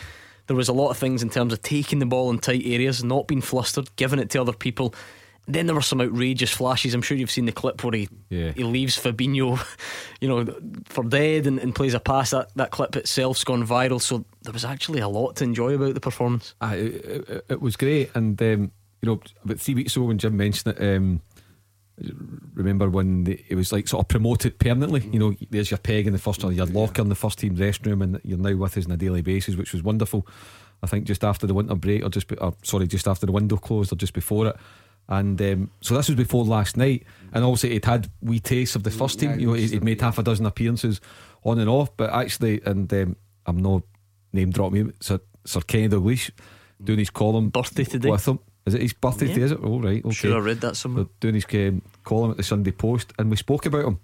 There 0.51 0.57
was 0.57 0.67
a 0.67 0.73
lot 0.73 0.89
of 0.89 0.97
things 0.97 1.23
in 1.23 1.29
terms 1.29 1.53
of 1.53 1.61
taking 1.61 1.99
the 1.99 2.05
ball 2.05 2.29
in 2.29 2.37
tight 2.37 2.63
areas, 2.65 3.05
not 3.05 3.25
being 3.25 3.39
flustered, 3.39 3.87
giving 3.95 4.19
it 4.19 4.29
to 4.31 4.41
other 4.41 4.51
people. 4.51 4.93
Then 5.47 5.65
there 5.65 5.73
were 5.73 5.81
some 5.81 6.01
outrageous 6.01 6.51
flashes. 6.51 6.93
I'm 6.93 7.01
sure 7.01 7.15
you've 7.15 7.31
seen 7.31 7.45
the 7.45 7.53
clip 7.53 7.81
where 7.85 7.93
he 7.93 8.09
Yeah. 8.29 8.51
he 8.51 8.65
leaves 8.65 8.97
Fabinho, 8.97 9.65
you 10.19 10.27
know, 10.27 10.53
for 10.89 11.05
dead 11.05 11.47
and, 11.47 11.57
and 11.57 11.73
plays 11.73 11.93
a 11.93 12.01
pass. 12.01 12.31
That 12.31 12.49
that 12.55 12.71
clip 12.71 12.97
itself's 12.97 13.45
gone 13.45 13.65
viral. 13.65 14.01
So 14.01 14.25
there 14.41 14.51
was 14.51 14.65
actually 14.65 14.99
a 14.99 15.07
lot 15.07 15.37
to 15.37 15.45
enjoy 15.45 15.73
about 15.75 15.93
the 15.93 16.01
performance. 16.01 16.53
Ah, 16.59 16.73
it, 16.73 16.95
it, 17.05 17.45
it 17.47 17.61
was 17.61 17.77
great, 17.77 18.11
and 18.13 18.39
um, 18.41 18.71
you 19.01 19.07
know, 19.09 19.21
about 19.45 19.61
three 19.61 19.75
weeks 19.75 19.95
ago 19.95 20.03
when 20.05 20.17
Jim 20.17 20.35
mentioned 20.35 20.75
it, 20.77 20.95
um, 20.97 21.21
remember 22.53 22.89
when 22.89 23.23
the, 23.23 23.43
it 23.49 23.55
was 23.55 23.71
like 23.71 23.87
sort 23.87 24.03
of 24.03 24.07
promoted 24.07 24.59
permanently. 24.59 25.07
You 25.11 25.19
know, 25.19 25.33
there's 25.49 25.71
your 25.71 25.77
peg 25.77 26.07
in 26.07 26.13
the 26.13 26.19
first 26.19 26.43
or 26.43 26.51
your 26.51 26.65
locker 26.65 27.01
in 27.01 27.09
the 27.09 27.15
first 27.15 27.39
team 27.39 27.55
restroom, 27.55 28.03
and 28.03 28.19
you're 28.23 28.37
now 28.37 28.55
with 28.55 28.77
us 28.77 28.85
on 28.85 28.91
a 28.91 28.97
daily 28.97 29.21
basis, 29.21 29.55
which 29.55 29.73
was 29.73 29.83
wonderful. 29.83 30.27
I 30.83 30.87
think 30.87 31.05
just 31.05 31.23
after 31.23 31.45
the 31.45 31.53
winter 31.53 31.75
break, 31.75 32.03
or 32.03 32.09
just 32.09 32.27
be, 32.27 32.37
or, 32.37 32.55
sorry, 32.63 32.87
just 32.87 33.07
after 33.07 33.25
the 33.25 33.31
window 33.31 33.57
closed, 33.57 33.93
or 33.93 33.95
just 33.95 34.13
before 34.13 34.47
it. 34.47 34.55
And 35.07 35.41
um, 35.41 35.71
so 35.81 35.95
this 35.95 36.07
was 36.07 36.15
before 36.15 36.45
last 36.45 36.77
night, 36.77 37.05
and 37.33 37.43
obviously 37.43 37.71
he'd 37.71 37.85
had 37.85 38.09
wee 38.21 38.39
tastes 38.39 38.75
of 38.75 38.83
the 38.83 38.91
first 38.91 39.19
team. 39.19 39.39
You 39.39 39.47
know, 39.47 39.53
he'd, 39.53 39.83
made 39.83 40.01
half 40.01 40.17
a 40.17 40.23
dozen 40.23 40.45
appearances 40.45 41.01
on 41.43 41.59
and 41.59 41.69
off, 41.69 41.95
but 41.97 42.11
actually, 42.11 42.61
and 42.65 42.91
um, 42.93 43.15
I'm 43.45 43.57
not 43.57 43.83
name 44.33 44.51
dropping 44.51 44.81
him, 44.81 44.93
Sir, 45.01 45.19
Sir 45.45 45.61
Kenny 45.61 45.89
Dalglish 45.89 46.31
doing 46.83 46.99
his 46.99 47.09
column 47.09 47.49
birthday 47.49 47.83
today 47.83 48.09
with 48.09 48.27
him. 48.27 48.39
Is 48.65 48.73
it 48.75 48.81
his 48.81 48.93
birthday 48.93 49.27
Yeah. 49.27 49.33
today? 49.33 49.45
Is 49.45 49.51
it? 49.53 49.59
Oh 49.63 49.79
right, 49.79 50.05
okay. 50.05 50.13
Sure, 50.13 50.35
I 50.35 50.39
read 50.39 50.61
that 50.61 50.75
somewhere. 50.75 51.05
They're 51.05 51.31
doing 51.31 51.35
his 51.35 51.45
um, 51.69 51.81
column 52.03 52.31
at 52.31 52.37
the 52.37 52.43
Sunday 52.43 52.71
Post, 52.71 53.13
and 53.17 53.29
we 53.29 53.37
spoke 53.37 53.65
about 53.65 53.85
him. 53.85 53.99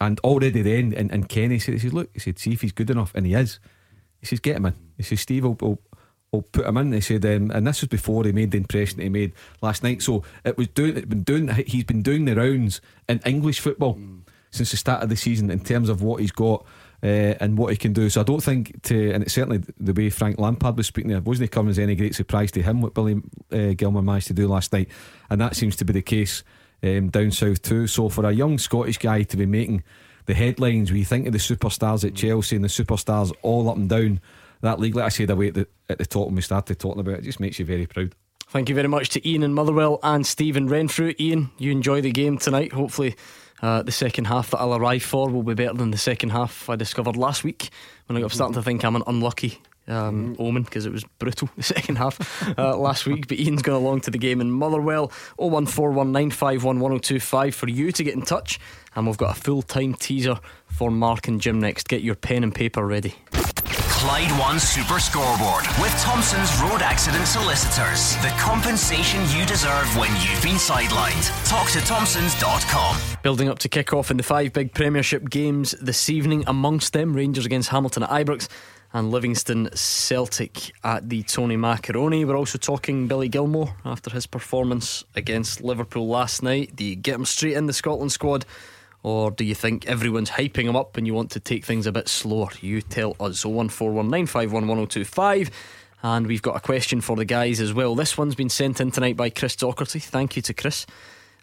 And 0.00 0.20
already 0.20 0.62
then, 0.62 0.92
and, 0.94 1.10
and 1.10 1.28
Kenny 1.28 1.58
said, 1.58 1.74
he 1.74 1.80
said, 1.80 1.94
look, 1.94 2.10
he 2.12 2.20
said, 2.20 2.38
see 2.38 2.52
if 2.52 2.60
he's 2.60 2.72
good 2.72 2.90
enough, 2.90 3.12
and 3.14 3.26
he 3.26 3.34
is. 3.34 3.58
He 4.20 4.26
says, 4.26 4.40
get 4.40 4.56
him 4.56 4.66
in. 4.66 4.74
He 4.96 5.02
says, 5.02 5.20
Steve 5.20 5.44
will, 5.44 5.56
will, 5.60 5.80
will 6.32 6.42
put 6.42 6.66
him 6.66 6.76
in. 6.76 6.92
He 6.92 7.00
said, 7.00 7.24
um, 7.24 7.50
and 7.50 7.66
this 7.66 7.80
was 7.80 7.88
before 7.88 8.24
he 8.24 8.32
made 8.32 8.50
the 8.50 8.58
impression 8.58 8.98
that 8.98 9.04
he 9.04 9.08
made 9.08 9.32
last 9.62 9.82
night. 9.82 10.02
So 10.02 10.22
it 10.44 10.58
was 10.58 10.68
doing, 10.68 10.96
it 10.96 11.08
been 11.08 11.22
doing, 11.22 11.48
he's 11.48 11.84
been 11.84 12.02
doing 12.02 12.26
the 12.26 12.36
rounds 12.36 12.80
in 13.08 13.20
English 13.24 13.60
football 13.60 13.98
since 14.50 14.70
the 14.70 14.76
start 14.76 15.02
of 15.02 15.08
the 15.08 15.16
season 15.16 15.50
in 15.50 15.60
terms 15.60 15.88
of 15.88 16.02
what 16.02 16.20
he's 16.20 16.32
got. 16.32 16.64
Uh, 17.02 17.36
and 17.40 17.58
what 17.58 17.70
he 17.70 17.76
can 17.76 17.92
do, 17.92 18.08
so 18.08 18.22
I 18.22 18.24
don't 18.24 18.42
think 18.42 18.82
to, 18.84 19.12
and 19.12 19.22
it's 19.22 19.34
certainly 19.34 19.62
the 19.78 19.92
way 19.92 20.08
Frank 20.08 20.38
Lampard 20.38 20.78
was 20.78 20.86
speaking 20.86 21.10
there, 21.10 21.20
wasn't 21.20 21.50
coming 21.50 21.70
as 21.70 21.78
any 21.78 21.94
great 21.94 22.14
surprise 22.14 22.50
to 22.52 22.62
him 22.62 22.80
what 22.80 22.94
Billy 22.94 23.20
uh, 23.52 23.74
Gilmour 23.74 24.02
managed 24.02 24.28
to 24.28 24.32
do 24.32 24.48
last 24.48 24.72
night, 24.72 24.88
and 25.28 25.38
that 25.40 25.54
seems 25.54 25.76
to 25.76 25.84
be 25.84 25.92
the 25.92 26.00
case 26.00 26.42
um, 26.82 27.10
down 27.10 27.30
south 27.32 27.60
too. 27.60 27.86
So 27.86 28.08
for 28.08 28.24
a 28.24 28.32
young 28.32 28.56
Scottish 28.56 28.96
guy 28.96 29.24
to 29.24 29.36
be 29.36 29.44
making 29.44 29.84
the 30.24 30.34
headlines, 30.34 30.90
we 30.90 31.04
think 31.04 31.26
of 31.26 31.34
the 31.34 31.38
superstars 31.38 32.02
at 32.02 32.14
Chelsea 32.14 32.56
and 32.56 32.64
the 32.64 32.68
superstars 32.68 33.30
all 33.42 33.68
up 33.68 33.76
and 33.76 33.90
down 33.90 34.20
that 34.62 34.80
league, 34.80 34.96
like 34.96 35.04
I 35.04 35.10
said 35.10 35.30
away 35.30 35.48
at 35.48 35.54
the, 35.54 35.68
at 35.88 35.98
the 35.98 36.06
top 36.06 36.26
when 36.26 36.34
we 36.34 36.42
started 36.42 36.78
talking 36.78 37.00
about 37.00 37.16
it, 37.16 37.18
it 37.20 37.24
just 37.24 37.40
makes 37.40 37.58
you 37.58 37.64
very 37.64 37.86
proud. 37.86 38.14
Thank 38.48 38.68
you 38.68 38.74
very 38.74 38.88
much 38.88 39.08
to 39.10 39.28
Ian 39.28 39.42
and 39.42 39.54
Motherwell 39.54 39.98
and 40.02 40.26
Stephen 40.26 40.68
Renfrew. 40.68 41.14
Ian, 41.18 41.50
you 41.58 41.72
enjoy 41.72 42.00
the 42.00 42.12
game 42.12 42.38
tonight. 42.38 42.72
Hopefully, 42.72 43.16
uh, 43.62 43.82
the 43.82 43.92
second 43.92 44.26
half 44.26 44.50
that 44.50 44.58
I'll 44.58 44.74
arrive 44.74 45.02
for 45.02 45.30
will 45.30 45.42
be 45.42 45.54
better 45.54 45.74
than 45.74 45.90
the 45.90 45.98
second 45.98 46.30
half 46.30 46.68
I 46.68 46.76
discovered 46.76 47.16
last 47.16 47.44
week 47.44 47.70
when 48.06 48.16
I 48.16 48.20
got 48.20 48.32
starting 48.32 48.54
to 48.54 48.62
think 48.62 48.84
I'm 48.84 48.96
an 48.96 49.02
unlucky 49.06 49.60
um, 49.88 50.34
omen 50.38 50.64
because 50.64 50.86
it 50.86 50.92
was 50.92 51.04
brutal 51.18 51.48
the 51.56 51.62
second 51.62 51.96
half 51.96 52.58
uh, 52.58 52.76
last 52.76 53.06
week. 53.06 53.28
But 53.28 53.38
Ian's 53.38 53.62
gone 53.62 53.76
along 53.76 54.00
to 54.02 54.10
the 54.10 54.18
game 54.18 54.40
in 54.40 54.50
Motherwell 54.50 55.08
01419511025 55.38 57.54
for 57.54 57.68
you 57.68 57.92
to 57.92 58.04
get 58.04 58.14
in 58.14 58.22
touch. 58.22 58.58
And 58.94 59.06
we've 59.06 59.16
got 59.16 59.36
a 59.36 59.40
full 59.40 59.62
time 59.62 59.94
teaser 59.94 60.38
for 60.66 60.90
Mark 60.90 61.28
and 61.28 61.40
Jim 61.40 61.60
next. 61.60 61.88
Get 61.88 62.02
your 62.02 62.14
pen 62.14 62.42
and 62.42 62.54
paper 62.54 62.86
ready. 62.86 63.14
Clyde 63.96 64.30
One 64.38 64.60
Super 64.60 65.00
Scoreboard 65.00 65.64
with 65.80 65.90
Thompson's 66.02 66.54
Road 66.60 66.82
Accident 66.82 67.26
Solicitors. 67.26 68.14
The 68.16 68.28
compensation 68.38 69.22
you 69.34 69.46
deserve 69.46 69.86
when 69.96 70.10
you've 70.16 70.42
been 70.42 70.56
sidelined. 70.56 71.26
Talk 71.48 71.70
to 71.70 71.80
Thompsons.com. 71.80 72.98
Building 73.22 73.48
up 73.48 73.58
to 73.60 73.70
kick 73.70 73.94
off 73.94 74.10
in 74.10 74.18
the 74.18 74.22
five 74.22 74.52
big 74.52 74.74
Premiership 74.74 75.30
games 75.30 75.74
this 75.80 76.10
evening, 76.10 76.44
amongst 76.46 76.92
them 76.92 77.16
Rangers 77.16 77.46
against 77.46 77.70
Hamilton 77.70 78.02
at 78.02 78.10
Ibrox 78.10 78.48
and 78.92 79.10
Livingston 79.10 79.70
Celtic 79.74 80.72
at 80.84 81.08
the 81.08 81.22
Tony 81.22 81.56
Macaroni. 81.56 82.26
We're 82.26 82.36
also 82.36 82.58
talking 82.58 83.08
Billy 83.08 83.30
Gilmour 83.30 83.76
after 83.86 84.10
his 84.10 84.26
performance 84.26 85.04
against 85.14 85.62
Liverpool 85.62 86.06
last 86.06 86.42
night. 86.42 86.76
The 86.76 86.96
get 86.96 87.14
him 87.14 87.24
straight 87.24 87.54
in 87.54 87.64
the 87.64 87.72
Scotland 87.72 88.12
squad? 88.12 88.44
Or 89.06 89.30
do 89.30 89.44
you 89.44 89.54
think 89.54 89.86
everyone's 89.86 90.30
hyping 90.30 90.64
him 90.64 90.74
up 90.74 90.96
and 90.96 91.06
you 91.06 91.14
want 91.14 91.30
to 91.30 91.38
take 91.38 91.64
things 91.64 91.86
a 91.86 91.92
bit 91.92 92.08
slower? 92.08 92.48
You 92.60 92.82
tell 92.82 93.14
us. 93.20 93.44
01419511025. 93.44 95.48
And 96.02 96.26
we've 96.26 96.42
got 96.42 96.56
a 96.56 96.60
question 96.60 97.00
for 97.00 97.14
the 97.14 97.24
guys 97.24 97.60
as 97.60 97.72
well. 97.72 97.94
This 97.94 98.18
one's 98.18 98.34
been 98.34 98.48
sent 98.48 98.80
in 98.80 98.90
tonight 98.90 99.16
by 99.16 99.30
Chris 99.30 99.54
Docherty. 99.54 100.02
Thank 100.02 100.34
you 100.34 100.42
to 100.42 100.52
Chris. 100.52 100.86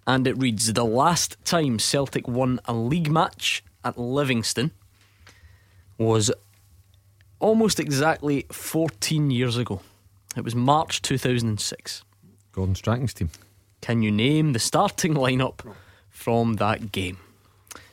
And 0.06 0.28
it 0.28 0.38
reads 0.38 0.74
The 0.74 0.84
last 0.84 1.38
time 1.46 1.80
Celtic 1.80 2.28
won 2.28 2.60
a 2.66 2.74
league 2.74 3.10
match 3.10 3.64
at 3.86 3.98
Livingston 3.98 4.72
was 5.98 6.34
almost 7.40 7.80
exactly 7.80 8.46
14 8.52 9.32
years 9.32 9.56
ago. 9.56 9.80
It 10.36 10.44
was 10.44 10.54
March 10.54 11.02
2006. 11.02 12.04
Gordon 12.52 12.76
Strachan's 12.76 13.14
team. 13.14 13.30
Can 13.80 14.02
you 14.02 14.12
name 14.12 14.52
the 14.52 14.60
starting 14.60 15.14
lineup 15.14 15.62
from 16.10 16.56
that 16.56 16.92
game? 16.92 17.20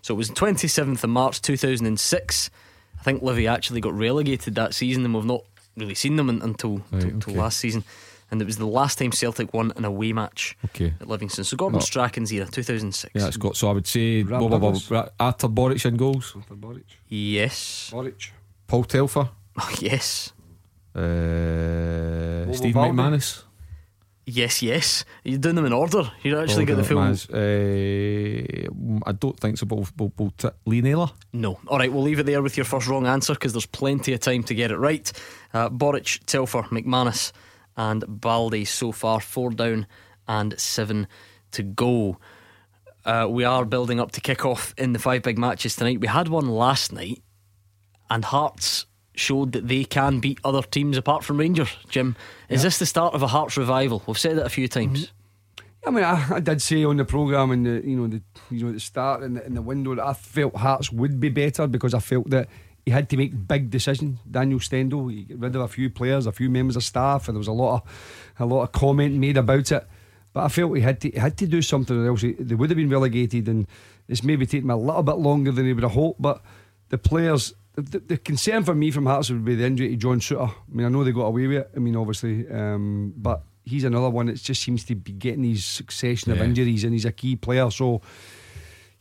So 0.03 0.15
it 0.15 0.17
was 0.17 0.31
27th 0.31 1.05
of 1.05 1.11
March 1.11 1.43
2006. 1.43 2.51
I 2.99 3.03
think 3.03 3.23
Livy 3.23 3.47
actually 3.47 3.81
got 3.81 3.93
relegated 3.95 4.55
that 4.57 4.75
season, 4.75 5.05
and 5.05 5.15
we've 5.15 5.25
not 5.25 5.43
really 5.77 5.95
seen 5.95 6.17
them 6.17 6.29
until, 6.29 6.77
Right, 6.79 6.85
until, 6.93 7.09
until 7.11 7.33
okay. 7.33 7.41
last 7.41 7.59
season. 7.59 7.85
And 8.31 8.41
it 8.41 8.45
was 8.45 8.59
the 8.59 8.67
last 8.67 8.99
time 8.99 9.11
Celtic 9.13 9.53
won 9.53 9.73
an 9.77 9.85
away 9.85 10.13
match 10.13 10.57
Okay. 10.67 10.95
at 11.01 11.09
Livingston. 11.09 11.43
So 11.45 11.57
Gordon 11.57 11.79
Oh. 11.79 11.81
Strachan's 11.81 12.33
era, 12.33 12.47
2006. 12.47 13.13
Yeah, 13.15 13.27
it's 13.27 13.37
got. 13.37 13.57
So 13.57 13.69
I 13.69 13.73
would 13.73 13.87
say 13.89 14.23
Brad 14.23 14.39
blah, 14.39 14.49
blah, 14.49 14.59
blah, 14.59 14.69
Douglas. 14.69 14.87
blah, 14.89 15.09
Arthur 15.19 15.49
Boruc 15.49 15.85
in 15.85 15.97
goals. 15.97 16.37
Yes. 17.09 17.91
Boruc. 17.93 18.31
Paul 18.69 18.85
Telfer. 18.85 19.31
yes. 19.81 20.33
Uh, 20.95 22.53
Steve 22.53 22.75
Balde. 22.75 22.93
McManus. 22.95 23.43
Yes, 24.33 24.63
yes. 24.63 25.05
You're 25.25 25.39
doing 25.39 25.57
them 25.57 25.67
in 25.67 25.73
order. 25.73 26.11
You 26.23 26.39
actually 26.39 26.65
got 26.65 26.77
the 26.77 26.85
full. 26.85 26.99
Uh, 26.99 27.11
I 29.09 29.13
don't 29.13 29.39
think 29.39 29.59
so, 29.59 29.67
but 29.67 29.77
we'll, 29.77 29.89
we'll, 29.99 30.13
we'll 30.17 30.35
t- 30.37 30.49
Lee 30.67 30.81
Naylor. 30.81 31.11
No. 31.33 31.59
All 31.67 31.79
right, 31.79 31.93
we'll 31.93 32.03
leave 32.03 32.21
it 32.21 32.27
there 32.27 32.43
with 32.43 32.57
your 32.57 32.65
first 32.65 32.87
wrong 32.87 33.07
answer 33.07 33.35
because 33.35 33.53
there's 33.53 33.67
plenty 33.67 34.13
of 34.13 34.21
time 34.21 34.43
to 34.45 34.55
get 34.55 34.71
it 34.71 34.77
right. 34.77 35.11
Uh, 35.53 35.69
Boruc, 35.69 36.25
Telfer, 36.27 36.63
McManus, 36.65 37.33
and 37.77 38.05
Balde 38.07 38.67
so 38.67 38.93
far, 38.93 39.21
four 39.21 39.51
down 39.51 39.87
and 40.29 40.59
seven 40.59 41.09
to 41.53 41.63
go. 41.63 42.19
Uh, 43.05 43.27
we 43.29 43.45
are 43.45 43.65
building 43.65 43.99
up 43.99 44.13
to 44.13 44.21
kick 44.21 44.45
off 44.45 44.75
in 44.77 44.93
the 44.93 44.99
five 44.99 45.23
big 45.23 45.39
matches 45.39 45.75
tonight. 45.75 46.01
We 46.01 46.07
had 46.07 46.29
one 46.29 46.49
last 46.49 46.93
night, 46.93 47.23
and 48.09 48.25
Hearts 48.25 48.87
showed 49.21 49.53
that 49.53 49.69
they 49.69 49.85
can 49.85 50.19
beat 50.19 50.41
other 50.45 50.63
teams 50.63 50.97
apart 50.97 51.23
from 51.23 51.39
Rangers. 51.39 51.77
Jim, 51.89 52.17
is 52.49 52.63
this 52.63 52.79
the 52.79 52.87
start 52.87 53.15
of 53.15 53.23
a 53.23 53.29
Hearts 53.29 53.57
revival? 53.57 54.03
We've 54.07 54.19
said 54.19 54.39
it 54.39 54.47
a 54.47 54.51
few 54.51 54.67
times. 54.67 55.07
Mm-hmm. 55.07 55.17
I 55.87 55.91
mean, 55.91 56.05
I, 56.05 56.35
I 56.37 56.41
did 56.41 56.61
say 56.61 56.85
on 56.85 56.99
the 56.99 57.05
programme 57.05 57.53
and 57.53 57.65
the 57.65 57.89
you 57.89 57.97
know 57.97 58.07
the 58.07 58.23
you 58.51 58.67
know 58.67 58.73
the 58.73 58.81
start 58.81 59.23
in 59.23 59.35
the, 59.35 59.41
the 59.49 59.63
window 59.63 59.95
that 59.95 60.05
I 60.05 60.13
felt 60.13 60.57
Hearts 60.57 60.93
would 60.93 61.21
be 61.21 61.31
better 61.31 61.67
because 61.67 61.95
I 61.95 62.01
felt 62.01 62.29
that 62.31 62.49
he 62.85 62.91
had 62.91 63.09
to 63.11 63.17
make 63.17 63.47
big 63.47 63.71
decisions. 63.71 64.19
Daniel 64.31 64.61
Stendel, 64.61 65.09
he 65.09 65.25
got 65.25 65.39
rid 65.39 65.57
of 65.57 65.63
a 65.63 65.69
few 65.69 65.91
players, 65.91 66.27
a 66.27 66.33
few 66.33 66.51
members 66.51 66.77
of 66.77 66.85
staff, 66.85 67.29
and 67.29 67.37
there 67.37 67.41
was 67.41 67.49
a 67.49 67.53
lot 67.53 67.83
of 67.83 68.35
a 68.39 68.47
lot 68.47 68.63
of 68.63 68.73
comment 68.73 69.15
made 69.15 69.37
about 69.37 69.73
it. 69.73 69.87
But 70.33 70.45
I 70.45 70.49
felt 70.49 70.77
he 70.77 70.83
had 70.83 71.01
to 71.01 71.11
he 71.11 71.19
had 71.19 71.37
to 71.39 71.47
do 71.47 71.63
something, 71.63 71.97
or 71.97 72.09
else 72.09 72.23
they 72.23 72.55
would 72.55 72.71
have 72.71 72.77
been 72.77 72.91
relegated, 72.91 73.49
and 73.49 73.67
it's 74.09 74.23
maybe 74.23 74.47
taken 74.47 74.71
a 74.71 74.77
little 74.77 75.03
bit 75.03 75.17
longer 75.17 75.51
than 75.51 75.67
he 75.67 75.73
would 75.73 75.83
have 75.83 75.93
hoped. 75.93 76.21
But 76.21 76.43
the 76.91 76.99
players 76.99 77.55
the, 77.75 77.99
the, 78.01 78.19
concern 78.19 78.65
for 78.65 78.75
me 78.75 78.91
from 78.91 79.07
Hearts 79.07 79.31
would 79.31 79.45
be 79.45 79.55
the 79.55 79.65
injury 79.65 79.91
to 79.91 79.97
John 79.97 80.21
Souttar. 80.21 80.51
I 80.51 80.75
mean, 80.75 80.87
I 80.87 80.89
know 80.89 81.05
they 81.05 81.13
got 81.13 81.27
away 81.27 81.47
with 81.47 81.59
it. 81.59 81.71
I 81.75 81.79
mean, 81.79 81.97
obviously, 81.97 82.49
um, 82.51 83.15
but 83.17 83.43
he's 83.65 83.85
another 83.85 84.11
one 84.11 84.27
that 84.27 84.37
just 84.37 84.63
seems 84.63 84.85
to 84.85 84.95
be 84.95 85.13
getting 85.13 85.43
these 85.43 85.65
succession 85.65 86.31
yeah. 86.33 86.37
of 86.39 86.43
injuries, 86.43 86.85
and 86.85 86.93
he's 86.93 87.05
a 87.05 87.13
key 87.13 87.37
player. 87.37 87.71
So, 87.71 88.03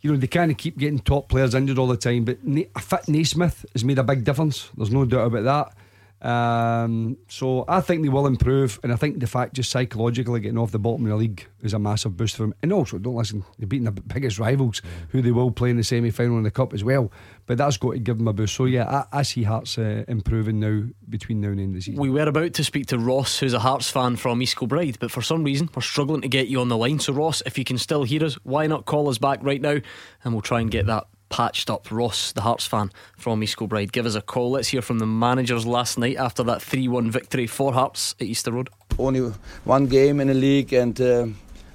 you 0.01 0.11
know, 0.11 0.17
they 0.17 0.27
kind 0.27 0.51
of 0.51 0.57
keep 0.57 0.77
getting 0.77 0.99
top 0.99 1.29
players 1.29 1.55
injured 1.55 1.79
all 1.79 1.87
the 1.87 1.97
time. 1.97 2.25
But 2.25 2.39
a 2.45 2.79
fit 2.79 3.07
Naismith 3.07 3.65
has 3.73 3.83
made 3.83 3.99
a 3.99 4.03
big 4.03 4.23
difference. 4.23 4.69
There's 4.77 4.91
no 4.91 5.05
doubt 5.05 5.27
about 5.27 5.43
that. 5.43 5.77
Um, 6.21 7.17
so 7.29 7.63
I 7.67 7.79
think 7.81 8.03
they 8.03 8.09
will 8.09 8.27
improve, 8.27 8.79
and 8.83 8.91
I 8.91 8.97
think 8.97 9.19
the 9.19 9.27
fact 9.27 9.53
just 9.53 9.71
psychologically 9.71 10.41
getting 10.41 10.57
off 10.57 10.71
the 10.71 10.79
bottom 10.79 11.05
of 11.05 11.09
the 11.09 11.15
league 11.15 11.47
is 11.61 11.73
a 11.73 11.79
massive 11.79 12.17
boost 12.17 12.35
for 12.35 12.43
them. 12.43 12.53
And 12.61 12.73
also, 12.73 12.97
don't 12.97 13.15
listen, 13.15 13.45
they're 13.57 13.67
beating 13.67 13.85
the 13.85 13.91
biggest 13.91 14.37
rivals, 14.37 14.81
who 15.09 15.21
they 15.21 15.31
will 15.31 15.51
play 15.51 15.69
in 15.69 15.77
the 15.77 15.83
semi 15.83 16.11
final 16.11 16.37
in 16.37 16.43
the 16.43 16.51
cup 16.51 16.73
as 16.73 16.83
well. 16.83 17.11
But 17.45 17.57
that's 17.57 17.77
got 17.77 17.93
to 17.93 17.99
give 17.99 18.17
them 18.17 18.27
a 18.27 18.33
boost. 18.33 18.55
So 18.55 18.65
yeah, 18.65 19.05
I, 19.11 19.19
I 19.19 19.21
see 19.21 19.43
Hearts 19.43 19.77
uh, 19.77 20.03
improving 20.07 20.59
now 20.59 20.83
between 21.07 21.41
now 21.41 21.49
and 21.49 21.59
the 21.59 21.63
end 21.63 21.71
of 21.71 21.75
the 21.75 21.81
season. 21.81 22.01
We 22.01 22.09
were 22.09 22.27
about 22.27 22.53
to 22.55 22.63
speak 22.63 22.87
to 22.87 22.99
Ross, 22.99 23.39
who's 23.39 23.53
a 23.53 23.59
Hearts 23.59 23.89
fan 23.89 24.17
from 24.17 24.41
East 24.41 24.57
Kilbride, 24.57 24.99
but 24.99 25.11
for 25.11 25.21
some 25.21 25.43
reason 25.43 25.69
we're 25.73 25.81
struggling 25.81 26.21
to 26.21 26.27
get 26.27 26.47
you 26.47 26.59
on 26.59 26.67
the 26.67 26.77
line. 26.77 26.99
So 26.99 27.13
Ross, 27.13 27.41
if 27.45 27.57
you 27.57 27.63
can 27.63 27.77
still 27.77 28.03
hear 28.03 28.25
us, 28.25 28.35
why 28.43 28.67
not 28.67 28.85
call 28.85 29.09
us 29.09 29.17
back 29.17 29.39
right 29.41 29.61
now, 29.61 29.77
and 30.23 30.33
we'll 30.33 30.41
try 30.41 30.59
and 30.59 30.69
get 30.69 30.85
that 30.87 31.07
patched 31.29 31.69
up. 31.69 31.91
Ross, 31.91 32.31
the 32.31 32.41
Hearts 32.41 32.65
fan 32.65 32.91
from 33.17 33.41
East 33.43 33.57
Kilbride, 33.57 33.91
give 33.91 34.05
us 34.05 34.15
a 34.15 34.21
call. 34.21 34.51
Let's 34.51 34.69
hear 34.69 34.81
from 34.81 34.99
the 34.99 35.05
managers 35.05 35.65
last 35.65 35.97
night 35.97 36.17
after 36.17 36.43
that 36.43 36.61
3 36.61 36.87
1 36.87 37.11
victory 37.11 37.47
for 37.47 37.73
Hearts 37.73 38.15
at 38.19 38.27
Easter 38.27 38.51
Road. 38.51 38.69
Only 38.97 39.31
one 39.63 39.87
game 39.87 40.19
in 40.19 40.27
the 40.27 40.33
league, 40.33 40.73
and 40.73 40.99
uh, 40.99 41.27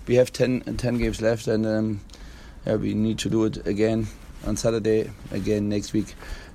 we 0.06 0.16
have 0.16 0.32
10, 0.32 0.76
10 0.76 0.98
games 0.98 1.20
left, 1.22 1.46
and 1.46 1.66
um, 1.66 2.00
yeah, 2.66 2.76
we 2.76 2.94
need 2.94 3.18
to 3.20 3.30
do 3.30 3.44
it 3.44 3.66
again 3.66 4.06
on 4.46 4.56
Saturday, 4.56 5.10
again 5.30 5.68
next 5.68 5.92
week. 5.92 6.14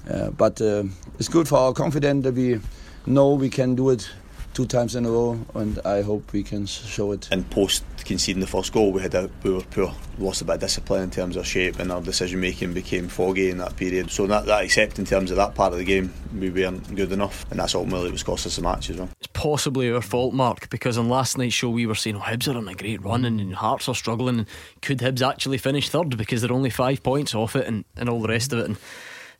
Uh, 0.09 0.29
but 0.31 0.61
uh, 0.61 0.83
it's 1.17 1.27
good 1.27 1.47
for 1.47 1.57
our 1.57 1.73
confidence 1.73 2.23
that 2.23 2.33
we 2.33 2.59
know 3.05 3.33
we 3.33 3.49
can 3.49 3.75
do 3.75 3.89
it 3.89 4.09
two 4.53 4.65
times 4.65 4.95
in 4.95 5.05
a 5.05 5.11
row, 5.11 5.39
and 5.55 5.79
I 5.85 6.01
hope 6.01 6.31
we 6.33 6.43
can 6.43 6.65
show 6.65 7.11
it. 7.11 7.27
And 7.31 7.49
post 7.49 7.83
conceding 8.09 8.41
the 8.41 8.47
first 8.47 8.73
goal, 8.73 8.91
we 8.91 9.03
had 9.03 9.13
a 9.13 9.29
we 9.43 9.51
were 9.51 9.61
poor, 9.61 9.93
lost 10.17 10.41
a 10.41 10.45
bit 10.45 10.55
of 10.55 10.61
discipline 10.61 11.03
in 11.03 11.11
terms 11.11 11.35
of 11.35 11.45
shape, 11.45 11.77
and 11.79 11.91
our 11.91 12.01
decision 12.01 12.39
making 12.39 12.73
became 12.73 13.07
foggy 13.07 13.51
in 13.51 13.59
that 13.59 13.75
period. 13.75 14.09
So 14.09 14.25
that, 14.25 14.47
that 14.47 14.63
except 14.63 14.97
in 14.97 15.05
terms 15.05 15.29
of 15.29 15.37
that 15.37 15.53
part 15.53 15.73
of 15.73 15.79
the 15.79 15.85
game, 15.85 16.11
we 16.35 16.49
weren't 16.49 16.95
good 16.95 17.11
enough, 17.11 17.45
and 17.51 17.59
that's 17.59 17.75
ultimately 17.75 18.11
what 18.11 18.25
cost 18.25 18.47
us 18.47 18.55
the 18.55 18.63
match 18.63 18.89
as 18.89 18.97
well. 18.97 19.09
It's 19.19 19.27
possibly 19.27 19.91
our 19.91 20.01
fault, 20.01 20.33
Mark, 20.33 20.71
because 20.71 20.97
on 20.97 21.07
last 21.07 21.37
night's 21.37 21.53
show 21.53 21.69
we 21.69 21.85
were 21.85 21.93
saying, 21.93 22.15
"Oh, 22.15 22.21
Hibs 22.21 22.51
are 22.51 22.57
on 22.57 22.67
a 22.67 22.73
great 22.73 23.01
run, 23.03 23.25
and 23.25 23.53
Hearts 23.53 23.87
are 23.87 23.95
struggling. 23.95 24.47
Could 24.81 24.97
Hibs 24.97 25.21
actually 25.21 25.59
finish 25.59 25.87
third 25.89 26.17
because 26.17 26.41
they're 26.41 26.51
only 26.51 26.71
five 26.71 27.03
points 27.03 27.35
off 27.35 27.55
it, 27.55 27.67
and, 27.67 27.85
and 27.95 28.09
all 28.09 28.21
the 28.21 28.27
rest 28.27 28.51
of 28.51 28.59
it?" 28.59 28.65
And 28.65 28.77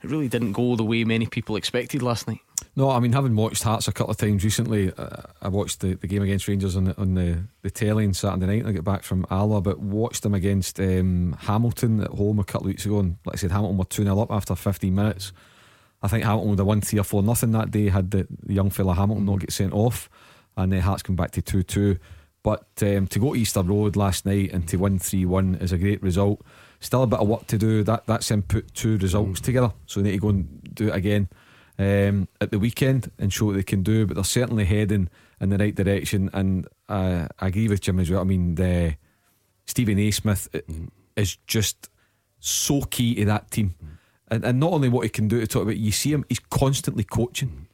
it 0.04 0.10
really 0.12 0.30
didn't 0.30 0.54
go 0.54 0.76
the 0.76 0.84
way 0.84 1.04
many 1.04 1.26
people 1.26 1.56
expected 1.56 2.04
last 2.04 2.28
night. 2.28 2.42
No, 2.76 2.92
I 2.92 3.00
mean, 3.00 3.14
having 3.14 3.36
watched 3.36 3.64
Hearts 3.64 3.88
a 3.88 3.92
couple 3.92 4.12
of 4.12 4.18
times 4.18 4.44
recently, 4.44 4.94
uh, 4.94 5.24
I 5.42 5.50
watched 5.50 5.82
the, 5.82 5.96
the 5.96 6.08
game 6.08 6.22
against 6.22 6.48
Rangers 6.48 6.76
on 6.76 6.86
the, 6.86 6.98
on 6.98 7.16
the, 7.16 7.44
the 7.62 7.70
telly 7.70 8.06
on 8.06 8.14
Saturday 8.14 8.46
night 8.46 8.64
when 8.64 8.68
I 8.68 8.76
get 8.76 8.84
back 8.84 9.04
from 9.04 9.26
Alloa, 9.30 9.62
but 9.62 9.80
watched 9.80 10.24
them 10.24 10.34
against 10.34 10.80
um, 10.80 11.36
Hamilton 11.42 12.02
at 12.02 12.12
home 12.12 12.40
a 12.40 12.44
couple 12.44 12.68
of 12.68 12.68
weeks 12.68 12.86
ago. 12.86 13.00
And 13.00 13.18
like 13.26 13.36
I 13.36 13.38
said, 13.38 13.52
Hamilton 13.52 13.78
were 13.78 13.86
2 13.86 14.04
0 14.04 14.20
up 14.20 14.32
after 14.32 14.56
15 14.56 14.94
minutes. 14.94 15.34
I 16.02 16.08
think 16.08 16.24
Hamilton 16.24 16.52
would 16.52 16.60
have 16.60 16.68
won 16.68 16.82
3 16.82 17.00
or 17.00 17.04
4 17.04 17.24
nothing 17.24 17.52
that 17.52 17.72
day 17.72 17.90
had 17.90 18.12
the, 18.12 18.28
the 18.44 18.54
young 18.54 18.70
fella 18.70 18.94
Hamilton 18.94 19.26
not 19.26 19.40
get 19.40 19.52
sent 19.52 19.74
off. 19.74 20.10
And 20.56 20.72
then 20.72 20.82
Hearts 20.82 21.04
come 21.04 21.16
back 21.16 21.32
to 21.32 21.42
2 21.42 21.64
2. 21.64 21.98
But 22.44 22.68
um, 22.84 23.08
to 23.08 23.20
go 23.20 23.34
to 23.34 23.40
Easter 23.40 23.62
Road 23.62 23.98
last 23.98 24.26
night 24.26 24.52
and 24.54 24.66
to 24.70 24.78
win 24.78 25.00
3 25.00 25.26
1 25.26 25.56
is 25.56 25.74
a 25.74 25.78
great 25.78 26.02
result. 26.02 26.42
Still 26.80 27.04
a 27.04 27.08
bit 27.08 27.20
of 27.20 27.28
work 27.28 27.48
to 27.48 27.58
do. 27.58 27.84
That 27.84 28.06
That's 28.06 28.30
them 28.30 28.42
put 28.42 28.74
two 28.74 28.98
results 29.00 29.42
together. 29.42 29.74
So 29.86 30.00
they 30.00 30.12
need 30.12 30.18
to 30.18 30.22
go 30.22 30.30
and 30.30 30.74
do 30.74 30.88
it 30.88 30.96
again 30.96 31.28
um, 31.80 32.28
at 32.42 32.52
the 32.52 32.60
weekend 32.60 33.10
and 33.18 33.34
show 33.34 33.46
what 33.46 33.56
they 33.56 33.64
can 33.64 33.82
do. 33.82 34.06
But 34.06 34.16
they're 34.16 34.24
certainly 34.24 34.66
heading 34.66 35.10
in 35.42 35.50
the 35.50 35.58
right 35.58 35.74
direction. 35.74 36.30
And 36.34 36.68
uh, 36.88 37.28
I 37.40 37.48
agree 37.48 37.70
with 37.70 37.82
Jim 37.82 38.00
as 38.00 38.12
well. 38.12 38.22
I 38.22 38.26
mean, 38.26 38.56
the 38.56 38.98
Steven 39.66 39.96
Naismith 39.96 40.50
mm. 40.52 40.90
is 41.16 41.38
just 41.48 41.90
so 42.40 42.82
key 42.82 43.16
to 43.16 43.26
that 43.26 43.50
team. 43.50 43.76
Mm. 43.84 43.88
And, 44.32 44.46
and 44.46 44.60
not 44.60 44.74
only 44.74 44.90
what 44.90 45.04
he 45.04 45.10
can 45.10 45.28
do 45.28 45.40
to 45.40 45.48
talk 45.48 45.64
about, 45.64 45.78
you 45.78 45.92
see 45.92 46.12
him, 46.12 46.26
he's 46.30 46.40
constantly 46.40 47.04
coaching 47.04 47.68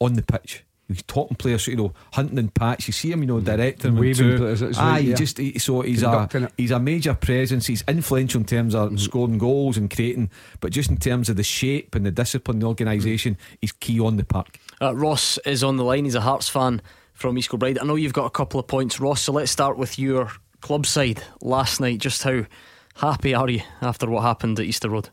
on 0.00 0.14
the 0.14 0.22
pitch. 0.22 0.64
He's 0.88 1.02
talking 1.04 1.36
players, 1.36 1.66
you 1.66 1.76
know, 1.76 1.94
hunting 2.12 2.38
and 2.38 2.52
patch. 2.52 2.86
You 2.86 2.92
see 2.92 3.10
him, 3.10 3.22
you 3.22 3.26
know, 3.26 3.40
directing 3.40 3.96
waving 3.96 4.36
players. 4.36 4.62
Ah, 4.62 4.92
right, 4.92 5.02
he 5.02 5.10
yeah. 5.10 5.16
just 5.16 5.38
he, 5.38 5.58
so 5.58 5.80
he's 5.80 6.02
a 6.02 6.50
he's 6.58 6.70
a 6.70 6.78
major 6.78 7.14
presence. 7.14 7.66
He's 7.66 7.82
influential 7.88 8.40
in 8.40 8.46
terms 8.46 8.74
of 8.74 8.88
mm-hmm. 8.88 8.96
scoring 8.98 9.38
goals 9.38 9.78
and 9.78 9.90
creating, 9.90 10.30
but 10.60 10.72
just 10.72 10.90
in 10.90 10.98
terms 10.98 11.28
of 11.30 11.36
the 11.36 11.42
shape 11.42 11.94
and 11.94 12.04
the 12.04 12.10
discipline, 12.10 12.58
the 12.58 12.66
organisation, 12.66 13.34
mm-hmm. 13.34 13.54
he's 13.62 13.72
key 13.72 13.98
on 13.98 14.18
the 14.18 14.24
park. 14.24 14.58
Uh, 14.82 14.94
Ross 14.94 15.38
is 15.46 15.64
on 15.64 15.76
the 15.76 15.84
line. 15.84 16.04
He's 16.04 16.14
a 16.14 16.20
Hearts 16.20 16.48
fan 16.48 16.82
from 17.14 17.38
East 17.38 17.48
Kilbride. 17.48 17.78
I 17.78 17.84
know 17.84 17.94
you've 17.94 18.12
got 18.12 18.26
a 18.26 18.30
couple 18.30 18.60
of 18.60 18.66
points, 18.66 19.00
Ross. 19.00 19.22
So 19.22 19.32
let's 19.32 19.50
start 19.50 19.78
with 19.78 19.98
your 19.98 20.30
club 20.60 20.84
side 20.84 21.22
last 21.40 21.80
night. 21.80 21.98
Just 21.98 22.22
how 22.22 22.44
happy 22.96 23.34
are 23.34 23.48
you 23.48 23.62
after 23.80 24.08
what 24.10 24.22
happened 24.22 24.58
at 24.60 24.66
Easter 24.66 24.90
Road? 24.90 25.08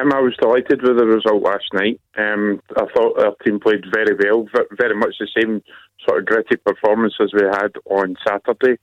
Um, 0.00 0.12
I 0.12 0.20
was 0.20 0.36
delighted 0.40 0.82
with 0.82 0.98
the 0.98 1.06
result 1.06 1.42
last 1.42 1.72
night. 1.72 2.00
Um, 2.16 2.60
I 2.76 2.84
thought 2.94 3.22
our 3.22 3.34
team 3.44 3.60
played 3.60 3.84
very 3.92 4.16
well, 4.18 4.46
very 4.76 4.96
much 4.96 5.14
the 5.20 5.28
same 5.40 5.62
sort 6.06 6.20
of 6.20 6.26
gritty 6.26 6.56
performance 6.56 7.14
as 7.20 7.32
we 7.32 7.42
had 7.42 7.72
on 7.88 8.16
Saturday. 8.26 8.78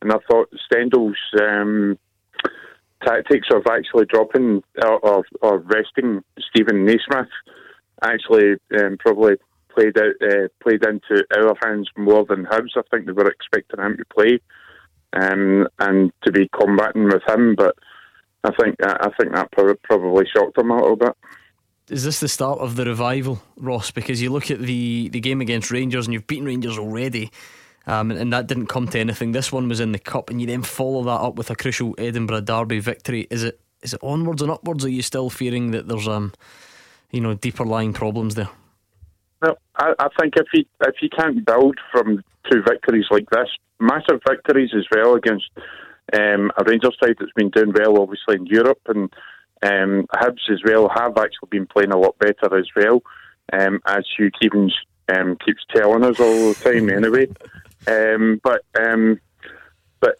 And 0.00 0.12
I 0.12 0.16
thought 0.28 0.50
Stendel's 0.66 1.18
um, 1.40 1.98
tactics 3.04 3.48
of 3.52 3.62
actually 3.70 4.06
dropping 4.06 4.62
or, 4.82 5.24
or 5.42 5.58
resting 5.58 6.22
Steven 6.50 6.84
Naismith 6.84 7.28
actually 8.02 8.56
um, 8.78 8.96
probably 8.98 9.34
played 9.74 9.98
out 9.98 10.14
uh, 10.22 10.48
played 10.62 10.84
into 10.84 11.24
our 11.36 11.54
hands 11.62 11.88
more 11.96 12.24
than 12.24 12.44
Hibs. 12.44 12.76
I 12.76 12.82
think 12.90 13.06
they 13.06 13.12
were 13.12 13.30
expecting 13.30 13.84
him 13.84 13.96
to 13.98 14.04
play 14.14 14.40
um, 15.12 15.68
and 15.78 16.12
to 16.24 16.32
be 16.32 16.48
combating 16.48 17.04
with 17.04 17.22
him, 17.28 17.54
but 17.54 17.74
I 18.44 18.50
think 18.60 18.76
I 18.82 19.10
think 19.18 19.34
that 19.34 19.50
probably 19.50 20.24
shocked 20.34 20.56
them 20.56 20.70
a 20.70 20.76
little 20.76 20.96
bit. 20.96 21.16
Is 21.88 22.04
this 22.04 22.20
the 22.20 22.28
start 22.28 22.60
of 22.60 22.76
the 22.76 22.84
revival, 22.84 23.42
Ross? 23.56 23.90
Because 23.90 24.22
you 24.22 24.30
look 24.30 24.50
at 24.50 24.58
the, 24.58 25.10
the 25.10 25.20
game 25.20 25.42
against 25.42 25.70
Rangers 25.70 26.06
and 26.06 26.14
you've 26.14 26.26
beaten 26.26 26.46
Rangers 26.46 26.78
already, 26.78 27.30
um, 27.86 28.10
and, 28.10 28.18
and, 28.18 28.32
that 28.32 28.46
didn't 28.46 28.68
come 28.68 28.88
to 28.88 28.98
anything. 28.98 29.32
This 29.32 29.52
one 29.52 29.68
was 29.68 29.80
in 29.80 29.92
the 29.92 29.98
cup, 29.98 30.30
and 30.30 30.40
you 30.40 30.46
then 30.46 30.62
follow 30.62 31.02
that 31.04 31.20
up 31.20 31.36
with 31.36 31.50
a 31.50 31.54
crucial 31.54 31.94
Edinburgh 31.98 32.42
Derby 32.42 32.78
victory. 32.78 33.26
Is 33.30 33.42
it 33.42 33.60
is 33.82 33.92
it 33.92 34.00
onwards 34.02 34.40
and 34.40 34.50
upwards? 34.50 34.84
Or 34.84 34.88
are 34.88 34.90
you 34.90 35.02
still 35.02 35.28
fearing 35.28 35.72
that 35.72 35.86
there's 35.86 36.08
um, 36.08 36.32
you 37.14 37.20
know, 37.20 37.34
deeper 37.34 37.64
lying 37.64 37.92
problems 37.92 38.34
there? 38.34 38.48
Well, 39.40 39.56
I, 39.76 39.92
I 39.98 40.08
think 40.18 40.34
if 40.36 40.46
you 40.52 40.64
if 40.80 40.96
you 41.00 41.08
can't 41.08 41.44
build 41.46 41.78
from 41.92 42.24
two 42.50 42.62
victories 42.62 43.06
like 43.10 43.28
this, 43.30 43.48
massive 43.78 44.20
victories 44.28 44.70
as 44.76 44.84
well 44.90 45.14
against 45.14 45.48
um, 46.12 46.52
a 46.56 46.64
Rangers 46.64 46.96
side 47.02 47.16
that's 47.18 47.32
been 47.34 47.50
doing 47.50 47.72
well, 47.72 48.00
obviously 48.00 48.36
in 48.36 48.46
Europe, 48.46 48.80
and 48.86 49.12
um, 49.62 50.06
Hibs 50.14 50.50
as 50.50 50.60
well 50.64 50.88
have 50.94 51.16
actually 51.16 51.48
been 51.50 51.66
playing 51.66 51.92
a 51.92 51.98
lot 51.98 52.18
better 52.18 52.58
as 52.58 52.66
well, 52.76 53.02
um, 53.52 53.80
as 53.86 54.04
Hugh 54.16 54.30
Keevins 54.30 54.72
um, 55.14 55.36
keeps 55.44 55.62
telling 55.74 56.04
us 56.04 56.20
all 56.20 56.52
the 56.52 56.58
time. 56.62 56.90
Anyway, 56.90 57.28
um, 57.86 58.40
but 58.42 58.64
um, 58.78 59.20
but 60.00 60.16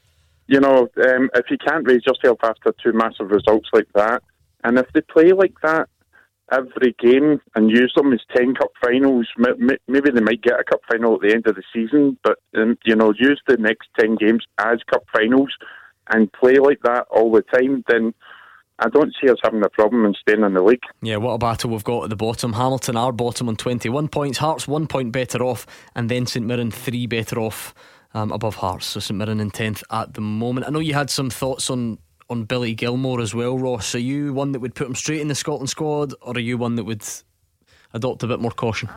you 0.47 0.61
know, 0.61 0.89
um, 1.07 1.31
if 1.35 1.51
you 1.51 1.59
can't 1.59 1.87
raise 1.87 2.07
yourself 2.07 2.39
after 2.43 2.75
two 2.83 2.93
massive 2.93 3.31
results 3.31 3.69
like 3.73 3.89
that, 3.95 4.23
and 4.63 4.79
if 4.79 4.91
they 4.93 5.03
play 5.03 5.33
like 5.33 5.55
that 5.63 5.89
every 6.53 6.95
game 6.99 7.41
and 7.55 7.71
use 7.71 7.93
them 7.97 8.13
as 8.13 8.21
10 8.37 8.55
cup 8.55 8.71
finals. 8.83 9.27
Maybe 9.39 10.11
they 10.11 10.21
might 10.21 10.43
get 10.43 10.61
a 10.61 10.65
cup 10.65 10.81
final 10.91 11.15
at 11.15 11.21
the 11.23 11.33
end 11.33 11.47
of 11.47 11.57
the 11.57 11.63
season, 11.73 12.19
but 12.23 12.39
you 12.53 12.97
know, 12.97 13.13
use 13.19 13.41
the 13.47 13.57
next 13.57 13.89
10 13.99 14.17
games 14.17 14.45
as 14.59 14.79
cup 14.91 15.05
finals 15.15 15.53
and 16.09 16.33
play 16.33 16.57
like 16.57 16.81
that 16.85 17.07
all 17.11 17.31
the 17.33 17.43
time, 17.43 17.85
then 17.89 18.15
I 18.79 18.89
don't 18.89 19.15
see 19.21 19.31
us 19.31 19.39
having 19.43 19.65
a 19.65 19.69
problem 19.69 20.05
in 20.05 20.15
staying 20.15 20.43
in 20.43 20.55
the 20.55 20.63
league. 20.63 20.83
Yeah, 21.01 21.17
what 21.17 21.33
a 21.33 21.39
battle 21.39 21.71
we've 21.71 21.85
got 21.85 22.05
at 22.05 22.11
the 22.11 22.17
bottom. 22.17 22.55
Hamilton 22.55 22.97
are 22.97 23.13
bottom 23.13 23.49
on 23.49 23.57
21 23.57 24.09
points, 24.09 24.39
Hearts 24.39 24.67
one 24.67 24.87
point 24.87 25.13
better 25.13 25.43
off, 25.43 25.67
and 25.95 26.11
then 26.11 26.27
St 26.27 26.45
Mirren 26.45 26.71
three 26.71 27.07
better 27.07 27.39
off. 27.39 27.75
Um, 28.17 28.31
above 28.31 28.55
Hearts, 28.55 28.87
so 28.87 29.01
St 29.01 29.19
Mirren 29.19 29.41
in 29.41 29.51
tenth 29.51 29.83
at 29.91 30.15
the 30.15 30.21
moment. 30.21 30.69
I 30.69 30.71
know 30.71 30.79
you 30.79 30.95
had 30.95 31.11
some 31.11 31.31
thoughts 31.31 31.69
on 31.69 31.99
on 32.31 32.45
Billy 32.45 32.75
Gilmour 32.75 33.21
as 33.21 33.35
well, 33.35 33.59
Ross. 33.59 33.95
Are 33.95 33.99
you 33.99 34.33
one 34.33 34.53
that 34.53 34.61
would 34.61 34.75
put 34.75 34.87
him 34.87 34.95
straight 34.95 35.21
in 35.21 35.29
the 35.29 35.35
Scotland 35.35 35.69
squad, 35.69 36.15
or 36.23 36.35
are 36.35 36.41
you 36.41 36.57
one 36.57 36.77
that 36.77 36.85
would 36.85 37.03
adopt 37.93 38.23
a 38.23 38.27
bit 38.27 38.41
more 38.41 38.51
caution? 38.51 38.89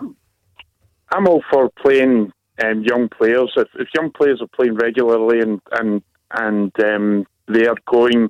I'm 1.12 1.28
all 1.28 1.44
for 1.52 1.70
playing 1.82 2.32
um, 2.64 2.84
young 2.84 3.10
players. 3.10 3.52
If, 3.56 3.68
if, 3.76 3.88
young 3.96 4.12
players 4.12 4.42
are 4.42 4.48
playing 4.56 4.76
regularly 4.76 5.40
and 5.40 5.62
and 5.72 6.02
and 6.32 6.72
um, 6.84 7.26
they 7.48 7.68
are 7.68 7.76
going, 7.86 8.30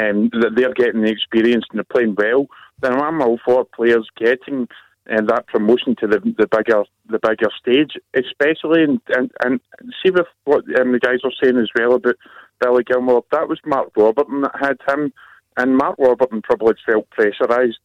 um, 0.00 0.30
they're 0.54 0.74
getting 0.74 1.02
the 1.02 1.10
experience 1.10 1.64
and 1.70 1.78
they're 1.78 1.84
playing 1.84 2.14
well, 2.16 2.46
then 2.80 3.00
I'm 3.00 3.20
all 3.22 3.38
for 3.44 3.64
players 3.64 4.08
getting 4.16 4.68
uh, 5.10 5.22
that 5.22 5.46
promotion 5.46 5.96
to 5.96 6.06
the 6.06 6.20
the 6.38 6.46
bigger 6.46 6.84
the 7.08 7.18
bigger 7.18 7.50
stage, 7.58 7.92
especially 8.14 8.84
and 8.84 9.00
and, 9.08 9.30
and 9.44 9.60
see 10.02 10.10
with 10.10 10.26
what 10.44 10.64
um, 10.80 10.92
the 10.92 10.98
guys 10.98 11.20
are 11.24 11.32
saying 11.42 11.58
as 11.58 11.70
well 11.74 11.94
about 11.94 12.16
Billy 12.60 12.84
Gilmour. 12.84 13.22
That 13.32 13.48
was 13.48 13.58
Mark 13.64 13.90
Warburton 13.96 14.42
that 14.42 14.54
had 14.60 14.78
him, 14.88 15.12
and 15.56 15.76
Mark 15.76 15.98
Warburton 15.98 16.42
probably 16.42 16.74
felt 16.86 17.08
pressurised 17.10 17.80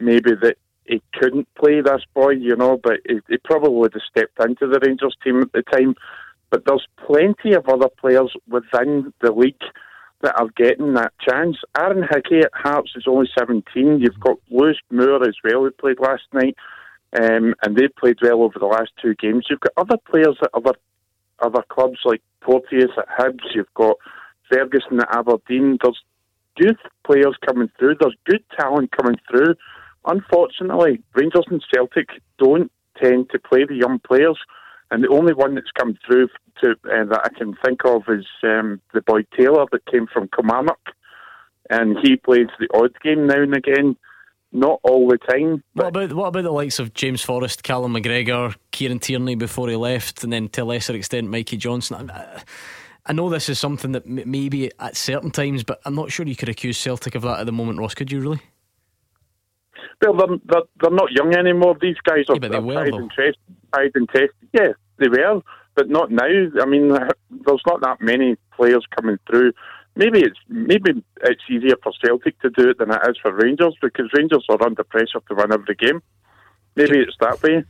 maybe 0.00 0.32
that 0.42 0.56
he 0.84 1.02
couldn't 1.14 1.48
play 1.54 1.80
this 1.80 2.02
boy, 2.14 2.30
you 2.30 2.54
know, 2.56 2.78
but 2.82 3.00
he, 3.08 3.20
he 3.28 3.38
probably 3.38 3.70
would 3.70 3.94
have 3.94 4.02
stepped 4.08 4.40
into 4.40 4.66
the 4.66 4.80
Rangers 4.80 5.16
team 5.22 5.42
at 5.42 5.52
the 5.52 5.62
time. 5.62 5.94
But 6.50 6.64
there's 6.66 6.86
plenty 7.06 7.54
of 7.54 7.68
other 7.68 7.88
players 7.88 8.32
within 8.48 9.12
the 9.20 9.32
league 9.32 9.54
that 10.22 10.38
are 10.38 10.48
getting 10.56 10.94
that 10.94 11.12
chance. 11.20 11.56
Aaron 11.76 12.06
Hickey 12.10 12.40
at 12.40 12.50
Hearts 12.54 12.92
is 12.96 13.04
only 13.06 13.28
17. 13.38 14.00
You've 14.00 14.20
got 14.20 14.38
Lewis 14.50 14.76
Moore 14.90 15.22
as 15.24 15.36
well, 15.44 15.62
who 15.62 15.70
played 15.72 16.00
last 16.00 16.22
night, 16.32 16.56
um, 17.20 17.54
and 17.62 17.76
they 17.76 17.88
played 17.88 18.18
well 18.22 18.42
over 18.42 18.58
the 18.58 18.66
last 18.66 18.90
two 19.00 19.14
games. 19.14 19.46
You've 19.50 19.60
got 19.60 19.72
other 19.76 19.96
players 20.10 20.36
at 20.42 20.50
other 20.54 20.72
other 21.40 21.62
clubs 21.68 21.98
like 22.04 22.22
Porteous 22.40 22.90
at 22.96 23.08
Hibs. 23.08 23.44
You've 23.54 23.72
got 23.74 23.96
Ferguson 24.50 25.00
at 25.00 25.14
Aberdeen. 25.14 25.76
There's 25.82 26.02
youth 26.58 26.78
players 27.04 27.36
coming 27.44 27.70
through. 27.78 27.96
There's 28.00 28.16
good 28.24 28.42
talent 28.58 28.90
coming 28.96 29.16
through. 29.30 29.54
Unfortunately, 30.06 31.02
Rangers 31.14 31.44
and 31.50 31.62
Celtic 31.72 32.08
don't 32.38 32.70
tend 33.02 33.30
to 33.30 33.38
play 33.38 33.64
the 33.64 33.74
young 33.74 33.98
players, 33.98 34.38
and 34.90 35.02
the 35.02 35.08
only 35.08 35.34
one 35.34 35.54
that's 35.54 35.70
come 35.72 35.98
through 36.06 36.28
to 36.62 36.70
uh, 36.70 37.04
that 37.04 37.20
I 37.24 37.38
can 37.38 37.56
think 37.64 37.84
of 37.84 38.02
is 38.08 38.26
um, 38.42 38.80
the 38.94 39.02
boy 39.02 39.22
Taylor 39.36 39.66
that 39.72 39.86
came 39.86 40.06
from 40.06 40.28
Kilmarnock, 40.34 40.80
and 41.70 41.96
he 42.02 42.16
plays 42.16 42.48
the 42.58 42.68
odd 42.74 42.92
game 43.02 43.26
now 43.26 43.42
and 43.42 43.54
again, 43.54 43.96
not 44.52 44.80
all 44.82 45.08
the 45.08 45.18
time. 45.18 45.62
What 45.74 45.88
about 45.88 46.12
what 46.12 46.28
about 46.28 46.44
the 46.44 46.52
likes 46.52 46.78
of 46.78 46.94
James 46.94 47.22
Forrest, 47.22 47.62
Callum 47.62 47.94
McGregor, 47.94 48.54
Kieran 48.70 49.00
Tierney 49.00 49.34
before 49.34 49.68
he 49.68 49.76
left, 49.76 50.24
and 50.24 50.32
then 50.32 50.48
to 50.50 50.62
a 50.62 50.64
lesser 50.64 50.94
extent 50.94 51.28
Mikey 51.28 51.56
Johnston? 51.56 52.10
I, 52.10 52.42
I 53.06 53.12
know 53.12 53.28
this 53.28 53.48
is 53.48 53.58
something 53.58 53.92
that 53.92 54.06
maybe 54.06 54.70
at 54.80 54.96
certain 54.96 55.30
times, 55.30 55.62
but 55.62 55.80
I'm 55.84 55.94
not 55.94 56.10
sure 56.10 56.26
you 56.26 56.34
could 56.34 56.48
accuse 56.48 56.76
Celtic 56.76 57.14
of 57.14 57.22
that 57.22 57.40
at 57.40 57.46
the 57.46 57.52
moment, 57.52 57.78
Ross. 57.78 57.94
Could 57.94 58.10
you 58.10 58.20
really? 58.20 58.40
Well, 60.02 60.14
they're, 60.14 60.36
they're, 60.44 60.62
they're 60.80 60.90
not 60.90 61.12
young 61.12 61.34
anymore. 61.34 61.76
These 61.80 61.96
guys 62.04 62.24
are, 62.28 62.36
yeah, 62.40 62.58
are 62.58 62.72
tried, 62.72 62.94
and 62.94 63.10
tried 63.72 63.90
and 63.94 64.08
tested. 64.08 64.30
Yeah, 64.52 64.72
they 64.98 65.08
were, 65.08 65.40
but 65.74 65.88
not 65.88 66.10
now. 66.10 66.24
I 66.24 66.66
mean, 66.66 66.88
there's 66.88 67.62
not 67.66 67.80
that 67.82 68.00
many 68.00 68.36
players 68.54 68.84
coming 68.94 69.18
through. 69.28 69.52
Maybe 69.94 70.20
it's 70.20 70.38
maybe 70.48 71.02
it's 71.22 71.42
easier 71.50 71.76
for 71.82 71.92
Celtic 72.04 72.38
to 72.40 72.50
do 72.50 72.68
it 72.70 72.78
than 72.78 72.90
it 72.90 73.00
is 73.08 73.16
for 73.22 73.32
Rangers 73.32 73.74
because 73.80 74.10
Rangers 74.14 74.44
are 74.50 74.62
under 74.62 74.84
pressure 74.84 75.20
to 75.28 75.34
win 75.34 75.52
every 75.52 75.74
game. 75.74 76.02
Maybe 76.74 76.98
it's 76.98 77.16
that 77.20 77.42
way. 77.42 77.64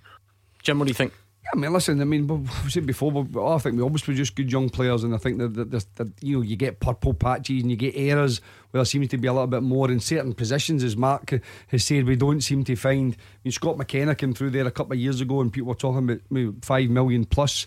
Jim, 0.62 0.78
what 0.80 0.86
do 0.86 0.90
you 0.90 0.94
think? 0.94 1.12
I 1.52 1.56
mean, 1.56 1.72
listen. 1.72 2.00
I 2.00 2.04
mean, 2.04 2.26
we've 2.26 2.50
said 2.72 2.86
before, 2.86 3.12
but 3.12 3.40
oh, 3.40 3.54
I 3.54 3.58
think 3.58 3.76
we 3.76 3.82
always 3.82 4.02
produce 4.02 4.30
good 4.30 4.50
young 4.50 4.68
players, 4.68 5.04
and 5.04 5.14
I 5.14 5.18
think 5.18 5.38
that, 5.38 5.54
that, 5.54 5.70
that, 5.70 5.94
that, 5.96 6.08
you 6.20 6.36
know 6.36 6.42
you 6.42 6.56
get 6.56 6.80
purple 6.80 7.14
patches 7.14 7.62
and 7.62 7.70
you 7.70 7.76
get 7.76 7.94
errors 7.96 8.40
where 8.70 8.80
there 8.80 8.84
seems 8.84 9.08
to 9.08 9.18
be 9.18 9.28
a 9.28 9.32
little 9.32 9.46
bit 9.46 9.62
more 9.62 9.90
in 9.90 10.00
certain 10.00 10.32
positions, 10.32 10.82
as 10.82 10.96
Mark 10.96 11.32
has 11.68 11.84
said. 11.84 12.06
We 12.06 12.16
don't 12.16 12.40
seem 12.40 12.64
to 12.64 12.74
find. 12.76 13.14
I 13.14 13.38
mean, 13.44 13.52
Scott 13.52 13.78
McKenna 13.78 14.14
came 14.14 14.32
through 14.32 14.50
there 14.50 14.66
a 14.66 14.70
couple 14.72 14.94
of 14.94 14.98
years 14.98 15.20
ago, 15.20 15.40
and 15.40 15.52
people 15.52 15.68
were 15.68 15.74
talking 15.74 15.98
about 15.98 16.20
maybe 16.30 16.52
five 16.62 16.90
million 16.90 17.24
plus. 17.24 17.66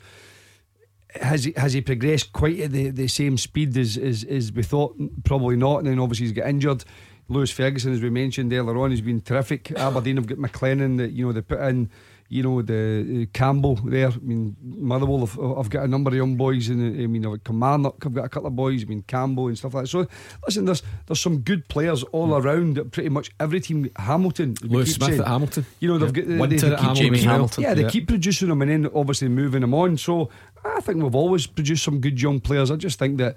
Has 1.16 1.46
he 1.46 1.54
has 1.56 1.74
he 1.74 1.82
progressed 1.82 2.34
quite 2.34 2.60
at 2.60 2.72
the, 2.72 2.90
the 2.90 3.08
same 3.08 3.38
speed 3.38 3.76
as, 3.78 3.98
as 3.98 4.24
as 4.26 4.52
we 4.52 4.62
thought? 4.62 4.96
Probably 5.24 5.56
not. 5.56 5.80
And 5.80 5.88
then 5.88 6.00
obviously 6.00 6.28
he's 6.28 6.36
got 6.36 6.48
injured. 6.48 6.84
Lewis 7.30 7.52
Ferguson, 7.52 7.94
as 7.94 8.02
we 8.02 8.10
mentioned 8.10 8.52
earlier 8.52 8.78
on, 8.78 8.92
has 8.92 9.02
been 9.02 9.22
terrific. 9.22 9.72
Aberdeen 9.78 10.18
have 10.18 10.28
got 10.28 10.40
McLennan 10.40 10.98
that 10.98 11.12
you 11.12 11.26
know 11.26 11.32
they 11.32 11.42
put 11.42 11.60
in 11.62 11.90
you 12.32 12.44
know 12.44 12.62
the 12.62 13.24
uh, 13.24 13.26
Campbell 13.34 13.76
there. 13.76 14.10
I 14.10 14.18
mean 14.22 14.56
Motherwell. 14.62 15.24
I've, 15.24 15.40
I've, 15.40 15.70
got 15.70 15.84
a 15.84 15.88
number 15.88 16.10
of 16.10 16.16
young 16.16 16.36
boys, 16.36 16.70
and 16.70 17.02
I 17.02 17.08
mean 17.08 17.26
I've. 17.26 17.34
I've 17.34 18.14
got 18.14 18.26
a 18.26 18.30
couple 18.30 18.48
of 18.48 18.56
boys. 18.56 18.84
I 18.84 18.86
mean 18.86 19.04
Campbell 19.08 19.48
and 19.48 19.58
stuff 19.58 19.74
like 19.74 19.86
that. 19.86 19.90
So 19.90 20.08
listen, 20.46 20.66
there's 20.66 20.84
there's 21.08 21.20
some 21.20 21.40
good 21.40 21.68
players 21.68 22.04
all 22.04 22.30
mm. 22.30 22.44
around. 22.44 22.92
Pretty 22.92 23.10
much 23.10 23.32
every 23.40 23.60
team. 23.60 23.90
Hamilton, 23.96 24.56
Lewis 24.62 24.94
Smith 24.96 25.10
saying, 25.10 25.22
at 25.22 25.28
Hamilton. 25.28 25.66
You 25.80 25.90
know 25.90 25.98
they've 25.98 26.16
yeah. 26.16 26.38
got 26.38 26.50
they, 26.50 26.56
they, 26.58 26.70
they 26.70 26.76
keep 26.76 26.96
Jamie 26.96 27.22
Hamilton. 27.22 27.64
Yeah, 27.64 27.74
they 27.74 27.82
yeah. 27.84 27.90
keep 27.90 28.08
producing 28.08 28.50
them 28.50 28.62
and 28.62 28.72
then 28.72 28.92
obviously 28.94 29.28
moving 29.28 29.62
them 29.62 29.74
on. 29.74 29.98
So 29.98 30.30
I 30.64 30.82
think 30.82 31.02
we've 31.02 31.16
always 31.16 31.48
produced 31.48 31.84
some 31.84 32.00
good 32.00 32.22
young 32.22 32.40
players. 32.40 32.70
I 32.70 32.76
just 32.76 33.00
think 33.00 33.18
that 33.18 33.36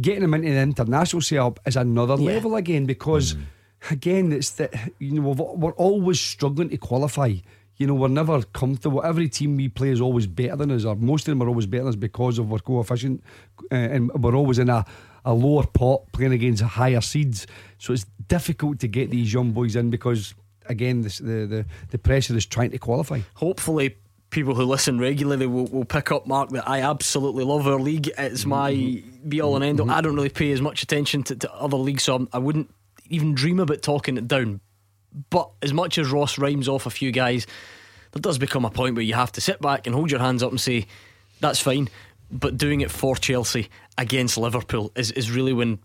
getting 0.00 0.22
them 0.22 0.34
into 0.34 0.50
the 0.50 0.60
international 0.60 1.22
setup 1.22 1.60
is 1.66 1.76
another 1.76 2.16
yeah. 2.18 2.32
level 2.32 2.56
again 2.56 2.86
because. 2.86 3.34
Mm. 3.34 3.42
Again, 3.90 4.30
it's 4.30 4.50
that 4.50 4.72
you 5.00 5.10
know 5.10 5.32
we're 5.32 5.72
always 5.72 6.20
struggling 6.20 6.68
to 6.68 6.76
qualify 6.76 7.34
you 7.82 7.88
know, 7.88 7.94
we're 7.94 8.06
never 8.06 8.42
comfortable. 8.42 9.02
Every 9.02 9.28
team 9.28 9.56
we 9.56 9.68
play 9.68 9.90
is 9.90 10.00
always 10.00 10.28
better 10.28 10.54
than 10.54 10.70
us, 10.70 10.84
or 10.84 10.94
most 10.94 11.26
of 11.26 11.32
them 11.32 11.42
are 11.42 11.48
always 11.48 11.66
better 11.66 11.82
than 11.82 11.88
us 11.90 11.96
because 11.96 12.38
of 12.38 12.52
our 12.52 12.60
coefficient, 12.60 13.24
uh, 13.70 13.74
and 13.74 14.12
we're 14.14 14.36
always 14.36 14.60
in 14.60 14.68
a, 14.68 14.84
a 15.24 15.34
lower 15.34 15.66
pot 15.66 16.02
playing 16.12 16.32
against 16.32 16.62
higher 16.62 17.00
seeds. 17.00 17.46
So 17.78 17.92
it's 17.92 18.06
difficult 18.28 18.78
to 18.80 18.88
get 18.88 19.10
these 19.10 19.32
young 19.32 19.50
boys 19.50 19.74
in 19.74 19.90
because, 19.90 20.32
again, 20.66 21.02
this, 21.02 21.18
the, 21.18 21.46
the, 21.46 21.66
the 21.90 21.98
pressure 21.98 22.36
is 22.36 22.46
trying 22.46 22.70
to 22.70 22.78
qualify. 22.78 23.20
Hopefully, 23.34 23.96
people 24.32 24.54
who 24.54 24.64
listen 24.64 24.98
regularly 24.98 25.46
will, 25.46 25.66
will 25.66 25.84
pick 25.84 26.10
up, 26.10 26.26
Mark, 26.26 26.50
that 26.50 26.68
I 26.68 26.80
absolutely 26.80 27.44
love 27.44 27.68
our 27.68 27.78
league. 27.78 28.10
It's 28.18 28.44
my 28.44 28.72
mm-hmm. 28.72 29.28
be 29.28 29.40
all 29.40 29.54
and 29.54 29.64
end 29.64 29.78
all. 29.78 29.86
Mm-hmm. 29.86 29.94
I 29.94 30.00
don't 30.00 30.16
really 30.16 30.28
pay 30.28 30.50
as 30.50 30.60
much 30.60 30.82
attention 30.82 31.22
to, 31.24 31.36
to 31.36 31.54
other 31.54 31.76
leagues, 31.76 32.02
so 32.02 32.26
I 32.32 32.38
wouldn't 32.38 32.74
even 33.08 33.34
dream 33.34 33.60
about 33.60 33.82
talking 33.82 34.16
it 34.16 34.26
down. 34.26 34.60
But 35.30 35.50
as 35.62 35.72
much 35.72 35.98
as 35.98 36.10
Ross 36.10 36.38
rhymes 36.38 36.68
off 36.68 36.86
a 36.86 36.90
few 36.90 37.12
guys, 37.12 37.46
there 38.12 38.20
does 38.20 38.38
become 38.38 38.64
a 38.64 38.70
point 38.70 38.96
where 38.96 39.04
you 39.04 39.14
have 39.14 39.32
to 39.32 39.40
sit 39.40 39.60
back 39.60 39.86
and 39.86 39.94
hold 39.94 40.10
your 40.10 40.20
hands 40.20 40.42
up 40.42 40.50
and 40.50 40.60
say, 40.60 40.86
that's 41.40 41.60
fine. 41.60 41.88
But 42.30 42.56
doing 42.56 42.80
it 42.80 42.90
for 42.90 43.14
Chelsea 43.14 43.68
against 43.98 44.38
Liverpool 44.38 44.90
is, 44.96 45.10
is 45.12 45.30
really 45.30 45.52
when 45.52 45.78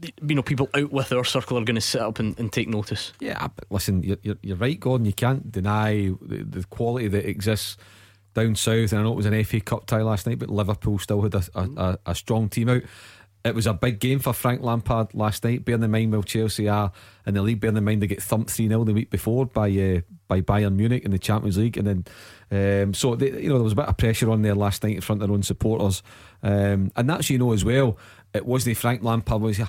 you 0.00 0.34
know 0.34 0.42
people 0.42 0.68
out 0.74 0.92
with 0.92 1.12
our 1.12 1.24
circle 1.24 1.58
are 1.58 1.64
going 1.64 1.74
to 1.74 1.80
sit 1.80 2.00
up 2.00 2.18
and, 2.18 2.38
and 2.38 2.52
take 2.52 2.68
notice. 2.68 3.12
Yeah, 3.20 3.48
but 3.54 3.64
listen, 3.70 4.02
you're, 4.02 4.18
you're, 4.22 4.38
you're, 4.42 4.56
right, 4.56 4.78
Gordon. 4.78 5.06
You 5.06 5.12
can't 5.12 5.50
deny 5.50 6.12
the, 6.20 6.44
the, 6.44 6.64
quality 6.64 7.08
that 7.08 7.28
exists 7.28 7.76
down 8.34 8.54
south. 8.54 8.92
And 8.92 9.00
I 9.00 9.02
know 9.02 9.12
it 9.12 9.16
was 9.16 9.26
an 9.26 9.44
FA 9.44 9.60
Cup 9.60 9.86
tie 9.86 10.02
last 10.02 10.26
night, 10.26 10.38
but 10.38 10.50
Liverpool 10.50 10.98
still 10.98 11.22
had 11.22 11.34
a, 11.34 11.42
a, 11.54 11.62
a, 11.62 11.98
a 12.06 12.14
strong 12.14 12.48
team 12.48 12.68
out. 12.68 12.82
It 13.44 13.54
was 13.54 13.66
a 13.66 13.72
big 13.72 14.00
game 14.00 14.18
for 14.18 14.32
Frank 14.32 14.62
Lampard 14.62 15.14
last 15.14 15.44
night. 15.44 15.64
Bearing 15.64 15.82
in 15.82 15.90
mind, 15.90 16.12
while 16.12 16.22
Chelsea 16.22 16.68
are 16.68 16.92
in 17.24 17.34
the 17.34 17.42
league, 17.42 17.60
bearing 17.60 17.76
in 17.76 17.84
mind 17.84 18.02
they 18.02 18.06
get 18.06 18.22
thumped 18.22 18.50
3 18.50 18.68
0 18.68 18.84
the 18.84 18.92
week 18.92 19.10
before 19.10 19.46
by 19.46 19.70
uh, 19.70 20.00
by 20.26 20.40
Bayern 20.40 20.74
Munich 20.74 21.04
in 21.04 21.12
the 21.12 21.18
Champions 21.18 21.56
League. 21.56 21.76
And 21.76 22.04
then, 22.50 22.84
um, 22.84 22.94
so, 22.94 23.14
they, 23.14 23.30
you 23.42 23.48
know, 23.48 23.54
there 23.54 23.64
was 23.64 23.72
a 23.72 23.76
bit 23.76 23.86
of 23.86 23.96
pressure 23.96 24.30
on 24.30 24.42
there 24.42 24.54
last 24.54 24.82
night 24.82 24.96
in 24.96 25.00
front 25.00 25.22
of 25.22 25.28
their 25.28 25.34
own 25.34 25.42
supporters. 25.42 26.02
Um, 26.42 26.92
and 26.96 27.08
that's, 27.08 27.30
you 27.30 27.38
know, 27.38 27.52
as 27.52 27.64
well, 27.64 27.96
it 28.34 28.46
wasn't 28.46 28.76
Frank 28.76 29.02
Lampard, 29.02 29.40
was 29.40 29.60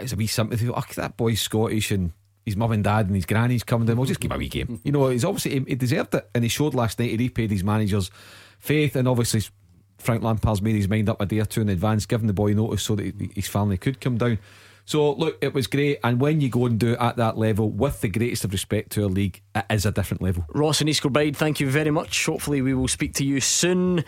it's 0.00 0.12
a 0.12 0.16
wee 0.16 0.26
sympathy. 0.26 0.68
Oh, 0.68 0.82
that 0.96 1.16
boy's 1.16 1.40
Scottish 1.40 1.90
and 1.90 2.12
his 2.44 2.56
mum 2.56 2.72
and 2.72 2.84
dad 2.84 3.06
and 3.06 3.14
his 3.14 3.26
granny's 3.26 3.64
coming 3.64 3.86
down. 3.86 3.96
We'll 3.96 4.06
just 4.06 4.20
give 4.20 4.30
him 4.30 4.36
a 4.36 4.38
wee 4.38 4.48
game. 4.48 4.80
You 4.84 4.92
know, 4.92 5.08
he's 5.08 5.24
obviously, 5.24 5.58
he, 5.58 5.64
he 5.68 5.74
deserved 5.74 6.14
it. 6.14 6.28
And 6.34 6.44
he 6.44 6.48
showed 6.48 6.74
last 6.74 6.98
night, 6.98 7.10
he 7.10 7.16
repaid 7.16 7.50
his 7.50 7.64
manager's 7.64 8.10
faith. 8.58 8.96
And 8.96 9.08
obviously, 9.08 9.42
Frank 9.98 10.22
Lampard's 10.22 10.62
made 10.62 10.76
his 10.76 10.88
mind 10.88 11.08
up 11.08 11.20
a 11.20 11.26
day 11.26 11.40
or 11.40 11.44
two 11.44 11.60
in 11.60 11.68
advance, 11.68 12.06
giving 12.06 12.26
the 12.26 12.32
boy 12.32 12.54
notice 12.54 12.84
so 12.84 12.94
that 12.96 13.14
his 13.34 13.48
family 13.48 13.76
could 13.76 14.00
come 14.00 14.16
down. 14.16 14.38
So 14.84 15.12
look, 15.12 15.36
it 15.42 15.52
was 15.52 15.66
great, 15.66 15.98
and 16.02 16.18
when 16.18 16.40
you 16.40 16.48
go 16.48 16.64
and 16.64 16.80
do 16.80 16.92
it 16.92 16.98
at 16.98 17.16
that 17.16 17.36
level, 17.36 17.68
with 17.68 18.00
the 18.00 18.08
greatest 18.08 18.46
of 18.46 18.52
respect 18.52 18.92
to 18.92 19.02
our 19.02 19.10
league, 19.10 19.42
it 19.54 19.66
is 19.68 19.84
a 19.84 19.92
different 19.92 20.22
level. 20.22 20.46
Ross 20.54 20.80
and 20.80 20.88
East 20.88 21.02
Kilbride, 21.02 21.36
thank 21.36 21.60
you 21.60 21.68
very 21.68 21.90
much. 21.90 22.24
Hopefully, 22.24 22.62
we 22.62 22.72
will 22.72 22.88
speak 22.88 23.12
to 23.16 23.24
you 23.24 23.38
soon. 23.38 24.02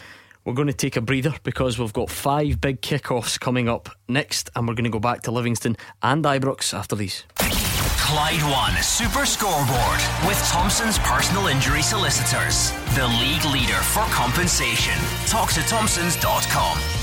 We're 0.51 0.57
going 0.57 0.67
to 0.67 0.75
take 0.75 0.97
a 0.97 1.01
breather 1.01 1.33
because 1.45 1.79
we've 1.79 1.93
got 1.93 2.11
five 2.11 2.61
big 2.61 2.81
kickoffs 2.81 3.39
coming 3.39 3.69
up 3.69 3.89
next, 4.09 4.51
and 4.57 4.67
we're 4.67 4.75
going 4.75 4.83
to 4.83 4.91
go 4.91 4.99
back 4.99 5.23
to 5.23 5.31
Livingston 5.31 5.77
and 6.03 6.25
Ibrox 6.25 6.75
after 6.75 6.97
these. 6.97 7.23
Clyde 7.37 8.43
One 8.51 8.83
Super 8.83 9.25
Scoreboard 9.25 10.01
with 10.27 10.43
Thompson's 10.51 10.99
personal 10.99 11.47
injury 11.47 11.83
solicitors, 11.83 12.73
the 12.97 13.07
league 13.21 13.45
leader 13.45 13.81
for 13.81 14.03
compensation. 14.13 14.99
Talk 15.29 15.53
to 15.53 15.61
Thompson's.com. 15.61 17.00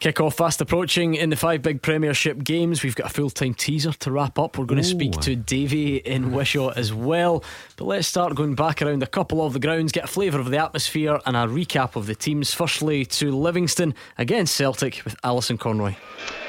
Kick-off 0.00 0.36
fast 0.36 0.60
approaching 0.60 1.16
in 1.16 1.28
the 1.30 1.34
five 1.34 1.60
big 1.60 1.82
Premiership 1.82 2.44
games. 2.44 2.84
We've 2.84 2.94
got 2.94 3.10
a 3.10 3.12
full-time 3.12 3.54
teaser 3.54 3.90
to 3.90 4.12
wrap 4.12 4.38
up. 4.38 4.56
We're 4.56 4.64
going 4.64 4.80
to 4.80 4.86
speak 4.86 5.10
to 5.22 5.34
Davy 5.34 5.96
in 5.96 6.30
Wishaw 6.30 6.68
as 6.68 6.94
well. 6.94 7.42
But 7.76 7.86
let's 7.86 8.06
start 8.06 8.36
going 8.36 8.54
back 8.54 8.80
around 8.80 9.02
a 9.02 9.08
couple 9.08 9.44
of 9.44 9.54
the 9.54 9.58
grounds, 9.58 9.90
get 9.90 10.04
a 10.04 10.06
flavour 10.06 10.38
of 10.38 10.50
the 10.50 10.58
atmosphere 10.58 11.18
and 11.26 11.36
a 11.36 11.48
recap 11.48 11.96
of 11.96 12.06
the 12.06 12.14
teams. 12.14 12.54
Firstly 12.54 13.06
to 13.06 13.32
Livingston 13.32 13.92
against 14.18 14.54
Celtic 14.54 15.02
with 15.04 15.16
Alison 15.24 15.58
Conroy. 15.58 15.96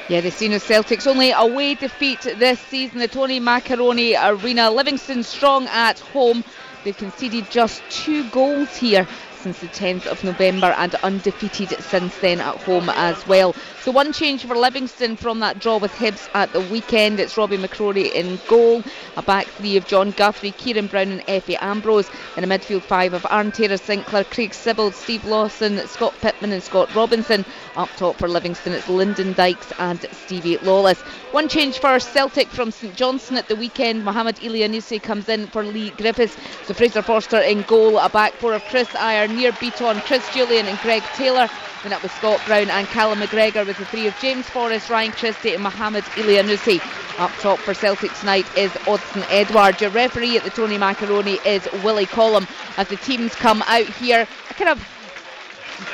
Yeah, 0.08 0.20
the 0.20 0.30
scene 0.30 0.52
of 0.52 0.62
Celtic's 0.62 1.08
only 1.08 1.32
away 1.32 1.74
defeat 1.74 2.20
this 2.20 2.60
season, 2.60 3.00
the 3.00 3.08
Tony 3.08 3.40
Macaroni 3.40 4.14
Arena. 4.14 4.70
Livingston 4.70 5.24
strong 5.24 5.66
at 5.66 5.98
home. 5.98 6.44
They've 6.84 6.96
conceded 6.96 7.50
just 7.50 7.82
two 7.90 8.30
goals 8.30 8.76
here 8.76 9.08
since 9.42 9.58
the 9.60 9.66
10th 9.68 10.06
of 10.06 10.22
November 10.22 10.74
and 10.78 10.94
undefeated 10.96 11.70
since 11.82 12.16
then 12.18 12.40
at 12.40 12.56
home 12.56 12.88
as 12.90 13.26
well. 13.26 13.54
So 13.82 13.90
one 13.90 14.12
change 14.12 14.44
for 14.44 14.54
Livingston 14.54 15.16
from 15.16 15.40
that 15.40 15.58
draw 15.58 15.78
with 15.78 15.92
Hibs 15.92 16.28
at 16.34 16.52
the 16.52 16.60
weekend. 16.60 17.18
It's 17.18 17.36
Robbie 17.36 17.56
McCrorie 17.56 18.12
in 18.12 18.38
goal. 18.46 18.82
A 19.16 19.22
back 19.22 19.46
three 19.46 19.78
of 19.78 19.86
John 19.86 20.10
Guthrie, 20.10 20.50
Kieran 20.50 20.86
Brown 20.86 21.08
and 21.12 21.26
Efe 21.26 21.56
Ambrose. 21.62 22.10
In 22.36 22.44
a 22.44 22.46
midfield 22.46 22.82
five 22.82 23.14
of 23.14 23.26
Aaron 23.30 23.52
Taylor 23.52 23.78
Sinclair, 23.78 24.24
Craig 24.24 24.50
Sibbald, 24.50 24.92
Steve 24.92 25.24
Lawson, 25.24 25.78
Scott 25.86 26.14
Pittman 26.20 26.52
and 26.52 26.62
Scott 26.62 26.94
Robinson. 26.94 27.44
Up 27.76 27.88
top 27.96 28.16
for 28.16 28.28
Livingston 28.28 28.74
it's 28.74 28.88
Lyndon 28.88 29.32
Dykes 29.32 29.72
and 29.78 30.00
Stevie 30.12 30.58
Lawless. 30.58 31.00
One 31.32 31.48
change 31.48 31.78
for 31.78 31.98
Celtic 31.98 32.48
from 32.48 32.70
St 32.70 32.94
Johnstone 32.94 33.38
at 33.38 33.48
the 33.48 33.56
weekend. 33.56 34.04
Mohamed 34.04 34.36
Elyounoussi 34.36 35.02
comes 35.02 35.28
in 35.28 35.46
for 35.46 35.64
Leigh 35.64 35.90
Griffiths. 35.90 36.36
So 36.66 36.74
Fraser 36.74 37.02
Forster 37.02 37.38
in 37.38 37.62
goal. 37.62 37.98
A 37.98 38.08
back 38.10 38.34
four 38.34 38.52
of 38.52 38.62
Chris 38.64 38.88
Ajer, 38.88 39.29
Nir 39.36 39.52
Bitton, 39.52 40.00
Chris 40.02 40.26
Jullien 40.28 40.64
and 40.64 40.78
Greg 40.78 41.02
Taylor. 41.14 41.48
Then 41.82 41.92
up 41.94 42.02
with 42.02 42.12
Scott 42.12 42.40
Brown 42.46 42.68
and 42.68 42.86
Callum 42.88 43.20
McGregor 43.20 43.66
with 43.66 43.78
the 43.78 43.86
three 43.86 44.06
of 44.06 44.18
James 44.20 44.48
Forrest, 44.48 44.90
Ryan 44.90 45.12
Christie 45.12 45.54
and 45.54 45.62
Mohamed 45.62 46.04
Elyounoussi. 46.04 46.80
Up 47.18 47.30
top 47.40 47.58
for 47.58 47.72
Celtic 47.72 48.12
tonight 48.14 48.46
is 48.56 48.70
Odsonne 48.86 49.24
Edouard. 49.30 49.80
Your 49.80 49.90
referee 49.90 50.36
at 50.36 50.44
the 50.44 50.50
Tony 50.50 50.76
Macaroni 50.76 51.38
is 51.46 51.66
Willie 51.82 52.06
Collum. 52.06 52.46
As 52.76 52.88
the 52.88 52.96
teams 52.96 53.34
come 53.34 53.62
out 53.66 53.86
here, 53.86 54.26
a 54.50 54.54
kind 54.54 54.70
of 54.70 54.86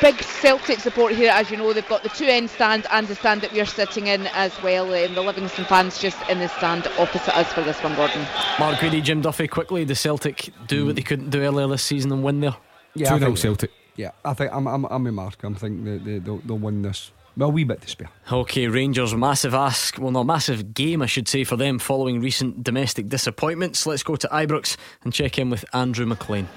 big 0.00 0.20
Celtic 0.22 0.80
support 0.80 1.12
here, 1.12 1.30
as 1.30 1.50
you 1.50 1.56
know. 1.56 1.72
They've 1.72 1.88
got 1.88 2.02
the 2.02 2.08
two 2.08 2.26
end 2.26 2.50
stands 2.50 2.86
and 2.90 3.06
the 3.06 3.14
stand 3.14 3.42
that 3.42 3.52
we're 3.52 3.64
sitting 3.64 4.08
in 4.08 4.26
as 4.28 4.60
well. 4.62 4.92
And 4.92 5.16
the 5.16 5.22
Livingston 5.22 5.64
fans 5.66 5.98
just 5.98 6.18
in 6.28 6.38
the 6.38 6.48
stand 6.48 6.86
opposite 6.98 7.36
us 7.36 7.52
for 7.52 7.62
this 7.62 7.82
one, 7.82 7.94
Gordon. 7.94 8.26
Mark 8.58 8.80
Grady, 8.80 9.00
Jim 9.00 9.20
Duffy, 9.20 9.48
quickly. 9.48 9.84
The 9.84 9.94
Celtic 9.94 10.50
do 10.66 10.82
mm. 10.82 10.86
what 10.86 10.96
they 10.96 11.02
couldn't 11.02 11.30
do 11.30 11.42
earlier 11.42 11.66
this 11.68 11.82
season 11.82 12.12
and 12.12 12.22
win 12.22 12.40
there. 12.40 12.56
Yeah, 12.96 13.10
2 13.10 13.18
0 13.18 13.34
Celtic. 13.34 13.70
Yeah, 13.96 14.10
I 14.24 14.34
think 14.34 14.52
I'm, 14.52 14.66
I'm, 14.66 14.84
I'm 14.84 15.06
a 15.06 15.12
mark. 15.12 15.42
I'm 15.42 15.54
thinking 15.54 15.84
they, 15.84 15.98
they, 15.98 16.18
they'll, 16.18 16.38
they'll 16.38 16.58
win 16.58 16.82
this. 16.82 17.10
Well, 17.36 17.50
a 17.50 17.52
wee 17.52 17.64
bit 17.64 17.82
to 17.82 17.88
spare. 17.88 18.08
Okay, 18.32 18.66
Rangers, 18.66 19.14
massive 19.14 19.52
ask. 19.52 19.98
Well, 19.98 20.10
not 20.10 20.24
massive 20.24 20.72
game, 20.72 21.02
I 21.02 21.06
should 21.06 21.28
say, 21.28 21.44
for 21.44 21.56
them 21.56 21.78
following 21.78 22.20
recent 22.20 22.64
domestic 22.64 23.10
disappointments. 23.10 23.86
Let's 23.86 24.02
go 24.02 24.16
to 24.16 24.28
Ibrox 24.28 24.78
and 25.04 25.12
check 25.12 25.38
in 25.38 25.50
with 25.50 25.62
Andrew 25.74 26.06
McLean. 26.06 26.48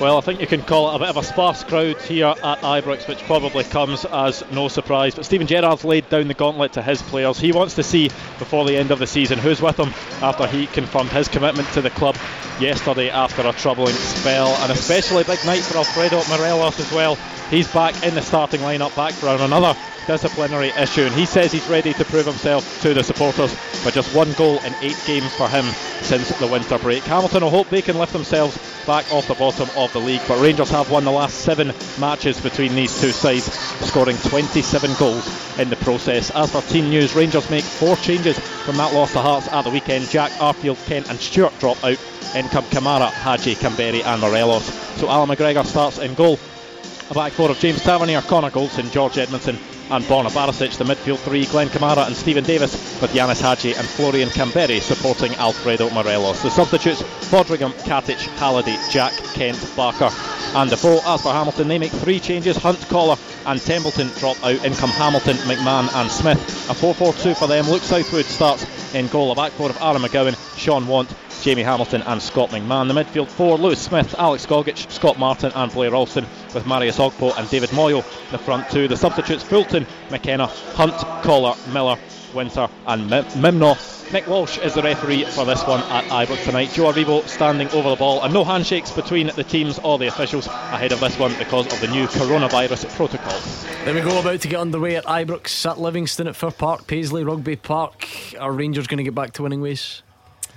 Well, 0.00 0.16
I 0.16 0.22
think 0.22 0.40
you 0.40 0.46
can 0.46 0.62
call 0.62 0.90
it 0.90 0.96
a 0.96 0.98
bit 1.00 1.08
of 1.08 1.18
a 1.18 1.22
sparse 1.22 1.62
crowd 1.62 2.00
here 2.00 2.28
at 2.42 2.58
Ibrox, 2.60 3.06
which 3.06 3.18
probably 3.24 3.64
comes 3.64 4.06
as 4.06 4.42
no 4.50 4.68
surprise. 4.68 5.14
But 5.14 5.26
Steven 5.26 5.46
Gerrard's 5.46 5.84
laid 5.84 6.08
down 6.08 6.28
the 6.28 6.34
gauntlet 6.34 6.72
to 6.72 6.82
his 6.82 7.02
players. 7.02 7.38
He 7.38 7.52
wants 7.52 7.74
to 7.74 7.82
see 7.82 8.08
before 8.38 8.64
the 8.64 8.76
end 8.76 8.90
of 8.90 9.00
the 9.00 9.06
season 9.06 9.38
who's 9.38 9.60
with 9.60 9.78
him 9.78 9.92
after 10.22 10.46
he 10.46 10.68
confirmed 10.68 11.10
his 11.10 11.28
commitment 11.28 11.68
to 11.72 11.82
the 11.82 11.90
club 11.90 12.16
yesterday 12.58 13.10
after 13.10 13.46
a 13.46 13.52
troubling 13.52 13.94
spell. 13.94 14.48
And 14.62 14.72
especially 14.72 15.24
big 15.24 15.44
night 15.44 15.62
for 15.62 15.76
Alfredo 15.76 16.22
Morelos 16.30 16.80
as 16.80 16.90
well. 16.92 17.18
He's 17.50 17.72
back 17.72 18.02
in 18.04 18.14
the 18.14 18.20
starting 18.20 18.60
lineup, 18.60 18.94
back 18.94 19.14
for 19.14 19.28
another 19.28 19.74
disciplinary 20.06 20.68
issue, 20.68 21.02
and 21.02 21.14
he 21.14 21.24
says 21.24 21.50
he's 21.50 21.66
ready 21.68 21.94
to 21.94 22.04
prove 22.04 22.26
himself 22.26 22.82
to 22.82 22.92
the 22.92 23.02
supporters. 23.02 23.56
But 23.82 23.94
just 23.94 24.14
one 24.14 24.32
goal 24.34 24.58
in 24.64 24.74
eight 24.82 25.00
games 25.06 25.34
for 25.34 25.48
him 25.48 25.64
since 26.02 26.28
the 26.38 26.46
winter 26.46 26.78
break. 26.78 27.04
Hamilton 27.04 27.44
will 27.44 27.50
hope 27.50 27.70
they 27.70 27.80
can 27.80 27.98
lift 27.98 28.12
themselves 28.12 28.58
back 28.86 29.10
off 29.10 29.28
the 29.28 29.34
bottom 29.34 29.68
of 29.76 29.90
the 29.94 30.00
league, 30.00 30.20
but 30.28 30.42
Rangers 30.42 30.68
have 30.70 30.90
won 30.90 31.04
the 31.04 31.10
last 31.10 31.38
seven 31.38 31.72
matches 31.98 32.38
between 32.38 32.74
these 32.74 33.00
two 33.00 33.12
sides, 33.12 33.44
scoring 33.86 34.16
27 34.18 34.90
goals 34.98 35.58
in 35.58 35.70
the 35.70 35.76
process. 35.76 36.30
As 36.30 36.52
for 36.52 36.60
team 36.62 36.90
news, 36.90 37.14
Rangers 37.14 37.48
make 37.48 37.64
four 37.64 37.96
changes 37.96 38.38
from 38.38 38.76
that 38.76 38.92
loss 38.92 39.12
to 39.12 39.20
Hearts 39.20 39.48
at 39.48 39.62
the 39.62 39.70
weekend. 39.70 40.08
Jack, 40.10 40.32
Arfield, 40.32 40.84
Kent, 40.86 41.08
and 41.08 41.18
Stewart 41.18 41.58
drop 41.60 41.82
out. 41.82 41.98
In 42.34 42.46
come 42.50 42.64
Kamara, 42.64 43.10
Hagi, 43.10 43.54
Kamberi, 43.54 44.04
and 44.04 44.20
Morelos. 44.20 44.64
So 45.00 45.08
Allan 45.08 45.30
McGregor 45.30 45.64
starts 45.64 45.96
in 45.96 46.12
goal. 46.12 46.38
A 47.10 47.14
back 47.14 47.32
four 47.32 47.50
of 47.50 47.58
James 47.58 47.82
Tavernier, 47.82 48.20
Connor 48.20 48.50
Goldson, 48.50 48.92
George 48.92 49.14
Edmundson, 49.14 49.56
and 49.90 50.04
Borna 50.04 50.28
Barisic. 50.28 50.76
The 50.76 50.84
midfield 50.84 51.16
three, 51.20 51.46
Glenn 51.46 51.68
Kamara 51.68 52.06
and 52.06 52.14
Steven 52.14 52.44
Davis, 52.44 53.00
with 53.00 53.12
Ianis 53.12 53.40
Hagi 53.40 53.72
and 53.74 53.86
Florian 53.86 54.28
Kamberi 54.28 54.78
supporting 54.78 55.34
Alfredo 55.36 55.88
Morelos. 55.88 56.42
The 56.42 56.50
substitutes, 56.50 57.02
Foderingham, 57.30 57.72
Katic, 57.84 58.18
Halliday, 58.36 58.76
Jack, 58.90 59.14
Kent, 59.32 59.72
Barker, 59.74 60.10
and 60.54 60.68
Defoe. 60.68 61.00
As 61.06 61.22
for 61.22 61.32
Hamilton, 61.32 61.68
they 61.68 61.78
make 61.78 61.92
three 61.92 62.20
changes. 62.20 62.58
Hunt, 62.58 62.78
Collar, 62.90 63.16
and 63.48 63.60
Templeton 63.60 64.08
drop 64.18 64.36
out. 64.44 64.64
In 64.64 64.74
come 64.74 64.90
Hamilton, 64.90 65.36
McMahon, 65.38 65.92
and 65.94 66.10
Smith. 66.10 66.38
A 66.70 66.74
4 66.74 66.94
4 66.94 67.12
2 67.14 67.34
for 67.34 67.48
them. 67.48 67.66
Luke 67.68 67.82
Southwood 67.82 68.26
starts 68.26 68.94
in 68.94 69.08
goal. 69.08 69.32
A 69.32 69.34
back 69.34 69.52
four 69.52 69.70
of 69.70 69.80
Aaron 69.80 70.02
McGowan, 70.02 70.36
Shaun 70.58 70.86
Want, 70.86 71.12
Jamie 71.42 71.62
Hamilton 71.62 72.02
and 72.02 72.20
Scott 72.20 72.50
McMahon. 72.50 72.88
The 72.88 72.94
midfield 72.94 73.28
four, 73.28 73.56
Lewis 73.56 73.80
Smith, 73.80 74.14
Alex 74.18 74.44
Gogic, 74.44 74.90
Scott 74.90 75.18
Martin 75.18 75.50
and 75.54 75.72
Blair 75.72 75.90
Ralston 75.90 76.26
with 76.54 76.64
Marios 76.64 76.98
Ogkmpoe 76.98 77.38
and 77.38 77.48
David 77.48 77.70
Moyo. 77.70 78.04
The 78.30 78.38
front 78.38 78.68
two, 78.70 78.86
the 78.86 78.96
substitutes 78.96 79.42
Fulton, 79.42 79.86
McKenna, 80.10 80.46
Hunt, 80.46 80.96
Collar, 81.22 81.54
Miller, 81.72 81.98
Winter 82.34 82.68
and 82.86 83.10
Mimno. 83.10 84.12
Nick 84.12 84.26
Walsh 84.26 84.56
is 84.58 84.74
the 84.74 84.82
referee 84.82 85.24
for 85.24 85.44
this 85.44 85.62
one 85.66 85.80
at 85.80 86.04
Ibrox 86.04 86.42
tonight. 86.44 86.70
Joe 86.72 86.92
Aribo 86.92 87.26
standing 87.28 87.68
over 87.70 87.90
the 87.90 87.96
ball 87.96 88.22
and 88.22 88.32
no 88.32 88.42
handshakes 88.42 88.90
between 88.90 89.26
the 89.36 89.44
teams 89.44 89.78
or 89.80 89.98
the 89.98 90.06
officials 90.06 90.46
ahead 90.46 90.92
of 90.92 91.00
this 91.00 91.18
one 91.18 91.36
because 91.38 91.70
of 91.70 91.78
the 91.80 91.88
new 91.88 92.06
coronavirus 92.06 92.88
protocol. 92.96 93.38
There 93.84 93.92
we 93.92 94.00
go, 94.00 94.18
about 94.18 94.40
to 94.40 94.48
get 94.48 94.60
underway 94.60 94.96
at 94.96 95.04
Ibrox, 95.04 95.70
at 95.70 95.78
Livingston, 95.78 96.26
at 96.26 96.36
Fir 96.36 96.50
Park, 96.50 96.86
Paisley, 96.86 97.22
Rugby 97.22 97.56
Park. 97.56 98.08
Are 98.40 98.52
Rangers 98.52 98.86
going 98.86 98.98
to 98.98 99.04
get 99.04 99.14
back 99.14 99.34
to 99.34 99.42
winning 99.42 99.60
ways? 99.60 100.02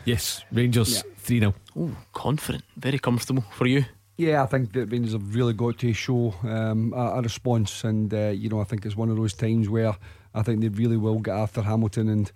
Yes, 0.05 0.43
Rangers 0.51 1.03
3 1.17 1.39
0. 1.39 1.53
Oh, 1.77 1.95
confident, 2.13 2.63
very 2.77 2.99
comfortable 2.99 3.43
for 3.51 3.67
you. 3.67 3.85
Yeah, 4.17 4.43
I 4.43 4.45
think 4.45 4.73
that 4.73 4.87
Rangers 4.87 5.13
have 5.13 5.35
really 5.35 5.53
got 5.53 5.79
to 5.79 5.93
show 5.93 6.33
um, 6.43 6.93
a, 6.95 7.17
a, 7.17 7.21
response, 7.21 7.83
and 7.83 8.13
uh, 8.13 8.27
you 8.27 8.49
know, 8.49 8.61
I 8.61 8.65
think 8.65 8.85
it's 8.85 8.95
one 8.95 9.09
of 9.09 9.17
those 9.17 9.33
times 9.33 9.67
where 9.67 9.95
I 10.33 10.43
think 10.43 10.61
they 10.61 10.69
really 10.69 10.97
will 10.97 11.19
get 11.19 11.35
after 11.35 11.61
Hamilton, 11.61 12.09
and 12.09 12.31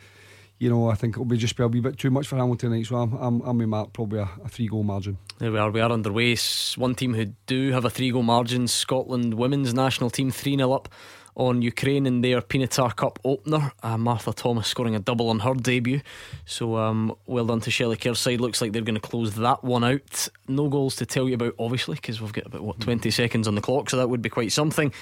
you 0.57 0.69
know, 0.69 0.89
I 0.89 0.95
think 0.95 1.15
it'll 1.15 1.25
be 1.25 1.37
just 1.37 1.57
be 1.57 1.63
a 1.63 1.67
wee 1.67 1.81
bit 1.81 1.97
too 1.97 2.09
much 2.09 2.27
for 2.27 2.37
Hamilton 2.37 2.71
tonight. 2.71 2.87
So 2.87 2.95
I'm, 2.95 3.13
I'm, 3.13 3.41
I'm 3.41 3.57
with 3.57 3.67
Matt, 3.67 3.93
probably 3.93 4.19
a, 4.19 4.29
a 4.43 4.47
three 4.47 4.67
goal 4.67 4.83
margin. 4.83 5.17
There 5.37 5.51
we 5.51 5.59
are. 5.59 5.69
We 5.69 5.81
are 5.81 5.91
underway. 5.91 6.37
One 6.77 6.95
team 6.95 7.13
who 7.13 7.25
do 7.45 7.71
have 7.71 7.85
a 7.85 7.89
three 7.89 8.11
goal 8.11 8.23
margin, 8.23 8.67
Scotland 8.67 9.33
women's 9.33 9.73
national 9.73 10.09
team, 10.09 10.31
three 10.31 10.55
0 10.55 10.71
up 10.71 10.89
on 11.35 11.61
Ukraine 11.61 12.05
in 12.05 12.21
their 12.21 12.41
Pinatar 12.41 12.95
Cup 12.95 13.19
opener. 13.25 13.73
Uh, 13.83 13.97
Martha 13.97 14.31
Thomas 14.31 14.67
scoring 14.67 14.95
a 14.95 14.99
double 14.99 15.29
on 15.29 15.39
her 15.39 15.53
debut. 15.53 16.01
So 16.45 16.77
um, 16.77 17.13
well 17.25 17.45
done 17.45 17.59
to 17.61 17.71
Shelley 17.71 17.97
Kerr's 17.97 18.19
side. 18.19 18.39
Looks 18.39 18.61
like 18.61 18.71
they're 18.71 18.81
going 18.81 18.95
to 18.95 19.01
close 19.01 19.35
that 19.35 19.63
one 19.63 19.83
out. 19.83 20.29
No 20.47 20.69
goals 20.69 20.95
to 20.97 21.05
tell 21.05 21.27
you 21.27 21.35
about, 21.35 21.55
obviously, 21.59 21.95
because 21.95 22.21
we've 22.21 22.31
got 22.31 22.45
about 22.45 22.61
what 22.61 22.79
20 22.79 23.11
seconds 23.11 23.47
on 23.47 23.55
the 23.55 23.61
clock, 23.61 23.89
so 23.89 23.97
that 23.97 24.09
would 24.09 24.21
be 24.21 24.29
quite 24.29 24.53
something. 24.53 24.93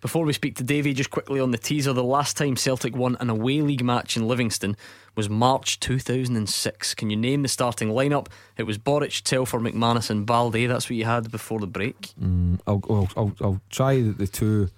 Before 0.00 0.24
we 0.24 0.32
speak 0.32 0.56
to 0.56 0.64
Davy, 0.64 0.94
just 0.94 1.10
quickly 1.10 1.40
on 1.40 1.50
the 1.50 1.58
teaser, 1.58 1.92
the 1.92 2.02
last 2.02 2.36
time 2.36 2.56
Celtic 2.56 2.96
won 2.96 3.18
an 3.20 3.28
away 3.28 3.60
league 3.60 3.84
match 3.84 4.16
in 4.16 4.26
Livingston 4.26 4.76
was 5.14 5.28
March 5.28 5.78
2006. 5.80 6.94
Can 6.94 7.10
you 7.10 7.16
name 7.16 7.42
the 7.42 7.48
starting 7.48 7.90
lineup? 7.90 8.28
It 8.56 8.62
was 8.62 8.78
Boruc, 8.78 9.22
Telfer, 9.22 9.60
McManus, 9.60 10.08
and 10.08 10.24
Balde. 10.24 10.68
That's 10.68 10.88
what 10.88 10.96
you 10.96 11.04
had 11.04 11.30
before 11.30 11.60
the 11.60 11.66
break. 11.66 12.14
Mm, 12.18 12.60
I'll, 12.66 12.82
I'll, 12.88 13.08
I'll, 13.14 13.32
I'll 13.42 13.60
try 13.68 14.00
the 14.00 14.26
two 14.26 14.70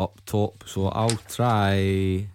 up 0.00 0.20
top. 0.26 0.64
So 0.66 0.88
I'll 0.88 1.16
try 1.28 2.28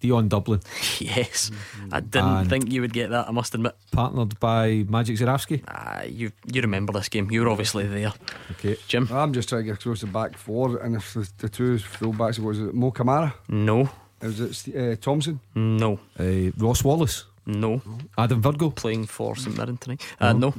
Dion 0.00 0.28
Dublin. 0.28 0.60
yes, 0.98 1.50
I 1.92 2.00
didn't 2.00 2.28
and 2.28 2.50
think 2.50 2.72
you 2.72 2.80
would 2.80 2.92
get 2.92 3.10
that. 3.10 3.28
I 3.28 3.30
must 3.32 3.54
admit. 3.54 3.74
Partnered 3.90 4.38
by 4.40 4.84
Magic 4.88 5.16
Zurawski. 5.16 5.62
Ah, 5.68 6.02
you 6.02 6.32
you 6.52 6.62
remember 6.62 6.92
this 6.92 7.08
game? 7.08 7.30
You 7.30 7.42
were 7.42 7.48
obviously 7.50 7.86
there. 7.86 8.12
Okay, 8.52 8.76
Jim. 8.86 9.08
I'm 9.10 9.32
just 9.32 9.48
trying 9.48 9.64
to 9.64 9.70
get 9.72 9.80
close 9.80 10.00
to 10.00 10.06
back 10.06 10.36
four, 10.36 10.78
and 10.78 10.96
if 10.96 11.14
the, 11.14 11.28
the 11.38 11.48
two 11.48 11.76
fullbacks 11.78 12.38
was 12.38 12.58
it 12.60 12.74
Mo 12.74 12.90
Kamara? 12.92 13.32
No. 13.48 13.88
Was 14.22 14.40
it 14.40 14.76
uh, 14.76 14.96
Thompson? 14.96 15.40
No. 15.54 16.00
Uh, 16.18 16.50
Ross 16.56 16.82
Wallace? 16.82 17.24
No. 17.46 17.80
Adam 18.16 18.42
Virgo? 18.42 18.70
Playing 18.70 19.06
for 19.06 19.36
St 19.36 19.56
Mirren 19.56 19.78
tonight? 19.78 20.02
Uh, 20.20 20.32
no. 20.32 20.52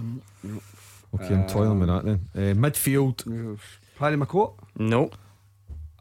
no. 0.43 0.61
Okay, 1.13 1.33
I'm 1.33 1.47
toiling 1.47 1.79
with 1.79 1.89
that 1.89 2.05
then. 2.05 2.19
Uh, 2.35 2.53
midfield. 2.55 3.59
Paddy 3.97 4.15
McCourt? 4.15 4.53
No. 4.77 5.09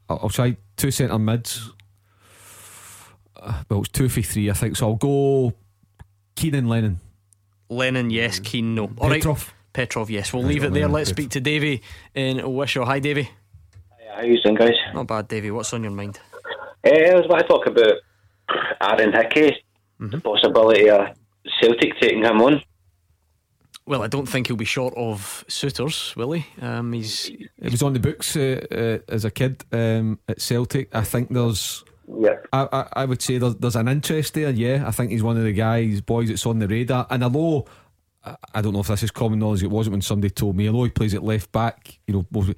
I'll, 0.08 0.20
I'll 0.22 0.28
try 0.28 0.56
two 0.76 0.90
centre 0.90 1.18
mids. 1.18 1.72
Uh, 3.38 3.62
well, 3.68 3.80
it's 3.80 3.90
two 3.90 4.08
for 4.08 4.22
three, 4.22 4.50
I 4.50 4.52
think. 4.52 4.76
So 4.76 4.88
I'll 4.88 4.96
go 4.96 5.54
Keenan 6.36 6.68
Lennon. 6.68 7.00
Lennon, 7.68 8.10
yes. 8.10 8.38
Keen, 8.40 8.74
no. 8.74 8.90
All 8.98 9.10
Petrov. 9.10 9.46
Right. 9.46 9.54
Petrov, 9.72 10.10
yes. 10.10 10.32
We'll 10.32 10.44
leave 10.44 10.64
it 10.64 10.72
there. 10.72 10.88
Let's 10.88 11.10
speak 11.10 11.30
to 11.30 11.40
Davy 11.40 11.82
in 12.14 12.54
Wishaw. 12.54 12.84
Hi, 12.84 12.98
Davy. 12.98 13.30
How 14.14 14.22
you 14.22 14.40
doing, 14.42 14.56
guys? 14.56 14.72
Not 14.94 15.06
bad, 15.06 15.28
Davy. 15.28 15.50
What's 15.50 15.72
on 15.72 15.82
your 15.82 15.92
mind? 15.92 16.18
Uh, 16.84 16.90
I 16.90 17.14
was 17.14 17.26
about 17.26 17.38
to 17.38 17.44
talk 17.44 17.66
about 17.66 17.94
Aaron 18.80 19.12
Hickey, 19.12 19.56
mm-hmm. 20.00 20.08
the 20.08 20.20
possibility 20.20 20.88
of 20.88 21.08
Celtic 21.60 22.00
taking 22.00 22.24
him 22.24 22.40
on. 22.40 22.62
Well, 23.86 24.02
I 24.02 24.06
don't 24.06 24.26
think 24.26 24.48
he'll 24.48 24.56
be 24.56 24.64
short 24.64 24.94
of 24.96 25.44
suitors, 25.48 26.14
will 26.16 26.32
he? 26.32 26.46
Um, 26.60 26.92
he's 26.92 27.26
he 27.26 27.48
was 27.62 27.82
on 27.82 27.92
the 27.94 28.00
books 28.00 28.36
uh, 28.36 28.60
uh, 28.70 29.12
as 29.12 29.24
a 29.24 29.30
kid 29.30 29.64
um, 29.72 30.18
at 30.28 30.40
Celtic. 30.40 30.94
I 30.94 31.02
think 31.02 31.30
there's. 31.30 31.84
Yeah. 32.16 32.36
I, 32.52 32.68
I, 32.72 32.88
I 33.02 33.04
would 33.04 33.20
say 33.20 33.38
there's, 33.38 33.56
there's 33.56 33.76
an 33.76 33.88
interest 33.88 34.34
there. 34.34 34.50
Yeah, 34.50 34.84
I 34.86 34.90
think 34.92 35.10
he's 35.10 35.22
one 35.22 35.36
of 35.36 35.44
the 35.44 35.52
guys, 35.52 36.00
boys 36.00 36.28
that's 36.28 36.46
on 36.46 36.58
the 36.58 36.68
radar. 36.68 37.06
And 37.10 37.22
although 37.24 37.66
I, 38.24 38.36
I 38.54 38.62
don't 38.62 38.72
know 38.72 38.80
if 38.80 38.88
this 38.88 39.02
is 39.02 39.10
common 39.10 39.38
knowledge. 39.38 39.62
It 39.62 39.70
wasn't 39.70 39.92
when 39.92 40.02
somebody 40.02 40.30
told 40.30 40.56
me, 40.56 40.68
although 40.68 40.84
he 40.84 40.90
plays 40.90 41.14
at 41.14 41.22
left 41.22 41.52
back, 41.52 41.98
you 42.06 42.14
know, 42.32 42.54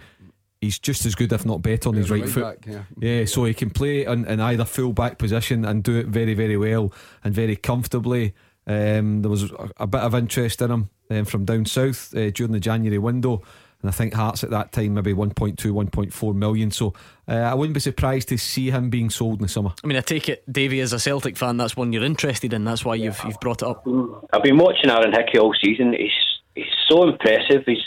he's 0.60 0.78
just 0.78 1.04
as 1.06 1.14
good, 1.14 1.32
if 1.32 1.44
not 1.46 1.62
better, 1.62 1.88
on 1.88 1.94
Yeah, 1.94 2.00
his 2.00 2.10
right, 2.10 2.20
right 2.22 2.30
foot. 2.30 2.42
back, 2.42 2.66
yeah. 2.66 2.82
yeah, 3.00 3.24
so 3.24 3.44
he 3.44 3.54
can 3.54 3.70
play 3.70 4.04
in, 4.04 4.24
in 4.26 4.40
either 4.40 4.64
full 4.64 4.92
back 4.92 5.18
position 5.18 5.64
and 5.64 5.82
do 5.82 5.98
it 5.98 6.06
very, 6.06 6.34
very 6.34 6.56
well 6.56 6.92
and 7.24 7.34
very 7.34 7.56
comfortably. 7.56 8.34
Um, 8.66 9.22
there 9.22 9.30
was 9.30 9.50
a, 9.50 9.70
a 9.78 9.86
bit 9.86 10.02
of 10.02 10.14
interest 10.14 10.62
in 10.62 10.70
him 10.70 10.90
um, 11.10 11.24
from 11.24 11.44
down 11.44 11.64
south 11.64 12.14
uh, 12.14 12.30
during 12.30 12.52
the 12.52 12.60
January 12.60 12.98
window. 12.98 13.42
And 13.82 13.88
I 13.88 13.92
think 13.92 14.12
Hearts 14.14 14.44
at 14.44 14.50
that 14.50 14.72
time 14.72 14.94
maybe 14.94 15.14
1.2, 15.14 15.56
1.4 15.56 16.34
million. 16.34 16.70
So 16.70 16.92
uh, 17.26 17.32
I 17.32 17.54
wouldn't 17.54 17.74
be 17.74 17.80
surprised 17.80 18.28
to 18.28 18.36
see 18.38 18.70
him 18.70 18.90
being 18.90 19.08
sold 19.10 19.38
in 19.40 19.42
the 19.42 19.48
summer. 19.48 19.72
I 19.82 19.86
mean, 19.86 19.96
I 19.96 20.02
take 20.02 20.28
it, 20.28 20.44
Davy, 20.52 20.80
as 20.80 20.92
a 20.92 20.98
Celtic 20.98 21.36
fan, 21.36 21.56
that's 21.56 21.76
one 21.76 21.92
you're 21.92 22.04
interested 22.04 22.52
in. 22.52 22.64
That's 22.64 22.84
why 22.84 22.96
you've 22.96 23.18
you've 23.24 23.40
brought 23.40 23.62
it 23.62 23.68
up. 23.68 23.86
I've 24.32 24.42
been 24.42 24.58
watching 24.58 24.90
Aaron 24.90 25.12
Hickey 25.12 25.38
all 25.38 25.54
season. 25.62 25.94
He's 25.94 26.10
he's 26.54 26.66
so 26.88 27.08
impressive. 27.08 27.62
He's 27.66 27.78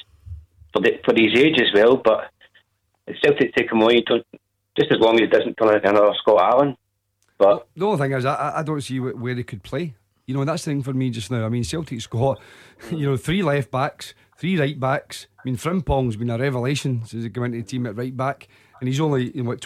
for 0.73 0.81
the, 0.81 0.99
for 1.05 1.13
his 1.15 1.33
age 1.39 1.59
as 1.61 1.71
well. 1.75 1.97
But 1.97 2.31
if 3.05 3.17
Celtic 3.23 3.53
take 3.55 3.71
him 3.71 3.81
away, 3.81 4.01
just 4.75 4.91
as 4.91 4.97
long 4.99 5.15
as 5.15 5.19
he 5.21 5.27
doesn't 5.27 5.55
turn 5.55 5.75
into 5.75 5.89
another 5.89 6.13
Scott 6.21 6.41
Allan. 6.53 6.77
But 7.37 7.67
The 7.75 7.85
only 7.85 7.97
thing 7.99 8.11
is, 8.13 8.25
I, 8.25 8.33
I- 8.33 8.59
I 8.59 8.63
don't 8.63 8.81
see 8.81 8.99
where 8.99 9.35
he 9.35 9.43
could 9.43 9.61
play. 9.63 9.93
You 10.25 10.33
know, 10.35 10.45
that's 10.45 10.63
the 10.63 10.71
thing 10.71 10.81
for 10.83 10.93
me 10.93 11.09
just 11.09 11.29
now. 11.31 11.45
I 11.45 11.49
mean, 11.49 11.63
Celtic's 11.65 12.07
got, 12.07 12.39
you 12.91 13.05
know, 13.05 13.17
three 13.17 13.43
left 13.43 13.69
backs, 13.71 14.13
three 14.37 14.59
right 14.59 14.79
backs. 14.79 15.27
I 15.39 15.41
mean, 15.45 15.57
Frimpong's 15.57 16.15
been 16.15 16.29
a 16.29 16.37
revelation 16.37 17.05
since 17.05 17.23
he 17.23 17.29
came 17.29 17.43
into 17.45 17.57
the 17.57 17.63
team 17.63 17.85
at 17.85 17.97
right 17.97 18.15
back, 18.15 18.47
and 18.79 18.87
he's 18.87 18.99
only, 18.99 19.27
in 19.27 19.45
what, 19.45 19.61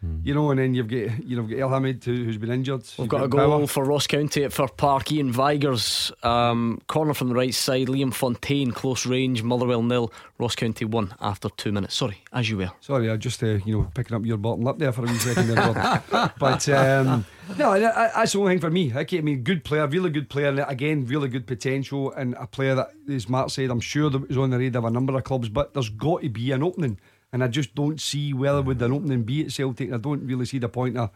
20? 0.00 0.20
You 0.28 0.34
know, 0.34 0.50
and 0.50 0.58
then 0.60 0.74
you've 0.74 0.88
got, 0.88 1.24
you 1.24 1.36
know, 1.36 1.42
you've 1.42 1.50
got 1.50 1.58
El 1.58 1.68
Hamid, 1.68 2.04
who, 2.04 2.24
who's 2.24 2.38
been 2.38 2.50
injured. 2.50 2.80
We've 2.82 2.98
You've 3.00 3.08
got 3.08 3.24
a 3.24 3.28
Power. 3.28 3.46
goal 3.58 3.66
for 3.66 3.84
Ross 3.84 4.06
County 4.06 4.44
at 4.44 4.52
Fir 4.52 4.68
Park. 4.68 5.12
Ian 5.12 5.32
Vigurs, 5.32 6.10
um, 6.22 6.80
corner 6.86 7.14
from 7.14 7.28
the 7.28 7.34
right 7.34 7.54
side. 7.54 7.88
Liam 7.88 8.12
Fontaine, 8.14 8.72
close 8.72 9.04
range. 9.06 9.42
Motherwell 9.42 9.82
nil. 9.82 10.12
Ross 10.38 10.54
County 10.54 10.86
one 10.86 11.12
after 11.20 11.50
two 11.50 11.70
minutes. 11.70 11.94
Sorry, 11.94 12.16
as 12.32 12.48
you 12.48 12.56
were. 12.56 12.70
Sorry, 12.80 13.10
I 13.10 13.16
just 13.18 13.42
uh, 13.42 13.58
you 13.64 13.76
know 13.78 13.90
picking 13.94 14.16
up 14.16 14.24
your 14.24 14.38
bottom 14.38 14.64
lip 14.64 14.78
there 14.78 14.90
for 14.92 15.02
a 15.04 15.06
wee 15.06 15.18
second 15.18 15.48
there, 15.48 16.02
but 16.38 16.66
um, 16.70 17.26
no, 17.58 17.72
I- 17.72 18.06
I- 18.06 18.10
that's 18.14 18.32
the 18.32 18.38
only 18.38 18.52
thing 18.54 18.60
for 18.60 18.70
me. 18.70 18.90
Okay, 18.94 19.18
I 19.18 19.20
mean, 19.20 19.42
good 19.42 19.64
player, 19.64 19.86
really 19.86 20.08
good 20.08 20.30
player, 20.30 20.48
and 20.48 20.60
again, 20.66 21.04
really 21.04 21.28
good 21.28 21.46
potential, 21.46 22.10
and 22.12 22.34
a 22.38 22.46
player 22.46 22.74
that, 22.74 22.92
as 23.10 23.28
Mark 23.28 23.50
said, 23.50 23.68
I'm 23.70 23.80
sure 23.80 24.08
that 24.08 24.30
is 24.30 24.38
on 24.38 24.48
the 24.48 24.58
radar 24.58 24.80
of 24.80 24.86
a 24.86 24.90
number 24.90 25.14
of 25.14 25.24
clubs. 25.24 25.50
But 25.50 25.74
there's 25.74 25.90
got 25.90 26.22
to 26.22 26.30
be 26.30 26.52
an 26.52 26.62
opening, 26.62 26.98
and 27.32 27.44
I 27.44 27.48
just 27.48 27.74
don't 27.74 28.00
see 28.00 28.32
whether 28.32 28.62
would 28.62 28.82
an 28.82 28.92
opening 28.92 29.22
be 29.22 29.44
at 29.44 29.52
Celtic. 29.52 29.92
I 29.92 29.98
don't 29.98 30.26
really 30.26 30.46
see 30.46 30.58
the 30.58 30.68
point 30.68 30.96
of 30.96 31.10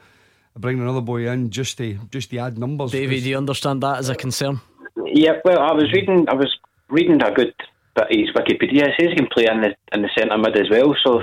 bringing 0.57 0.83
another 0.83 1.01
boy 1.01 1.29
in 1.29 1.51
just 1.51 1.79
to 1.79 1.99
just 2.11 2.31
to 2.31 2.39
add 2.39 2.59
numbers. 2.59 2.93
Davey, 2.93 3.21
do 3.21 3.29
you 3.31 3.37
understand 3.37 3.83
that 3.83 3.99
as 3.99 4.09
a 4.09 4.15
concern? 4.15 4.61
yeah, 5.07 5.33
well, 5.45 5.61
I 5.61 5.73
was 5.73 5.93
reading. 5.93 6.27
I 6.29 6.35
was 6.35 6.57
reading 6.89 7.23
a 7.23 7.33
good 7.33 7.55
bit 7.95 8.05
of 8.05 8.11
his 8.11 8.31
Wikipedia. 8.35 8.89
It 8.89 8.95
says 8.99 9.09
he 9.11 9.17
can 9.17 9.29
play 9.33 9.47
in 9.51 9.61
the 9.61 9.75
in 9.93 10.03
the 10.03 10.11
centre 10.17 10.39
mid 10.39 10.57
as 10.57 10.71
well. 10.71 10.95
So. 11.03 11.23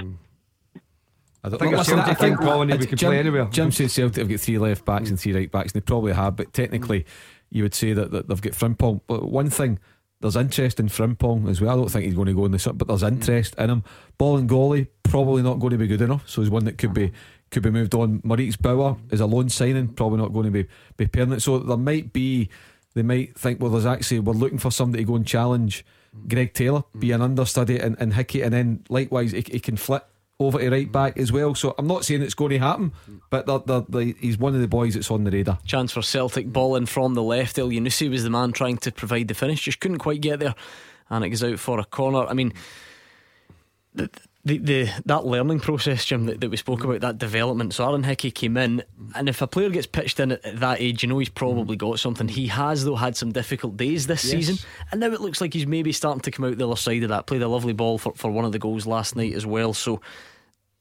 I, 1.43 1.49
don't 1.49 1.57
think 1.57 1.71
know. 1.71 1.77
a 1.77 1.79
Listen, 1.79 1.97
Celtic 1.97 2.19
thing, 2.19 2.35
Colin, 2.35 2.71
uh, 2.71 2.77
we 2.77 2.85
could 2.85 2.99
Jim, 2.99 3.09
play 3.09 3.17
anywhere. 3.17 3.45
Jim 3.45 3.71
said 3.71 3.89
Celtic 3.89 4.17
have 4.17 4.29
got 4.29 4.39
three 4.39 4.59
left 4.59 4.85
backs 4.85 5.09
and 5.09 5.19
three 5.19 5.33
right 5.33 5.51
backs, 5.51 5.73
and 5.73 5.81
they 5.81 5.85
probably 5.85 6.13
have, 6.13 6.35
but 6.35 6.53
technically, 6.53 7.03
you 7.49 7.63
would 7.63 7.73
say 7.73 7.93
that, 7.93 8.11
that 8.11 8.27
they've 8.27 8.41
got 8.41 8.53
Frimpong. 8.53 9.01
But 9.07 9.27
one 9.27 9.49
thing, 9.49 9.79
there's 10.21 10.35
interest 10.35 10.79
in 10.79 10.87
Frimpong 10.87 11.49
as 11.49 11.59
well. 11.59 11.71
I 11.71 11.75
don't 11.75 11.89
think 11.89 12.05
he's 12.05 12.13
going 12.13 12.27
to 12.27 12.33
go 12.33 12.45
in 12.45 12.51
the 12.51 12.73
but 12.73 12.87
there's 12.87 13.03
interest 13.03 13.55
in 13.55 13.69
him. 13.69 13.83
Bolingoli 14.19 14.87
probably 15.03 15.41
not 15.41 15.59
going 15.59 15.71
to 15.71 15.77
be 15.77 15.87
good 15.87 16.01
enough, 16.01 16.27
so 16.29 16.41
he's 16.41 16.49
one 16.49 16.65
that 16.65 16.77
could 16.77 16.93
be 16.93 17.11
could 17.49 17.63
be 17.63 17.69
moved 17.69 17.93
on. 17.93 18.21
Moritz 18.23 18.55
Bauer 18.55 18.97
is 19.09 19.19
a 19.19 19.25
loan 19.25 19.49
signing, 19.49 19.89
probably 19.89 20.19
not 20.19 20.31
going 20.31 20.45
to 20.45 20.51
be 20.51 20.67
be 20.95 21.07
permanent. 21.07 21.41
So 21.41 21.59
there 21.59 21.75
might 21.75 22.13
be, 22.13 22.49
they 22.93 23.01
might 23.01 23.37
think, 23.37 23.59
well, 23.59 23.71
there's 23.71 23.85
actually 23.85 24.19
we're 24.19 24.33
looking 24.33 24.59
for 24.59 24.71
somebody 24.71 25.03
to 25.03 25.07
go 25.07 25.15
and 25.15 25.27
challenge 25.27 25.85
Greg 26.27 26.53
Taylor, 26.53 26.83
be 26.97 27.11
an 27.11 27.21
understudy, 27.21 27.79
and, 27.79 27.95
and 27.99 28.13
Hickey, 28.13 28.41
and 28.41 28.53
then 28.53 28.83
likewise 28.89 29.31
he, 29.31 29.41
he 29.41 29.59
can 29.59 29.77
flip 29.77 30.07
over 30.41 30.59
to 30.59 30.69
right 30.69 30.91
back 30.91 31.17
as 31.17 31.31
well. 31.31 31.55
So 31.55 31.75
I'm 31.77 31.87
not 31.87 32.03
saying 32.05 32.21
it's 32.21 32.33
going 32.33 32.51
to 32.51 32.59
happen, 32.59 32.91
but 33.29 33.45
they're, 33.45 33.59
they're, 33.59 33.85
they 33.87 34.15
he's 34.19 34.37
one 34.37 34.55
of 34.55 34.61
the 34.61 34.67
boys 34.67 34.93
that's 34.95 35.11
on 35.11 35.23
the 35.23 35.31
radar. 35.31 35.59
Chance 35.65 35.93
for 35.93 36.01
Celtic 36.01 36.51
ball 36.51 36.75
in 36.75 36.85
from 36.85 37.13
the 37.13 37.23
left. 37.23 37.55
Elyounoussi 37.57 38.09
was 38.09 38.23
the 38.23 38.29
man 38.29 38.51
trying 38.51 38.77
to 38.77 38.91
provide 38.91 39.27
the 39.27 39.33
finish, 39.33 39.61
just 39.61 39.79
couldn't 39.79 39.99
quite 39.99 40.21
get 40.21 40.39
there, 40.39 40.55
and 41.09 41.23
it 41.23 41.29
goes 41.29 41.43
out 41.43 41.59
for 41.59 41.79
a 41.79 41.85
corner. 41.85 42.25
I 42.25 42.33
mean, 42.33 42.53
the, 43.93 44.09
the, 44.43 44.57
the 44.57 44.89
that 45.05 45.25
learning 45.25 45.59
process, 45.59 46.05
Jim, 46.05 46.25
that, 46.25 46.39
that 46.41 46.49
we 46.49 46.57
spoke 46.57 46.83
about, 46.83 47.01
that 47.01 47.17
development. 47.17 47.73
So 47.73 47.87
Aaron 47.87 48.03
Hickey 48.03 48.31
came 48.31 48.57
in, 48.57 48.81
and 49.13 49.29
if 49.29 49.41
a 49.41 49.47
player 49.47 49.69
gets 49.69 49.85
pitched 49.85 50.19
in 50.19 50.31
at, 50.31 50.43
at 50.45 50.59
that 50.61 50.81
age, 50.81 51.03
you 51.03 51.09
know 51.09 51.19
he's 51.19 51.29
probably 51.29 51.75
got 51.75 51.99
something. 51.99 52.27
He 52.27 52.47
has 52.47 52.83
though 52.85 52.95
had 52.95 53.15
some 53.15 53.31
difficult 53.31 53.77
days 53.77 54.07
this 54.07 54.23
Yes. 54.23 54.31
season, 54.31 54.67
and 54.91 54.99
now 55.01 55.07
it 55.07 55.21
looks 55.21 55.41
like 55.41 55.53
he's 55.53 55.67
maybe 55.67 55.91
starting 55.91 56.21
to 56.21 56.31
come 56.31 56.45
out 56.45 56.57
the 56.57 56.65
other 56.67 56.75
side 56.77 57.03
of 57.03 57.09
that. 57.09 57.27
Played 57.27 57.41
a 57.43 57.47
lovely 57.47 57.73
ball 57.73 57.97
for, 57.97 58.13
for 58.15 58.31
one 58.31 58.45
of 58.45 58.51
the 58.51 58.59
goals 58.59 58.87
last 58.87 59.15
night 59.15 59.33
as 59.33 59.45
well. 59.45 59.73
So 59.73 60.01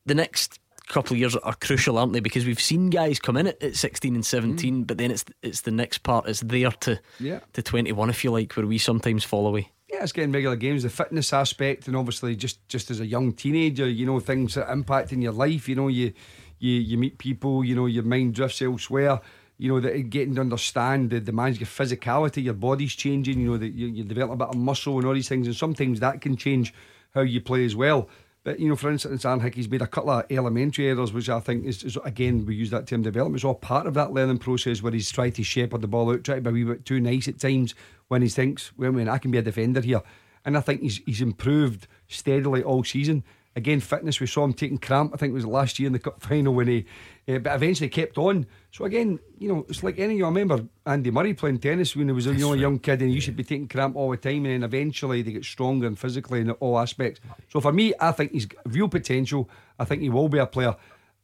the 0.07 0.15
next 0.15 0.59
couple 0.89 1.15
of 1.15 1.21
years 1.21 1.37
are 1.37 1.55
crucial, 1.55 1.99
aren't 1.99 2.13
they? 2.13 2.21
Because 2.21 2.45
we've 2.45 2.61
seen 2.61 2.91
guys 2.91 3.19
come 3.19 3.37
in 3.37 3.47
at, 3.47 3.63
at 3.63 3.77
16 3.77 4.15
and 4.15 4.27
17, 4.27 4.75
mm. 4.75 4.87
but 4.87 4.99
then 4.99 5.11
it's 5.11 5.25
it's 5.43 5.63
the 5.63 5.71
next 5.71 5.99
part. 5.99 6.29
It's 6.29 6.41
there 6.41 6.71
to 6.71 7.01
Yeah. 7.19 7.41
to 7.53 7.63
21, 7.63 8.11
if 8.11 8.25
you 8.25 8.31
like, 8.33 8.53
where 8.57 8.67
we 8.67 8.79
sometimes 8.79 9.25
fall 9.25 9.47
away. 9.47 9.71
Yeah, 9.93 10.03
it's 10.03 10.13
getting 10.13 10.33
regular 10.33 10.57
games, 10.57 10.83
the 10.83 10.91
fitness 10.91 11.33
aspect, 11.33 11.89
and 11.89 11.97
obviously 11.97 12.37
just 12.37 12.67
just 12.69 12.91
as 12.91 13.01
a 13.01 13.07
young 13.07 13.33
teenager, 13.33 13.89
you 13.89 14.07
know 14.07 14.21
things 14.21 14.55
that 14.55 14.71
impact 14.71 15.13
in 15.13 15.23
your 15.23 15.33
life. 15.33 15.69
You 15.69 15.77
know, 15.77 15.89
you 15.89 16.13
you 16.59 16.73
you 16.73 16.99
meet 16.99 17.19
people. 17.19 17.65
You 17.65 17.75
know, 17.75 17.87
your 17.87 18.05
mind 18.05 18.35
drifts 18.35 18.63
elsewhere. 18.63 19.21
You 19.59 19.69
know 19.69 19.81
that 19.81 20.11
getting 20.11 20.37
to 20.37 20.41
understand 20.41 21.11
the 21.11 21.21
demands 21.21 21.59
of 21.59 21.61
your 21.63 21.67
physicality, 21.69 22.45
your 22.45 22.55
body's 22.55 22.95
changing. 22.95 23.41
You 23.41 23.51
know 23.51 23.59
that 23.59 23.75
you, 23.75 23.89
you 23.89 24.05
develop 24.05 24.33
a 24.33 24.37
bit 24.37 24.49
of 24.49 24.57
muscle 24.57 24.97
and 24.99 25.07
all 25.07 25.15
these 25.15 25.29
things, 25.29 25.47
and 25.47 25.57
sometimes 25.57 26.01
that 26.01 26.21
can 26.21 26.37
change 26.37 26.73
how 27.13 27.23
you 27.23 27.41
play 27.41 27.65
as 27.65 27.75
well. 27.77 28.09
But 28.43 28.59
you 28.59 28.69
know, 28.69 28.77
for 28.77 28.91
instance, 28.91 29.25
Aaron 29.25 29.41
Hickey's 29.41 29.69
made 29.69 29.83
a 29.83 29.87
couple 29.87 30.11
of 30.11 30.25
elementary 30.31 30.89
errors, 30.89 31.13
which 31.13 31.29
I 31.29 31.41
think 31.41 31.67
is, 31.67 31.83
is 31.83 31.99
again 32.05 32.47
we 32.47 32.55
use 32.55 32.71
that 32.71 32.87
term 32.87 33.03
development. 33.03 33.37
It's 33.37 33.45
all 33.45 33.55
part 33.55 33.87
of 33.87 33.95
that 33.95 34.13
learning 34.13 34.39
process 34.39 34.83
where 34.83 34.93
he's 34.93 35.11
tried 35.11 35.35
to 35.35 35.43
shepherd 35.43 35.83
the 35.83 35.89
ball 35.89 36.11
out, 36.11 36.25
try 36.25 36.37
to 36.37 36.41
be 36.41 36.51
a 36.51 36.53
wee 36.53 36.65
bit 36.65 36.87
too 36.87 37.01
nice 37.01 37.29
at 37.29 37.39
times 37.39 37.75
when 38.09 38.23
he 38.23 38.29
thinks, 38.29 38.73
well, 38.77 38.89
I 38.89 38.93
mean, 38.93 39.09
I 39.09 39.19
can 39.19 39.31
be 39.31 39.39
a 39.39 39.43
defender 39.43 39.81
here. 39.81 40.03
And 40.45 40.57
I 40.57 40.61
think 40.61 40.81
he's 40.81 41.01
he's 41.05 41.21
improved 41.21 41.87
steadily 42.09 42.63
all 42.63 42.83
season. 42.83 43.25
Again, 43.61 43.81
fitness. 43.81 44.21
We 44.21 44.27
saw 44.27 44.43
him 44.45 44.55
taking 44.55 44.79
cramp. 44.79 45.13
I 45.13 45.19
think 45.19 45.33
it 45.33 45.35
was 45.35 45.45
last 45.45 45.79
year 45.79 45.87
in 45.87 45.93
the 45.93 45.99
cup 45.99 46.23
final 46.23 46.55
when 46.55 46.67
he, 46.67 46.87
uh, 47.29 47.39
but 47.39 47.55
eventually 47.55 47.91
kept 47.91 48.17
on. 48.17 48.47
So 48.73 48.87
again, 48.87 49.19
you 49.39 49.49
know, 49.49 49.67
it's 49.69 49.83
like 49.83 49.99
any. 49.99 50.23
I 50.23 50.27
remember 50.27 50.65
Andy 50.87 51.11
Murray 51.11 51.35
playing 51.35 51.59
tennis 51.59 51.95
when 51.95 52.09
he 52.09 52.15
was 52.15 52.27
a 52.27 52.33
you 52.33 52.39
know, 52.39 52.55
a 52.55 52.57
young 52.57 52.79
kid, 52.79 53.03
and 53.03 53.11
he 53.11 53.17
used 53.17 53.27
to 53.27 53.33
be 53.33 53.45
taking 53.45 53.69
cramp 53.69 53.97
all 53.97 54.11
the 54.11 54.17
time, 54.17 54.47
and 54.47 54.55
then 54.55 54.63
eventually 54.63 55.21
they 55.21 55.33
get 55.33 55.45
stronger 55.45 55.87
and 55.87 55.99
physically 55.99 56.41
in 56.41 56.51
all 56.53 56.79
aspects. 56.79 57.21
So 57.49 57.61
for 57.61 57.73
me, 57.73 57.93
I 58.01 58.13
think 58.13 58.33
he's 58.33 58.47
got 58.47 58.63
real 58.65 58.89
potential. 58.89 59.51
I 59.79 59.85
think 59.85 60.01
he 60.01 60.09
will 60.09 60.31
be 60.31 60.39
a 60.39 60.47
player. 60.47 60.75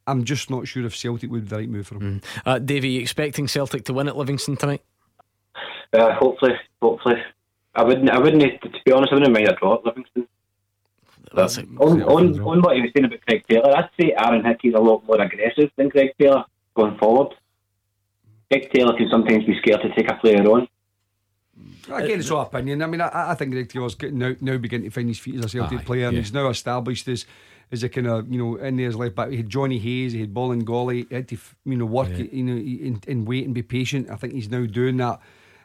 I'm 0.06 0.24
just 0.24 0.50
not 0.50 0.68
sure 0.68 0.84
if 0.84 0.94
Celtic 0.94 1.30
would 1.30 1.44
be 1.44 1.48
the 1.48 1.56
right 1.56 1.68
move 1.68 1.86
for 1.86 1.94
him. 1.96 2.20
Uh, 2.44 2.58
Davey, 2.58 2.90
you 2.90 3.00
expecting 3.00 3.48
Celtic 3.48 3.86
to 3.86 3.94
win 3.94 4.08
at 4.08 4.16
Livingston 4.16 4.56
tonight? 4.56 4.82
Uh, 5.92 6.12
hopefully, 6.14 6.52
hopefully. 6.82 7.16
I 7.74 7.82
wouldn't. 7.82 8.10
I 8.10 8.18
wouldn't. 8.18 8.42
To 8.42 8.70
be 8.84 8.92
honest, 8.92 9.12
I 9.12 9.16
wouldn't 9.16 9.32
mind 9.32 9.48
a 9.48 9.54
draw 9.54 9.74
at 9.74 9.84
Livingston. 9.84 10.28
That's 11.35 11.57
But 11.57 11.82
on, 11.82 12.03
on, 12.03 12.40
on 12.40 12.62
what 12.62 12.77
he 12.77 12.82
was 12.82 12.90
saying 12.97 13.07
about 13.07 13.20
Craig 13.27 13.44
Taylor, 13.48 13.77
I'd 13.77 13.90
say 14.01 14.15
Aaron 14.16 14.44
Hickey's 14.44 14.74
a 14.74 14.78
lot 14.78 15.05
more 15.07 15.20
aggressive 15.20 15.70
than 15.77 15.90
Craig 15.90 16.12
Taylor 16.19 16.44
going 16.74 16.97
forward. 16.98 17.35
Craig 18.51 18.70
Taylor 18.73 18.97
can 18.97 19.09
sometimes 19.11 19.44
be 19.44 19.59
scared 19.59 19.82
to 19.82 19.94
take 19.94 20.11
a 20.11 20.15
player 20.15 20.43
on. 20.44 20.69
Again, 21.89 22.20
it's 22.20 22.31
all 22.31 22.43
opinion. 22.43 22.82
I 22.82 22.86
mean, 22.86 23.01
I, 23.01 23.31
I 23.31 23.35
think 23.35 23.53
Greg 23.53 23.69
Taylor's 23.69 23.94
getting 23.94 24.19
now, 24.19 24.35
now 24.40 24.57
beginning 24.59 24.90
to 24.90 24.94
find 24.94 25.09
his 25.09 25.19
feet 25.19 25.36
as 25.36 25.44
a 25.44 25.48
Celtic 25.48 25.81
Aye, 25.81 25.85
player, 25.85 26.09
and 26.09 26.16
he's 26.16 26.32
now 26.32 26.48
established 26.48 27.09
as 27.09 27.27
as 27.73 27.82
a 27.82 27.89
kind 27.89 28.07
of 28.07 28.31
you 28.31 28.39
know 28.39 28.57
in 28.57 28.77
there 28.77 28.89
as 28.89 28.97
left 28.97 29.15
back. 29.15 29.31
He 29.31 29.36
had 29.36 29.48
Johnny 29.48 29.78
Hayes, 29.78 30.12
he 30.12 30.20
had 30.20 30.35
Bolingoli, 30.35 31.09
he 31.09 31.15
had 31.15 31.28
to 31.28 31.39
you 31.65 31.77
know 31.77 31.86
work 31.86 32.09
you 32.11 32.43
know 32.43 32.57
in, 32.57 33.01
in 33.07 33.24
wait 33.24 33.44
and 33.44 33.55
be 33.55 33.62
patient. 33.62 34.11
I 34.11 34.16
think 34.16 34.32
he's 34.32 34.51
now 34.51 34.66
doing 34.66 34.97
that. 34.98 35.20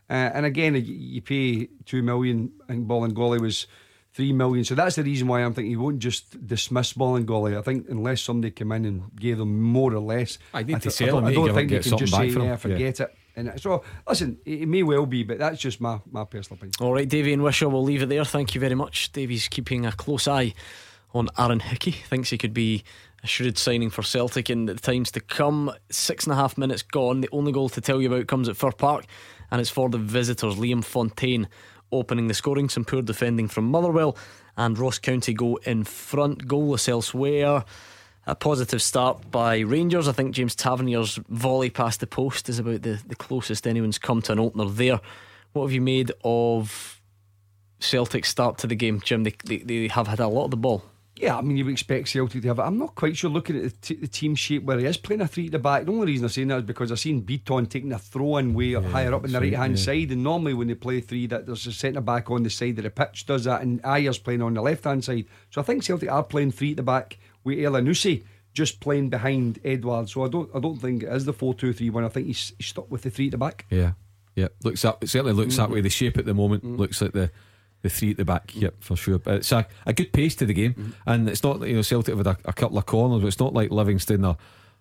Uh, 0.10 0.30
and 0.34 0.46
again, 0.46 0.76
you, 0.76 0.82
you 0.82 1.22
pay 1.22 1.70
two 1.86 2.04
million. 2.04 2.52
I 2.64 2.74
think 2.74 2.88
Bolingoli 2.88 3.40
was 3.40 3.68
three 4.14 4.34
million, 4.34 4.64
so 4.66 4.76
that's 4.76 4.96
the 4.96 5.04
reason 5.04 5.28
why 5.28 5.42
I'm 5.42 5.54
thinking 5.54 5.72
he 5.72 5.78
won't 5.78 6.00
just 6.00 6.46
dismiss 6.46 6.94
Ball 6.94 7.18
I 7.58 7.62
think 7.62 7.88
unless 7.90 8.22
somebody 8.22 8.52
came 8.52 8.72
in 8.74 8.86
and 8.86 9.16
gave 9.16 9.38
them 9.38 9.62
more 9.62 9.94
or 9.94 10.00
less, 10.00 10.38
I 10.54 10.64
need 10.64 10.74
to 10.76 10.80
th- 10.82 10.94
sell 10.96 11.22
don't, 11.22 11.26
I 11.26 11.34
don't 11.34 11.54
think 11.54 11.72
you 11.72 11.80
can 11.80 11.98
just 11.98 12.14
say 12.14 12.28
back 12.28 12.34
for 12.34 12.40
him. 12.40 12.46
yeah, 12.46 12.50
Yeah. 12.52 12.56
forget 12.58 13.00
it. 13.00 13.16
And 13.36 13.62
so, 13.62 13.84
listen, 14.08 14.38
it, 14.46 14.68
may 14.68 14.84
well 14.84 15.06
be, 15.06 15.24
but 15.24 15.40
that's 15.40 15.60
just 15.60 15.80
my, 15.80 16.00
my 16.12 16.26
personal 16.26 16.58
opinion. 16.58 16.74
All 16.82 16.94
right, 16.94 17.08
Davey 17.08 17.32
and 17.32 17.42
Wishaw, 17.42 17.70
we'll 17.70 17.84
leave 17.84 18.02
it 18.04 18.10
there. 18.10 18.26
Thank 18.26 18.54
you 18.54 18.60
very 18.60 18.76
much. 18.76 19.14
Davey's 19.14 19.48
keeping 19.48 19.86
a 19.86 19.94
close 19.94 20.28
eye 20.28 20.54
on 21.14 21.30
Aaron 21.38 21.62
Hickey. 21.62 21.92
Thinks 21.92 22.30
he 22.30 22.38
could 22.38 22.54
be 22.54 22.84
a 23.24 23.28
shrewd 23.28 23.58
signing 23.58 23.90
for 23.90 24.04
Celtic 24.04 24.50
in 24.50 24.66
the 24.66 24.76
times 24.76 25.12
to 25.12 25.22
come. 25.22 25.72
Six 25.90 26.26
and 26.26 26.34
a 26.34 26.36
half 26.36 26.58
minutes 26.58 26.82
gone. 26.82 27.22
The 27.22 27.30
only 27.32 27.54
goal 27.54 27.70
to 27.70 27.80
tell 27.80 28.02
you 28.02 28.12
about 28.14 28.28
comes 28.28 28.50
at 28.50 28.58
Fir 28.58 28.72
Park, 28.72 29.06
and 29.50 29.62
it's 29.62 29.70
for 29.70 29.90
the 29.90 29.98
visitors. 29.98 30.56
Liam 30.56 30.84
Fontaine 30.84 31.48
opening 31.92 32.28
the 32.28 32.34
scoring. 32.34 32.70
Some 32.70 32.86
poor 32.86 33.02
defending 33.02 33.48
from 33.48 33.66
Motherwell, 33.66 34.18
and 34.58 34.78
Ross 34.78 35.00
County 35.00 35.34
go 35.34 35.58
in 35.58 35.84
front. 35.84 36.48
Goalless 36.48 36.90
elsewhere. 36.90 37.64
A 38.28 38.36
positive 38.36 38.82
start 38.82 39.32
by 39.32 39.60
Rangers. 39.60 40.08
I 40.08 40.12
think 40.12 40.36
James 40.36 40.56
Tavernier's 40.56 41.20
volley 41.28 41.70
past 41.72 42.00
the 42.00 42.08
post 42.08 42.50
is 42.50 42.60
about 42.60 42.84
the, 42.84 43.02
the 43.08 43.16
closest 43.16 43.66
anyone's 43.66 43.98
come 43.98 44.22
to 44.24 44.32
an 44.32 44.40
opener 44.40 44.66
there. 44.66 45.02
What 45.54 45.64
have 45.64 45.72
you 45.72 45.82
made 45.82 46.12
of 46.24 47.02
Celtic 47.82 48.26
start 48.26 48.58
to 48.60 48.68
the 48.68 48.76
game, 48.76 49.02
Jim. 49.02 49.24
They, 49.24 49.36
they, 49.44 49.58
they 49.58 49.88
have 49.88 50.08
had 50.08 50.20
a 50.20 50.28
lot 50.28 50.46
of 50.46 50.52
the 50.52 50.58
ball. 50.58 50.84
Yeah, 51.22 51.38
I 51.38 51.42
mean, 51.42 51.56
you 51.56 51.66
would 51.66 51.72
expect 51.74 52.08
Celtic 52.08 52.42
to 52.42 52.48
have 52.48 52.58
it. 52.58 52.64
I'm 52.64 52.80
not 52.80 52.96
quite 52.96 53.16
sure 53.16 53.30
looking 53.30 53.56
at 53.58 53.62
the, 53.64 53.70
t- 53.70 53.94
the 53.96 54.08
team 54.08 54.34
shape 54.34 54.64
where 54.64 54.80
he 54.80 54.86
is 54.88 54.98
playing 54.98 55.22
a 55.22 55.28
three 55.28 55.46
at 55.46 55.52
the 55.52 55.60
back. 55.60 55.86
The 55.86 55.92
only 55.92 56.08
reason 56.08 56.26
I'm 56.26 56.30
saying 56.30 56.48
that 56.48 56.58
is 56.58 56.64
because 56.64 56.92
I've 56.92 57.00
seen 57.00 57.22
Bitton 57.22 57.70
taking 57.70 57.92
a 57.94 58.00
throw 58.00 58.38
in 58.38 58.56
way 58.56 58.74
up 58.74 58.86
higher 58.86 59.14
up 59.14 59.24
in 59.26 59.32
the 59.32 59.40
right 59.40 59.54
hand 59.54 59.78
yeah. 59.78 59.84
side. 59.86 60.10
And 60.12 60.24
normally 60.24 60.56
when 60.56 60.68
they 60.68 60.74
play 60.74 61.00
three, 61.00 61.28
that 61.28 61.46
there's 61.46 61.68
a 61.68 61.72
centre 61.72 62.02
back 62.02 62.32
on 62.32 62.42
the 62.42 62.50
side 62.50 62.78
of 62.80 62.84
the 62.86 62.90
pitch 62.90 63.28
does 63.28 63.44
that, 63.44 63.62
and 63.62 63.84
Ajer's 63.84 64.18
playing 64.18 64.42
on 64.42 64.56
the 64.56 64.62
left 64.64 64.84
hand 64.84 65.04
side. 65.04 65.26
So 65.52 65.62
I 65.62 65.64
think 65.64 65.84
Celtic 65.84 66.10
are 66.12 66.24
playing 66.24 66.54
three 66.54 66.72
at 66.72 66.78
the 66.78 66.84
back 66.84 67.20
with 67.44 67.60
Elyounoussi 67.60 68.24
just 68.54 68.80
playing 68.80 69.10
behind 69.12 69.60
Edouard. 69.64 70.10
So 70.10 70.26
I 70.26 70.28
don't 70.28 70.50
I 70.56 70.60
don't 70.60 70.78
think 70.78 71.04
it 71.04 71.10
is 71.14 71.26
the 71.26 71.34
4 71.34 71.54
2 71.54 71.72
3 71.72 71.90
1. 71.92 72.04
I 72.04 72.10
think 72.10 72.28
he's, 72.28 72.52
he's 72.58 72.66
stuck 72.68 72.90
with 72.90 73.04
the 73.04 73.12
three 73.12 73.28
at 73.28 73.32
the 73.34 73.38
back. 73.38 73.68
Yeah, 73.70 73.92
yeah. 74.36 74.48
Looks 74.64 74.82
that 74.82 74.98
it 75.02 75.10
certainly 75.10 75.34
looks 75.34 75.56
that 75.58 75.70
Mhm. 75.70 75.74
way. 75.74 75.82
The 75.82 75.90
shape 75.90 76.18
at 76.18 76.26
the 76.26 76.34
moment 76.34 76.64
Mm. 76.66 76.80
looks 76.80 77.00
like 77.00 77.12
the 77.12 77.30
the 77.82 77.90
three 77.90 78.12
at 78.12 78.18
the 78.18 78.26
back. 78.26 78.52
Yep, 78.56 78.76
for 78.80 78.96
sure. 78.96 79.18
But 79.20 79.36
it's 79.36 79.52
a, 79.52 79.66
a 79.86 79.94
good 79.94 80.14
pace 80.14 80.36
to 80.38 80.46
the 80.46 80.54
game, 80.54 80.94
and 81.06 81.28
it's 81.30 81.44
not 81.44 81.62
you 81.68 81.76
know 81.76 81.82
Celtic 81.82 82.16
had 82.16 82.28
a, 82.28 82.38
a 82.46 82.54
couple 82.54 82.78
of 82.78 82.86
corners, 82.86 83.22
but 83.22 83.28
it's 83.28 83.40
not 83.40 83.54
like 83.54 83.72
Livingston 83.72 84.24
are 84.26 84.38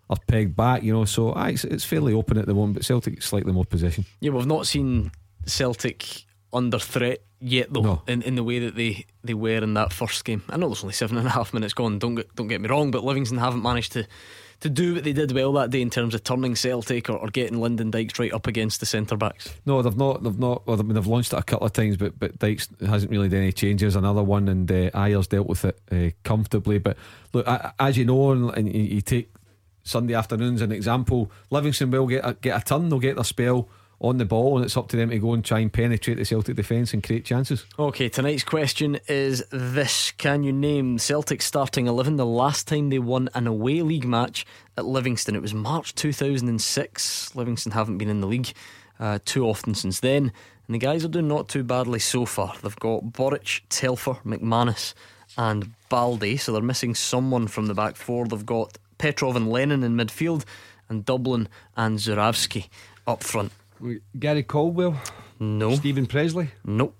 are 0.08 0.16
pegged 0.26 0.56
back. 0.56 0.82
You 0.82 0.92
know, 0.92 1.04
so 1.04 1.32
aye, 1.34 1.50
it's, 1.50 1.64
it's 1.64 1.84
fairly 1.84 2.12
open 2.12 2.36
at 2.38 2.46
the 2.46 2.54
moment. 2.54 2.74
But 2.74 2.84
Celtic 2.84 3.22
slightly 3.22 3.52
more 3.52 3.64
possession. 3.64 4.04
Yeah, 4.20 4.30
we've 4.32 4.46
not 4.46 4.66
seen 4.66 5.10
Celtic 5.46 6.24
under 6.52 6.78
threat 6.78 7.22
yet, 7.40 7.72
though, 7.72 7.82
No. 7.82 8.02
in, 8.08 8.22
in 8.22 8.34
the 8.34 8.42
way 8.44 8.58
that 8.58 8.74
they, 8.74 9.06
they 9.22 9.34
were 9.34 9.62
in 9.62 9.74
that 9.74 9.92
first 9.92 10.24
game. 10.24 10.42
I 10.48 10.56
know 10.56 10.66
there's 10.68 10.82
only 10.82 10.94
seven 10.94 11.16
and 11.16 11.26
a 11.26 11.30
half 11.30 11.54
minutes 11.54 11.72
gone. 11.74 11.98
Don't 11.98 12.16
get 12.16 12.34
don't 12.34 12.48
get 12.48 12.60
me 12.60 12.68
wrong, 12.68 12.90
but 12.90 13.04
Livingston 13.04 13.38
haven't 13.38 13.62
managed 13.62 13.92
to 13.92 14.06
to 14.60 14.68
do 14.70 14.94
what 14.94 15.04
they 15.04 15.12
did 15.12 15.32
well 15.32 15.52
that 15.54 15.70
day 15.70 15.80
in 15.80 15.90
terms 15.90 16.14
of 16.14 16.22
turning 16.22 16.54
Celtic 16.54 17.08
or, 17.08 17.16
or 17.16 17.28
getting 17.28 17.60
Lyndon 17.60 17.90
Dykes 17.90 18.18
right 18.18 18.32
up 18.32 18.46
against 18.46 18.80
the 18.80 18.86
centre 18.86 19.16
backs. 19.16 19.54
No, 19.66 19.80
they've 19.82 19.96
not. 19.96 20.22
They've 20.22 20.38
not. 20.38 20.66
Well, 20.66 20.78
I 20.78 20.82
mean, 20.82 20.94
they've 20.94 21.06
launched 21.06 21.32
it 21.32 21.38
a 21.38 21.42
couple 21.42 21.66
of 21.66 21.72
times, 21.72 21.96
but 21.96 22.18
but 22.18 22.38
Dykes 22.38 22.68
hasn't 22.86 23.10
really 23.10 23.28
done 23.28 23.40
any 23.40 23.52
changes. 23.52 23.96
Another 23.96 24.22
one, 24.22 24.48
and 24.48 24.70
uh, 24.70 24.90
Ajer's 24.90 25.26
dealt 25.26 25.46
with 25.48 25.64
it 25.64 25.80
uh, 25.90 26.10
comfortably. 26.24 26.78
But 26.78 26.96
look, 27.32 27.46
a- 27.46 27.74
as 27.78 27.96
you 27.96 28.04
know, 28.04 28.32
and, 28.32 28.50
and 28.56 28.74
you, 28.74 28.82
you 28.82 29.00
take 29.00 29.32
Sunday 29.82 30.14
afternoons 30.14 30.60
an 30.60 30.72
example, 30.72 31.30
Livingston 31.50 31.90
will 31.90 32.06
get 32.06 32.24
a, 32.26 32.34
get 32.34 32.60
a 32.60 32.64
turn. 32.64 32.88
They'll 32.90 32.98
get 32.98 33.14
their 33.16 33.24
spell 33.24 33.68
on 34.00 34.16
the 34.16 34.24
ball, 34.24 34.56
and 34.56 34.64
it's 34.64 34.76
up 34.76 34.88
to 34.88 34.96
them 34.96 35.10
to 35.10 35.18
go 35.18 35.34
and 35.34 35.44
try 35.44 35.58
and 35.58 35.72
penetrate 35.72 36.16
the 36.16 36.24
Celtic 36.24 36.56
defence 36.56 36.94
and 36.94 37.02
create 37.02 37.24
chances. 37.24 37.66
Okay, 37.78 38.08
tonight's 38.08 38.44
question 38.44 38.98
is 39.08 39.44
this 39.50 40.12
Can 40.12 40.42
you 40.42 40.52
name 40.52 40.98
Celtic's 40.98 41.44
starting 41.44 41.86
11 41.86 42.16
the 42.16 42.24
last 42.24 42.66
time 42.66 42.88
they 42.88 42.98
won 42.98 43.28
an 43.34 43.46
away 43.46 43.82
league 43.82 44.06
match 44.06 44.46
at 44.78 44.86
Livingston? 44.86 45.36
It 45.36 45.42
was 45.42 45.52
March 45.52 45.94
2006. 45.94 47.36
Livingston 47.36 47.72
haven't 47.72 47.98
been 47.98 48.08
in 48.08 48.20
the 48.20 48.26
league 48.26 48.52
uh, 48.98 49.18
too 49.24 49.44
often 49.44 49.74
since 49.74 50.00
then. 50.00 50.32
And 50.66 50.74
the 50.74 50.78
guys 50.78 51.04
are 51.04 51.08
doing 51.08 51.28
not 51.28 51.48
too 51.48 51.64
badly 51.64 51.98
so 51.98 52.24
far. 52.24 52.54
They've 52.62 52.76
got 52.76 53.04
Boruc, 53.04 53.62
Telfer, 53.68 54.14
McManus, 54.24 54.94
and 55.36 55.72
Balde. 55.88 56.38
So 56.40 56.52
they're 56.52 56.62
missing 56.62 56.94
someone 56.94 57.48
from 57.48 57.66
the 57.66 57.74
back 57.74 57.96
four. 57.96 58.26
They've 58.26 58.46
got 58.46 58.78
Petrov 58.96 59.36
and 59.36 59.50
Lennon 59.50 59.82
in 59.82 59.96
midfield, 59.96 60.44
and 60.88 61.04
Dublin 61.04 61.48
and 61.76 61.98
Zurawski 61.98 62.68
up 63.06 63.22
front. 63.22 63.52
Gary 64.18 64.42
Caldwell, 64.42 65.00
No. 65.38 65.74
Stephen 65.74 66.06
Pressley. 66.06 66.50
Nope. 66.64 66.96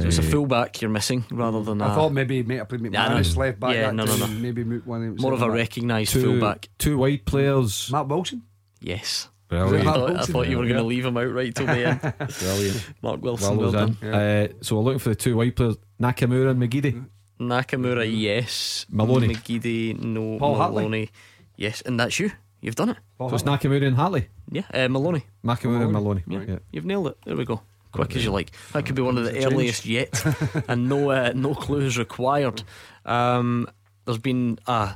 So 0.00 0.06
it's 0.06 0.18
a 0.18 0.22
Eh. 0.22 0.30
fullback 0.30 0.80
you're 0.80 0.90
missing 0.90 1.24
rather 1.30 1.60
than 1.62 1.82
I 1.82 1.90
a- 1.90 1.94
thought 1.94 2.12
maybe 2.12 2.36
he 2.36 2.42
might 2.44 2.58
have 2.58 2.68
played 2.68 2.82
Nah, 2.82 3.08
McManus 3.08 3.34
no. 3.34 3.40
left 3.40 3.58
back. 3.60 3.74
Yeah, 3.74 3.90
no, 3.90 4.04
no, 4.04 4.16
no. 4.16 4.26
Maybe 4.28 4.62
mo- 4.62 4.80
one 4.84 5.16
More 5.16 5.32
of 5.32 5.42
a 5.42 5.50
recognised 5.50 6.12
Two- 6.12 6.22
fullback. 6.22 6.68
Two 6.78 6.98
wide 6.98 7.24
players. 7.24 7.90
Matt 7.90 8.06
Wilson. 8.08 8.42
Yes. 8.80 9.28
Brilliant. 9.48 9.74
I 9.74 9.76
Matt 9.84 9.94
thought, 9.94 10.08
I 10.08 10.12
Wilson? 10.12 10.32
thought 10.32 10.48
you 10.48 10.58
were 10.58 10.64
going 10.66 10.76
to 10.76 10.82
leave 10.84 11.04
him 11.04 11.16
out 11.16 11.32
right 11.32 11.52
till 11.54 11.66
the 11.66 11.84
end. 11.88 12.00
Brilliant. 12.38 12.90
Mark 13.02 13.22
Wilson, 13.22 13.56
Well 13.56 13.72
well, 13.72 13.72
done. 13.72 13.96
done. 14.00 14.14
Uh, 14.14 14.48
so 14.60 14.76
we're 14.76 14.82
looking 14.82 14.98
for 15.00 15.08
the 15.08 15.14
two 15.16 15.36
wide 15.36 15.56
players, 15.56 15.76
Nakamura 16.00 16.50
and 16.50 16.62
McGeady. 16.62 17.04
Nakamura, 17.40 18.06
yes. 18.08 18.86
Maloney. 18.90 19.28
McGeady, 19.34 19.98
no. 20.00 20.38
Paul 20.38 20.54
Hartley. 20.56 20.82
Maloney, 20.84 21.10
yes. 21.56 21.80
And 21.82 21.98
that's 21.98 22.20
you. 22.20 22.30
You've 22.60 22.74
done 22.74 22.88
it. 22.90 22.96
So 23.18 23.32
it's 23.34 23.44
Nakamura 23.44 23.86
and 23.86 23.96
Hartley. 23.96 24.28
Yeah, 24.50 24.62
uh, 24.74 24.88
Maloney. 24.88 25.24
Nakamura 25.44 25.82
and 25.84 25.92
Maloney. 25.92 26.22
Yeah, 26.26 26.42
Yeah. 26.48 26.58
you've 26.72 26.84
nailed 26.84 27.08
it. 27.08 27.18
There 27.24 27.36
we 27.36 27.44
go. 27.44 27.60
Quick 27.92 28.16
as 28.16 28.24
you 28.24 28.30
like. 28.32 28.50
That 28.72 28.84
could 28.84 28.94
be 28.96 29.02
one 29.02 29.16
of 29.16 29.24
the 29.24 29.30
It's 29.30 29.38
a 29.38 29.48
change. 29.48 29.52
earliest 29.54 29.86
yet, 29.86 30.24
and 30.68 30.88
no 30.88 31.10
uh, 31.10 31.32
no 31.34 31.54
clues 31.54 31.96
required. 31.96 32.62
Um, 33.06 33.66
there's 34.04 34.18
been 34.18 34.58
a 34.66 34.94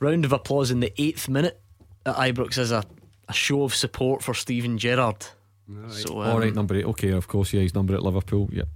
round 0.00 0.24
of 0.24 0.32
applause 0.32 0.70
in 0.70 0.80
the 0.80 0.92
eighth 1.00 1.28
minute 1.28 1.60
at 2.04 2.16
Ibrox 2.16 2.58
as 2.58 2.72
a, 2.72 2.82
a 3.28 3.32
show 3.32 3.62
of 3.62 3.74
support 3.74 4.22
for 4.22 4.34
Steven 4.34 4.78
Gerrard. 4.78 5.26
So, 5.88 6.20
um, 6.22 6.30
All 6.30 6.38
right, 6.40 6.54
number 6.54 6.76
eight. 6.76 6.84
Okay, 6.84 7.10
of 7.10 7.26
course, 7.28 7.52
yeah, 7.52 7.60
he's 7.60 7.74
number 7.74 7.94
at 7.94 8.02
Liverpool. 8.02 8.48
Yep. 8.52 8.68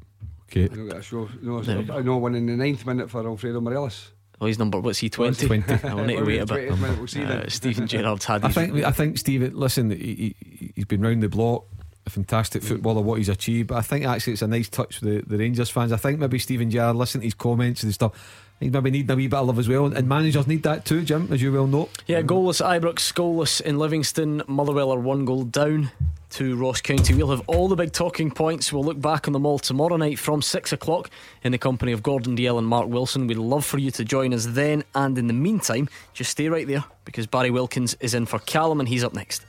Okay. 0.51 0.65
I 0.65 0.67
don't 0.75 0.93
a 0.93 1.03
show. 1.03 1.29
No, 1.43 1.61
There 1.63 1.79
we 1.81 1.91
I 1.91 2.01
know 2.03 2.17
one 2.17 2.35
in 2.35 2.47
the 2.47 2.57
ninth 2.57 2.85
minute 2.85 3.09
for 3.09 3.25
Alfredo 3.25 3.61
Morelos. 3.61 4.13
Oh, 4.41 4.47
he's 4.47 4.59
number. 4.59 4.81
What's 4.81 4.99
he? 4.99 5.11
Twenty. 5.11 5.47
20. 5.47 5.89
I'll 5.89 6.05
need 6.05 6.17
to 6.17 6.25
wait 6.25 6.39
a 6.41 6.47
bit. 6.47 6.71
20th 6.71 6.99
we'll 6.99 7.07
see 7.07 7.23
Uh. 7.25 7.49
Steven 7.49 7.87
Gerrard's 7.87 8.25
had. 8.27 8.45
I 8.45 8.49
think 8.49 8.75
I 8.85 8.91
think 8.91 9.19
Steve. 9.19 9.43
Listen, 9.55 9.91
he, 9.91 10.35
he, 10.41 10.73
he's 10.77 10.85
been 10.87 11.03
round 11.03 11.23
the 11.23 11.29
block. 11.29 11.67
A 12.07 12.11
fantastic 12.11 12.63
footballer, 12.63 13.03
what 13.03 13.19
he's 13.19 13.29
achieved. 13.29 13.69
But 13.69 13.77
I 13.77 13.83
think 13.83 14.07
actually 14.07 14.33
it's 14.33 14.41
a 14.43 14.47
nice 14.47 14.71
touch 14.71 15.03
with 15.03 15.29
the, 15.29 15.37
the 15.37 15.37
Rangers 15.37 15.69
fans. 15.69 15.93
I 15.93 15.99
think 15.99 16.19
maybe 16.19 16.39
Steven 16.39 16.71
Gerrard, 16.71 16.97
listen 16.97 17.21
to 17.21 17.27
his 17.27 17.35
comments 17.35 17.83
and 17.83 17.93
stuff. 17.93 18.13
He's 18.61 18.71
maybe 18.71 18.91
need 18.91 19.11
a 19.11 19.17
wee 19.17 19.27
bit 19.27 19.39
of 19.39 19.47
love 19.47 19.59
as 19.59 19.69
well, 19.69 19.87
and, 19.87 20.07
managers 20.07 20.47
need 20.47 20.63
that 20.65 20.85
too, 20.85 21.03
Jim, 21.03 21.29
as 21.33 21.41
you 21.41 21.51
well 21.51 21.67
know. 21.67 21.89
Yeah, 22.07 22.21
goalless 22.21 22.61
Ibrox, 22.61 23.13
goalless 23.15 23.63
in 23.63 23.79
Livingston. 23.79 24.43
Motherwell 24.47 24.93
are 24.93 25.01
one 25.01 25.25
goal 25.25 25.45
down 25.45 25.91
to 26.31 26.57
Ross 26.57 26.83
County. 26.83 27.15
We'll 27.15 27.31
have 27.31 27.43
all 27.47 27.69
the 27.69 27.75
big 27.75 27.93
talking 27.93 28.31
points. 28.31 28.71
We'll 28.71 28.85
look 28.85 29.01
back 29.01 29.27
on 29.27 29.33
them 29.33 29.47
all 29.47 29.59
tomorrow 29.59 29.97
night 29.97 30.19
from 30.19 30.43
six 30.43 30.73
o'clock 30.73 31.11
in 31.43 31.53
the 31.53 31.59
company 31.59 31.93
of 31.93 32.03
Gordon 32.03 32.37
Dalziel 32.37 32.59
and 32.59 32.67
Mark 32.67 32.89
Wilson. 32.89 33.27
We'd 33.27 33.39
love 33.39 33.65
for 33.65 33.79
you 33.79 33.91
to 33.93 34.05
join 34.05 34.35
us 34.35 34.47
then. 34.47 34.85
And 34.95 35.17
in 35.17 35.27
the 35.27 35.33
meantime, 35.33 35.89
just 36.13 36.31
stay 36.31 36.49
right 36.49 36.67
there 36.67 36.85
because 37.07 37.27
Barry 37.27 37.51
Wilkins 37.51 37.97
is 38.01 38.15
in 38.15 38.27
for 38.27 38.39
Callum 38.41 38.79
and 38.79 38.89
he's 38.89 39.03
up 39.03 39.15
next. 39.15 39.45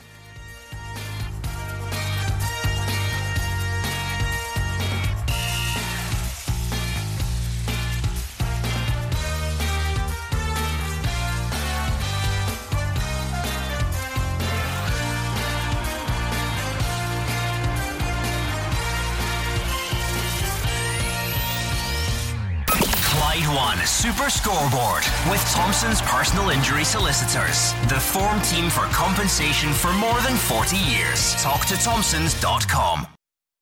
Scoreboard 24.32 25.04
with 25.30 25.44
Thompson's 25.52 26.02
personal 26.04 26.50
injury 26.50 26.86
solicitors. 26.86 27.74
The 27.90 28.00
form 28.00 28.42
team 28.42 28.70
for 28.70 28.86
compensation 28.86 29.74
for 29.74 29.92
more 29.94 30.22
than 30.22 30.38
40 30.38 30.78
years. 30.78 31.36
Talk 31.36 31.66
to 31.66 31.76
Thompsons.com. 31.76 33.21